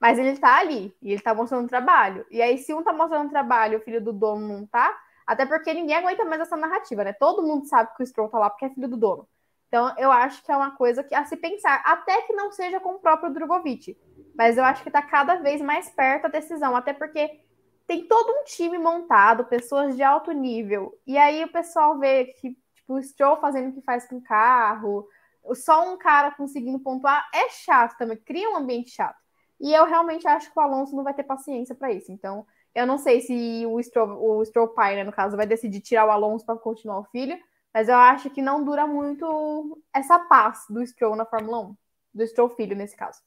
Mas 0.00 0.18
ele 0.18 0.36
tá 0.36 0.58
ali 0.58 0.92
e 1.00 1.12
ele 1.12 1.22
tá 1.22 1.32
mostrando 1.32 1.68
trabalho. 1.68 2.26
E 2.28 2.42
aí, 2.42 2.58
se 2.58 2.74
um 2.74 2.82
tá 2.82 2.92
mostrando 2.92 3.30
trabalho 3.30 3.78
o 3.78 3.82
filho 3.82 4.02
do 4.02 4.12
dono 4.12 4.48
não 4.48 4.66
tá, 4.66 4.92
até 5.26 5.46
porque 5.46 5.72
ninguém 5.72 5.96
aguenta 5.96 6.24
mais 6.24 6.40
essa 6.40 6.56
narrativa, 6.56 7.04
né? 7.04 7.12
Todo 7.12 7.42
mundo 7.42 7.66
sabe 7.66 7.94
que 7.96 8.02
o 8.02 8.06
Stroll 8.06 8.28
tá 8.28 8.38
lá 8.38 8.50
porque 8.50 8.66
é 8.66 8.70
filho 8.70 8.88
do 8.88 8.96
dono. 8.96 9.28
Então, 9.68 9.94
eu 9.96 10.12
acho 10.12 10.44
que 10.44 10.52
é 10.52 10.56
uma 10.56 10.76
coisa 10.76 11.02
que 11.02 11.14
a 11.14 11.24
se 11.24 11.36
pensar, 11.36 11.82
até 11.84 12.22
que 12.22 12.34
não 12.34 12.52
seja 12.52 12.78
com 12.78 12.90
o 12.90 12.98
próprio 12.98 13.32
Drogovic. 13.32 13.96
Mas 14.36 14.58
eu 14.58 14.64
acho 14.64 14.82
que 14.82 14.90
tá 14.90 15.00
cada 15.00 15.36
vez 15.36 15.62
mais 15.62 15.88
perto 15.88 16.26
a 16.26 16.28
decisão, 16.28 16.76
até 16.76 16.92
porque 16.92 17.40
tem 17.86 18.06
todo 18.06 18.30
um 18.30 18.44
time 18.44 18.78
montado, 18.78 19.46
pessoas 19.46 19.96
de 19.96 20.02
alto 20.02 20.30
nível. 20.32 20.98
E 21.06 21.16
aí 21.16 21.42
o 21.44 21.52
pessoal 21.52 21.98
vê 21.98 22.26
que 22.26 22.56
tipo, 22.74 22.94
o 22.94 23.02
Stroll 23.02 23.36
fazendo 23.38 23.70
o 23.70 23.72
que 23.72 23.80
faz 23.80 24.06
com 24.06 24.16
o 24.16 24.22
carro, 24.22 25.08
só 25.54 25.90
um 25.92 25.96
cara 25.96 26.30
conseguindo 26.32 26.78
pontuar 26.78 27.28
é 27.34 27.48
chato 27.48 27.96
também, 27.96 28.16
cria 28.16 28.50
um 28.50 28.56
ambiente 28.56 28.90
chato. 28.90 29.20
E 29.60 29.72
eu 29.72 29.84
realmente 29.84 30.26
acho 30.26 30.52
que 30.52 30.58
o 30.58 30.62
Alonso 30.62 30.94
não 30.94 31.04
vai 31.04 31.14
ter 31.14 31.22
paciência 31.22 31.74
para 31.74 31.92
isso. 31.92 32.10
Então, 32.10 32.46
eu 32.74 32.86
não 32.86 32.98
sei 32.98 33.20
se 33.20 33.64
o 33.66 33.82
Stroll, 33.82 34.38
o 34.38 34.44
Stroll 34.44 34.68
pai, 34.68 34.96
né, 34.96 35.04
no 35.04 35.12
caso, 35.12 35.36
vai 35.36 35.46
decidir 35.46 35.80
tirar 35.80 36.06
o 36.06 36.10
Alonso 36.10 36.44
para 36.44 36.56
continuar 36.56 36.98
o 37.00 37.04
filho, 37.04 37.38
mas 37.72 37.88
eu 37.88 37.96
acho 37.96 38.30
que 38.30 38.42
não 38.42 38.64
dura 38.64 38.86
muito 38.86 39.82
essa 39.94 40.18
paz 40.18 40.64
do 40.68 40.86
Stroll 40.86 41.16
na 41.16 41.24
Fórmula 41.24 41.60
1, 41.60 41.76
do 42.14 42.26
Stroll 42.26 42.50
filho 42.50 42.76
nesse 42.76 42.96
caso. 42.96 43.20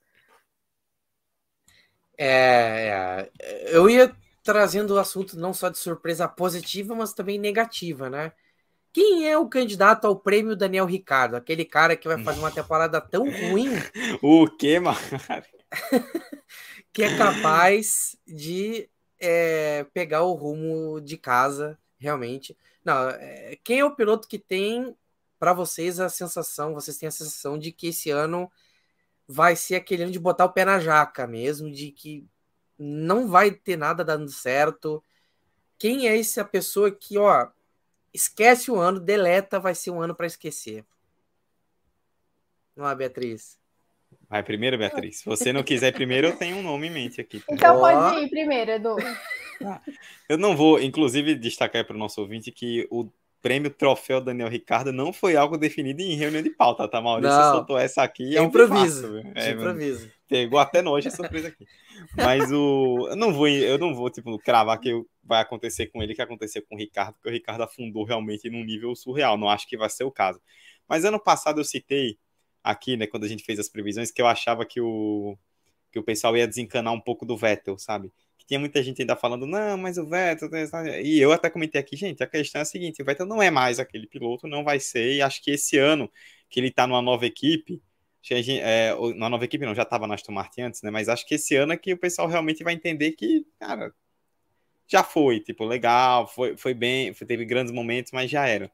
É, 2.18 3.30
é, 3.40 3.76
eu 3.76 3.90
ia 3.90 4.16
trazendo 4.44 4.94
o 4.94 5.00
assunto 5.00 5.38
não 5.38 5.54
só 5.54 5.70
de 5.70 5.78
surpresa 5.78 6.28
positiva, 6.28 6.96
mas 6.96 7.14
também 7.14 7.38
negativa, 7.40 8.10
né? 8.10 8.32
Quem 8.94 9.28
é 9.28 9.38
o 9.38 9.50
candidato 9.50 10.06
ao 10.06 10.16
prêmio 10.16 10.56
Daniel 10.56 10.86
Ricardo? 10.86 11.36
Aquele 11.36 11.66
cara 11.66 11.98
que 11.98 12.08
vai 12.08 12.24
fazer 12.24 12.40
uma 12.40 12.52
temporada 12.52 13.02
tão 13.02 13.26
ruim. 13.26 13.70
o 14.24 14.48
quê, 14.48 14.80
mano? 14.80 14.98
que 16.94 17.04
é 17.04 17.18
capaz 17.18 18.16
de 18.26 18.90
é, 19.26 19.84
pegar 19.94 20.24
o 20.24 20.34
rumo 20.34 21.02
de 21.02 21.18
casa, 21.18 21.78
realmente. 21.98 22.58
Não, 22.84 23.10
é, 23.10 23.58
quem 23.64 23.80
é 23.80 23.86
o 23.86 23.96
piloto 23.96 24.28
que 24.28 24.40
tem 24.40 24.96
para 25.40 25.54
vocês 25.54 26.00
a 26.00 26.10
sensação, 26.10 26.74
vocês 26.74 26.98
têm 26.98 27.08
a 27.08 27.12
sensação 27.12 27.58
de 27.58 27.72
que 27.72 27.88
esse 27.88 28.10
ano 28.10 28.52
vai 29.28 29.56
ser 29.56 29.76
aquele 29.76 30.04
ano 30.04 30.12
de 30.12 30.20
botar 30.20 30.46
o 30.46 30.52
pé 30.52 30.66
na 30.66 30.80
jaca 30.80 31.28
mesmo, 31.28 31.72
de 31.72 31.92
que 31.92 32.28
não 32.78 33.28
vai 33.28 33.52
ter 33.52 33.78
nada 33.78 34.04
dando 34.04 34.30
certo. 34.30 35.04
Quem 35.78 36.08
é 36.08 36.18
essa 36.20 36.46
pessoa 36.46 36.92
que, 36.92 37.18
ó, 37.18 37.50
esquece 38.14 38.72
o 38.72 38.78
ano, 38.78 39.00
deleta, 39.00 39.60
vai 39.60 39.76
ser 39.76 39.92
um 39.92 40.02
ano 40.02 40.16
para 40.16 40.28
esquecer? 40.28 40.86
Não 42.76 42.88
é, 42.88 42.96
Beatriz? 42.96 43.60
Vai 44.30 44.44
primeiro, 44.44 44.78
Beatriz. 44.78 45.20
Se 45.20 45.26
você 45.26 45.54
não 45.54 45.64
quiser 45.64 45.94
primeiro, 45.94 46.28
eu 46.28 46.36
tenho 46.36 46.58
um 46.58 46.64
nome 46.64 46.88
em 46.88 46.92
mente 46.92 47.22
aqui. 47.22 47.40
Tá? 47.40 47.46
Então 47.50 47.80
pode 47.80 48.24
ir 48.24 48.30
primeiro, 48.30 48.72
Edu. 48.72 48.96
Ah, 49.64 49.82
eu 50.28 50.38
não 50.38 50.56
vou, 50.56 50.82
inclusive, 50.82 51.36
destacar 51.36 51.86
para 51.86 51.96
o 51.96 52.00
nosso 52.00 52.20
ouvinte 52.20 52.52
que 52.52 52.88
o 52.92 53.10
prêmio 53.46 53.70
Troféu 53.70 54.20
Daniel 54.20 54.50
Ricardo 54.50 54.92
não 54.92 55.14
foi 55.14 55.36
algo 55.36 55.56
definido 55.56 56.02
em 56.02 56.16
reunião 56.16 56.42
de 56.42 56.50
pauta, 56.50 56.88
tá? 56.88 57.00
Maurício 57.00 57.38
não, 57.38 57.54
soltou 57.54 57.78
essa 57.78 58.02
aqui. 58.02 58.36
É 58.36 58.42
improviso. 58.42 59.22
é, 59.36 59.52
improviso. 59.52 60.12
Pegou 60.28 60.58
até 60.58 60.82
nós 60.82 61.06
a 61.06 61.12
surpresa 61.12 61.50
aqui. 61.50 61.64
Mas 62.18 62.52
o. 62.52 63.08
Eu 63.08 63.16
não 63.16 63.32
vou, 63.32 63.48
eu 63.48 63.78
não 63.78 63.94
vou, 63.94 64.10
tipo, 64.10 64.38
cravar 64.40 64.80
que 64.80 64.92
vai 65.24 65.42
acontecer 65.42 65.86
com 65.88 66.02
ele 66.02 66.16
que 66.16 66.24
aconteceu 66.24 66.64
com 66.68 66.76
o 66.76 66.78
Ricardo, 66.80 67.14
porque 67.14 67.30
o 67.30 67.32
Ricardo 67.32 67.62
afundou 67.62 68.04
realmente 68.04 68.50
num 68.50 68.64
nível 68.64 68.96
surreal. 68.96 69.38
Não 69.38 69.48
acho 69.48 69.68
que 69.68 69.78
vai 69.78 69.92
ser 69.92 70.06
o 70.06 70.12
caso. 70.12 70.42
Mas 70.90 71.06
ano 71.06 71.20
passado 71.20 71.60
eu 71.60 71.64
citei 71.64 72.18
aqui, 72.66 72.98
né, 72.98 73.06
quando 73.06 73.26
a 73.26 73.28
gente 73.28 73.44
fez 73.44 73.60
as 73.60 73.70
previsões, 73.70 74.12
que 74.12 74.22
eu 74.22 74.28
achava 74.28 74.66
que 74.66 74.82
o, 74.82 75.38
que 75.92 76.00
o 76.00 76.04
pessoal 76.04 76.36
ia 76.36 76.48
desencanar 76.48 76.92
um 76.92 77.00
pouco 77.00 77.26
do 77.26 77.38
Vettel, 77.38 77.78
sabe? 77.78 78.12
Que 78.38 78.46
tinha 78.46 78.60
muita 78.60 78.82
gente 78.84 79.02
ainda 79.02 79.16
falando, 79.16 79.46
não, 79.46 79.78
mas 79.78 79.98
o 79.98 80.06
Vettel. 80.08 80.50
E 81.04 81.20
eu 81.20 81.32
até 81.32 81.50
comentei 81.50 81.80
aqui, 81.80 81.96
gente, 81.96 82.24
a 82.24 82.28
questão 82.28 82.60
é 82.60 82.64
a 82.64 82.66
seguinte: 82.66 83.02
o 83.02 83.06
Vettel 83.06 83.26
não 83.28 83.42
é 83.42 83.52
mais 83.52 83.80
aquele 83.80 84.08
piloto, 84.08 84.48
não 84.48 84.64
vai 84.64 84.80
ser, 84.80 85.14
e 85.16 85.22
acho 85.22 85.42
que 85.44 85.52
esse 85.52 85.78
ano 85.78 86.12
que 86.50 86.60
ele 86.60 86.72
tá 86.72 86.88
numa 86.88 87.02
nova 87.02 87.26
equipe. 87.26 87.82
Gente, 88.22 88.60
é, 88.60 88.92
na 89.16 89.30
nova 89.30 89.46
equipe 89.46 89.66
não, 89.66 89.76
já 89.76 89.84
estava 89.84 90.08
na 90.08 90.16
Aston 90.16 90.32
Martin 90.32 90.62
antes, 90.62 90.82
né? 90.82 90.90
Mas 90.90 91.08
acho 91.08 91.28
que 91.28 91.36
esse 91.36 91.56
ano 91.56 91.74
é 91.74 91.78
que 91.78 91.94
o 91.94 91.98
pessoal 91.98 92.28
realmente 92.28 92.64
vai 92.64 92.74
entender 92.74 93.12
que, 93.12 93.46
cara, 93.60 93.94
já 94.88 95.04
foi, 95.04 95.40
tipo, 95.40 95.64
legal, 95.66 96.28
foi, 96.28 96.58
foi 96.58 96.74
bem, 96.74 97.14
foi, 97.14 97.28
teve 97.28 97.46
grandes 97.46 97.72
momentos, 97.72 98.12
mas 98.12 98.30
já 98.32 98.48
era. 98.48 98.72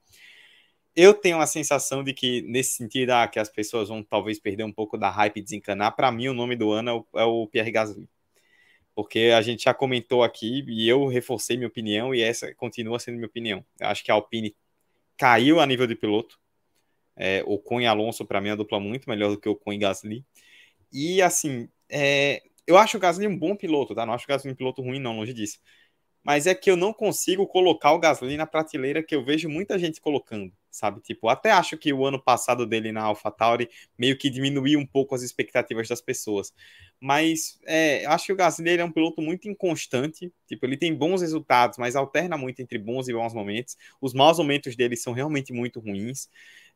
Eu 0.95 1.13
tenho 1.13 1.39
a 1.39 1.47
sensação 1.47 2.03
de 2.03 2.13
que, 2.13 2.41
nesse 2.43 2.73
sentido, 2.73 3.11
ah, 3.11 3.27
que 3.27 3.39
as 3.39 3.49
pessoas 3.49 3.87
vão 3.89 4.03
talvez 4.03 4.39
perder 4.39 4.63
um 4.63 4.73
pouco 4.73 4.97
da 4.97 5.09
hype 5.09 5.37
e 5.37 5.41
desencanar. 5.41 5.95
Para 5.95 6.11
mim, 6.11 6.27
o 6.27 6.33
nome 6.33 6.55
do 6.55 6.71
ano 6.71 6.89
é 6.89 6.93
o, 6.93 7.07
é 7.21 7.23
o 7.23 7.47
Pierre 7.47 7.71
Gasly. 7.71 8.09
Porque 8.93 9.31
a 9.35 9.41
gente 9.41 9.63
já 9.63 9.73
comentou 9.73 10.23
aqui 10.23 10.65
e 10.67 10.87
eu 10.89 11.07
reforcei 11.07 11.55
minha 11.55 11.67
opinião 11.67 12.13
e 12.13 12.21
essa 12.21 12.53
continua 12.55 12.99
sendo 12.99 13.15
minha 13.15 13.27
opinião. 13.27 13.65
Eu 13.79 13.87
acho 13.87 14.03
que 14.03 14.11
a 14.11 14.15
Alpine 14.15 14.55
caiu 15.17 15.59
a 15.61 15.65
nível 15.65 15.87
de 15.87 15.95
piloto. 15.95 16.37
É, 17.15 17.43
Ocon 17.45 17.81
e 17.81 17.85
Alonso, 17.85 18.25
para 18.25 18.41
mim, 18.41 18.49
é 18.49 18.55
dupla 18.55 18.79
muito 18.79 19.09
melhor 19.09 19.29
do 19.29 19.39
que 19.39 19.47
o 19.47 19.53
Ocon 19.53 19.73
e 19.73 19.77
Gasly. 19.77 20.25
E, 20.91 21.21
assim, 21.21 21.69
é, 21.89 22.43
eu 22.67 22.77
acho 22.77 22.97
o 22.97 22.99
Gasly 22.99 23.27
um 23.27 23.37
bom 23.37 23.55
piloto, 23.55 23.95
tá? 23.95 24.05
Não 24.05 24.13
acho 24.13 24.25
o 24.25 24.27
Gasly 24.27 24.51
um 24.51 24.55
piloto 24.55 24.81
ruim, 24.81 24.99
não, 24.99 25.17
longe 25.17 25.33
disso. 25.33 25.59
Mas 26.23 26.47
é 26.47 26.53
que 26.53 26.69
eu 26.69 26.75
não 26.75 26.93
consigo 26.93 27.47
colocar 27.47 27.93
o 27.93 27.99
Gasly 27.99 28.37
na 28.37 28.45
prateleira 28.45 29.03
que 29.03 29.15
eu 29.15 29.23
vejo 29.23 29.49
muita 29.49 29.79
gente 29.79 30.01
colocando, 30.01 30.51
sabe? 30.71 31.01
Tipo, 31.01 31.27
até 31.27 31.51
acho 31.51 31.77
que 31.77 31.91
o 31.91 32.05
ano 32.05 32.19
passado 32.19 32.65
dele 32.65 32.91
na 32.91 33.03
AlphaTauri 33.03 33.69
meio 33.97 34.17
que 34.17 34.29
diminuiu 34.29 34.79
um 34.79 34.85
pouco 34.85 35.13
as 35.13 35.21
expectativas 35.21 35.87
das 35.87 36.01
pessoas. 36.01 36.53
Mas 36.99 37.59
é, 37.65 38.05
acho 38.05 38.27
que 38.27 38.33
o 38.33 38.35
Gasly 38.35 38.77
é 38.77 38.85
um 38.85 38.91
piloto 38.91 39.21
muito 39.21 39.49
inconstante. 39.49 40.31
Tipo, 40.47 40.65
ele 40.65 40.77
tem 40.77 40.95
bons 40.95 41.21
resultados, 41.21 41.77
mas 41.77 41.95
alterna 41.95 42.37
muito 42.37 42.61
entre 42.61 42.77
bons 42.77 43.07
e 43.09 43.13
bons 43.13 43.33
momentos. 43.33 43.77
Os 43.99 44.13
maus 44.13 44.37
momentos 44.37 44.75
dele 44.75 44.95
são 44.95 45.11
realmente 45.11 45.51
muito 45.51 45.79
ruins. 45.79 46.29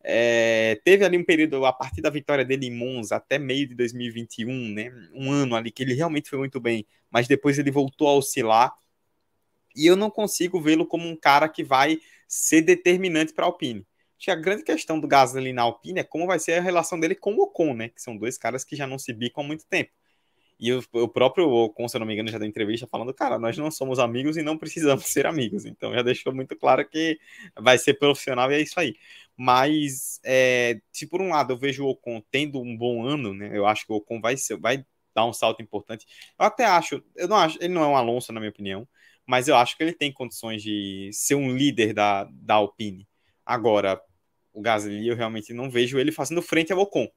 É, 0.04 0.80
teve 0.84 1.04
ali 1.04 1.18
um 1.18 1.24
período, 1.24 1.66
a 1.66 1.74
partir 1.74 2.02
da 2.02 2.12
vitória 2.12 2.46
dele 2.46 2.68
em 2.68 2.72
Monza 2.72 3.16
até 3.16 3.40
meio 3.40 3.68
de 3.68 3.74
2021, 3.74 4.70
né? 4.70 4.92
Um 5.14 5.32
ano 5.32 5.56
ali 5.56 5.72
que 5.72 5.82
ele 5.82 5.96
realmente 5.96 6.30
foi 6.30 6.38
muito 6.38 6.60
bem, 6.60 6.86
mas 7.10 7.28
depois 7.28 7.58
ele 7.58 7.72
voltou 7.72 8.08
a 8.08 8.14
oscilar. 8.14 8.74
E 9.76 9.88
eu 9.88 9.96
não 9.96 10.10
consigo 10.10 10.62
vê-lo 10.62 10.86
como 10.86 11.08
um 11.08 11.16
cara 11.16 11.50
que 11.50 11.64
vai 11.64 12.00
ser 12.28 12.62
determinante 12.62 13.34
para 13.34 13.46
a 13.46 13.48
Alpine. 13.48 13.86
Acho 14.18 14.26
que 14.26 14.32
a 14.32 14.36
grande 14.36 14.64
questão 14.64 15.00
do 15.00 15.08
Gasly 15.08 15.54
na 15.54 15.64
Alpine 15.64 16.00
é 16.00 16.04
como 16.04 16.26
vai 16.26 16.40
ser 16.40 16.54
a 16.54 16.62
relação 16.62 17.00
dele 17.00 17.16
com 17.16 17.34
o 17.34 17.44
Ocon, 17.44 17.74
né? 17.74 17.90
Que 17.90 18.02
são 18.02 18.16
dois 18.18 18.38
caras 18.38 18.64
que 18.64 18.76
já 18.76 18.88
não 18.88 18.98
se 18.98 19.14
bicam 19.14 19.44
há 19.44 19.48
muito 19.48 19.66
tempo. 19.68 19.92
E 20.60 20.72
o, 20.72 20.82
o 20.94 21.08
próprio 21.08 21.50
Ocon, 21.50 21.88
se 21.88 21.98
eu 21.98 22.00
não 22.00 22.08
me 22.08 22.14
engano, 22.14 22.30
já 22.30 22.38
deu 22.38 22.48
entrevista 22.48 22.88
falando, 22.88 23.14
cara, 23.14 23.38
nós 23.38 23.58
não 23.58 23.70
somos 23.70 24.00
amigos 24.00 24.38
e 24.38 24.42
não 24.42 24.58
precisamos 24.58 25.06
ser 25.12 25.26
amigos. 25.26 25.66
Então 25.66 25.94
já 25.94 26.02
deixou 26.02 26.34
muito 26.34 26.56
claro 26.56 26.88
que 26.88 27.20
vai 27.60 27.78
ser 27.78 27.96
profissional 27.96 28.52
e 28.52 28.56
é 28.56 28.62
isso 28.62 28.80
aí. 28.80 28.96
Mas 29.38 30.20
é, 30.24 30.80
se 30.94 31.08
por 31.08 31.22
um 31.22 31.30
lado 31.30 31.54
eu 31.54 31.58
vejo 31.58 31.84
o 31.84 31.90
Ocon 31.90 32.22
tendo 32.32 32.62
um 32.62 32.76
bom 32.78 33.06
ano, 33.06 33.34
né? 33.34 33.52
Eu 33.54 33.66
acho 33.66 33.86
que 33.86 33.92
o 33.92 33.98
Ocon 33.98 34.22
vai 34.22 34.38
ser, 34.38 34.58
vai 34.58 34.86
dar 35.14 35.26
um 35.26 35.34
salto 35.34 35.62
importante. 35.62 36.06
Eu 36.40 36.46
até 36.46 36.66
acho, 36.66 37.04
eu 37.16 37.28
não 37.28 37.38
acho, 37.38 37.58
ele 37.62 37.74
não 37.74 37.84
é 37.84 37.88
um 37.88 37.98
Alonso 37.98 38.32
na 38.32 38.40
minha 38.40 38.50
opinião, 38.50 38.88
mas 39.26 39.48
eu 39.48 39.56
acho 39.56 39.76
que 39.76 39.84
ele 39.84 39.94
tem 39.94 40.12
condições 40.12 40.62
de 40.62 41.10
ser 41.14 41.36
um 41.36 41.56
líder 41.56 41.94
da, 41.94 42.26
da 42.32 42.56
Alpine. 42.56 43.08
Agora, 43.46 44.02
o 44.54 44.62
Gasly 44.62 45.08
eu 45.08 45.16
realmente 45.16 45.54
não 45.54 45.70
vejo 45.70 46.00
ele 46.00 46.12
fazendo 46.12 46.42
frente 46.42 46.72
ao 46.72 46.80
Ocon. 46.80 47.08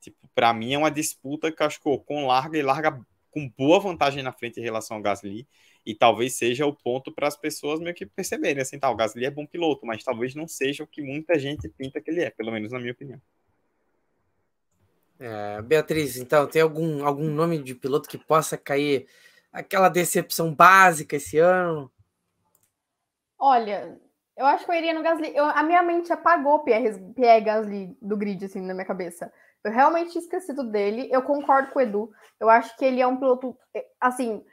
Tipo, 0.00 0.28
para 0.34 0.52
mim 0.52 0.74
é 0.74 0.78
uma 0.78 0.90
disputa 0.90 1.50
que 1.50 1.62
acho 1.62 1.80
que 1.80 1.88
o 1.88 1.92
Ocon 1.92 2.26
larga 2.26 2.58
e 2.58 2.62
larga 2.62 3.00
com 3.30 3.48
boa 3.56 3.78
vantagem 3.78 4.22
na 4.22 4.32
frente 4.32 4.58
em 4.58 4.62
relação 4.62 4.96
ao 4.96 5.02
Gasly 5.02 5.46
e 5.84 5.94
talvez 5.94 6.36
seja 6.36 6.66
o 6.66 6.74
ponto 6.74 7.12
para 7.12 7.28
as 7.28 7.36
pessoas 7.36 7.78
meio 7.78 7.94
que 7.94 8.06
perceberem, 8.06 8.62
assim, 8.62 8.78
tá, 8.78 8.90
o 8.90 8.96
Gasly 8.96 9.24
é 9.24 9.30
bom 9.30 9.46
piloto, 9.46 9.86
mas 9.86 10.02
talvez 10.02 10.34
não 10.34 10.48
seja 10.48 10.82
o 10.82 10.86
que 10.86 11.02
muita 11.02 11.38
gente 11.38 11.68
pinta 11.68 12.00
que 12.00 12.10
ele 12.10 12.22
é, 12.22 12.30
pelo 12.30 12.50
menos 12.50 12.72
na 12.72 12.80
minha 12.80 12.92
opinião. 12.92 13.20
É, 15.18 15.62
Beatriz, 15.62 16.16
então, 16.16 16.46
tem 16.46 16.60
algum, 16.60 17.04
algum 17.04 17.28
nome 17.28 17.62
de 17.62 17.74
piloto 17.74 18.08
que 18.08 18.18
possa 18.18 18.56
cair 18.56 19.06
aquela 19.56 19.88
decepção 19.88 20.54
básica 20.54 21.16
esse 21.16 21.38
ano? 21.38 21.90
Olha, 23.38 23.98
eu 24.36 24.44
acho 24.46 24.64
que 24.64 24.70
eu 24.70 24.74
iria 24.74 24.94
no 24.94 25.02
Gasly. 25.02 25.34
Eu, 25.34 25.44
a 25.44 25.62
minha 25.62 25.82
mente 25.82 26.12
apagou 26.12 26.60
Pierre, 26.60 27.00
Pierre 27.14 27.40
Gasly 27.40 27.96
do 28.00 28.16
grid, 28.16 28.44
assim, 28.44 28.60
na 28.60 28.74
minha 28.74 28.86
cabeça. 28.86 29.32
Eu 29.64 29.72
realmente 29.72 30.12
tinha 30.12 30.22
esquecido 30.22 30.62
dele. 30.70 31.08
Eu 31.10 31.22
concordo 31.22 31.70
com 31.70 31.78
o 31.78 31.82
Edu. 31.82 32.10
Eu 32.38 32.48
acho 32.50 32.76
que 32.76 32.84
ele 32.84 33.00
é 33.00 33.06
um 33.06 33.16
piloto, 33.16 33.56
assim, 34.00 34.44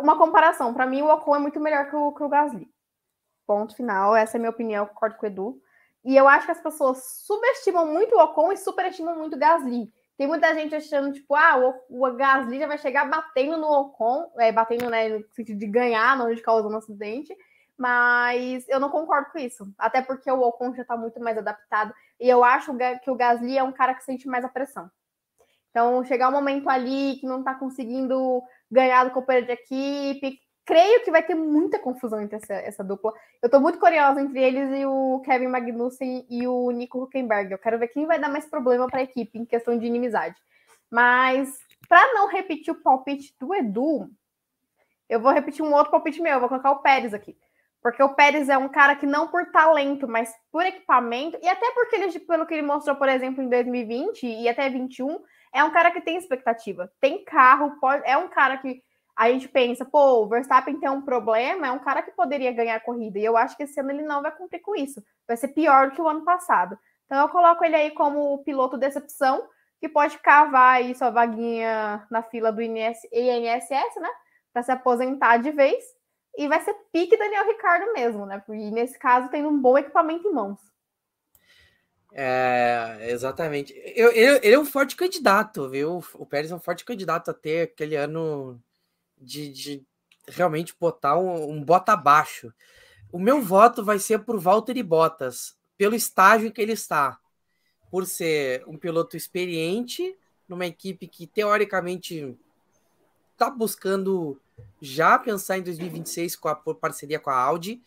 uma 0.00 0.18
comparação, 0.18 0.74
para 0.74 0.86
mim 0.86 1.02
o 1.02 1.08
Ocon 1.08 1.36
é 1.36 1.38
muito 1.38 1.60
melhor 1.60 1.88
que 1.88 1.94
o, 1.94 2.12
que 2.12 2.22
o 2.22 2.28
Gasly. 2.28 2.68
Ponto 3.46 3.76
final, 3.76 4.16
essa 4.16 4.36
é 4.36 4.38
a 4.38 4.40
minha 4.40 4.50
opinião, 4.50 4.84
eu 4.84 4.88
concordo 4.88 5.16
com 5.16 5.26
o 5.26 5.28
Edu. 5.28 5.62
E 6.04 6.16
eu 6.16 6.26
acho 6.26 6.46
que 6.46 6.52
as 6.52 6.60
pessoas 6.60 7.02
subestimam 7.24 7.86
muito 7.86 8.14
o 8.16 8.22
Ocon 8.22 8.52
e 8.52 8.56
superestimam 8.56 9.16
muito 9.16 9.36
o 9.36 9.38
Gasly. 9.38 9.92
Tem 10.18 10.26
muita 10.26 10.52
gente 10.52 10.74
achando, 10.74 11.12
tipo, 11.12 11.32
ah, 11.36 11.56
o, 11.88 12.06
o 12.06 12.12
Gasly 12.12 12.58
já 12.58 12.66
vai 12.66 12.76
chegar 12.76 13.08
batendo 13.08 13.56
no 13.56 13.68
Ocon, 13.68 14.28
é, 14.36 14.50
batendo 14.50 14.90
né, 14.90 15.10
no 15.10 15.24
sentido 15.32 15.56
de 15.56 15.66
ganhar, 15.68 16.16
não 16.16 16.34
de 16.34 16.42
causando 16.42 16.74
um 16.74 16.78
acidente. 16.78 17.32
Mas 17.78 18.68
eu 18.68 18.80
não 18.80 18.90
concordo 18.90 19.30
com 19.30 19.38
isso. 19.38 19.72
Até 19.78 20.02
porque 20.02 20.28
o 20.28 20.40
Ocon 20.40 20.74
já 20.74 20.82
está 20.82 20.96
muito 20.96 21.20
mais 21.20 21.38
adaptado. 21.38 21.94
E 22.18 22.28
eu 22.28 22.42
acho 22.42 22.76
que 23.00 23.10
o 23.12 23.14
Gasly 23.14 23.56
é 23.56 23.62
um 23.62 23.70
cara 23.70 23.94
que 23.94 24.02
sente 24.02 24.26
mais 24.26 24.44
a 24.44 24.48
pressão. 24.48 24.90
Então, 25.70 26.04
chegar 26.04 26.28
um 26.28 26.32
momento 26.32 26.68
ali 26.68 27.18
que 27.20 27.26
não 27.26 27.38
está 27.38 27.54
conseguindo 27.54 28.42
ganhar 28.68 29.04
do 29.04 29.12
companheiro 29.12 29.46
de 29.46 29.52
equipe. 29.52 30.40
Creio 30.68 31.02
que 31.02 31.10
vai 31.10 31.22
ter 31.22 31.34
muita 31.34 31.78
confusão 31.78 32.20
entre 32.20 32.36
essa, 32.36 32.52
essa 32.52 32.84
dupla. 32.84 33.14
Eu 33.40 33.46
estou 33.46 33.58
muito 33.58 33.78
curiosa 33.78 34.20
entre 34.20 34.38
eles 34.38 34.68
e 34.78 34.84
o 34.84 35.18
Kevin 35.24 35.46
Magnussen 35.46 36.26
e 36.28 36.46
o 36.46 36.70
Nico 36.70 37.02
Huckenberg. 37.02 37.50
Eu 37.50 37.58
quero 37.58 37.78
ver 37.78 37.88
quem 37.88 38.04
vai 38.04 38.18
dar 38.18 38.28
mais 38.28 38.44
problema 38.44 38.86
para 38.86 39.00
a 39.00 39.02
equipe 39.02 39.38
em 39.38 39.46
questão 39.46 39.78
de 39.78 39.86
inimizade. 39.86 40.36
Mas, 40.90 41.58
para 41.88 42.12
não 42.12 42.28
repetir 42.28 42.70
o 42.70 42.82
palpite 42.82 43.34
do 43.40 43.54
Edu, 43.54 44.10
eu 45.08 45.18
vou 45.18 45.32
repetir 45.32 45.64
um 45.64 45.72
outro 45.72 45.90
palpite 45.90 46.20
meu. 46.20 46.34
Eu 46.34 46.40
vou 46.40 46.50
colocar 46.50 46.72
o 46.72 46.82
Pérez 46.82 47.14
aqui. 47.14 47.34
Porque 47.80 48.02
o 48.02 48.14
Pérez 48.14 48.50
é 48.50 48.58
um 48.58 48.68
cara 48.68 48.94
que 48.94 49.06
não 49.06 49.28
por 49.28 49.50
talento, 49.50 50.06
mas 50.06 50.30
por 50.52 50.66
equipamento, 50.66 51.38
e 51.42 51.48
até 51.48 51.70
porque 51.72 51.96
ele, 51.96 52.18
pelo 52.20 52.44
que 52.44 52.52
ele 52.52 52.66
mostrou, 52.66 52.94
por 52.94 53.08
exemplo, 53.08 53.42
em 53.42 53.48
2020 53.48 54.26
e 54.26 54.46
até 54.50 54.68
2021, 54.68 55.18
é 55.54 55.64
um 55.64 55.70
cara 55.70 55.90
que 55.90 56.02
tem 56.02 56.18
expectativa, 56.18 56.92
tem 57.00 57.24
carro, 57.24 57.80
pode, 57.80 58.06
é 58.06 58.18
um 58.18 58.28
cara 58.28 58.58
que 58.58 58.82
a 59.18 59.32
gente 59.32 59.48
pensa, 59.48 59.84
pô, 59.84 60.22
o 60.22 60.28
Verstappen 60.28 60.78
tem 60.78 60.88
um 60.88 61.02
problema, 61.02 61.66
é 61.66 61.72
um 61.72 61.80
cara 61.80 62.02
que 62.02 62.12
poderia 62.12 62.52
ganhar 62.52 62.76
a 62.76 62.80
corrida. 62.80 63.18
E 63.18 63.24
eu 63.24 63.36
acho 63.36 63.56
que 63.56 63.64
esse 63.64 63.80
ano 63.80 63.90
ele 63.90 64.02
não 64.02 64.22
vai 64.22 64.30
cumprir 64.30 64.60
com 64.60 64.76
isso. 64.76 65.02
Vai 65.26 65.36
ser 65.36 65.48
pior 65.48 65.90
do 65.90 65.96
que 65.96 66.00
o 66.00 66.06
ano 66.06 66.24
passado. 66.24 66.78
Então 67.04 67.20
eu 67.22 67.28
coloco 67.28 67.64
ele 67.64 67.74
aí 67.74 67.90
como 67.90 68.38
piloto 68.44 68.78
decepção, 68.78 69.44
que 69.80 69.88
pode 69.88 70.18
cavar 70.18 70.76
aí 70.76 70.94
sua 70.94 71.10
vaguinha 71.10 72.06
na 72.08 72.22
fila 72.22 72.52
do 72.52 72.62
INS, 72.62 73.00
INSS, 73.12 74.00
né? 74.00 74.08
Para 74.52 74.62
se 74.62 74.70
aposentar 74.70 75.38
de 75.38 75.50
vez. 75.50 75.84
E 76.36 76.46
vai 76.46 76.60
ser 76.60 76.74
pique 76.92 77.18
Daniel 77.18 77.44
Ricardo 77.48 77.92
mesmo, 77.92 78.24
né? 78.24 78.40
E 78.48 78.70
nesse 78.70 78.96
caso 79.00 79.30
tem 79.30 79.44
um 79.44 79.60
bom 79.60 79.76
equipamento 79.76 80.28
em 80.28 80.32
mãos. 80.32 80.60
É, 82.12 83.08
exatamente. 83.10 83.74
Eu, 83.96 84.12
ele, 84.12 84.38
ele, 84.44 84.54
é 84.54 84.58
um 84.58 84.64
forte 84.64 84.94
candidato, 84.94 85.68
viu? 85.68 86.04
O 86.14 86.24
Pérez 86.24 86.52
é 86.52 86.54
um 86.54 86.60
forte 86.60 86.84
candidato 86.84 87.32
a 87.32 87.34
ter 87.34 87.62
aquele 87.62 87.96
ano 87.96 88.62
de, 89.20 89.48
de 89.50 89.86
realmente 90.26 90.74
botar 90.78 91.18
um, 91.18 91.50
um 91.50 91.62
bota 91.62 91.92
abaixo. 91.92 92.52
O 93.10 93.18
meu 93.18 93.40
voto 93.40 93.84
vai 93.84 93.98
ser 93.98 94.20
por 94.20 94.38
Valtteri 94.38 94.82
Bottas, 94.82 95.56
pelo 95.76 95.94
estágio 95.94 96.52
que 96.52 96.60
ele 96.60 96.72
está. 96.72 97.18
Por 97.90 98.06
ser 98.06 98.62
um 98.66 98.76
piloto 98.76 99.16
experiente, 99.16 100.16
numa 100.46 100.66
equipe 100.66 101.06
que 101.06 101.26
teoricamente 101.26 102.36
está 103.32 103.48
buscando 103.48 104.40
já 104.80 105.18
pensar 105.18 105.58
em 105.58 105.62
2026 105.62 106.36
com 106.36 106.48
a 106.48 106.56
parceria 106.56 107.20
com 107.20 107.30
a 107.30 107.36
Audi 107.36 107.82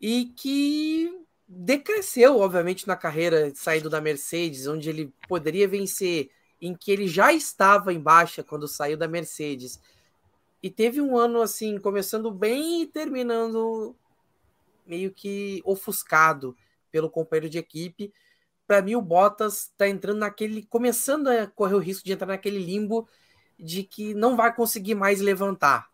e 0.00 0.26
que 0.36 1.24
decresceu, 1.46 2.38
obviamente, 2.38 2.86
na 2.86 2.96
carreira 2.96 3.52
saindo 3.54 3.88
da 3.88 4.00
Mercedes, 4.00 4.66
onde 4.66 4.88
ele 4.88 5.14
poderia 5.28 5.68
vencer, 5.68 6.30
em 6.60 6.74
que 6.74 6.90
ele 6.90 7.06
já 7.06 7.32
estava 7.32 7.92
em 7.92 8.00
baixa 8.00 8.42
quando 8.42 8.66
saiu 8.66 8.96
da 8.96 9.06
Mercedes. 9.06 9.80
E 10.64 10.70
teve 10.70 10.98
um 10.98 11.14
ano 11.14 11.42
assim, 11.42 11.76
começando 11.76 12.30
bem 12.30 12.80
e 12.80 12.86
terminando 12.86 13.94
meio 14.86 15.12
que 15.12 15.60
ofuscado 15.62 16.56
pelo 16.90 17.10
companheiro 17.10 17.50
de 17.50 17.58
equipe. 17.58 18.10
Para 18.66 18.80
mim, 18.80 18.94
o 18.94 19.02
Bottas 19.02 19.64
está 19.64 19.86
entrando 19.86 20.20
naquele. 20.20 20.62
começando 20.62 21.28
a 21.28 21.46
correr 21.46 21.74
o 21.74 21.78
risco 21.78 22.02
de 22.02 22.14
entrar 22.14 22.28
naquele 22.28 22.58
limbo 22.58 23.06
de 23.60 23.82
que 23.82 24.14
não 24.14 24.36
vai 24.36 24.56
conseguir 24.56 24.94
mais 24.94 25.20
levantar. 25.20 25.90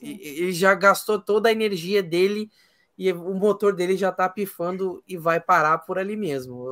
ele 0.00 0.50
já 0.50 0.72
gastou 0.72 1.20
toda 1.20 1.50
a 1.50 1.52
energia 1.52 2.02
dele 2.02 2.50
e 2.96 3.12
o 3.12 3.34
motor 3.34 3.74
dele 3.74 3.98
já 3.98 4.10
tá 4.10 4.30
pifando 4.30 5.04
e 5.06 5.18
vai 5.18 5.38
parar 5.38 5.76
por 5.76 5.98
ali 5.98 6.16
mesmo. 6.16 6.64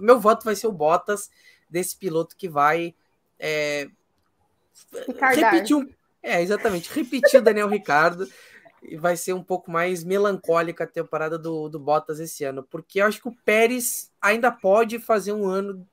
Meu 0.00 0.18
voto 0.18 0.44
vai 0.44 0.56
ser 0.56 0.66
o 0.66 0.72
Bottas, 0.72 1.30
desse 1.70 1.96
piloto 1.96 2.36
que 2.36 2.48
vai 2.48 2.92
é, 3.38 3.88
repetir 5.32 5.76
um, 5.76 5.88
é, 6.22 6.40
exatamente, 6.40 6.92
repetir 6.94 7.40
o 7.40 7.42
Daniel 7.42 7.68
Ricardo 7.68 8.28
e 8.82 8.96
vai 8.96 9.16
ser 9.16 9.32
um 9.32 9.42
pouco 9.42 9.70
mais 9.70 10.02
melancólica 10.02 10.84
a 10.84 10.86
temporada 10.86 11.38
do, 11.38 11.68
do 11.68 11.78
Bottas 11.78 12.18
esse 12.20 12.44
ano, 12.44 12.62
porque 12.62 13.00
eu 13.00 13.06
acho 13.06 13.20
que 13.20 13.28
o 13.28 13.36
Pérez 13.44 14.10
ainda 14.20 14.50
pode 14.50 14.98
fazer 14.98 15.32
um 15.32 15.46
ano 15.46 15.86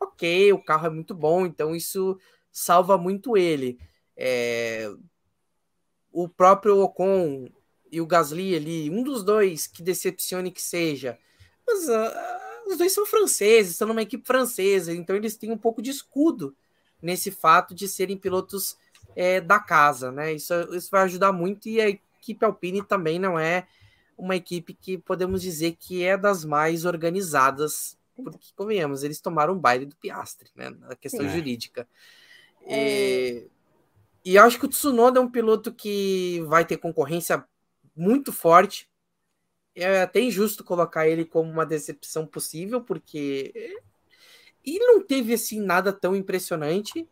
ok, 0.00 0.52
o 0.52 0.62
carro 0.62 0.86
é 0.86 0.90
muito 0.90 1.14
bom, 1.14 1.44
então 1.44 1.74
isso 1.74 2.18
salva 2.50 2.96
muito 2.96 3.36
ele. 3.36 3.78
É, 4.16 4.90
o 6.12 6.28
próprio 6.28 6.80
Ocon 6.80 7.48
e 7.90 8.00
o 8.00 8.06
Gasly 8.06 8.56
ali, 8.56 8.90
um 8.90 9.02
dos 9.02 9.22
dois 9.22 9.66
que 9.66 9.82
decepcione 9.82 10.50
que 10.50 10.62
seja. 10.62 11.18
Mas 11.66 11.88
uh, 11.88 12.70
os 12.70 12.78
dois 12.78 12.92
são 12.92 13.04
franceses, 13.04 13.72
estão 13.72 13.88
numa 13.88 14.02
equipe 14.02 14.26
francesa, 14.26 14.92
então 14.92 15.14
eles 15.14 15.36
têm 15.36 15.52
um 15.52 15.58
pouco 15.58 15.82
de 15.82 15.90
escudo 15.90 16.56
nesse 17.02 17.30
fato 17.30 17.74
de 17.74 17.86
serem 17.86 18.16
pilotos 18.16 18.76
é, 19.16 19.40
da 19.40 19.58
casa, 19.58 20.12
né? 20.12 20.34
Isso, 20.34 20.52
isso 20.74 20.90
vai 20.90 21.02
ajudar 21.04 21.32
muito 21.32 21.68
e 21.68 21.80
a 21.80 21.88
equipe 21.88 22.44
Alpine 22.44 22.82
também 22.82 23.18
não 23.18 23.38
é 23.38 23.66
uma 24.16 24.36
equipe 24.36 24.74
que 24.74 24.98
podemos 24.98 25.42
dizer 25.42 25.76
que 25.78 26.04
é 26.04 26.16
das 26.16 26.44
mais 26.44 26.84
organizadas, 26.84 27.98
porque, 28.14 28.48
convenhamos, 28.54 29.02
eles 29.02 29.20
tomaram 29.20 29.54
um 29.54 29.58
baile 29.58 29.86
do 29.86 29.96
Piastre, 29.96 30.50
né? 30.54 30.70
Na 30.70 30.94
questão 30.94 31.26
Sim. 31.26 31.30
jurídica. 31.30 31.88
É... 32.62 33.46
E, 34.24 34.32
e 34.32 34.38
acho 34.38 34.58
que 34.58 34.66
o 34.66 34.68
Tsunoda 34.68 35.18
é 35.18 35.22
um 35.22 35.30
piloto 35.30 35.72
que 35.72 36.42
vai 36.46 36.64
ter 36.64 36.76
concorrência 36.76 37.44
muito 37.94 38.32
forte. 38.32 38.88
É 39.74 40.02
até 40.02 40.20
injusto 40.20 40.64
colocar 40.64 41.06
ele 41.06 41.24
como 41.24 41.50
uma 41.50 41.66
decepção 41.66 42.26
possível, 42.26 42.80
porque 42.80 43.52
ele 44.64 44.84
não 44.86 45.02
teve 45.02 45.34
assim 45.34 45.60
nada 45.60 45.92
tão 45.92 46.16
impressionante. 46.16 47.06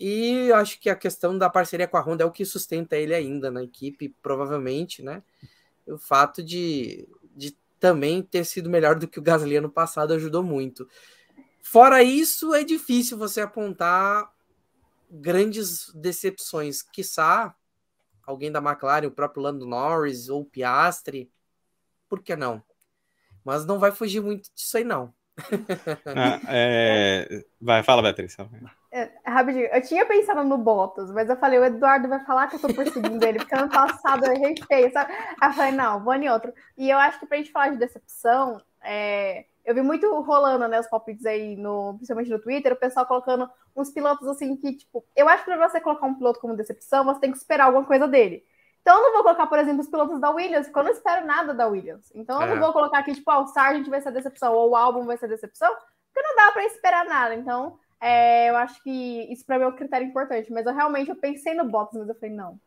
E 0.00 0.50
acho 0.52 0.80
que 0.80 0.88
a 0.88 0.96
questão 0.96 1.36
da 1.36 1.50
parceria 1.50 1.86
com 1.86 1.98
a 1.98 2.00
Honda 2.00 2.24
é 2.24 2.26
o 2.26 2.30
que 2.30 2.46
sustenta 2.46 2.96
ele 2.96 3.14
ainda 3.14 3.50
na 3.50 3.62
equipe, 3.62 4.08
provavelmente, 4.22 5.02
né? 5.02 5.22
O 5.86 5.98
fato 5.98 6.42
de, 6.42 7.06
de 7.36 7.54
também 7.78 8.22
ter 8.22 8.46
sido 8.46 8.70
melhor 8.70 8.98
do 8.98 9.06
que 9.06 9.18
o 9.18 9.22
Gasly 9.22 9.56
ano 9.56 9.68
passado 9.68 10.14
ajudou 10.14 10.42
muito. 10.42 10.88
Fora 11.60 12.02
isso, 12.02 12.54
é 12.54 12.64
difícil 12.64 13.18
você 13.18 13.42
apontar 13.42 14.32
grandes 15.10 15.92
decepções. 15.94 16.80
Quiçá 16.80 17.54
alguém 18.26 18.50
da 18.50 18.58
McLaren, 18.58 19.06
o 19.06 19.12
próprio 19.12 19.42
Lando 19.42 19.66
Norris 19.66 20.30
ou 20.30 20.46
Piastri, 20.46 21.30
por 22.08 22.22
que 22.22 22.34
não? 22.34 22.62
Mas 23.44 23.66
não 23.66 23.78
vai 23.78 23.92
fugir 23.92 24.22
muito 24.22 24.48
disso 24.54 24.78
aí, 24.78 24.84
não. 24.84 25.12
ah, 26.16 26.40
é... 26.48 27.44
Vai, 27.60 27.82
fala, 27.82 28.00
Beatriz. 28.00 28.34
É, 28.92 29.08
rapidinho, 29.24 29.66
eu 29.66 29.82
tinha 29.82 30.04
pensado 30.04 30.42
no 30.42 30.58
Bottas, 30.58 31.12
mas 31.12 31.30
eu 31.30 31.36
falei, 31.36 31.60
o 31.60 31.64
Eduardo 31.64 32.08
vai 32.08 32.24
falar 32.24 32.48
que 32.48 32.56
eu 32.56 32.60
tô 32.60 32.74
perseguindo 32.74 33.24
ele, 33.24 33.38
porque 33.38 33.54
ano 33.54 33.70
passado 33.70 34.26
eu 34.26 34.32
errei 34.32 34.56
feio, 34.66 34.92
sabe? 34.92 35.12
Aí 35.40 35.48
eu 35.48 35.52
falei, 35.52 35.72
não, 35.72 36.02
vou 36.02 36.14
em 36.14 36.28
outro. 36.28 36.52
E 36.76 36.90
eu 36.90 36.98
acho 36.98 37.20
que 37.20 37.26
pra 37.26 37.38
gente 37.38 37.52
falar 37.52 37.68
de 37.70 37.76
decepção, 37.76 38.60
é... 38.82 39.44
eu 39.64 39.76
vi 39.76 39.82
muito 39.82 40.08
rolando, 40.22 40.66
né, 40.66 40.80
os 40.80 40.88
palpites 40.88 41.24
aí, 41.24 41.54
no, 41.54 41.94
principalmente 41.94 42.30
no 42.30 42.40
Twitter, 42.40 42.72
o 42.72 42.76
pessoal 42.76 43.06
colocando 43.06 43.48
uns 43.76 43.90
pilotos 43.90 44.26
assim 44.26 44.56
que, 44.56 44.74
tipo, 44.76 45.04
eu 45.14 45.28
acho 45.28 45.44
que 45.44 45.50
pra 45.52 45.68
você 45.68 45.80
colocar 45.80 46.06
um 46.06 46.14
piloto 46.14 46.40
como 46.40 46.56
decepção, 46.56 47.04
você 47.04 47.20
tem 47.20 47.30
que 47.30 47.38
esperar 47.38 47.66
alguma 47.66 47.84
coisa 47.84 48.08
dele. 48.08 48.44
Então 48.80 48.96
eu 48.96 49.02
não 49.04 49.12
vou 49.12 49.22
colocar, 49.22 49.46
por 49.46 49.58
exemplo, 49.58 49.82
os 49.82 49.88
pilotos 49.88 50.20
da 50.20 50.30
Williams, 50.30 50.66
porque 50.66 50.78
eu 50.80 50.84
não 50.84 50.90
espero 50.90 51.26
nada 51.26 51.54
da 51.54 51.68
Williams. 51.68 52.10
Então 52.14 52.40
eu 52.40 52.48
é. 52.48 52.54
não 52.54 52.60
vou 52.60 52.72
colocar 52.72 52.98
aqui, 52.98 53.14
tipo, 53.14 53.30
ah, 53.30 53.40
o 53.40 53.46
Sargent 53.46 53.86
vai 53.88 54.00
ser 54.00 54.10
decepção, 54.10 54.52
ou 54.52 54.70
o 54.70 54.76
álbum 54.76 55.04
vai 55.04 55.16
ser 55.16 55.28
decepção, 55.28 55.72
porque 56.12 56.26
não 56.26 56.34
dá 56.34 56.50
para 56.50 56.64
esperar 56.64 57.04
nada. 57.04 57.34
Então, 57.34 57.78
é, 58.00 58.48
eu 58.48 58.56
acho 58.56 58.82
que 58.82 59.32
isso 59.32 59.44
para 59.44 59.58
mim 59.58 59.64
é 59.64 59.68
um 59.68 59.76
critério 59.76 60.06
importante. 60.06 60.50
Mas 60.52 60.66
eu 60.66 60.74
realmente 60.74 61.10
eu 61.10 61.16
pensei 61.16 61.54
no 61.54 61.68
Bottas, 61.68 62.00
mas 62.00 62.08
eu 62.08 62.14
falei, 62.14 62.34
não, 62.34 62.58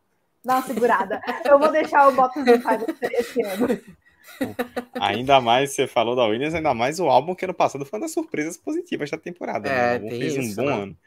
dá 0.44 0.56
uma 0.56 0.62
segurada. 0.62 1.20
eu 1.44 1.58
vou 1.58 1.72
deixar 1.72 2.08
o 2.08 2.12
Bottas 2.12 2.46
em 2.46 2.60
paz 2.60 2.82
esse 3.02 3.42
ano. 3.42 3.66
Ainda 5.00 5.40
mais, 5.40 5.72
você 5.72 5.86
falou 5.86 6.16
da 6.16 6.24
Williams, 6.24 6.54
ainda 6.54 6.72
mais 6.72 6.98
o 6.98 7.08
álbum 7.08 7.34
que 7.34 7.44
ano 7.44 7.52
passado 7.52 7.84
foi 7.84 7.98
uma 7.98 8.06
das 8.06 8.12
surpresas 8.12 8.56
positivas 8.56 9.10
da 9.10 9.18
temporada. 9.18 9.68
Né? 9.68 9.96
É, 9.96 9.98
né? 9.98 10.10
fez 10.10 10.34
isso, 10.34 10.52
um 10.52 10.64
bom 10.64 10.70
né? 10.70 10.82
ano. 10.82 10.98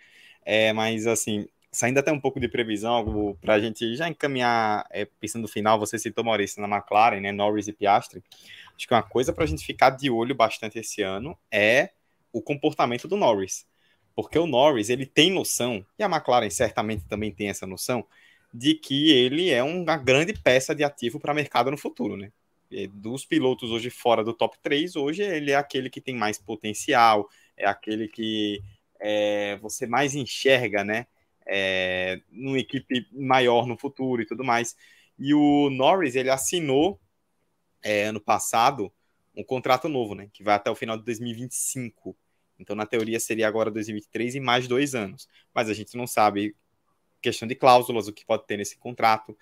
É, 0.46 0.72
mas 0.72 1.08
assim, 1.08 1.48
saindo 1.72 2.00
até 2.00 2.12
um 2.12 2.20
pouco 2.20 2.40
de 2.40 2.48
previsão, 2.48 2.94
algo 2.94 3.38
para 3.42 3.56
a 3.56 3.60
gente 3.60 3.96
já 3.96 4.08
encaminhar, 4.08 4.86
é, 4.92 5.06
pensando 5.20 5.42
no 5.42 5.48
final, 5.48 5.80
você 5.80 5.98
citou 5.98 6.24
Maurício 6.24 6.62
na 6.62 6.78
McLaren, 6.78 7.20
né, 7.20 7.32
Norris 7.32 7.68
e 7.68 7.74
Piastri. 7.74 8.24
Acho 8.76 8.88
que 8.88 8.94
uma 8.94 9.04
coisa 9.04 9.34
para 9.34 9.44
a 9.44 9.48
gente 9.48 9.66
ficar 9.66 9.90
de 9.90 10.10
olho 10.10 10.36
bastante 10.36 10.78
esse 10.78 11.02
ano 11.02 11.38
é 11.52 11.90
o 12.32 12.42
comportamento 12.42 13.08
do 13.08 13.18
Norris. 13.18 13.66
Porque 14.18 14.40
o 14.40 14.48
Norris, 14.48 14.90
ele 14.90 15.06
tem 15.06 15.30
noção, 15.30 15.86
e 16.00 16.02
a 16.02 16.08
McLaren 16.08 16.50
certamente 16.50 17.06
também 17.06 17.32
tem 17.32 17.50
essa 17.50 17.68
noção, 17.68 18.04
de 18.52 18.74
que 18.74 19.12
ele 19.12 19.52
é 19.52 19.62
uma 19.62 19.96
grande 19.96 20.34
peça 20.34 20.74
de 20.74 20.84
ativo 20.84 21.20
para 21.20 21.32
o 21.32 21.36
mercado 21.36 21.70
no 21.70 21.78
futuro, 21.78 22.18
né? 22.18 22.32
dos 22.96 23.24
pilotos 23.24 23.70
hoje 23.70 23.92
fora 23.92 24.24
do 24.24 24.34
top 24.34 24.58
3, 24.64 24.96
hoje 24.96 25.22
ele 25.22 25.52
é 25.52 25.56
aquele 25.56 25.88
que 25.88 26.02
tem 26.02 26.16
mais 26.16 26.40
potencial, 26.40 27.30
é 27.56 27.68
aquele 27.68 28.08
que 28.08 28.60
é, 29.00 29.56
você 29.58 29.86
mais 29.86 30.16
enxerga, 30.16 30.84
né? 30.84 31.06
É, 31.46 32.20
numa 32.32 32.60
equipe 32.60 33.08
maior 33.14 33.68
no 33.68 33.78
futuro 33.78 34.22
e 34.22 34.26
tudo 34.26 34.44
mais. 34.44 34.76
E 35.18 35.34
o 35.34 35.70
Norris, 35.70 36.16
ele 36.16 36.32
assinou 36.32 37.00
é, 37.84 38.06
ano 38.06 38.20
passado 38.20 38.92
um 39.36 39.44
contrato 39.44 39.88
novo, 39.88 40.16
né? 40.16 40.28
Que 40.34 40.44
vai 40.44 40.56
até 40.56 40.72
o 40.72 40.76
final 40.76 40.98
de 40.98 41.06
2025. 41.06 42.18
Então, 42.60 42.76
na 42.76 42.86
teoria, 42.86 43.20
seria 43.20 43.48
agora 43.48 43.72
2023 43.72 44.36
e 44.36 44.40
mais 44.40 44.68
dois 44.68 44.96
anos. 44.96 45.28
Mas 45.54 45.70
a 45.70 45.74
gente 45.74 45.96
não 45.96 46.08
sabe 46.08 46.56
questão 47.22 47.48
de 47.48 47.56
cláusulas, 47.56 48.08
o 48.08 48.14
que 48.14 48.26
pode 48.26 48.46
ter 48.46 48.58
nesse 48.58 48.78
contrato 48.78 49.36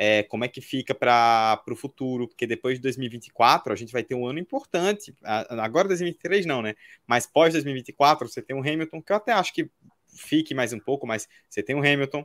é, 0.00 0.22
como 0.22 0.44
é 0.44 0.48
que 0.48 0.60
fica 0.60 0.94
para 0.94 1.60
o 1.68 1.74
futuro, 1.74 2.28
porque 2.28 2.46
depois 2.46 2.78
de 2.78 2.82
2024 2.82 3.72
a 3.72 3.76
gente 3.76 3.92
vai 3.92 4.04
ter 4.04 4.14
um 4.14 4.28
ano 4.28 4.38
importante. 4.38 5.12
Agora 5.24 5.88
2023 5.88 6.46
não, 6.46 6.62
né? 6.62 6.76
Mas 7.04 7.26
pós 7.26 7.52
2024 7.52 8.28
você 8.28 8.40
tem 8.40 8.54
um 8.54 8.60
Hamilton, 8.60 9.02
que 9.02 9.10
eu 9.10 9.16
até 9.16 9.32
acho 9.32 9.52
que 9.52 9.68
fique 10.06 10.54
mais 10.54 10.72
um 10.72 10.78
pouco, 10.78 11.04
mas 11.04 11.28
você 11.50 11.64
tem 11.64 11.74
o 11.74 11.80
Hamilton, 11.80 12.24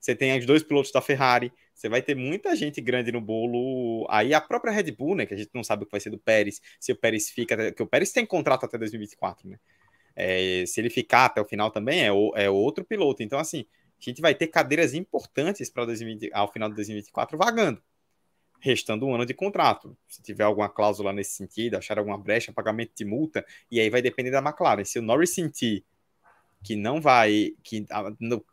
você 0.00 0.16
tem 0.16 0.36
os 0.38 0.46
dois 0.46 0.62
pilotos 0.62 0.90
da 0.92 1.02
Ferrari, 1.02 1.52
você 1.74 1.90
vai 1.90 2.00
ter 2.00 2.14
muita 2.14 2.56
gente 2.56 2.80
grande 2.80 3.12
no 3.12 3.20
bolo. 3.20 4.06
Aí 4.08 4.32
a 4.32 4.40
própria 4.40 4.72
Red 4.72 4.90
Bull, 4.92 5.14
né? 5.14 5.26
Que 5.26 5.34
a 5.34 5.36
gente 5.36 5.50
não 5.52 5.62
sabe 5.62 5.82
o 5.82 5.86
que 5.86 5.92
vai 5.92 6.00
ser 6.00 6.08
do 6.08 6.18
Pérez, 6.18 6.62
se 6.80 6.90
o 6.90 6.96
Pérez 6.96 7.28
fica, 7.28 7.54
porque 7.54 7.82
o 7.82 7.86
Pérez 7.86 8.12
tem 8.12 8.24
contrato 8.24 8.64
até 8.64 8.78
2024, 8.78 9.46
né? 9.46 9.58
É, 10.20 10.66
se 10.66 10.80
ele 10.80 10.90
ficar 10.90 11.26
até 11.26 11.40
o 11.40 11.44
final 11.44 11.70
também 11.70 12.04
é, 12.04 12.12
o, 12.12 12.32
é 12.36 12.50
outro 12.50 12.84
piloto. 12.84 13.22
Então, 13.22 13.38
assim, 13.38 13.64
a 13.98 14.02
gente 14.02 14.20
vai 14.20 14.34
ter 14.34 14.48
cadeiras 14.48 14.94
importantes 14.94 15.70
para 15.70 15.84
ao 16.32 16.52
final 16.52 16.68
de 16.68 16.74
2024 16.76 17.38
vagando, 17.38 17.82
restando 18.60 19.06
um 19.06 19.14
ano 19.14 19.26
de 19.26 19.34
contrato. 19.34 19.96
Se 20.08 20.22
tiver 20.22 20.44
alguma 20.44 20.68
cláusula 20.68 21.12
nesse 21.12 21.32
sentido, 21.32 21.76
achar 21.76 21.98
alguma 21.98 22.18
brecha, 22.18 22.52
pagamento 22.52 22.92
de 22.94 23.04
multa, 23.04 23.44
e 23.70 23.80
aí 23.80 23.88
vai 23.88 24.02
depender 24.02 24.30
da 24.30 24.38
McLaren. 24.38 24.84
Se 24.84 24.98
o 24.98 25.02
Norris 25.02 25.30
sentir 25.34 25.84
que 26.62 26.76
não 26.76 27.00
vai 27.00 27.54
que 27.62 27.86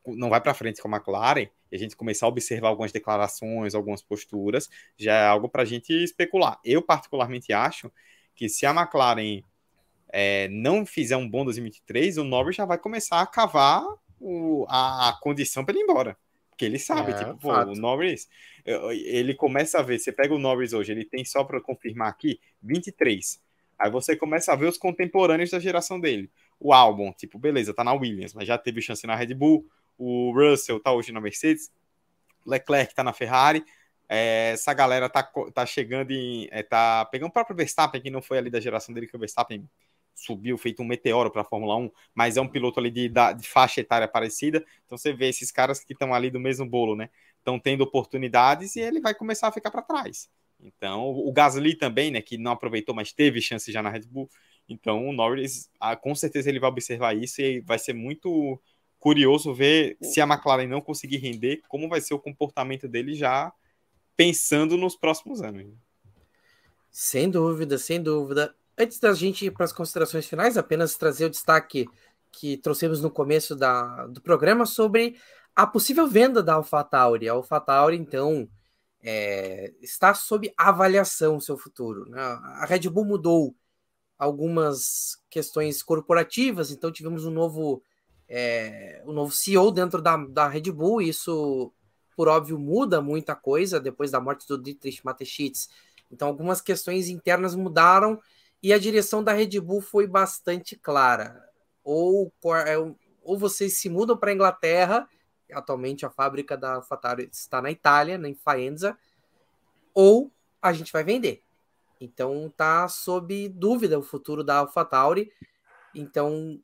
não 0.08 0.30
vai 0.30 0.40
para 0.40 0.54
frente 0.54 0.82
com 0.82 0.88
a 0.88 0.98
McLaren 0.98 1.50
e 1.70 1.76
a 1.76 1.80
gente 1.80 1.96
começar 1.96 2.26
a 2.26 2.30
observar 2.30 2.70
algumas 2.70 2.92
declarações, 2.92 3.76
algumas 3.76 4.02
posturas, 4.02 4.70
já 4.98 5.14
é 5.14 5.28
algo 5.28 5.50
para 5.50 5.64
a 5.64 5.66
gente 5.66 5.92
especular. 5.92 6.60
Eu 6.64 6.82
particularmente 6.82 7.52
acho 7.52 7.92
que 8.34 8.48
se 8.48 8.66
a 8.66 8.72
McLaren 8.72 9.44
é, 10.10 10.48
não 10.50 10.86
fizer 10.86 11.18
um 11.18 11.30
bom 11.30 11.44
2023, 11.44 12.18
o 12.18 12.24
Norris 12.24 12.56
já 12.56 12.66
vai 12.66 12.78
começar 12.78 13.22
a 13.22 13.28
cavar 13.28 13.84
o, 14.20 14.66
a, 14.70 15.10
a 15.10 15.20
condição 15.20 15.64
para 15.64 15.74
ele 15.74 15.82
ir 15.82 15.84
embora. 15.84 16.18
Porque 16.50 16.66
ele 16.66 16.80
sabe, 16.80 17.12
é, 17.12 17.18
tipo, 17.20 17.38
pô, 17.38 17.54
o 17.54 17.76
Norris, 17.76 18.28
ele 18.66 19.36
começa 19.36 19.80
a 19.80 19.84
ver, 19.84 20.00
você 20.00 20.12
pega 20.12 20.34
o 20.34 20.40
Norris 20.40 20.74
hoje, 20.74 20.92
ele 20.92 21.06
tem 21.06 21.24
só 21.24 21.44
para 21.44 21.62
confirmar 21.62 22.10
aqui, 22.10 22.40
23. 22.64 23.40
Aí 23.78 23.92
você 23.92 24.16
começa 24.16 24.52
a 24.52 24.56
ver 24.56 24.68
os 24.68 24.78
contemporâneos 24.78 25.52
da 25.52 25.60
geração 25.60 26.00
dele. 26.00 26.32
O 26.60 26.74
álbum, 26.74 27.12
tipo, 27.14 27.38
beleza, 27.38 27.74
tá 27.74 27.84
na 27.84 27.94
Williams, 27.94 28.34
mas 28.34 28.48
já 28.48 28.58
teve 28.58 28.82
chance 28.82 29.06
na 29.06 29.16
Red 29.16 29.36
Bull. 29.36 29.68
O 29.98 30.32
Russell 30.34 30.80
tá 30.80 30.92
hoje 30.92 31.12
na 31.12 31.22
Mercedes. 31.22 31.72
Leclerc 32.44 32.96
tá 32.96 33.04
na 33.04 33.14
Ferrari. 33.14 33.64
É, 34.10 34.52
essa 34.54 34.74
galera 34.74 35.10
tá, 35.10 35.22
tá 35.54 35.66
chegando 35.66 36.12
em. 36.12 36.48
É, 36.50 36.64
tá 36.64 37.06
pegando 37.06 37.30
o 37.30 37.34
próprio 37.34 37.56
Verstappen, 37.56 38.02
que 38.02 38.10
não 38.10 38.22
foi 38.22 38.38
ali 38.38 38.50
da 38.50 38.60
geração 38.60 38.96
dele, 38.96 39.06
que 39.06 39.16
o 39.16 39.20
Verstappen 39.20 39.70
subiu 40.18 40.58
feito 40.58 40.82
um 40.82 40.86
meteoro 40.86 41.30
para 41.30 41.42
a 41.42 41.46
Fórmula 41.46 41.78
1, 41.78 41.92
mas 42.14 42.38
é 42.38 42.42
um 42.42 42.48
piloto 42.48 42.80
ali 42.80 42.90
de, 42.90 43.08
de, 43.08 43.48
faixa 43.48 43.82
etária 43.82 44.08
parecida. 44.08 44.66
Então 44.86 44.98
você 44.98 45.14
vê 45.14 45.30
esses 45.30 45.52
caras 45.52 45.84
que 45.84 45.94
estão 45.94 46.14
ali 46.14 46.32
do 46.32 46.40
mesmo 46.40 46.68
bolo, 46.68 46.96
né? 46.96 47.10
Estão 47.38 47.60
tendo 47.60 47.82
oportunidades 47.82 48.76
e 48.76 48.80
ele 48.80 49.00
vai 49.00 49.14
começar 49.14 49.48
a 49.48 49.52
ficar 49.52 49.70
para 49.70 49.84
trás. 49.84 50.30
Então, 50.60 51.12
o 51.12 51.32
Gasly 51.32 51.76
também, 51.76 52.10
né, 52.10 52.20
que 52.20 52.36
não 52.36 52.52
aproveitou, 52.52 52.96
mas 52.96 53.14
teve 53.14 53.40
chance 53.40 53.72
já 53.72 53.84
na 53.84 53.92
Red 53.92 54.08
Bull. 54.08 54.28
Então, 54.68 55.08
o 55.08 55.14
Norris, 55.14 55.70
ah, 55.80 55.96
com 55.96 56.16
certeza 56.16 56.50
ele 56.50 56.60
vai 56.60 56.70
observar 56.70 57.16
isso 57.16 57.40
e 57.42 57.62
vai 57.62 57.78
ser 57.78 57.94
muito 57.94 58.60
curioso 58.98 59.54
ver 59.54 59.98
se 60.02 60.20
a 60.20 60.26
McLaren 60.26 60.68
não 60.68 60.82
conseguir 60.82 61.18
render, 61.18 61.62
como 61.68 61.88
vai 61.88 62.02
ser 62.02 62.16
o 62.16 62.20
comportamento 62.20 62.88
dele 62.88 63.14
já 63.14 63.54
pensando 64.16 64.76
nos 64.76 64.96
próximos 64.96 65.44
anos. 65.44 65.72
Sem 66.90 67.30
dúvida, 67.30 67.78
sem 67.78 68.02
dúvida. 68.02 68.56
Antes 68.78 69.00
da 69.00 69.12
gente 69.14 69.46
ir 69.46 69.52
para 69.52 69.66
as 69.66 69.74
considerações 69.74 70.28
finais, 70.28 70.56
apenas 70.56 70.96
trazer 70.96 71.26
o 71.26 71.30
destaque 71.30 71.88
que 72.32 72.58
trouxemos 72.58 73.02
no 73.02 73.10
começo 73.10 73.56
da, 73.56 74.06
do 74.06 74.22
programa 74.22 74.68
sobre 74.68 75.18
a 75.56 75.66
possível 75.66 76.08
venda 76.08 76.44
da 76.44 76.54
AlphaTauri. 76.54 77.28
A 77.28 77.34
AlphaTauri, 77.34 77.98
então, 77.98 78.48
é, 79.02 79.74
está 79.82 80.14
sob 80.14 80.54
avaliação 80.56 81.38
o 81.38 81.42
seu 81.42 81.58
futuro. 81.58 82.08
Né? 82.08 82.22
A 82.22 82.66
Red 82.68 82.88
Bull 82.90 83.06
mudou 83.06 83.56
algumas 84.16 85.18
questões 85.28 85.82
corporativas, 85.82 86.70
então 86.70 86.92
tivemos 86.92 87.26
um 87.26 87.32
novo, 87.32 87.82
é, 88.30 89.02
um 89.08 89.12
novo 89.12 89.32
CEO 89.32 89.72
dentro 89.72 90.04
da, 90.04 90.18
da 90.18 90.48
Red 90.48 90.72
Bull, 90.72 91.02
isso, 91.02 91.74
por 92.16 92.28
óbvio, 92.28 92.60
muda 92.60 93.02
muita 93.02 93.36
coisa 93.36 93.80
depois 93.80 94.12
da 94.12 94.22
morte 94.22 94.48
do 94.48 94.62
Dietrich 94.62 95.04
Mateschitz. 95.04 95.68
Então, 96.12 96.28
algumas 96.28 96.62
questões 96.62 97.10
internas 97.10 97.56
mudaram 97.56 98.20
e 98.62 98.74
a 98.74 98.78
direção 98.78 99.24
da 99.24 99.34
Red 99.34 99.60
Bull 99.60 99.82
foi 99.82 100.08
bastante 100.08 100.76
clara. 100.76 101.44
Ou, 101.84 102.32
é, 102.66 102.78
ou 103.22 103.38
vocês 103.38 103.78
se 103.78 103.90
mudam 103.90 104.18
para 104.18 104.32
a 104.32 104.34
Inglaterra, 104.34 105.08
atualmente 105.52 106.06
a 106.06 106.10
fábrica 106.10 106.58
da 106.58 106.76
AlphaTauri 106.76 107.30
está 107.32 107.62
na 107.62 107.72
Itália, 107.72 108.18
na 108.18 108.34
Faenza, 108.36 108.98
ou 109.94 110.32
a 110.62 110.74
gente 110.74 110.92
vai 110.92 111.04
vender. 111.04 111.44
Então 112.00 112.52
tá 112.56 112.88
sob 112.88 113.50
dúvida 113.50 113.98
o 113.98 114.04
futuro 114.04 114.44
da 114.44 114.58
AlphaTauri. 114.58 115.32
Então, 115.96 116.62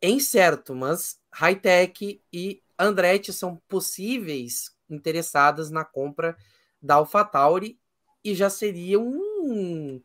é 0.00 0.08
incerto, 0.08 0.74
mas 0.74 1.18
Hightech 1.32 2.22
e 2.32 2.62
Andretti 2.78 3.32
são 3.32 3.56
possíveis 3.68 4.76
interessadas 4.88 5.70
na 5.70 5.84
compra 5.84 6.36
da 6.80 6.96
AlphaTauri 6.96 7.80
e 8.22 8.34
já 8.34 8.48
seria 8.50 9.00
um 9.00 10.00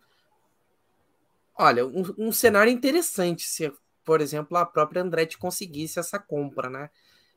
olha, 1.62 1.86
um, 1.86 2.04
um, 2.18 2.32
cenário 2.32 2.72
interessante 2.72 3.44
se, 3.44 3.72
por 4.04 4.22
exemplo, 4.22 4.58
a 4.58 4.66
própria 4.66 5.02
Andretti 5.02 5.38
conseguisse 5.38 6.00
essa 6.00 6.18
compra, 6.18 6.70
né? 6.70 6.90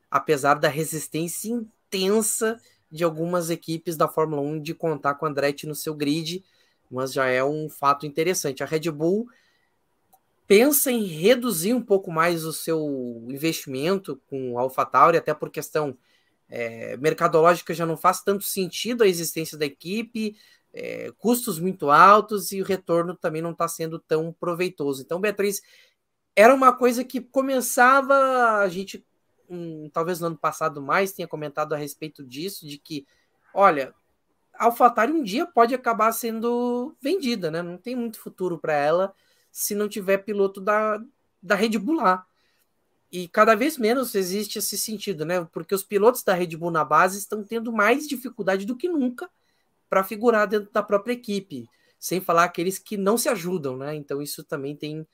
Apesar 0.09 0.55
da 0.55 0.67
resistência 0.67 1.49
intensa 1.49 2.59
de 2.91 3.03
algumas 3.03 3.49
equipes 3.49 3.95
da 3.95 4.07
Fórmula 4.07 4.41
1 4.41 4.61
de 4.61 4.73
contar 4.73 5.15
com 5.15 5.25
a 5.25 5.29
Andretti 5.29 5.67
no 5.67 5.75
seu 5.75 5.93
grid, 5.93 6.43
mas 6.89 7.13
já 7.13 7.27
é 7.27 7.43
um 7.43 7.69
fato 7.69 8.05
interessante. 8.05 8.63
A 8.63 8.65
Red 8.65 8.89
Bull 8.91 9.27
pensa 10.47 10.91
em 10.91 11.03
reduzir 11.03 11.73
um 11.73 11.81
pouco 11.81 12.11
mais 12.11 12.45
o 12.45 12.53
seu 12.53 13.23
investimento 13.27 14.21
com 14.27 14.53
o 14.53 14.59
AlphaTauri, 14.59 15.17
até 15.17 15.33
por 15.33 15.49
questão 15.49 15.97
é, 16.47 16.95
mercadológica 16.97 17.73
já 17.73 17.85
não 17.85 17.97
faz 17.97 18.21
tanto 18.21 18.43
sentido 18.43 19.03
a 19.03 19.07
existência 19.07 19.57
da 19.57 19.65
equipe, 19.65 20.35
é, 20.75 21.09
custos 21.17 21.57
muito 21.57 21.89
altos 21.89 22.51
e 22.51 22.61
o 22.61 22.65
retorno 22.65 23.15
também 23.15 23.41
não 23.41 23.51
está 23.51 23.65
sendo 23.67 23.97
tão 23.97 24.33
proveitoso. 24.33 25.01
Então, 25.01 25.21
Beatriz, 25.21 25.61
era 26.35 26.53
uma 26.53 26.73
coisa 26.73 27.03
que 27.03 27.21
começava, 27.21 28.59
a 28.59 28.67
gente, 28.67 29.05
um, 29.49 29.89
talvez 29.89 30.19
no 30.19 30.27
ano 30.27 30.37
passado 30.37 30.81
mais, 30.81 31.13
tenha 31.13 31.27
comentado 31.27 31.73
a 31.73 31.77
respeito 31.77 32.25
disso, 32.25 32.67
de 32.67 32.77
que, 32.77 33.07
olha, 33.53 33.95
a 34.53 34.65
AlphaTauri 34.65 35.13
um 35.13 35.23
dia 35.23 35.45
pode 35.45 35.73
acabar 35.73 36.11
sendo 36.11 36.93
vendida, 37.01 37.49
né? 37.49 37.61
Não 37.61 37.77
tem 37.77 37.95
muito 37.95 38.19
futuro 38.19 38.59
para 38.59 38.73
ela 38.73 39.13
se 39.51 39.73
não 39.73 39.87
tiver 39.87 40.19
piloto 40.19 40.59
da, 40.59 41.01
da 41.41 41.55
Red 41.55 41.77
Bull 41.77 41.95
lá. 41.95 42.25
E 43.09 43.29
cada 43.29 43.55
vez 43.55 43.77
menos 43.77 44.13
existe 44.13 44.59
esse 44.59 44.77
sentido, 44.77 45.23
né? 45.23 45.45
Porque 45.53 45.73
os 45.73 45.83
pilotos 45.83 46.21
da 46.21 46.33
Red 46.33 46.57
Bull 46.57 46.71
na 46.71 46.83
base 46.83 47.17
estão 47.17 47.45
tendo 47.45 47.71
mais 47.71 48.07
dificuldade 48.07 48.65
do 48.65 48.75
que 48.75 48.89
nunca 48.89 49.29
para 49.89 50.03
figurar 50.03 50.47
dentro 50.47 50.71
da 50.71 50.83
própria 50.83 51.13
equipe, 51.13 51.65
sem 51.99 52.21
falar 52.21 52.43
aqueles 52.45 52.79
que 52.79 52.97
não 52.97 53.17
se 53.17 53.29
ajudam, 53.29 53.77
né? 53.77 53.95
Então 53.95 54.21
isso 54.21 54.43
também 54.43 54.75
tem 54.75 55.07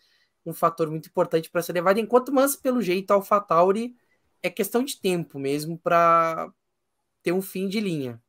um 0.45 0.53
fator 0.53 0.89
muito 0.89 1.07
importante 1.10 1.49
para 1.49 1.61
ser 1.61 1.73
levado 1.73 2.06
conta, 2.07 2.31
mas 2.31 2.56
pelo 2.56 2.81
jeito 2.81 3.11
AlphaTauri 3.11 3.95
é 4.41 4.49
questão 4.49 4.84
de 4.84 4.99
tempo 4.99 5.38
mesmo 5.38 5.77
para 5.77 6.52
ter 7.22 7.31
um 7.31 7.41
fim 7.41 7.68
de 7.68 7.80
linha. 7.80 8.22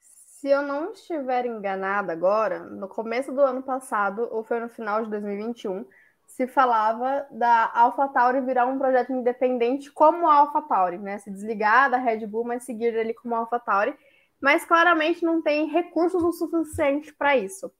Se 0.00 0.48
eu 0.48 0.62
não 0.62 0.92
estiver 0.92 1.46
enganada 1.46 2.12
agora, 2.12 2.64
no 2.64 2.86
começo 2.86 3.32
do 3.32 3.40
ano 3.40 3.62
passado, 3.62 4.28
ou 4.30 4.44
foi 4.44 4.60
no 4.60 4.68
final 4.68 5.02
de 5.02 5.10
2021, 5.10 5.86
se 6.26 6.46
falava 6.46 7.26
da 7.30 7.70
AlphaTauri 7.74 8.40
virar 8.40 8.66
um 8.66 8.78
projeto 8.78 9.12
independente 9.12 9.90
como 9.90 10.28
a 10.28 10.34
AlphaTauri, 10.34 10.98
né? 10.98 11.18
Se 11.18 11.30
desligar 11.30 11.90
da 11.90 11.96
Red 11.96 12.26
Bull, 12.26 12.44
mas 12.44 12.64
seguir 12.64 12.98
ali 12.98 13.14
como 13.14 13.34
AlphaTauri. 13.34 13.94
Mas 14.40 14.64
claramente 14.64 15.24
não 15.24 15.42
tem 15.42 15.66
recursos 15.66 16.22
o 16.22 16.32
suficiente 16.32 17.12
para 17.14 17.36
isso. 17.36 17.72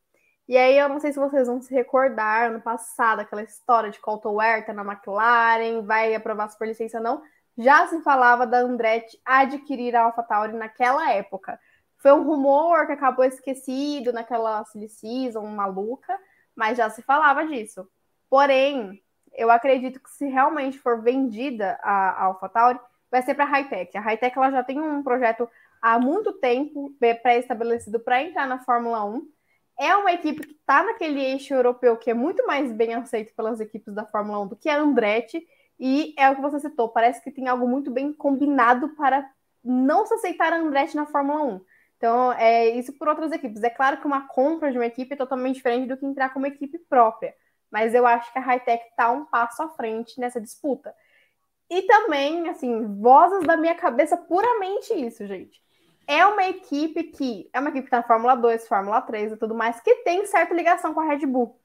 E 0.47 0.57
aí 0.57 0.79
eu 0.79 0.89
não 0.89 1.01
sei 1.01 1.13
se 1.13 1.19
vocês 1.19 1.47
vão 1.47 1.61
se 1.61 1.73
recordar, 1.73 2.51
ano 2.51 2.61
passado, 2.61 3.21
aquela 3.21 3.43
história 3.43 3.91
de 3.91 3.99
Colton 3.99 4.41
Herta 4.41 4.73
na 4.75 4.83
McLaren, 4.83 5.83
vai 5.83 6.15
aprovar 6.15 6.51
super 6.51 6.69
licença 6.69 7.01
não. 7.01 7.23
Já 7.57 7.87
se 7.87 8.03
falava 8.03 8.47
da 8.47 8.59
Andretti 8.59 9.19
adquirir 9.25 9.97
a 9.97 10.05
AlphaTauri 10.05 10.53
naquela 10.53 11.11
época. 11.13 11.59
Foi 11.99 12.13
um 12.13 12.25
rumor 12.25 12.87
que 12.87 12.93
acabou 12.93 13.25
esquecido 13.25 14.13
naquela 14.13 14.65
silly 14.67 14.89
season 14.89 15.47
maluca, 15.47 16.19
mas 16.55 16.77
já 16.77 16.91
se 16.91 17.01
falava 17.03 17.47
disso. 17.47 17.89
Porém, 18.29 19.03
eu 19.33 19.51
acredito 19.51 20.01
que 20.01 20.11
se 20.11 20.27
realmente 20.27 20.79
for 20.79 21.03
vendida 21.03 21.79
a, 21.83 22.11
a 22.11 22.25
AlphaTauri, 22.25 22.79
vai 23.11 23.23
ser 23.23 23.35
para 23.35 23.45
a 23.45 23.49
Hightech. 23.49 23.97
A 23.97 24.01
Hightech 24.01 24.37
ela 24.37 24.51
já 24.51 24.63
tem 24.63 24.81
um 24.81 25.03
projeto 25.03 25.49
há 25.85 25.99
muito 25.99 26.33
tempo 26.33 26.97
pré-estabelecido 26.99 28.01
para 28.01 28.23
entrar 28.23 28.49
na 28.49 28.59
Fórmula 28.59 29.05
1. 29.05 29.29
É 29.79 29.95
uma 29.95 30.15
equipe 30.15 30.41
que 30.47 30.55
está 30.55 30.83
naquele 30.83 31.23
eixo 31.23 31.53
europeu 31.53 31.95
que 31.99 32.11
é 32.11 32.15
muito 32.15 32.47
mais 32.47 32.73
bem 32.73 32.95
aceito 32.95 33.35
pelas 33.35 33.61
equipes 33.61 33.93
da 33.93 34.07
Fórmula 34.07 34.41
1 34.41 34.47
do 34.49 34.57
que 34.57 34.71
a 34.71 34.79
Andretti. 34.79 35.47
E 35.79 36.15
é 36.19 36.31
o 36.31 36.37
que 36.37 36.41
você 36.41 36.59
citou, 36.59 36.89
parece 36.89 37.23
que 37.23 37.31
tem 37.31 37.49
algo 37.49 37.69
muito 37.69 37.91
bem 37.91 38.15
combinado 38.15 38.97
para 38.97 39.31
não 39.63 40.07
se 40.07 40.15
aceitar 40.15 40.55
a 40.55 40.57
Andretti 40.57 40.97
na 40.97 41.05
Fórmula 41.05 41.43
1. 41.43 41.61
Então, 41.99 42.33
é 42.33 42.71
isso 42.71 42.95
por 42.95 43.07
outras 43.07 43.31
equipes. 43.31 43.63
É 43.63 43.69
claro 43.69 43.99
que 43.99 44.07
uma 44.07 44.27
compra 44.27 44.73
de 44.73 44.79
uma 44.79 44.87
equipe 44.87 45.13
é 45.13 45.17
totalmente 45.17 45.57
diferente 45.57 45.89
do 45.89 45.99
que 45.99 46.07
entrar 46.07 46.33
como 46.33 46.47
equipe 46.47 46.79
própria, 46.79 47.35
mas 47.71 47.93
eu 47.93 48.07
acho 48.07 48.33
que 48.33 48.39
a 48.39 48.43
Hightech 48.43 48.85
está 48.89 49.11
um 49.11 49.27
passo 49.27 49.63
à 49.63 49.69
frente 49.69 50.19
nessa 50.19 50.41
disputa. 50.41 50.95
E 51.69 51.83
também, 51.83 52.49
assim, 52.49 52.87
vozes 53.01 53.47
da 53.47 53.57
minha 53.57 53.75
cabeça, 53.75 54.17
puramente 54.17 54.95
isso, 54.95 55.27
gente. 55.27 55.63
É 56.07 56.25
uma 56.27 56.47
equipe 56.47 57.05
que 57.05 57.49
é 57.53 57.61
uma 57.61 57.71
equipe 57.71 57.85
que 57.85 57.91
tá 57.91 57.99
na 57.99 58.03
Fórmula 58.03 58.35
2, 58.35 58.69
Fórmula 58.69 59.01
3 59.01 59.33
e 59.33 59.37
tudo 59.37 59.55
mais, 59.55 59.81
que 59.81 59.97
tem 59.97 60.27
certa 60.27 60.55
ligação 60.55 60.93
com 60.93 61.01
a 61.01 61.05
Red 61.05 61.27
Bull. 61.27 61.59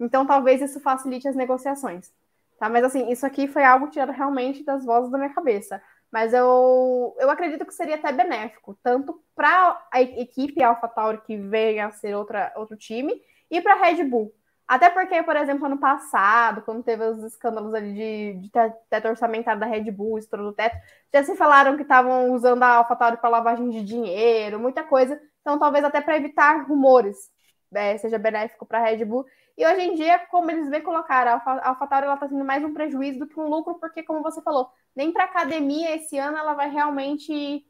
Então, 0.00 0.26
talvez 0.26 0.60
isso 0.60 0.80
facilite 0.80 1.28
as 1.28 1.36
negociações. 1.36 2.12
Tá? 2.58 2.68
Mas, 2.68 2.84
assim, 2.84 3.10
isso 3.10 3.26
aqui 3.26 3.46
foi 3.46 3.64
algo 3.64 3.88
tirado 3.88 4.12
realmente 4.12 4.64
das 4.64 4.84
vozes 4.84 5.10
da 5.10 5.18
minha 5.18 5.32
cabeça. 5.34 5.82
Mas 6.10 6.32
eu, 6.32 7.16
eu 7.18 7.28
acredito 7.28 7.66
que 7.66 7.74
seria 7.74 7.96
até 7.96 8.12
benéfico, 8.12 8.78
tanto 8.82 9.20
para 9.34 9.84
a 9.92 10.00
equipe 10.00 10.62
AlphaTauri, 10.62 11.20
que 11.22 11.36
venha 11.36 11.86
a 11.86 11.92
ser 11.92 12.14
outra, 12.14 12.52
outro 12.56 12.76
time, 12.76 13.20
e 13.50 13.60
para 13.60 13.74
a 13.74 13.84
Red 13.84 14.04
Bull. 14.04 14.32
Até 14.66 14.88
porque, 14.88 15.22
por 15.22 15.36
exemplo, 15.36 15.66
ano 15.66 15.78
passado, 15.78 16.62
quando 16.62 16.82
teve 16.82 17.04
os 17.04 17.22
escândalos 17.22 17.74
ali 17.74 17.92
de, 17.92 18.32
de 18.40 18.50
teto 18.88 19.08
orçamentário 19.08 19.60
da 19.60 19.66
Red 19.66 19.90
Bull, 19.90 20.18
estouro 20.18 20.46
do 20.46 20.52
teto, 20.54 20.76
já 21.12 21.22
se 21.22 21.36
falaram 21.36 21.76
que 21.76 21.82
estavam 21.82 22.32
usando 22.32 22.62
a 22.62 22.76
AlphaTauri 22.76 23.18
para 23.18 23.28
lavagem 23.28 23.68
de 23.68 23.82
dinheiro, 23.82 24.58
muita 24.58 24.82
coisa. 24.82 25.20
Então, 25.42 25.58
talvez 25.58 25.84
até 25.84 26.00
para 26.00 26.16
evitar 26.16 26.66
rumores, 26.66 27.30
é, 27.74 27.98
seja 27.98 28.18
benéfico 28.18 28.64
para 28.64 28.78
a 28.78 28.82
Red 28.84 29.04
Bull. 29.04 29.26
E 29.56 29.66
hoje 29.66 29.82
em 29.82 29.94
dia, 29.94 30.18
como 30.30 30.50
eles 30.50 30.70
bem 30.70 30.82
colocaram, 30.82 31.32
a 31.44 31.68
AlphaTauri 31.68 32.06
está 32.12 32.26
tendo 32.26 32.44
mais 32.44 32.64
um 32.64 32.72
prejuízo 32.72 33.18
do 33.20 33.26
que 33.26 33.38
um 33.38 33.48
lucro, 33.48 33.74
porque, 33.74 34.02
como 34.02 34.22
você 34.22 34.40
falou, 34.40 34.70
nem 34.96 35.12
para 35.12 35.24
academia 35.24 35.94
esse 35.94 36.16
ano 36.18 36.38
ela 36.38 36.54
vai 36.54 36.70
realmente 36.70 37.64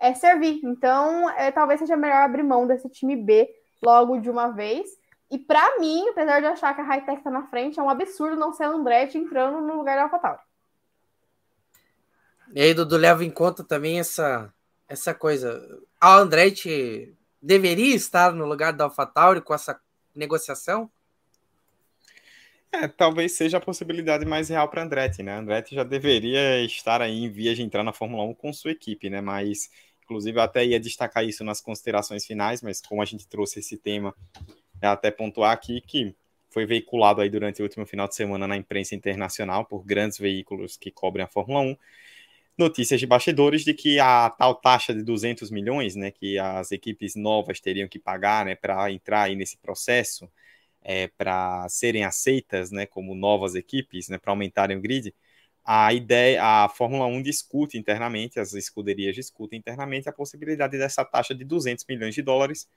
é, 0.00 0.14
servir. 0.14 0.60
Então, 0.64 1.28
é, 1.30 1.52
talvez 1.52 1.78
seja 1.78 1.96
melhor 1.96 2.22
abrir 2.22 2.42
mão 2.42 2.66
desse 2.66 2.88
time 2.88 3.16
B 3.16 3.48
logo 3.84 4.18
de 4.18 4.30
uma 4.30 4.48
vez. 4.48 4.88
E 5.32 5.38
para 5.38 5.80
mim, 5.80 6.06
apesar 6.10 6.40
de 6.40 6.46
achar 6.46 6.74
que 6.74 6.82
a 6.82 6.84
Hightech 6.84 7.16
está 7.16 7.30
na 7.30 7.46
frente, 7.46 7.80
é 7.80 7.82
um 7.82 7.88
absurdo 7.88 8.36
não 8.36 8.52
ser 8.52 8.64
a 8.64 8.68
Andretti 8.68 9.16
entrando 9.16 9.62
no 9.62 9.78
lugar 9.78 9.96
da 9.96 10.02
AlphaTauri. 10.02 10.42
E 12.54 12.60
aí, 12.60 12.74
Dudu, 12.74 12.98
leva 12.98 13.24
em 13.24 13.30
conta 13.30 13.64
também 13.64 13.98
essa, 13.98 14.52
essa 14.86 15.14
coisa. 15.14 15.80
A 15.98 16.16
Andretti 16.16 17.16
deveria 17.40 17.96
estar 17.96 18.34
no 18.34 18.44
lugar 18.44 18.74
da 18.74 18.84
AlphaTauri 18.84 19.40
com 19.40 19.54
essa 19.54 19.80
negociação? 20.14 20.90
É, 22.70 22.86
talvez 22.86 23.32
seja 23.32 23.56
a 23.56 23.60
possibilidade 23.60 24.26
mais 24.26 24.50
real 24.50 24.68
para 24.68 24.82
Andretti, 24.82 25.22
né? 25.22 25.38
Andretti 25.38 25.74
já 25.74 25.82
deveria 25.82 26.62
estar 26.62 27.00
aí 27.00 27.24
em 27.24 27.30
via 27.30 27.54
de 27.54 27.62
entrar 27.62 27.82
na 27.82 27.94
Fórmula 27.94 28.22
1 28.24 28.34
com 28.34 28.52
sua 28.52 28.72
equipe, 28.72 29.08
né? 29.08 29.22
Mas, 29.22 29.70
inclusive, 30.04 30.38
eu 30.38 30.42
até 30.42 30.62
ia 30.62 30.78
destacar 30.78 31.24
isso 31.24 31.42
nas 31.42 31.62
considerações 31.62 32.26
finais, 32.26 32.60
mas 32.60 32.82
como 32.82 33.00
a 33.00 33.06
gente 33.06 33.26
trouxe 33.26 33.60
esse 33.60 33.78
tema, 33.78 34.14
até 34.90 35.10
pontuar 35.10 35.52
aqui 35.52 35.80
que 35.80 36.14
foi 36.50 36.66
veiculado 36.66 37.20
aí 37.20 37.30
durante 37.30 37.62
o 37.62 37.64
último 37.64 37.86
final 37.86 38.06
de 38.06 38.14
semana 38.14 38.46
na 38.46 38.56
imprensa 38.56 38.94
internacional 38.94 39.64
por 39.64 39.84
grandes 39.84 40.18
veículos 40.18 40.76
que 40.76 40.90
cobrem 40.90 41.24
a 41.24 41.28
Fórmula 41.28 41.60
1. 41.60 41.76
notícias 42.58 43.00
de 43.00 43.06
bastidores 43.06 43.64
de 43.64 43.74
que 43.74 43.98
a 43.98 44.30
tal 44.30 44.54
taxa 44.54 44.94
de 44.94 45.02
200 45.02 45.50
milhões, 45.50 45.96
né, 45.96 46.10
que 46.10 46.38
as 46.38 46.70
equipes 46.72 47.14
novas 47.16 47.60
teriam 47.60 47.88
que 47.88 47.98
pagar, 47.98 48.44
né, 48.44 48.54
para 48.54 48.90
entrar 48.92 49.22
aí 49.24 49.36
nesse 49.36 49.56
processo, 49.56 50.30
é, 50.82 51.08
para 51.08 51.66
serem 51.68 52.04
aceitas, 52.04 52.70
né, 52.70 52.86
como 52.86 53.14
novas 53.14 53.54
equipes, 53.54 54.08
né, 54.08 54.18
para 54.18 54.32
aumentarem 54.32 54.76
o 54.76 54.80
grid, 54.80 55.14
a 55.64 55.92
ideia, 55.94 56.42
a 56.42 56.68
Fórmula 56.68 57.06
1 57.06 57.22
discute 57.22 57.78
internamente, 57.78 58.40
as 58.40 58.52
escuderias 58.52 59.14
discutem 59.14 59.58
internamente 59.58 60.08
a 60.08 60.12
possibilidade 60.12 60.76
dessa 60.76 61.04
taxa 61.04 61.34
de 61.34 61.44
200 61.44 61.84
milhões 61.86 62.14
de 62.14 62.22
dólares 62.22 62.68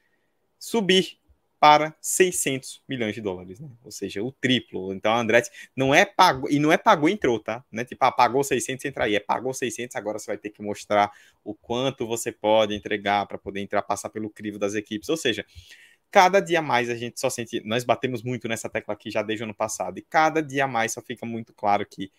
subir 0.60 1.18
para 1.60 1.96
600 2.02 2.82
milhões 2.88 3.16
de 3.16 3.22
dólares, 3.22 3.60
né? 3.60 3.70
ou 3.84 3.92
seja, 3.92 4.22
o 4.24 4.32
triplo. 4.32 4.94
Então 4.94 5.12
a 5.14 5.20
Andretti 5.20 5.50
não 5.76 5.94
é 5.94 6.06
pagou, 6.06 6.50
e 6.50 6.60
não 6.60 6.72
é 6.72 6.78
pagou 6.78 7.10
entrou, 7.10 7.40
tá? 7.40 7.64
Não 7.72 7.82
é 7.82 7.86
tipo, 7.86 8.04
ah, 8.06 8.12
pagou 8.12 8.44
600 8.44 8.86
entra 8.86 9.06
aí, 9.06 9.16
é 9.16 9.20
pagou 9.20 9.54
600, 9.54 9.96
agora 9.96 10.20
você 10.20 10.28
vai 10.28 10.38
ter 10.38 10.50
que 10.50 10.62
mostrar 10.62 11.12
o 11.44 11.54
quanto 11.54 12.06
você 12.06 12.32
pode 12.32 12.76
entregar 12.76 13.26
para 13.26 13.38
poder 13.38 13.62
entrar, 13.62 13.82
passar 13.82 14.10
pelo 14.10 14.30
crivo 14.30 14.60
das 14.60 14.76
equipes, 14.76 15.10
ou 15.10 15.18
seja, 15.18 15.46
cada 16.12 16.40
dia 16.40 16.62
mais 16.62 16.90
a 16.90 16.96
gente 16.96 17.20
só 17.20 17.30
sente, 17.30 17.62
nós 17.66 17.84
batemos 17.84 18.24
muito 18.24 18.48
nessa 18.48 18.70
tecla 18.70 18.94
aqui 18.94 19.10
já 19.12 19.22
desde 19.22 19.44
o 19.44 19.46
ano 19.46 19.56
passado, 19.56 19.98
e 19.98 20.02
cada 20.02 20.42
dia 20.42 20.68
mais 20.68 20.94
só 20.94 21.02
fica 21.02 21.26
muito 21.26 21.54
claro 21.54 21.86
que 21.86 22.12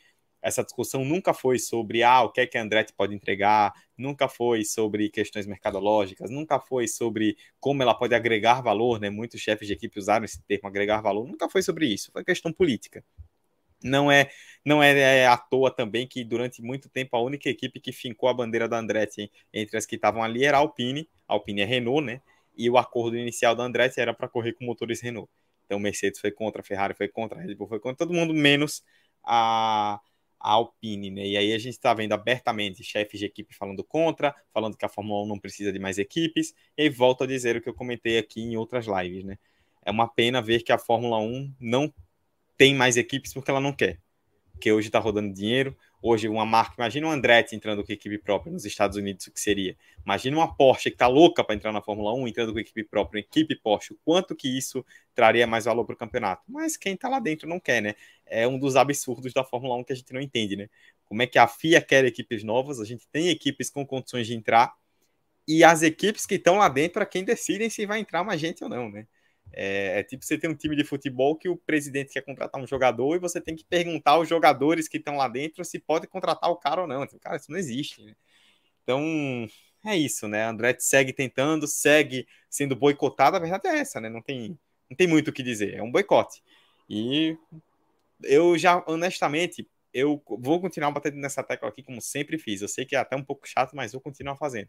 essa 0.47 0.63
discussão 0.63 1.05
nunca 1.05 1.35
foi 1.35 1.59
sobre 1.59 2.05
ah, 2.05 2.23
o 2.23 2.31
que 2.31 2.41
é 2.41 2.47
que 2.47 2.57
a 2.57 2.63
Andretti 2.63 2.93
pode 2.93 3.13
entregar, 3.13 3.73
nunca 3.99 4.29
foi 4.29 4.65
sobre 4.65 5.11
questões 5.11 5.45
mercadológicas, 5.45 6.31
nunca 6.31 6.61
foi 6.61 6.87
sobre 6.87 7.37
como 7.59 7.83
ela 7.83 7.93
pode 7.93 8.15
agregar 8.15 8.61
valor, 8.61 9.01
né? 9.01 9.11
Muitos 9.11 9.41
chefes 9.41 9.67
de 9.67 9.75
equipe 9.75 9.99
usaram 9.99 10.25
esse 10.25 10.41
termo 10.45 10.69
agregar 10.69 11.01
valor, 11.01 11.27
nunca 11.27 11.49
foi 11.51 11.63
sobre 11.63 11.87
isso, 11.89 12.13
foi 12.13 12.23
questão 12.25 12.53
política. 12.53 13.05
Não 13.83 14.11
é, 14.11 14.31
não 14.65 14.81
é, 14.81 14.97
é 15.23 15.27
à 15.27 15.37
toa 15.37 15.69
também 15.69 16.07
que 16.07 16.23
durante 16.23 16.63
muito 16.63 16.89
tempo 16.89 17.17
a 17.17 17.21
única 17.21 17.49
equipe 17.51 17.81
que 17.81 17.91
fincou 17.91 18.29
a 18.29 18.35
bandeira 18.35 18.69
da 18.69 18.79
Andretti 18.79 19.31
entre 19.53 19.77
as 19.77 19.85
que 19.85 19.97
estavam 19.97 20.23
ali 20.23 20.45
era 20.45 20.59
a 20.59 20.61
Alpine, 20.61 21.09
a 21.27 21.35
Alpine 21.35 21.63
é 21.63 21.65
Renault, 21.65 22.07
né? 22.07 22.21
E 22.57 22.71
o 22.71 22.79
acordo 22.79 23.17
inicial 23.19 23.57
da 23.57 23.65
Andretti 23.65 24.01
era 24.01 24.15
para 24.15 24.29
correr 24.29 24.53
com 24.53 24.65
motores 24.65 25.01
Renault. 25.01 25.29
Então 25.65 25.81
Mercedes 25.81 26.21
foi 26.21 26.31
contra, 26.31 26.63
Ferrari 26.63 26.95
foi 26.95 27.09
contra, 27.09 27.41
Red 27.41 27.57
Bull 27.57 27.67
foi 27.67 27.81
contra, 27.81 28.07
todo 28.07 28.15
mundo 28.15 28.33
menos 28.33 28.85
a 29.25 30.01
a 30.41 30.53
Alpine, 30.53 31.11
né? 31.11 31.27
E 31.27 31.37
aí 31.37 31.53
a 31.53 31.59
gente 31.59 31.75
está 31.75 31.93
vendo 31.95 32.13
abertamente 32.13 32.83
chefes 32.85 33.19
de 33.19 33.27
equipe 33.27 33.55
falando 33.55 33.83
contra, 33.83 34.35
falando 34.53 34.77
que 34.77 34.85
a 34.85 34.89
Fórmula 34.89 35.25
1 35.25 35.29
não 35.29 35.39
precisa 35.39 35.73
de 35.73 35.79
mais 35.79 35.99
equipes, 35.99 36.55
e 36.77 36.89
volto 36.89 37.25
a 37.25 37.27
dizer 37.27 37.57
o 37.57 37.61
que 37.61 37.69
eu 37.69 37.75
comentei 37.75 38.19
aqui 38.19 38.41
em 38.41 38.57
outras 38.57 38.87
lives, 38.87 39.25
né? 39.25 39.39
É 39.85 39.91
uma 39.91 40.09
pena 40.09 40.43
ver 40.43 40.63
que 40.63 40.73
a 40.73 40.79
Fórmula 40.79 41.19
1 41.19 41.55
não 41.61 41.93
tem 42.57 42.75
mais 42.75 42.97
equipes 42.97 43.33
porque 43.33 43.51
ela 43.51 43.61
não 43.61 43.73
quer. 43.73 44.01
Porque 44.53 44.73
hoje 44.73 44.89
está 44.89 44.99
rodando 44.99 45.33
dinheiro, 45.33 45.77
Hoje, 46.09 46.29
uma 46.29 46.47
marca, 46.47 46.77
imagina 46.79 47.09
um 47.09 47.11
Andretti 47.11 47.57
entrando 47.57 47.83
com 47.83 47.93
equipe 47.93 48.17
própria 48.17 48.53
nos 48.53 48.65
Estados 48.65 48.97
Unidos, 48.97 49.27
o 49.27 49.33
que 49.33 49.41
seria? 49.41 49.77
Imagina 50.05 50.37
uma 50.37 50.55
Porsche 50.55 50.89
que 50.89 50.95
está 50.95 51.09
louca 51.09 51.43
para 51.43 51.57
entrar 51.57 51.73
na 51.73 51.83
Fórmula 51.83 52.15
1, 52.15 52.29
entrando 52.29 52.53
com 52.53 52.61
equipe 52.61 52.85
própria, 52.85 53.19
equipe 53.19 53.57
Porsche, 53.57 53.93
o 53.93 53.99
quanto 54.05 54.33
que 54.37 54.47
isso 54.47 54.87
traria 55.17 55.49
mais 55.49 55.65
valor 55.65 55.85
para 55.85 55.95
o 55.95 55.99
campeonato. 55.99 56.45
Mas 56.47 56.77
quem 56.77 56.95
está 56.95 57.09
lá 57.09 57.19
dentro 57.19 57.49
não 57.49 57.59
quer, 57.59 57.83
né? 57.83 57.97
É 58.25 58.47
um 58.47 58.57
dos 58.57 58.77
absurdos 58.77 59.33
da 59.33 59.43
Fórmula 59.43 59.75
1 59.79 59.83
que 59.83 59.93
a 59.95 59.97
gente 59.97 60.13
não 60.13 60.21
entende, 60.21 60.55
né? 60.55 60.69
Como 61.07 61.23
é 61.23 61.27
que 61.27 61.41
a 61.41 61.49
FIA 61.49 61.83
quer 61.83 62.05
equipes 62.05 62.45
novas, 62.45 62.79
a 62.79 62.85
gente 62.85 63.05
tem 63.09 63.29
equipes 63.31 63.69
com 63.69 63.85
condições 63.85 64.29
de 64.29 64.35
entrar, 64.37 64.77
e 65.49 65.65
as 65.65 65.83
equipes 65.83 66.25
que 66.25 66.37
estão 66.37 66.59
lá 66.59 66.69
dentro 66.69 67.03
é 67.03 67.07
quem 67.07 67.25
decidem 67.25 67.69
se 67.69 67.85
vai 67.85 67.99
entrar 67.99 68.23
mais 68.23 68.41
gente 68.41 68.63
ou 68.63 68.71
não, 68.71 68.89
né? 68.89 69.09
É, 69.59 70.01
é, 70.01 70.03
tipo 70.03 70.23
você 70.23 70.37
tem 70.37 70.51
um 70.51 70.55
time 70.55 70.77
de 70.77 70.85
futebol 70.85 71.35
que 71.35 71.49
o 71.49 71.57
presidente 71.57 72.13
quer 72.13 72.21
contratar 72.21 72.61
um 72.61 72.67
jogador 72.67 73.17
e 73.17 73.19
você 73.19 73.41
tem 73.41 73.57
que 73.57 73.65
perguntar 73.65 74.13
aos 74.13 74.29
jogadores 74.29 74.87
que 74.87 74.99
estão 74.99 75.17
lá 75.17 75.29
dentro 75.29 75.65
se 75.65 75.79
pode 75.79 76.07
contratar 76.07 76.51
o 76.51 76.57
cara 76.57 76.83
ou 76.83 76.87
não. 76.87 77.03
Então, 77.05 77.19
cara, 77.19 77.37
isso 77.37 77.51
não 77.51 77.59
existe. 77.59 78.03
Né? 78.03 78.15
Então, 78.83 79.49
é 79.87 79.97
isso, 79.97 80.29
né? 80.29 80.45
André 80.45 80.77
segue 80.79 81.11
tentando, 81.11 81.67
segue 81.67 82.29
sendo 82.51 82.77
boicotado. 82.77 83.37
A 83.37 83.41
verdade 83.41 83.67
é 83.69 83.79
essa, 83.79 83.99
né? 83.99 84.11
Não 84.11 84.21
tem, 84.21 84.59
não 84.91 84.97
tem 84.97 85.07
muito 85.07 85.29
o 85.29 85.33
que 85.33 85.43
dizer. 85.43 85.75
É 85.75 85.83
um 85.83 85.91
boicote. 85.91 86.43
E 86.89 87.35
eu 88.25 88.59
já, 88.59 88.85
honestamente, 88.87 89.67
eu 89.93 90.23
vou 90.39 90.61
continuar 90.61 90.91
batendo 90.91 91.17
nessa 91.17 91.43
tecla 91.43 91.71
aqui 91.71 91.83
como 91.83 92.03
sempre 92.03 92.37
fiz. 92.37 92.61
Eu 92.61 92.69
sei 92.69 92.85
que 92.85 92.95
é 92.95 92.99
até 92.99 93.17
um 93.17 93.25
pouco 93.25 93.49
chato, 93.49 93.75
mas 93.75 93.93
vou 93.93 94.03
continuar 94.03 94.37
fazendo. 94.37 94.69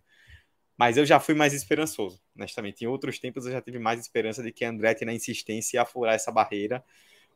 Mas 0.77 0.95
eu 0.95 1.05
já 1.05 1.19
fui 1.19 1.33
mais 1.33 1.53
esperançoso, 1.53 2.21
honestamente. 2.35 2.83
Em 2.83 2.87
outros 2.87 3.17
tempos 3.17 3.45
eu 3.45 3.51
já 3.51 3.61
tive 3.61 3.79
mais 3.79 3.99
esperança 3.99 4.43
de 4.43 4.51
que 4.51 4.63
Andretti, 4.63 5.03
na 5.03 5.13
insistência, 5.13 5.77
ia 5.77 5.85
furar 5.85 6.13
essa 6.13 6.31
barreira. 6.31 6.83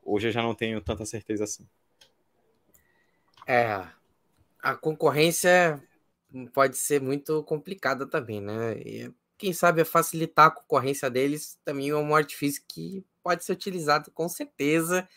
Hoje 0.03 0.27
eu 0.27 0.31
já 0.31 0.43
não 0.43 0.53
tenho 0.53 0.80
tanta 0.80 1.05
certeza 1.05 1.43
assim. 1.43 1.68
É, 3.47 3.84
a 4.61 4.76
concorrência 4.76 5.81
pode 6.53 6.77
ser 6.77 7.01
muito 7.01 7.43
complicada 7.43 8.05
também, 8.05 8.39
né? 8.39 8.77
E 8.77 9.11
quem 9.38 9.53
sabe 9.53 9.84
facilitar 9.84 10.47
a 10.47 10.51
concorrência 10.51 11.09
deles 11.09 11.59
também 11.65 11.89
é 11.89 11.95
um 11.95 12.15
artifício 12.15 12.63
que 12.68 13.03
pode 13.23 13.43
ser 13.43 13.53
utilizado 13.53 14.11
com 14.11 14.30
certeza, 14.30 15.07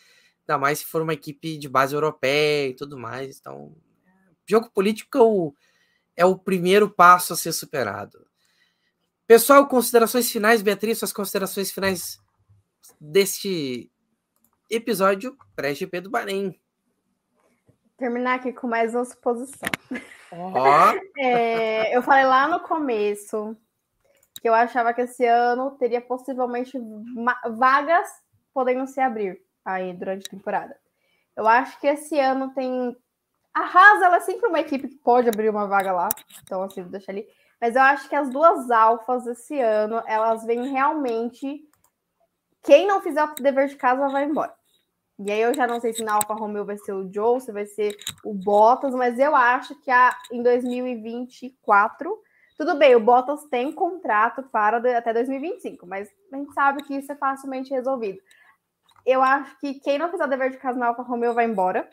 ainda 0.41 0.57
mais 0.57 0.79
se 0.79 0.85
for 0.85 1.01
uma 1.03 1.13
equipe 1.13 1.57
de 1.57 1.69
base 1.69 1.93
europeia 1.93 2.69
e 2.69 2.73
tudo 2.73 2.97
mais. 2.97 3.39
Então, 3.39 3.75
jogo 4.47 4.69
político 4.71 5.17
é 5.17 5.21
o 5.21 5.53
é 6.15 6.25
o 6.25 6.37
primeiro 6.37 6.89
passo 6.89 7.33
a 7.33 7.35
ser 7.35 7.51
superado. 7.51 8.25
Pessoal, 9.27 9.67
considerações 9.67 10.31
finais, 10.31 10.61
Beatriz, 10.61 10.99
suas 10.99 11.11
considerações 11.11 11.71
finais 11.71 12.19
deste 12.99 13.91
episódio 14.69 15.35
pré-GP 15.55 16.01
do 16.01 16.09
Bahrein. 16.09 16.59
Terminar 17.97 18.35
aqui 18.35 18.53
com 18.53 18.67
mais 18.67 18.93
uma 18.93 19.05
suposição. 19.05 19.69
Oh. 20.31 20.53
é, 21.17 21.95
eu 21.95 22.01
falei 22.03 22.25
lá 22.25 22.47
no 22.47 22.59
começo 22.59 23.55
que 24.41 24.49
eu 24.49 24.53
achava 24.53 24.93
que 24.93 25.01
esse 25.01 25.25
ano 25.25 25.71
teria 25.71 26.01
possivelmente 26.01 26.77
vagas 27.57 28.07
podendo 28.53 28.85
se 28.85 28.99
abrir 28.99 29.41
aí 29.63 29.93
durante 29.93 30.27
a 30.27 30.29
temporada. 30.29 30.77
Eu 31.35 31.47
acho 31.47 31.79
que 31.79 31.87
esse 31.87 32.19
ano 32.19 32.53
tem 32.53 32.95
a 33.55 33.61
Haas, 33.61 34.01
ela 34.01 34.17
é 34.17 34.19
sempre 34.19 34.47
uma 34.47 34.59
equipe 34.59 34.89
que 34.89 34.97
pode 34.97 35.29
abrir 35.29 35.49
uma 35.49 35.65
vaga 35.65 35.93
lá. 35.93 36.09
Então, 36.43 36.61
assim, 36.61 36.81
vou 36.81 36.91
deixar 36.91 37.13
ali. 37.13 37.25
Mas 37.59 37.73
eu 37.73 37.81
acho 37.81 38.09
que 38.09 38.15
as 38.15 38.29
duas 38.29 38.69
alfas 38.69 39.25
esse 39.25 39.57
ano, 39.61 40.03
elas 40.05 40.45
vêm 40.45 40.67
realmente. 40.67 41.65
Quem 42.61 42.85
não 42.85 42.99
fizer 42.99 43.23
o 43.23 43.33
dever 43.35 43.69
de 43.69 43.77
casa 43.77 44.09
vai 44.09 44.25
embora. 44.25 44.53
E 45.17 45.31
aí 45.31 45.39
eu 45.39 45.53
já 45.53 45.65
não 45.65 45.79
sei 45.79 45.93
se 45.93 46.03
na 46.03 46.15
Alfa 46.15 46.33
Romeo 46.33 46.65
vai 46.65 46.77
ser 46.77 46.91
o 46.91 47.09
Joe, 47.09 47.39
se 47.39 47.53
vai 47.53 47.65
ser 47.65 47.95
o 48.25 48.33
Bottas, 48.33 48.93
mas 48.93 49.17
eu 49.17 49.33
acho 49.33 49.73
que 49.79 49.89
a, 49.89 50.13
em 50.29 50.43
2024, 50.43 52.21
tudo 52.57 52.75
bem, 52.75 52.93
o 52.95 52.99
Bottas 52.99 53.45
tem 53.45 53.71
contrato 53.71 54.43
para 54.43 54.77
até 54.97 55.13
2025, 55.13 55.87
mas 55.87 56.09
a 56.33 56.35
gente 56.35 56.53
sabe 56.53 56.83
que 56.83 56.95
isso 56.95 57.09
é 57.09 57.15
facilmente 57.15 57.71
resolvido. 57.71 58.19
Eu 59.05 59.21
acho 59.21 59.57
que 59.59 59.75
quem 59.75 59.97
não 59.97 60.11
fizer 60.11 60.25
o 60.25 60.29
dever 60.29 60.51
de 60.51 60.57
casa 60.57 60.77
na 60.77 60.87
Alfa 60.87 61.03
Romeo 61.03 61.33
vai 61.33 61.45
embora. 61.45 61.89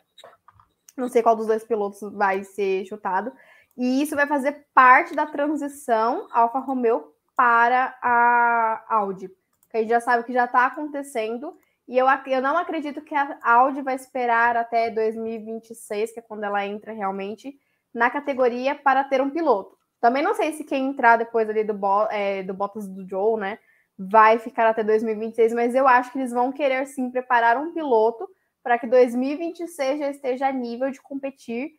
Não 0.95 1.09
sei 1.09 1.23
qual 1.23 1.35
dos 1.35 1.47
dois 1.47 1.63
pilotos 1.63 1.99
vai 2.13 2.43
ser 2.43 2.85
chutado. 2.85 3.31
E 3.77 4.01
isso 4.01 4.15
vai 4.15 4.27
fazer 4.27 4.65
parte 4.73 5.15
da 5.15 5.25
transição 5.25 6.27
Alfa 6.31 6.59
Romeo 6.59 7.13
para 7.35 7.97
a 8.01 8.85
Audi. 8.87 9.29
A 9.73 9.79
gente 9.79 9.89
já 9.89 9.99
sabe 9.99 10.23
que 10.23 10.33
já 10.33 10.45
está 10.45 10.67
acontecendo. 10.67 11.57
E 11.87 11.97
eu, 11.97 12.05
eu 12.27 12.41
não 12.41 12.57
acredito 12.57 13.01
que 13.01 13.15
a 13.15 13.39
Audi 13.43 13.81
vai 13.81 13.95
esperar 13.95 14.55
até 14.55 14.89
2026, 14.89 16.13
que 16.13 16.19
é 16.19 16.23
quando 16.23 16.43
ela 16.43 16.65
entra 16.65 16.93
realmente 16.93 17.57
na 17.93 18.09
categoria 18.09 18.75
para 18.75 19.03
ter 19.03 19.21
um 19.21 19.29
piloto. 19.29 19.77
Também 19.99 20.23
não 20.23 20.33
sei 20.33 20.53
se 20.53 20.63
quem 20.63 20.87
entrar 20.87 21.17
depois 21.17 21.49
ali 21.49 21.63
do, 21.63 21.77
é, 22.09 22.43
do 22.43 22.53
Bottas 22.53 22.87
do 22.87 23.07
Joe, 23.07 23.39
né, 23.39 23.57
vai 23.97 24.39
ficar 24.39 24.67
até 24.67 24.83
2026, 24.83 25.53
mas 25.53 25.75
eu 25.75 25.87
acho 25.87 26.11
que 26.11 26.19
eles 26.19 26.31
vão 26.31 26.51
querer 26.51 26.85
sim 26.87 27.09
preparar 27.09 27.57
um 27.57 27.73
piloto 27.73 28.27
para 28.63 28.79
que 28.79 28.87
2026 28.87 29.99
já 29.99 30.09
esteja 30.09 30.47
a 30.47 30.51
nível 30.51 30.89
de 30.89 31.01
competir 31.01 31.71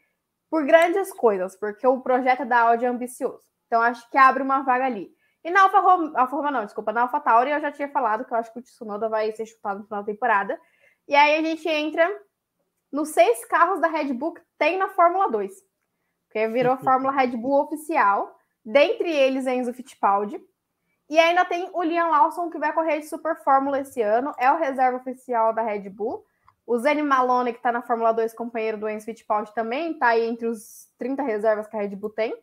por 0.50 0.64
grandes 0.64 1.12
coisas, 1.12 1.56
porque 1.56 1.86
o 1.86 2.00
projeto 2.00 2.44
da 2.44 2.60
Audi 2.60 2.84
é 2.84 2.88
ambicioso. 2.88 3.42
Então, 3.66 3.80
acho 3.80 4.08
que 4.10 4.18
abre 4.18 4.42
uma 4.42 4.62
vaga 4.62 4.84
ali. 4.84 5.10
E 5.42 5.50
na 5.50 5.62
Alfa 5.62 5.80
Romeo 5.80 6.52
não, 6.52 6.64
desculpa, 6.64 6.92
na 6.92 7.02
Alfa 7.02 7.20
Tauri 7.20 7.50
eu 7.50 7.60
já 7.60 7.70
tinha 7.70 7.88
falado 7.88 8.24
que 8.24 8.32
eu 8.32 8.38
acho 8.38 8.52
que 8.52 8.60
o 8.60 8.62
Tsunoda 8.62 9.08
vai 9.08 9.30
ser 9.32 9.44
chutado 9.44 9.80
no 9.80 9.86
final 9.86 10.02
da 10.02 10.12
temporada. 10.12 10.58
E 11.06 11.14
aí 11.14 11.36
a 11.36 11.42
gente 11.42 11.68
entra 11.68 12.08
nos 12.90 13.10
seis 13.10 13.44
carros 13.46 13.80
da 13.80 13.88
Red 13.88 14.14
Bull 14.14 14.34
que 14.34 14.42
tem 14.56 14.78
na 14.78 14.88
Fórmula 14.88 15.30
2, 15.30 15.52
que 16.30 16.48
virou 16.48 16.76
Fórmula 16.78 17.12
Red 17.12 17.36
Bull 17.36 17.64
oficial. 17.64 18.34
Dentre 18.64 19.10
eles, 19.10 19.46
Enzo 19.46 19.74
Fittipaldi. 19.74 20.40
E 21.10 21.18
ainda 21.18 21.44
tem 21.44 21.68
o 21.74 21.82
Liam 21.82 22.08
Lawson, 22.08 22.48
que 22.48 22.58
vai 22.58 22.72
correr 22.72 23.00
de 23.00 23.06
Super 23.06 23.36
Fórmula 23.44 23.80
esse 23.80 24.00
ano, 24.00 24.32
é 24.38 24.50
o 24.50 24.56
reserva 24.56 24.96
oficial 24.96 25.52
da 25.52 25.60
Red 25.60 25.90
Bull. 25.90 26.24
O 26.66 26.78
Zane 26.78 27.02
Malone, 27.02 27.52
que 27.52 27.58
está 27.58 27.70
na 27.70 27.82
Fórmula 27.82 28.12
2, 28.12 28.32
companheiro 28.34 28.78
do 28.78 28.88
Enzo 28.88 29.04
Fittipaldi, 29.04 29.54
também 29.54 29.92
está 29.92 30.08
aí 30.08 30.26
entre 30.26 30.46
os 30.46 30.88
30 30.98 31.22
reservas 31.22 31.66
que 31.66 31.76
a 31.76 31.80
Red 31.80 31.96
Bull 31.96 32.10
tem. 32.10 32.34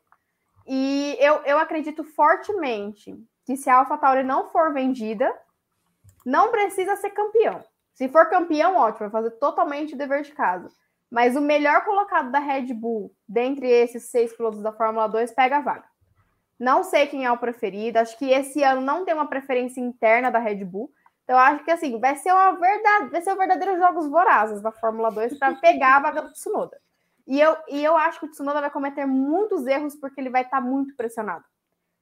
E 0.68 1.18
eu, 1.20 1.38
eu 1.44 1.58
acredito 1.58 2.04
fortemente 2.04 3.16
que 3.46 3.58
se 3.58 3.70
a 3.70 3.78
AlphaTauri 3.78 4.24
não 4.24 4.50
for 4.50 4.74
vendida, 4.74 5.34
não 6.26 6.52
precisa 6.52 6.96
ser 6.96 7.10
campeão. 7.10 7.64
Se 7.94 8.08
for 8.08 8.30
campeão, 8.30 8.76
ótimo, 8.76 9.10
vai 9.10 9.24
fazer 9.24 9.32
totalmente 9.38 9.96
o 9.96 9.98
dever 9.98 10.22
de 10.22 10.32
casa. 10.32 10.70
Mas 11.10 11.36
o 11.36 11.42
melhor 11.42 11.84
colocado 11.84 12.32
da 12.32 12.40
Red 12.40 12.74
Bull, 12.74 13.14
dentre 13.28 13.68
esses 13.68 14.04
seis 14.04 14.36
pilotos 14.36 14.62
da 14.62 14.72
Fórmula 14.72 15.08
2, 15.08 15.32
pega 15.34 15.58
a 15.58 15.62
vaga. 15.62 15.84
Não 16.58 16.84
sei 16.84 17.08
quem 17.08 17.26
é 17.26 17.32
o 17.32 17.38
preferido. 17.38 17.98
Acho 17.98 18.18
que 18.18 18.32
esse 18.32 18.64
ano 18.64 18.82
não 18.82 19.04
tem 19.04 19.14
uma 19.14 19.28
preferência 19.28 19.82
interna 19.82 20.30
da 20.30 20.40
Red 20.40 20.64
Bull. 20.64 20.92
Então, 21.32 21.40
acho 21.40 21.64
que 21.64 21.72
assim, 21.72 21.98
vai 21.98 22.14
ser 22.18 22.34
uma 22.34 22.52
verdade, 22.60 23.10
vai 23.10 23.22
ser 23.22 23.32
um 23.32 23.38
verdadeiro 23.38 23.78
jogos 23.78 24.06
vorazes 24.10 24.62
da 24.62 24.70
Fórmula 24.70 25.10
2 25.10 25.40
para 25.40 25.56
pegar 25.56 25.96
a 25.96 26.00
vaga 26.02 26.24
do 26.24 26.34
Tsunoda. 26.34 26.78
E 27.26 27.40
eu, 27.40 27.56
e 27.70 27.82
eu 27.82 27.96
acho 27.96 28.20
que 28.20 28.26
o 28.26 28.30
Tsunoda 28.30 28.60
vai 28.60 28.70
cometer 28.70 29.06
muitos 29.06 29.66
erros 29.66 29.96
porque 29.96 30.20
ele 30.20 30.30
vai 30.30 30.42
estar 30.42 30.58
tá 30.58 30.62
muito 30.62 30.94
pressionado 30.94 31.46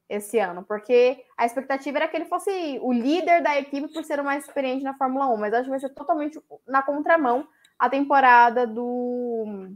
esse 0.10 0.40
ano, 0.40 0.64
porque 0.64 1.24
a 1.38 1.46
expectativa 1.46 2.00
era 2.00 2.08
que 2.08 2.18
ele 2.18 2.26
fosse 2.26 2.80
o 2.82 2.92
líder 2.92 3.44
da 3.44 3.56
equipe 3.60 3.94
por 3.94 4.04
ser 4.04 4.20
o 4.20 4.24
mais 4.24 4.46
experiente 4.46 4.84
na 4.84 4.96
Fórmula 4.96 5.28
1, 5.28 5.38
mas 5.38 5.54
acho 5.54 5.66
que 5.66 5.70
vai 5.70 5.80
ser 5.80 5.90
totalmente 5.90 6.42
na 6.68 6.82
contramão 6.82 7.48
a 7.78 7.88
temporada 7.88 8.66
do, 8.66 9.70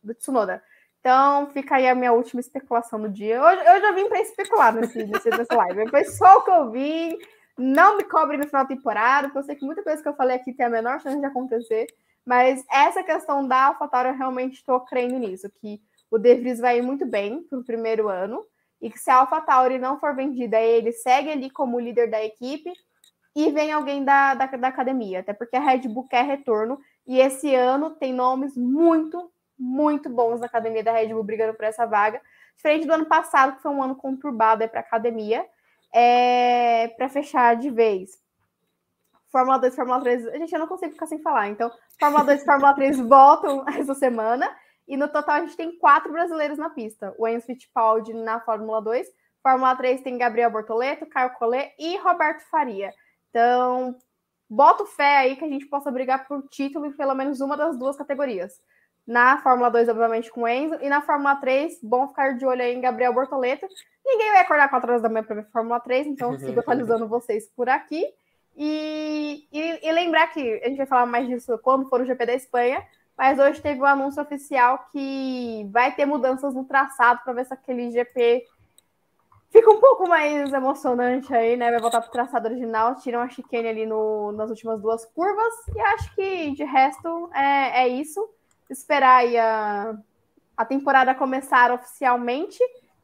do 0.00 0.14
Tsunoda. 0.14 0.62
Então, 1.00 1.50
fica 1.50 1.74
aí 1.74 1.88
a 1.88 1.94
minha 1.96 2.12
última 2.12 2.38
especulação 2.38 3.00
do 3.00 3.08
dia. 3.08 3.42
Hoje, 3.42 3.62
eu 3.66 3.80
já 3.80 3.90
vim 3.90 4.08
para 4.08 4.20
especular 4.20 4.72
nesse, 4.72 5.04
nesse, 5.04 5.28
nessa 5.28 5.56
live. 5.56 5.90
Foi 5.90 6.04
só 6.04 6.38
o 6.38 6.42
que 6.42 6.50
eu 6.52 6.70
vi. 6.70 7.18
Não 7.58 7.96
me 7.96 8.04
cobre 8.04 8.36
no 8.36 8.46
final 8.46 8.64
da 8.64 8.68
temporada, 8.68 9.28
porque 9.28 9.38
eu 9.38 9.44
sei 9.44 9.56
que 9.56 9.64
muita 9.64 9.82
coisa 9.82 10.02
que 10.02 10.08
eu 10.08 10.14
falei 10.14 10.36
aqui 10.36 10.52
tem 10.52 10.66
a 10.66 10.70
menor 10.70 11.00
chance 11.00 11.18
de 11.18 11.26
acontecer. 11.26 11.86
Mas 12.24 12.64
essa 12.70 13.02
questão 13.02 13.46
da 13.46 13.66
AlphaTauri, 13.66 14.08
eu 14.08 14.16
realmente 14.16 14.54
estou 14.54 14.80
crendo 14.80 15.18
nisso, 15.18 15.48
que 15.60 15.80
o 16.10 16.18
De 16.18 16.34
Vries 16.34 16.58
vai 16.58 16.78
ir 16.78 16.82
muito 16.82 17.06
bem 17.06 17.42
para 17.44 17.58
o 17.58 17.64
primeiro 17.64 18.08
ano, 18.08 18.44
e 18.80 18.90
que 18.90 18.98
se 18.98 19.10
a 19.10 19.16
AlphaTauri 19.16 19.78
não 19.78 19.98
for 19.98 20.14
vendida, 20.14 20.60
ele 20.60 20.92
segue 20.92 21.30
ali 21.30 21.48
como 21.48 21.80
líder 21.80 22.10
da 22.10 22.22
equipe, 22.22 22.72
e 23.34 23.50
vem 23.52 23.72
alguém 23.72 24.04
da, 24.04 24.34
da, 24.34 24.46
da 24.46 24.68
academia, 24.68 25.20
até 25.20 25.32
porque 25.32 25.56
a 25.56 25.60
Red 25.60 25.88
Bull 25.88 26.08
quer 26.08 26.24
retorno, 26.24 26.78
e 27.06 27.20
esse 27.20 27.54
ano 27.54 27.90
tem 27.90 28.12
nomes 28.12 28.56
muito, 28.56 29.30
muito 29.58 30.10
bons 30.10 30.40
na 30.40 30.46
academia 30.46 30.82
da 30.82 30.92
Red 30.92 31.08
Bull 31.08 31.24
brigando 31.24 31.54
por 31.54 31.64
essa 31.64 31.86
vaga, 31.86 32.20
diferente 32.56 32.86
do 32.86 32.92
ano 32.92 33.06
passado, 33.06 33.56
que 33.56 33.62
foi 33.62 33.70
um 33.70 33.82
ano 33.82 33.94
conturbado 33.94 34.68
para 34.68 34.80
a 34.80 34.82
academia, 34.82 35.46
é, 35.92 36.88
para 36.96 37.08
fechar 37.08 37.56
de 37.56 37.70
vez. 37.70 38.10
Fórmula 39.30 39.58
2 39.58 39.74
Fórmula 39.74 40.00
3. 40.00 40.24
Gente, 40.24 40.52
eu 40.52 40.58
não 40.58 40.66
consigo 40.66 40.92
ficar 40.92 41.06
sem 41.06 41.20
falar. 41.20 41.48
Então, 41.48 41.70
Fórmula 41.98 42.24
2 42.24 42.42
e 42.42 42.44
Fórmula 42.44 42.74
3 42.74 43.00
voltam 43.06 43.64
essa 43.68 43.94
semana. 43.94 44.50
E 44.88 44.96
no 44.96 45.08
total 45.08 45.36
a 45.36 45.40
gente 45.40 45.56
tem 45.56 45.76
quatro 45.78 46.12
brasileiros 46.12 46.58
na 46.58 46.70
pista. 46.70 47.14
O 47.18 47.26
Enzo 47.26 47.46
Fittipaldi 47.46 48.14
na 48.14 48.40
Fórmula 48.40 48.80
2. 48.80 49.06
Fórmula 49.42 49.76
3 49.76 50.00
tem 50.02 50.18
Gabriel 50.18 50.50
Bortoleto, 50.50 51.06
Caio 51.06 51.34
Collet 51.34 51.74
e 51.78 51.96
Roberto 51.98 52.40
Faria. 52.50 52.92
Então, 53.30 53.96
boto 54.48 54.86
fé 54.86 55.18
aí 55.18 55.36
que 55.36 55.44
a 55.44 55.48
gente 55.48 55.66
possa 55.66 55.90
brigar 55.90 56.26
por 56.26 56.48
título 56.48 56.86
em 56.86 56.92
pelo 56.92 57.14
menos 57.14 57.40
uma 57.40 57.56
das 57.56 57.78
duas 57.78 57.96
categorias. 57.96 58.60
Na 59.06 59.38
Fórmula 59.38 59.70
2, 59.70 59.88
obviamente, 59.88 60.30
com 60.30 60.42
o 60.42 60.48
Enzo. 60.48 60.78
E 60.82 60.88
na 60.88 61.00
Fórmula 61.00 61.36
3, 61.36 61.78
bom 61.82 62.08
ficar 62.08 62.36
de 62.36 62.44
olho 62.44 62.60
aí 62.60 62.74
em 62.74 62.80
Gabriel 62.80 63.14
Bortoleto. 63.14 63.66
Ninguém 64.04 64.32
vai 64.32 64.40
acordar 64.40 64.68
4 64.68 64.90
horas 64.90 65.02
da 65.02 65.08
manhã 65.08 65.22
para 65.22 65.36
ver 65.36 65.50
Fórmula 65.50 65.80
3, 65.80 66.06
então 66.08 66.36
sigo 66.38 66.58
atualizando 66.60 67.06
vocês 67.06 67.48
por 67.54 67.68
aqui. 67.68 68.04
E, 68.56 69.46
e, 69.52 69.86
e, 69.86 69.92
lembrar 69.92 70.28
que 70.28 70.60
a 70.64 70.68
gente 70.68 70.78
vai 70.78 70.86
falar 70.86 71.06
mais 71.06 71.26
disso 71.28 71.58
quando 71.58 71.88
for 71.88 72.00
o 72.00 72.06
GP 72.06 72.24
da 72.24 72.32
Espanha, 72.32 72.82
mas 73.16 73.38
hoje 73.38 73.60
teve 73.60 73.80
um 73.80 73.84
anúncio 73.84 74.22
oficial 74.22 74.86
que 74.90 75.68
vai 75.70 75.94
ter 75.94 76.06
mudanças 76.06 76.54
no 76.54 76.64
traçado 76.64 77.20
para 77.22 77.34
ver 77.34 77.44
se 77.44 77.52
aquele 77.52 77.90
GP 77.90 78.46
fica 79.50 79.70
um 79.70 79.78
pouco 79.78 80.08
mais 80.08 80.52
emocionante 80.52 81.34
aí, 81.34 81.56
né? 81.56 81.70
Vai 81.70 81.80
voltar 81.80 82.00
para 82.00 82.08
o 82.08 82.12
traçado 82.12 82.48
original, 82.48 82.94
tiram 82.96 83.20
a 83.20 83.28
chicane 83.28 83.68
ali 83.68 83.86
no, 83.86 84.32
nas 84.32 84.48
últimas 84.48 84.80
duas 84.80 85.04
curvas, 85.04 85.54
e 85.74 85.80
acho 85.80 86.14
que 86.14 86.50
de 86.52 86.64
resto 86.64 87.30
é, 87.34 87.82
é 87.82 87.88
isso. 87.88 88.26
Esperar 88.68 89.18
aí 89.18 89.36
a, 89.36 89.96
a 90.56 90.64
temporada 90.64 91.14
começar 91.14 91.70
oficialmente 91.70 92.58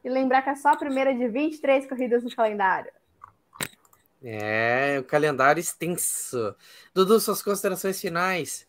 e 0.05 0.09
lembrar 0.09 0.43
que 0.43 0.51
é 0.51 0.57
só 0.57 0.71
a 0.71 0.77
primeira 0.77 1.15
de 1.15 1.29
23 1.29 1.89
corridas 1.89 2.23
no 2.23 2.35
calendário. 2.35 2.91
É, 4.25 4.99
o 5.01 5.05
calendário 5.05 5.61
extenso. 5.61 6.55
Dudu, 6.95 7.19
suas 7.21 7.43
considerações 7.43 8.01
finais. 8.01 8.67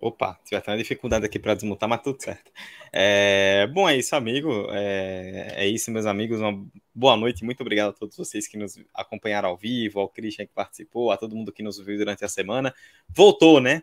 Opa, 0.00 0.38
tive 0.44 0.56
até 0.56 0.70
uma 0.70 0.78
dificuldade 0.78 1.26
aqui 1.26 1.40
para 1.40 1.54
desmutar, 1.54 1.88
mas 1.88 2.02
tudo 2.02 2.22
certo. 2.22 2.52
É, 2.92 3.66
bom, 3.72 3.88
é 3.88 3.96
isso, 3.96 4.14
amigo. 4.14 4.68
É, 4.70 5.54
é, 5.56 5.66
isso, 5.66 5.90
meus 5.90 6.06
amigos. 6.06 6.40
Uma 6.40 6.64
boa 6.94 7.16
noite. 7.16 7.44
Muito 7.44 7.62
obrigado 7.62 7.88
a 7.88 7.92
todos 7.92 8.16
vocês 8.16 8.46
que 8.46 8.56
nos 8.56 8.78
acompanharam 8.94 9.48
ao 9.48 9.56
vivo, 9.56 9.98
ao 9.98 10.08
Christian 10.08 10.46
que 10.46 10.52
participou, 10.52 11.10
a 11.10 11.16
todo 11.16 11.34
mundo 11.34 11.50
que 11.50 11.64
nos 11.64 11.78
viu 11.78 11.98
durante 11.98 12.24
a 12.24 12.28
semana. 12.28 12.72
Voltou, 13.08 13.60
né? 13.60 13.82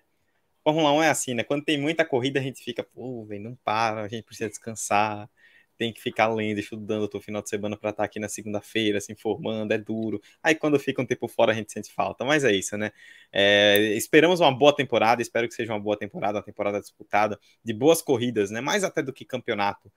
Fórmula 0.66 0.92
1 0.94 1.04
é 1.04 1.10
assim, 1.10 1.34
né? 1.34 1.44
Quando 1.44 1.64
tem 1.64 1.80
muita 1.80 2.04
corrida, 2.04 2.40
a 2.40 2.44
gente 2.44 2.62
fica, 2.62 2.84
pô, 2.84 3.24
vem, 3.26 3.40
não 3.40 3.56
para, 3.64 4.02
a 4.02 4.08
gente 4.10 4.24
precisa 4.24 4.50
descansar 4.50 5.30
tem 5.78 5.92
que 5.94 6.02
ficar 6.02 6.28
lendo, 6.28 6.60
estudando 6.60 7.08
todo 7.08 7.22
final 7.22 7.42
de 7.42 7.50
semana 7.50 7.78
para 7.78 7.90
estar 7.90 8.04
tá 8.04 8.06
aqui 8.06 8.20
na 8.20 8.30
segunda-feira, 8.30 9.00
se 9.02 9.12
informando, 9.12 9.74
é 9.74 9.78
duro. 9.78 10.22
Aí 10.42 10.56
quando 10.56 10.80
fica 10.80 11.02
um 11.02 11.06
tempo 11.06 11.28
fora 11.28 11.52
a 11.52 11.56
gente 11.56 11.72
sente 11.72 11.92
falta, 11.92 12.24
mas 12.26 12.44
é 12.44 12.52
isso, 12.54 12.78
né? 12.78 12.92
É, 13.32 13.78
esperamos 13.96 14.40
uma 14.40 14.56
boa 14.56 14.76
temporada, 14.76 15.22
espero 15.22 15.48
que 15.48 15.54
seja 15.54 15.74
uma 15.74 15.80
boa 15.80 15.98
temporada, 15.98 16.38
uma 16.38 16.44
temporada 16.44 16.80
disputada, 16.80 17.40
de 17.64 17.74
boas 17.74 18.02
corridas, 18.02 18.52
né? 18.52 18.62
Mais 18.62 18.84
até 18.84 19.02
do 19.02 19.14
que 19.14 19.26
campeonato. 19.26 19.92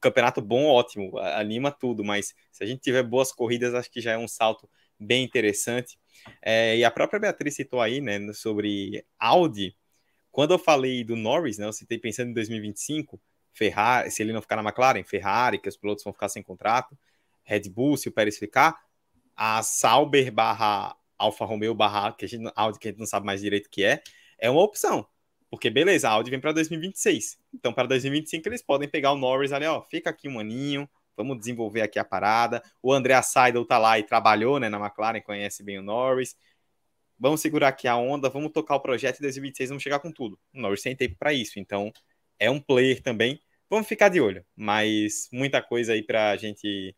Campeonato 0.00 0.40
bom, 0.40 0.66
ótimo, 0.66 1.18
anima 1.18 1.70
tudo, 1.72 2.04
mas 2.04 2.34
se 2.52 2.62
a 2.62 2.66
gente 2.66 2.80
tiver 2.80 3.02
boas 3.02 3.32
corridas, 3.32 3.74
acho 3.74 3.90
que 3.90 4.00
já 4.00 4.12
é 4.12 4.18
um 4.18 4.28
salto 4.28 4.68
bem 4.98 5.24
interessante. 5.24 5.98
É, 6.42 6.76
e 6.76 6.84
a 6.84 6.90
própria 6.90 7.18
Beatriz 7.18 7.54
citou 7.54 7.80
aí, 7.80 8.00
né, 8.00 8.32
sobre 8.32 9.04
Audi. 9.18 9.74
Quando 10.30 10.52
eu 10.52 10.58
falei 10.58 11.02
do 11.04 11.16
Norris, 11.16 11.58
né, 11.58 11.66
eu 11.66 11.72
citei 11.72 11.98
pensando 11.98 12.30
em 12.30 12.34
2025, 12.34 13.20
Ferrari, 13.52 14.10
se 14.10 14.22
ele 14.22 14.32
não 14.32 14.40
ficar 14.40 14.56
na 14.56 14.62
McLaren, 14.62 15.02
Ferrari, 15.02 15.58
que 15.58 15.68
os 15.68 15.76
pilotos 15.76 16.04
vão 16.04 16.12
ficar 16.12 16.28
sem 16.28 16.42
contrato, 16.42 16.96
Red 17.42 17.68
Bull, 17.70 17.96
se 17.96 18.08
o 18.08 18.12
Pérez 18.12 18.38
ficar, 18.38 18.78
a 19.34 19.62
Sauber 19.62 20.30
barra 20.32 20.96
Alfa 21.18 21.44
Romeo 21.44 21.74
barra 21.74 22.12
que 22.12 22.24
a 22.24 22.28
gente, 22.28 22.50
Audi, 22.54 22.78
que 22.78 22.88
a 22.88 22.90
gente 22.90 23.00
não 23.00 23.06
sabe 23.06 23.26
mais 23.26 23.40
direito 23.40 23.68
que 23.68 23.84
é, 23.84 24.00
é 24.38 24.48
uma 24.48 24.62
opção. 24.62 25.06
Porque 25.50 25.70
beleza, 25.70 26.08
a 26.08 26.12
Audi 26.12 26.30
vem 26.30 26.40
para 26.40 26.52
2026. 26.52 27.38
Então, 27.54 27.72
para 27.72 27.88
2025, 27.88 28.48
eles 28.48 28.62
podem 28.62 28.88
pegar 28.88 29.12
o 29.12 29.16
Norris 29.16 29.50
ali, 29.50 29.66
ó, 29.66 29.82
fica 29.82 30.10
aqui 30.10 30.28
um 30.28 30.38
aninho, 30.38 30.88
vamos 31.16 31.38
desenvolver 31.38 31.80
aqui 31.80 31.98
a 31.98 32.04
parada. 32.04 32.62
O 32.82 32.92
André 32.92 33.20
Seidel 33.22 33.64
tá 33.64 33.78
lá 33.78 33.98
e 33.98 34.04
trabalhou 34.04 34.60
né, 34.60 34.68
na 34.68 34.78
McLaren, 34.78 35.20
conhece 35.20 35.62
bem 35.62 35.78
o 35.78 35.82
Norris. 35.82 36.36
Vamos 37.18 37.40
segurar 37.40 37.68
aqui 37.68 37.88
a 37.88 37.96
onda, 37.96 38.28
vamos 38.28 38.52
tocar 38.52 38.76
o 38.76 38.80
projeto 38.80 39.18
em 39.18 39.22
2026, 39.22 39.70
vamos 39.70 39.82
chegar 39.82 39.98
com 39.98 40.12
tudo. 40.12 40.38
O 40.54 40.60
Norris 40.60 40.82
tem 40.82 40.94
tempo 40.94 41.16
para 41.18 41.32
isso, 41.32 41.58
então 41.58 41.92
é 42.38 42.50
um 42.50 42.60
player 42.60 43.02
também 43.02 43.40
Vamos 43.70 43.86
ficar 43.86 44.08
de 44.08 44.18
olho, 44.18 44.44
mas 44.56 45.28
muita 45.30 45.60
coisa 45.60 45.92
aí 45.92 46.02
para 46.02 46.30
a 46.30 46.36
gente 46.36 46.96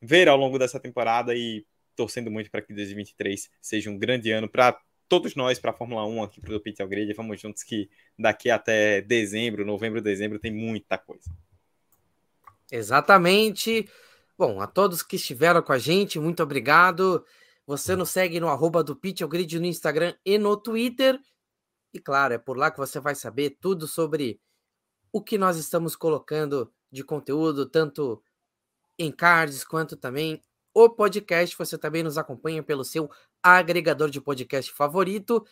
ver 0.00 0.28
ao 0.28 0.36
longo 0.36 0.58
dessa 0.58 0.78
temporada 0.78 1.34
e 1.34 1.66
torcendo 1.96 2.30
muito 2.30 2.50
para 2.50 2.62
que 2.62 2.72
2023 2.72 3.50
seja 3.60 3.90
um 3.90 3.98
grande 3.98 4.30
ano 4.30 4.48
para 4.48 4.78
todos 5.08 5.34
nós, 5.34 5.58
para 5.58 5.72
a 5.72 5.74
Fórmula 5.74 6.06
1 6.06 6.22
aqui 6.22 6.40
para 6.40 6.54
o 6.54 6.60
Pit 6.60 6.84
Grade. 6.86 7.12
Vamos 7.14 7.40
juntos 7.40 7.64
que 7.64 7.90
daqui 8.16 8.48
até 8.48 9.00
dezembro, 9.00 9.64
novembro, 9.64 10.00
dezembro 10.00 10.38
tem 10.38 10.52
muita 10.52 10.96
coisa. 10.96 11.28
Exatamente. 12.70 13.88
Bom, 14.38 14.60
a 14.60 14.68
todos 14.68 15.02
que 15.02 15.16
estiveram 15.16 15.62
com 15.62 15.72
a 15.72 15.78
gente, 15.78 16.20
muito 16.20 16.44
obrigado. 16.44 17.24
Você 17.66 17.96
nos 17.96 18.10
segue 18.10 18.38
no 18.38 18.48
arroba 18.48 18.84
do 18.84 18.94
Pit 18.94 19.26
Grid 19.26 19.58
no 19.58 19.66
Instagram 19.66 20.14
e 20.24 20.38
no 20.38 20.56
Twitter. 20.56 21.20
E 21.92 21.98
claro, 21.98 22.34
é 22.34 22.38
por 22.38 22.56
lá 22.56 22.70
que 22.70 22.78
você 22.78 23.00
vai 23.00 23.14
saber 23.16 23.58
tudo 23.60 23.88
sobre 23.88 24.40
o 25.12 25.20
que 25.20 25.36
nós 25.36 25.56
estamos 25.56 25.96
colocando 25.96 26.72
de 26.92 27.02
conteúdo, 27.02 27.68
tanto 27.68 28.22
em 28.96 29.10
cards 29.10 29.64
quanto 29.64 29.96
também 29.96 30.40
o 30.72 30.88
podcast. 30.88 31.56
Você 31.58 31.76
também 31.76 32.04
nos 32.04 32.16
acompanha 32.16 32.62
pelo 32.62 32.84
seu 32.84 33.10
agregador 33.42 34.10
de 34.10 34.20
podcast 34.20 34.72
favorito. 34.72 35.44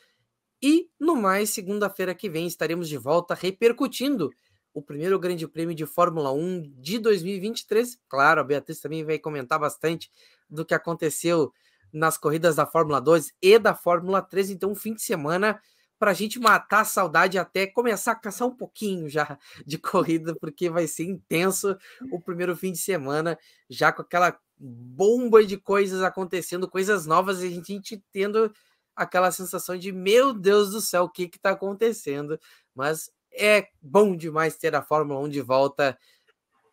E 0.63 0.89
no 1.01 1.17
mais, 1.17 1.51
segunda-feira 1.51 2.15
que 2.15 2.31
vem 2.31 2.47
estaremos 2.47 2.89
de 2.89 2.97
volta 2.97 3.35
repercutindo 3.35 4.31
o 4.73 4.81
primeiro 4.81 5.19
Grande 5.19 5.49
Prêmio 5.49 5.75
de 5.75 5.85
Fórmula 5.85 6.33
1 6.33 6.75
de 6.81 6.99
2023. 6.99 7.99
Claro, 8.09 8.41
a 8.41 8.45
Beatriz 8.45 8.81
também 8.81 9.05
vai 9.05 9.19
comentar 9.19 9.59
bastante 9.59 10.11
do 10.49 10.65
que 10.65 10.75
aconteceu 10.75 11.53
nas 11.95 12.19
corridas 12.19 12.57
da 12.57 12.67
Fórmula 12.67 13.01
2 13.01 13.33
e 13.41 13.59
da 13.59 13.75
Fórmula 13.75 14.21
3. 14.21 14.51
Então, 14.51 14.73
um 14.73 14.75
fim 14.75 14.95
de 14.95 15.03
semana 15.03 15.61
para 15.97 16.11
a 16.11 16.15
gente 16.15 16.41
matar 16.41 16.81
a 16.81 16.85
saudade 16.85 17.39
até 17.39 17.69
começar 17.69 18.13
a 18.13 18.17
caçar 18.17 18.49
um 18.49 18.55
pouquinho 18.55 19.09
já 19.09 19.39
de 19.65 19.79
corrida, 19.79 20.35
porque 20.35 20.69
vai 20.69 20.89
ser 20.89 21.05
intenso 21.05 21.79
o 22.11 22.21
primeiro 22.21 22.57
fim 22.57 22.73
de 22.73 22.79
semana, 22.79 23.39
já 23.71 23.93
com 23.93 24.03
aquela 24.03 24.37
bomba 24.59 25.45
de 25.45 25.57
coisas 25.57 26.03
acontecendo, 26.03 26.69
coisas 26.69 27.07
novas, 27.07 27.43
e 27.43 27.47
a 27.47 27.51
gente 27.51 28.05
tendo 28.13 28.53
aquela 28.95 29.31
sensação 29.31 29.77
de 29.77 29.93
meu 29.93 30.33
Deus 30.33 30.73
do 30.73 30.81
céu, 30.81 31.05
o 31.05 31.11
que 31.11 31.31
está 31.33 31.51
acontecendo? 31.51 32.39
Mas 32.75 33.11
é 33.33 33.69
bom 33.81 34.17
demais 34.17 34.57
ter 34.57 34.75
a 34.75 34.83
Fórmula 34.83 35.21
1 35.21 35.29
de 35.29 35.41
volta. 35.41 35.97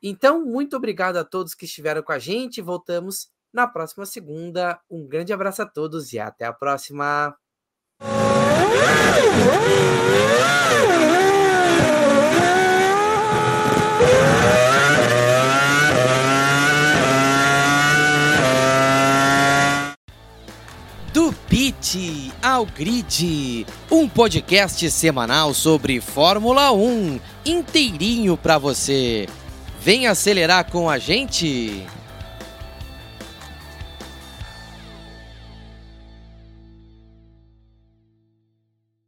Então, 0.01 0.43
muito 0.43 0.75
obrigado 0.75 1.17
a 1.17 1.23
todos 1.23 1.53
que 1.53 1.65
estiveram 1.65 2.01
com 2.01 2.11
a 2.11 2.19
gente. 2.19 2.61
Voltamos 2.61 3.29
na 3.53 3.67
próxima 3.67 4.05
segunda. 4.05 4.79
Um 4.89 5.07
grande 5.07 5.33
abraço 5.33 5.61
a 5.61 5.65
todos 5.65 6.13
e 6.13 6.19
até 6.19 6.45
a 6.45 6.53
próxima. 6.53 7.35
Do 21.13 21.33
Pit 21.49 22.31
ao 22.41 22.65
Grid, 22.65 23.67
um 23.91 24.07
podcast 24.07 24.89
semanal 24.89 25.53
sobre 25.53 25.99
Fórmula 25.99 26.71
1, 26.71 27.19
inteirinho 27.45 28.37
para 28.37 28.57
você. 28.57 29.27
Vem 29.81 30.07
acelerar 30.07 30.71
com 30.71 30.89
a 30.89 30.97
gente? 30.97 31.85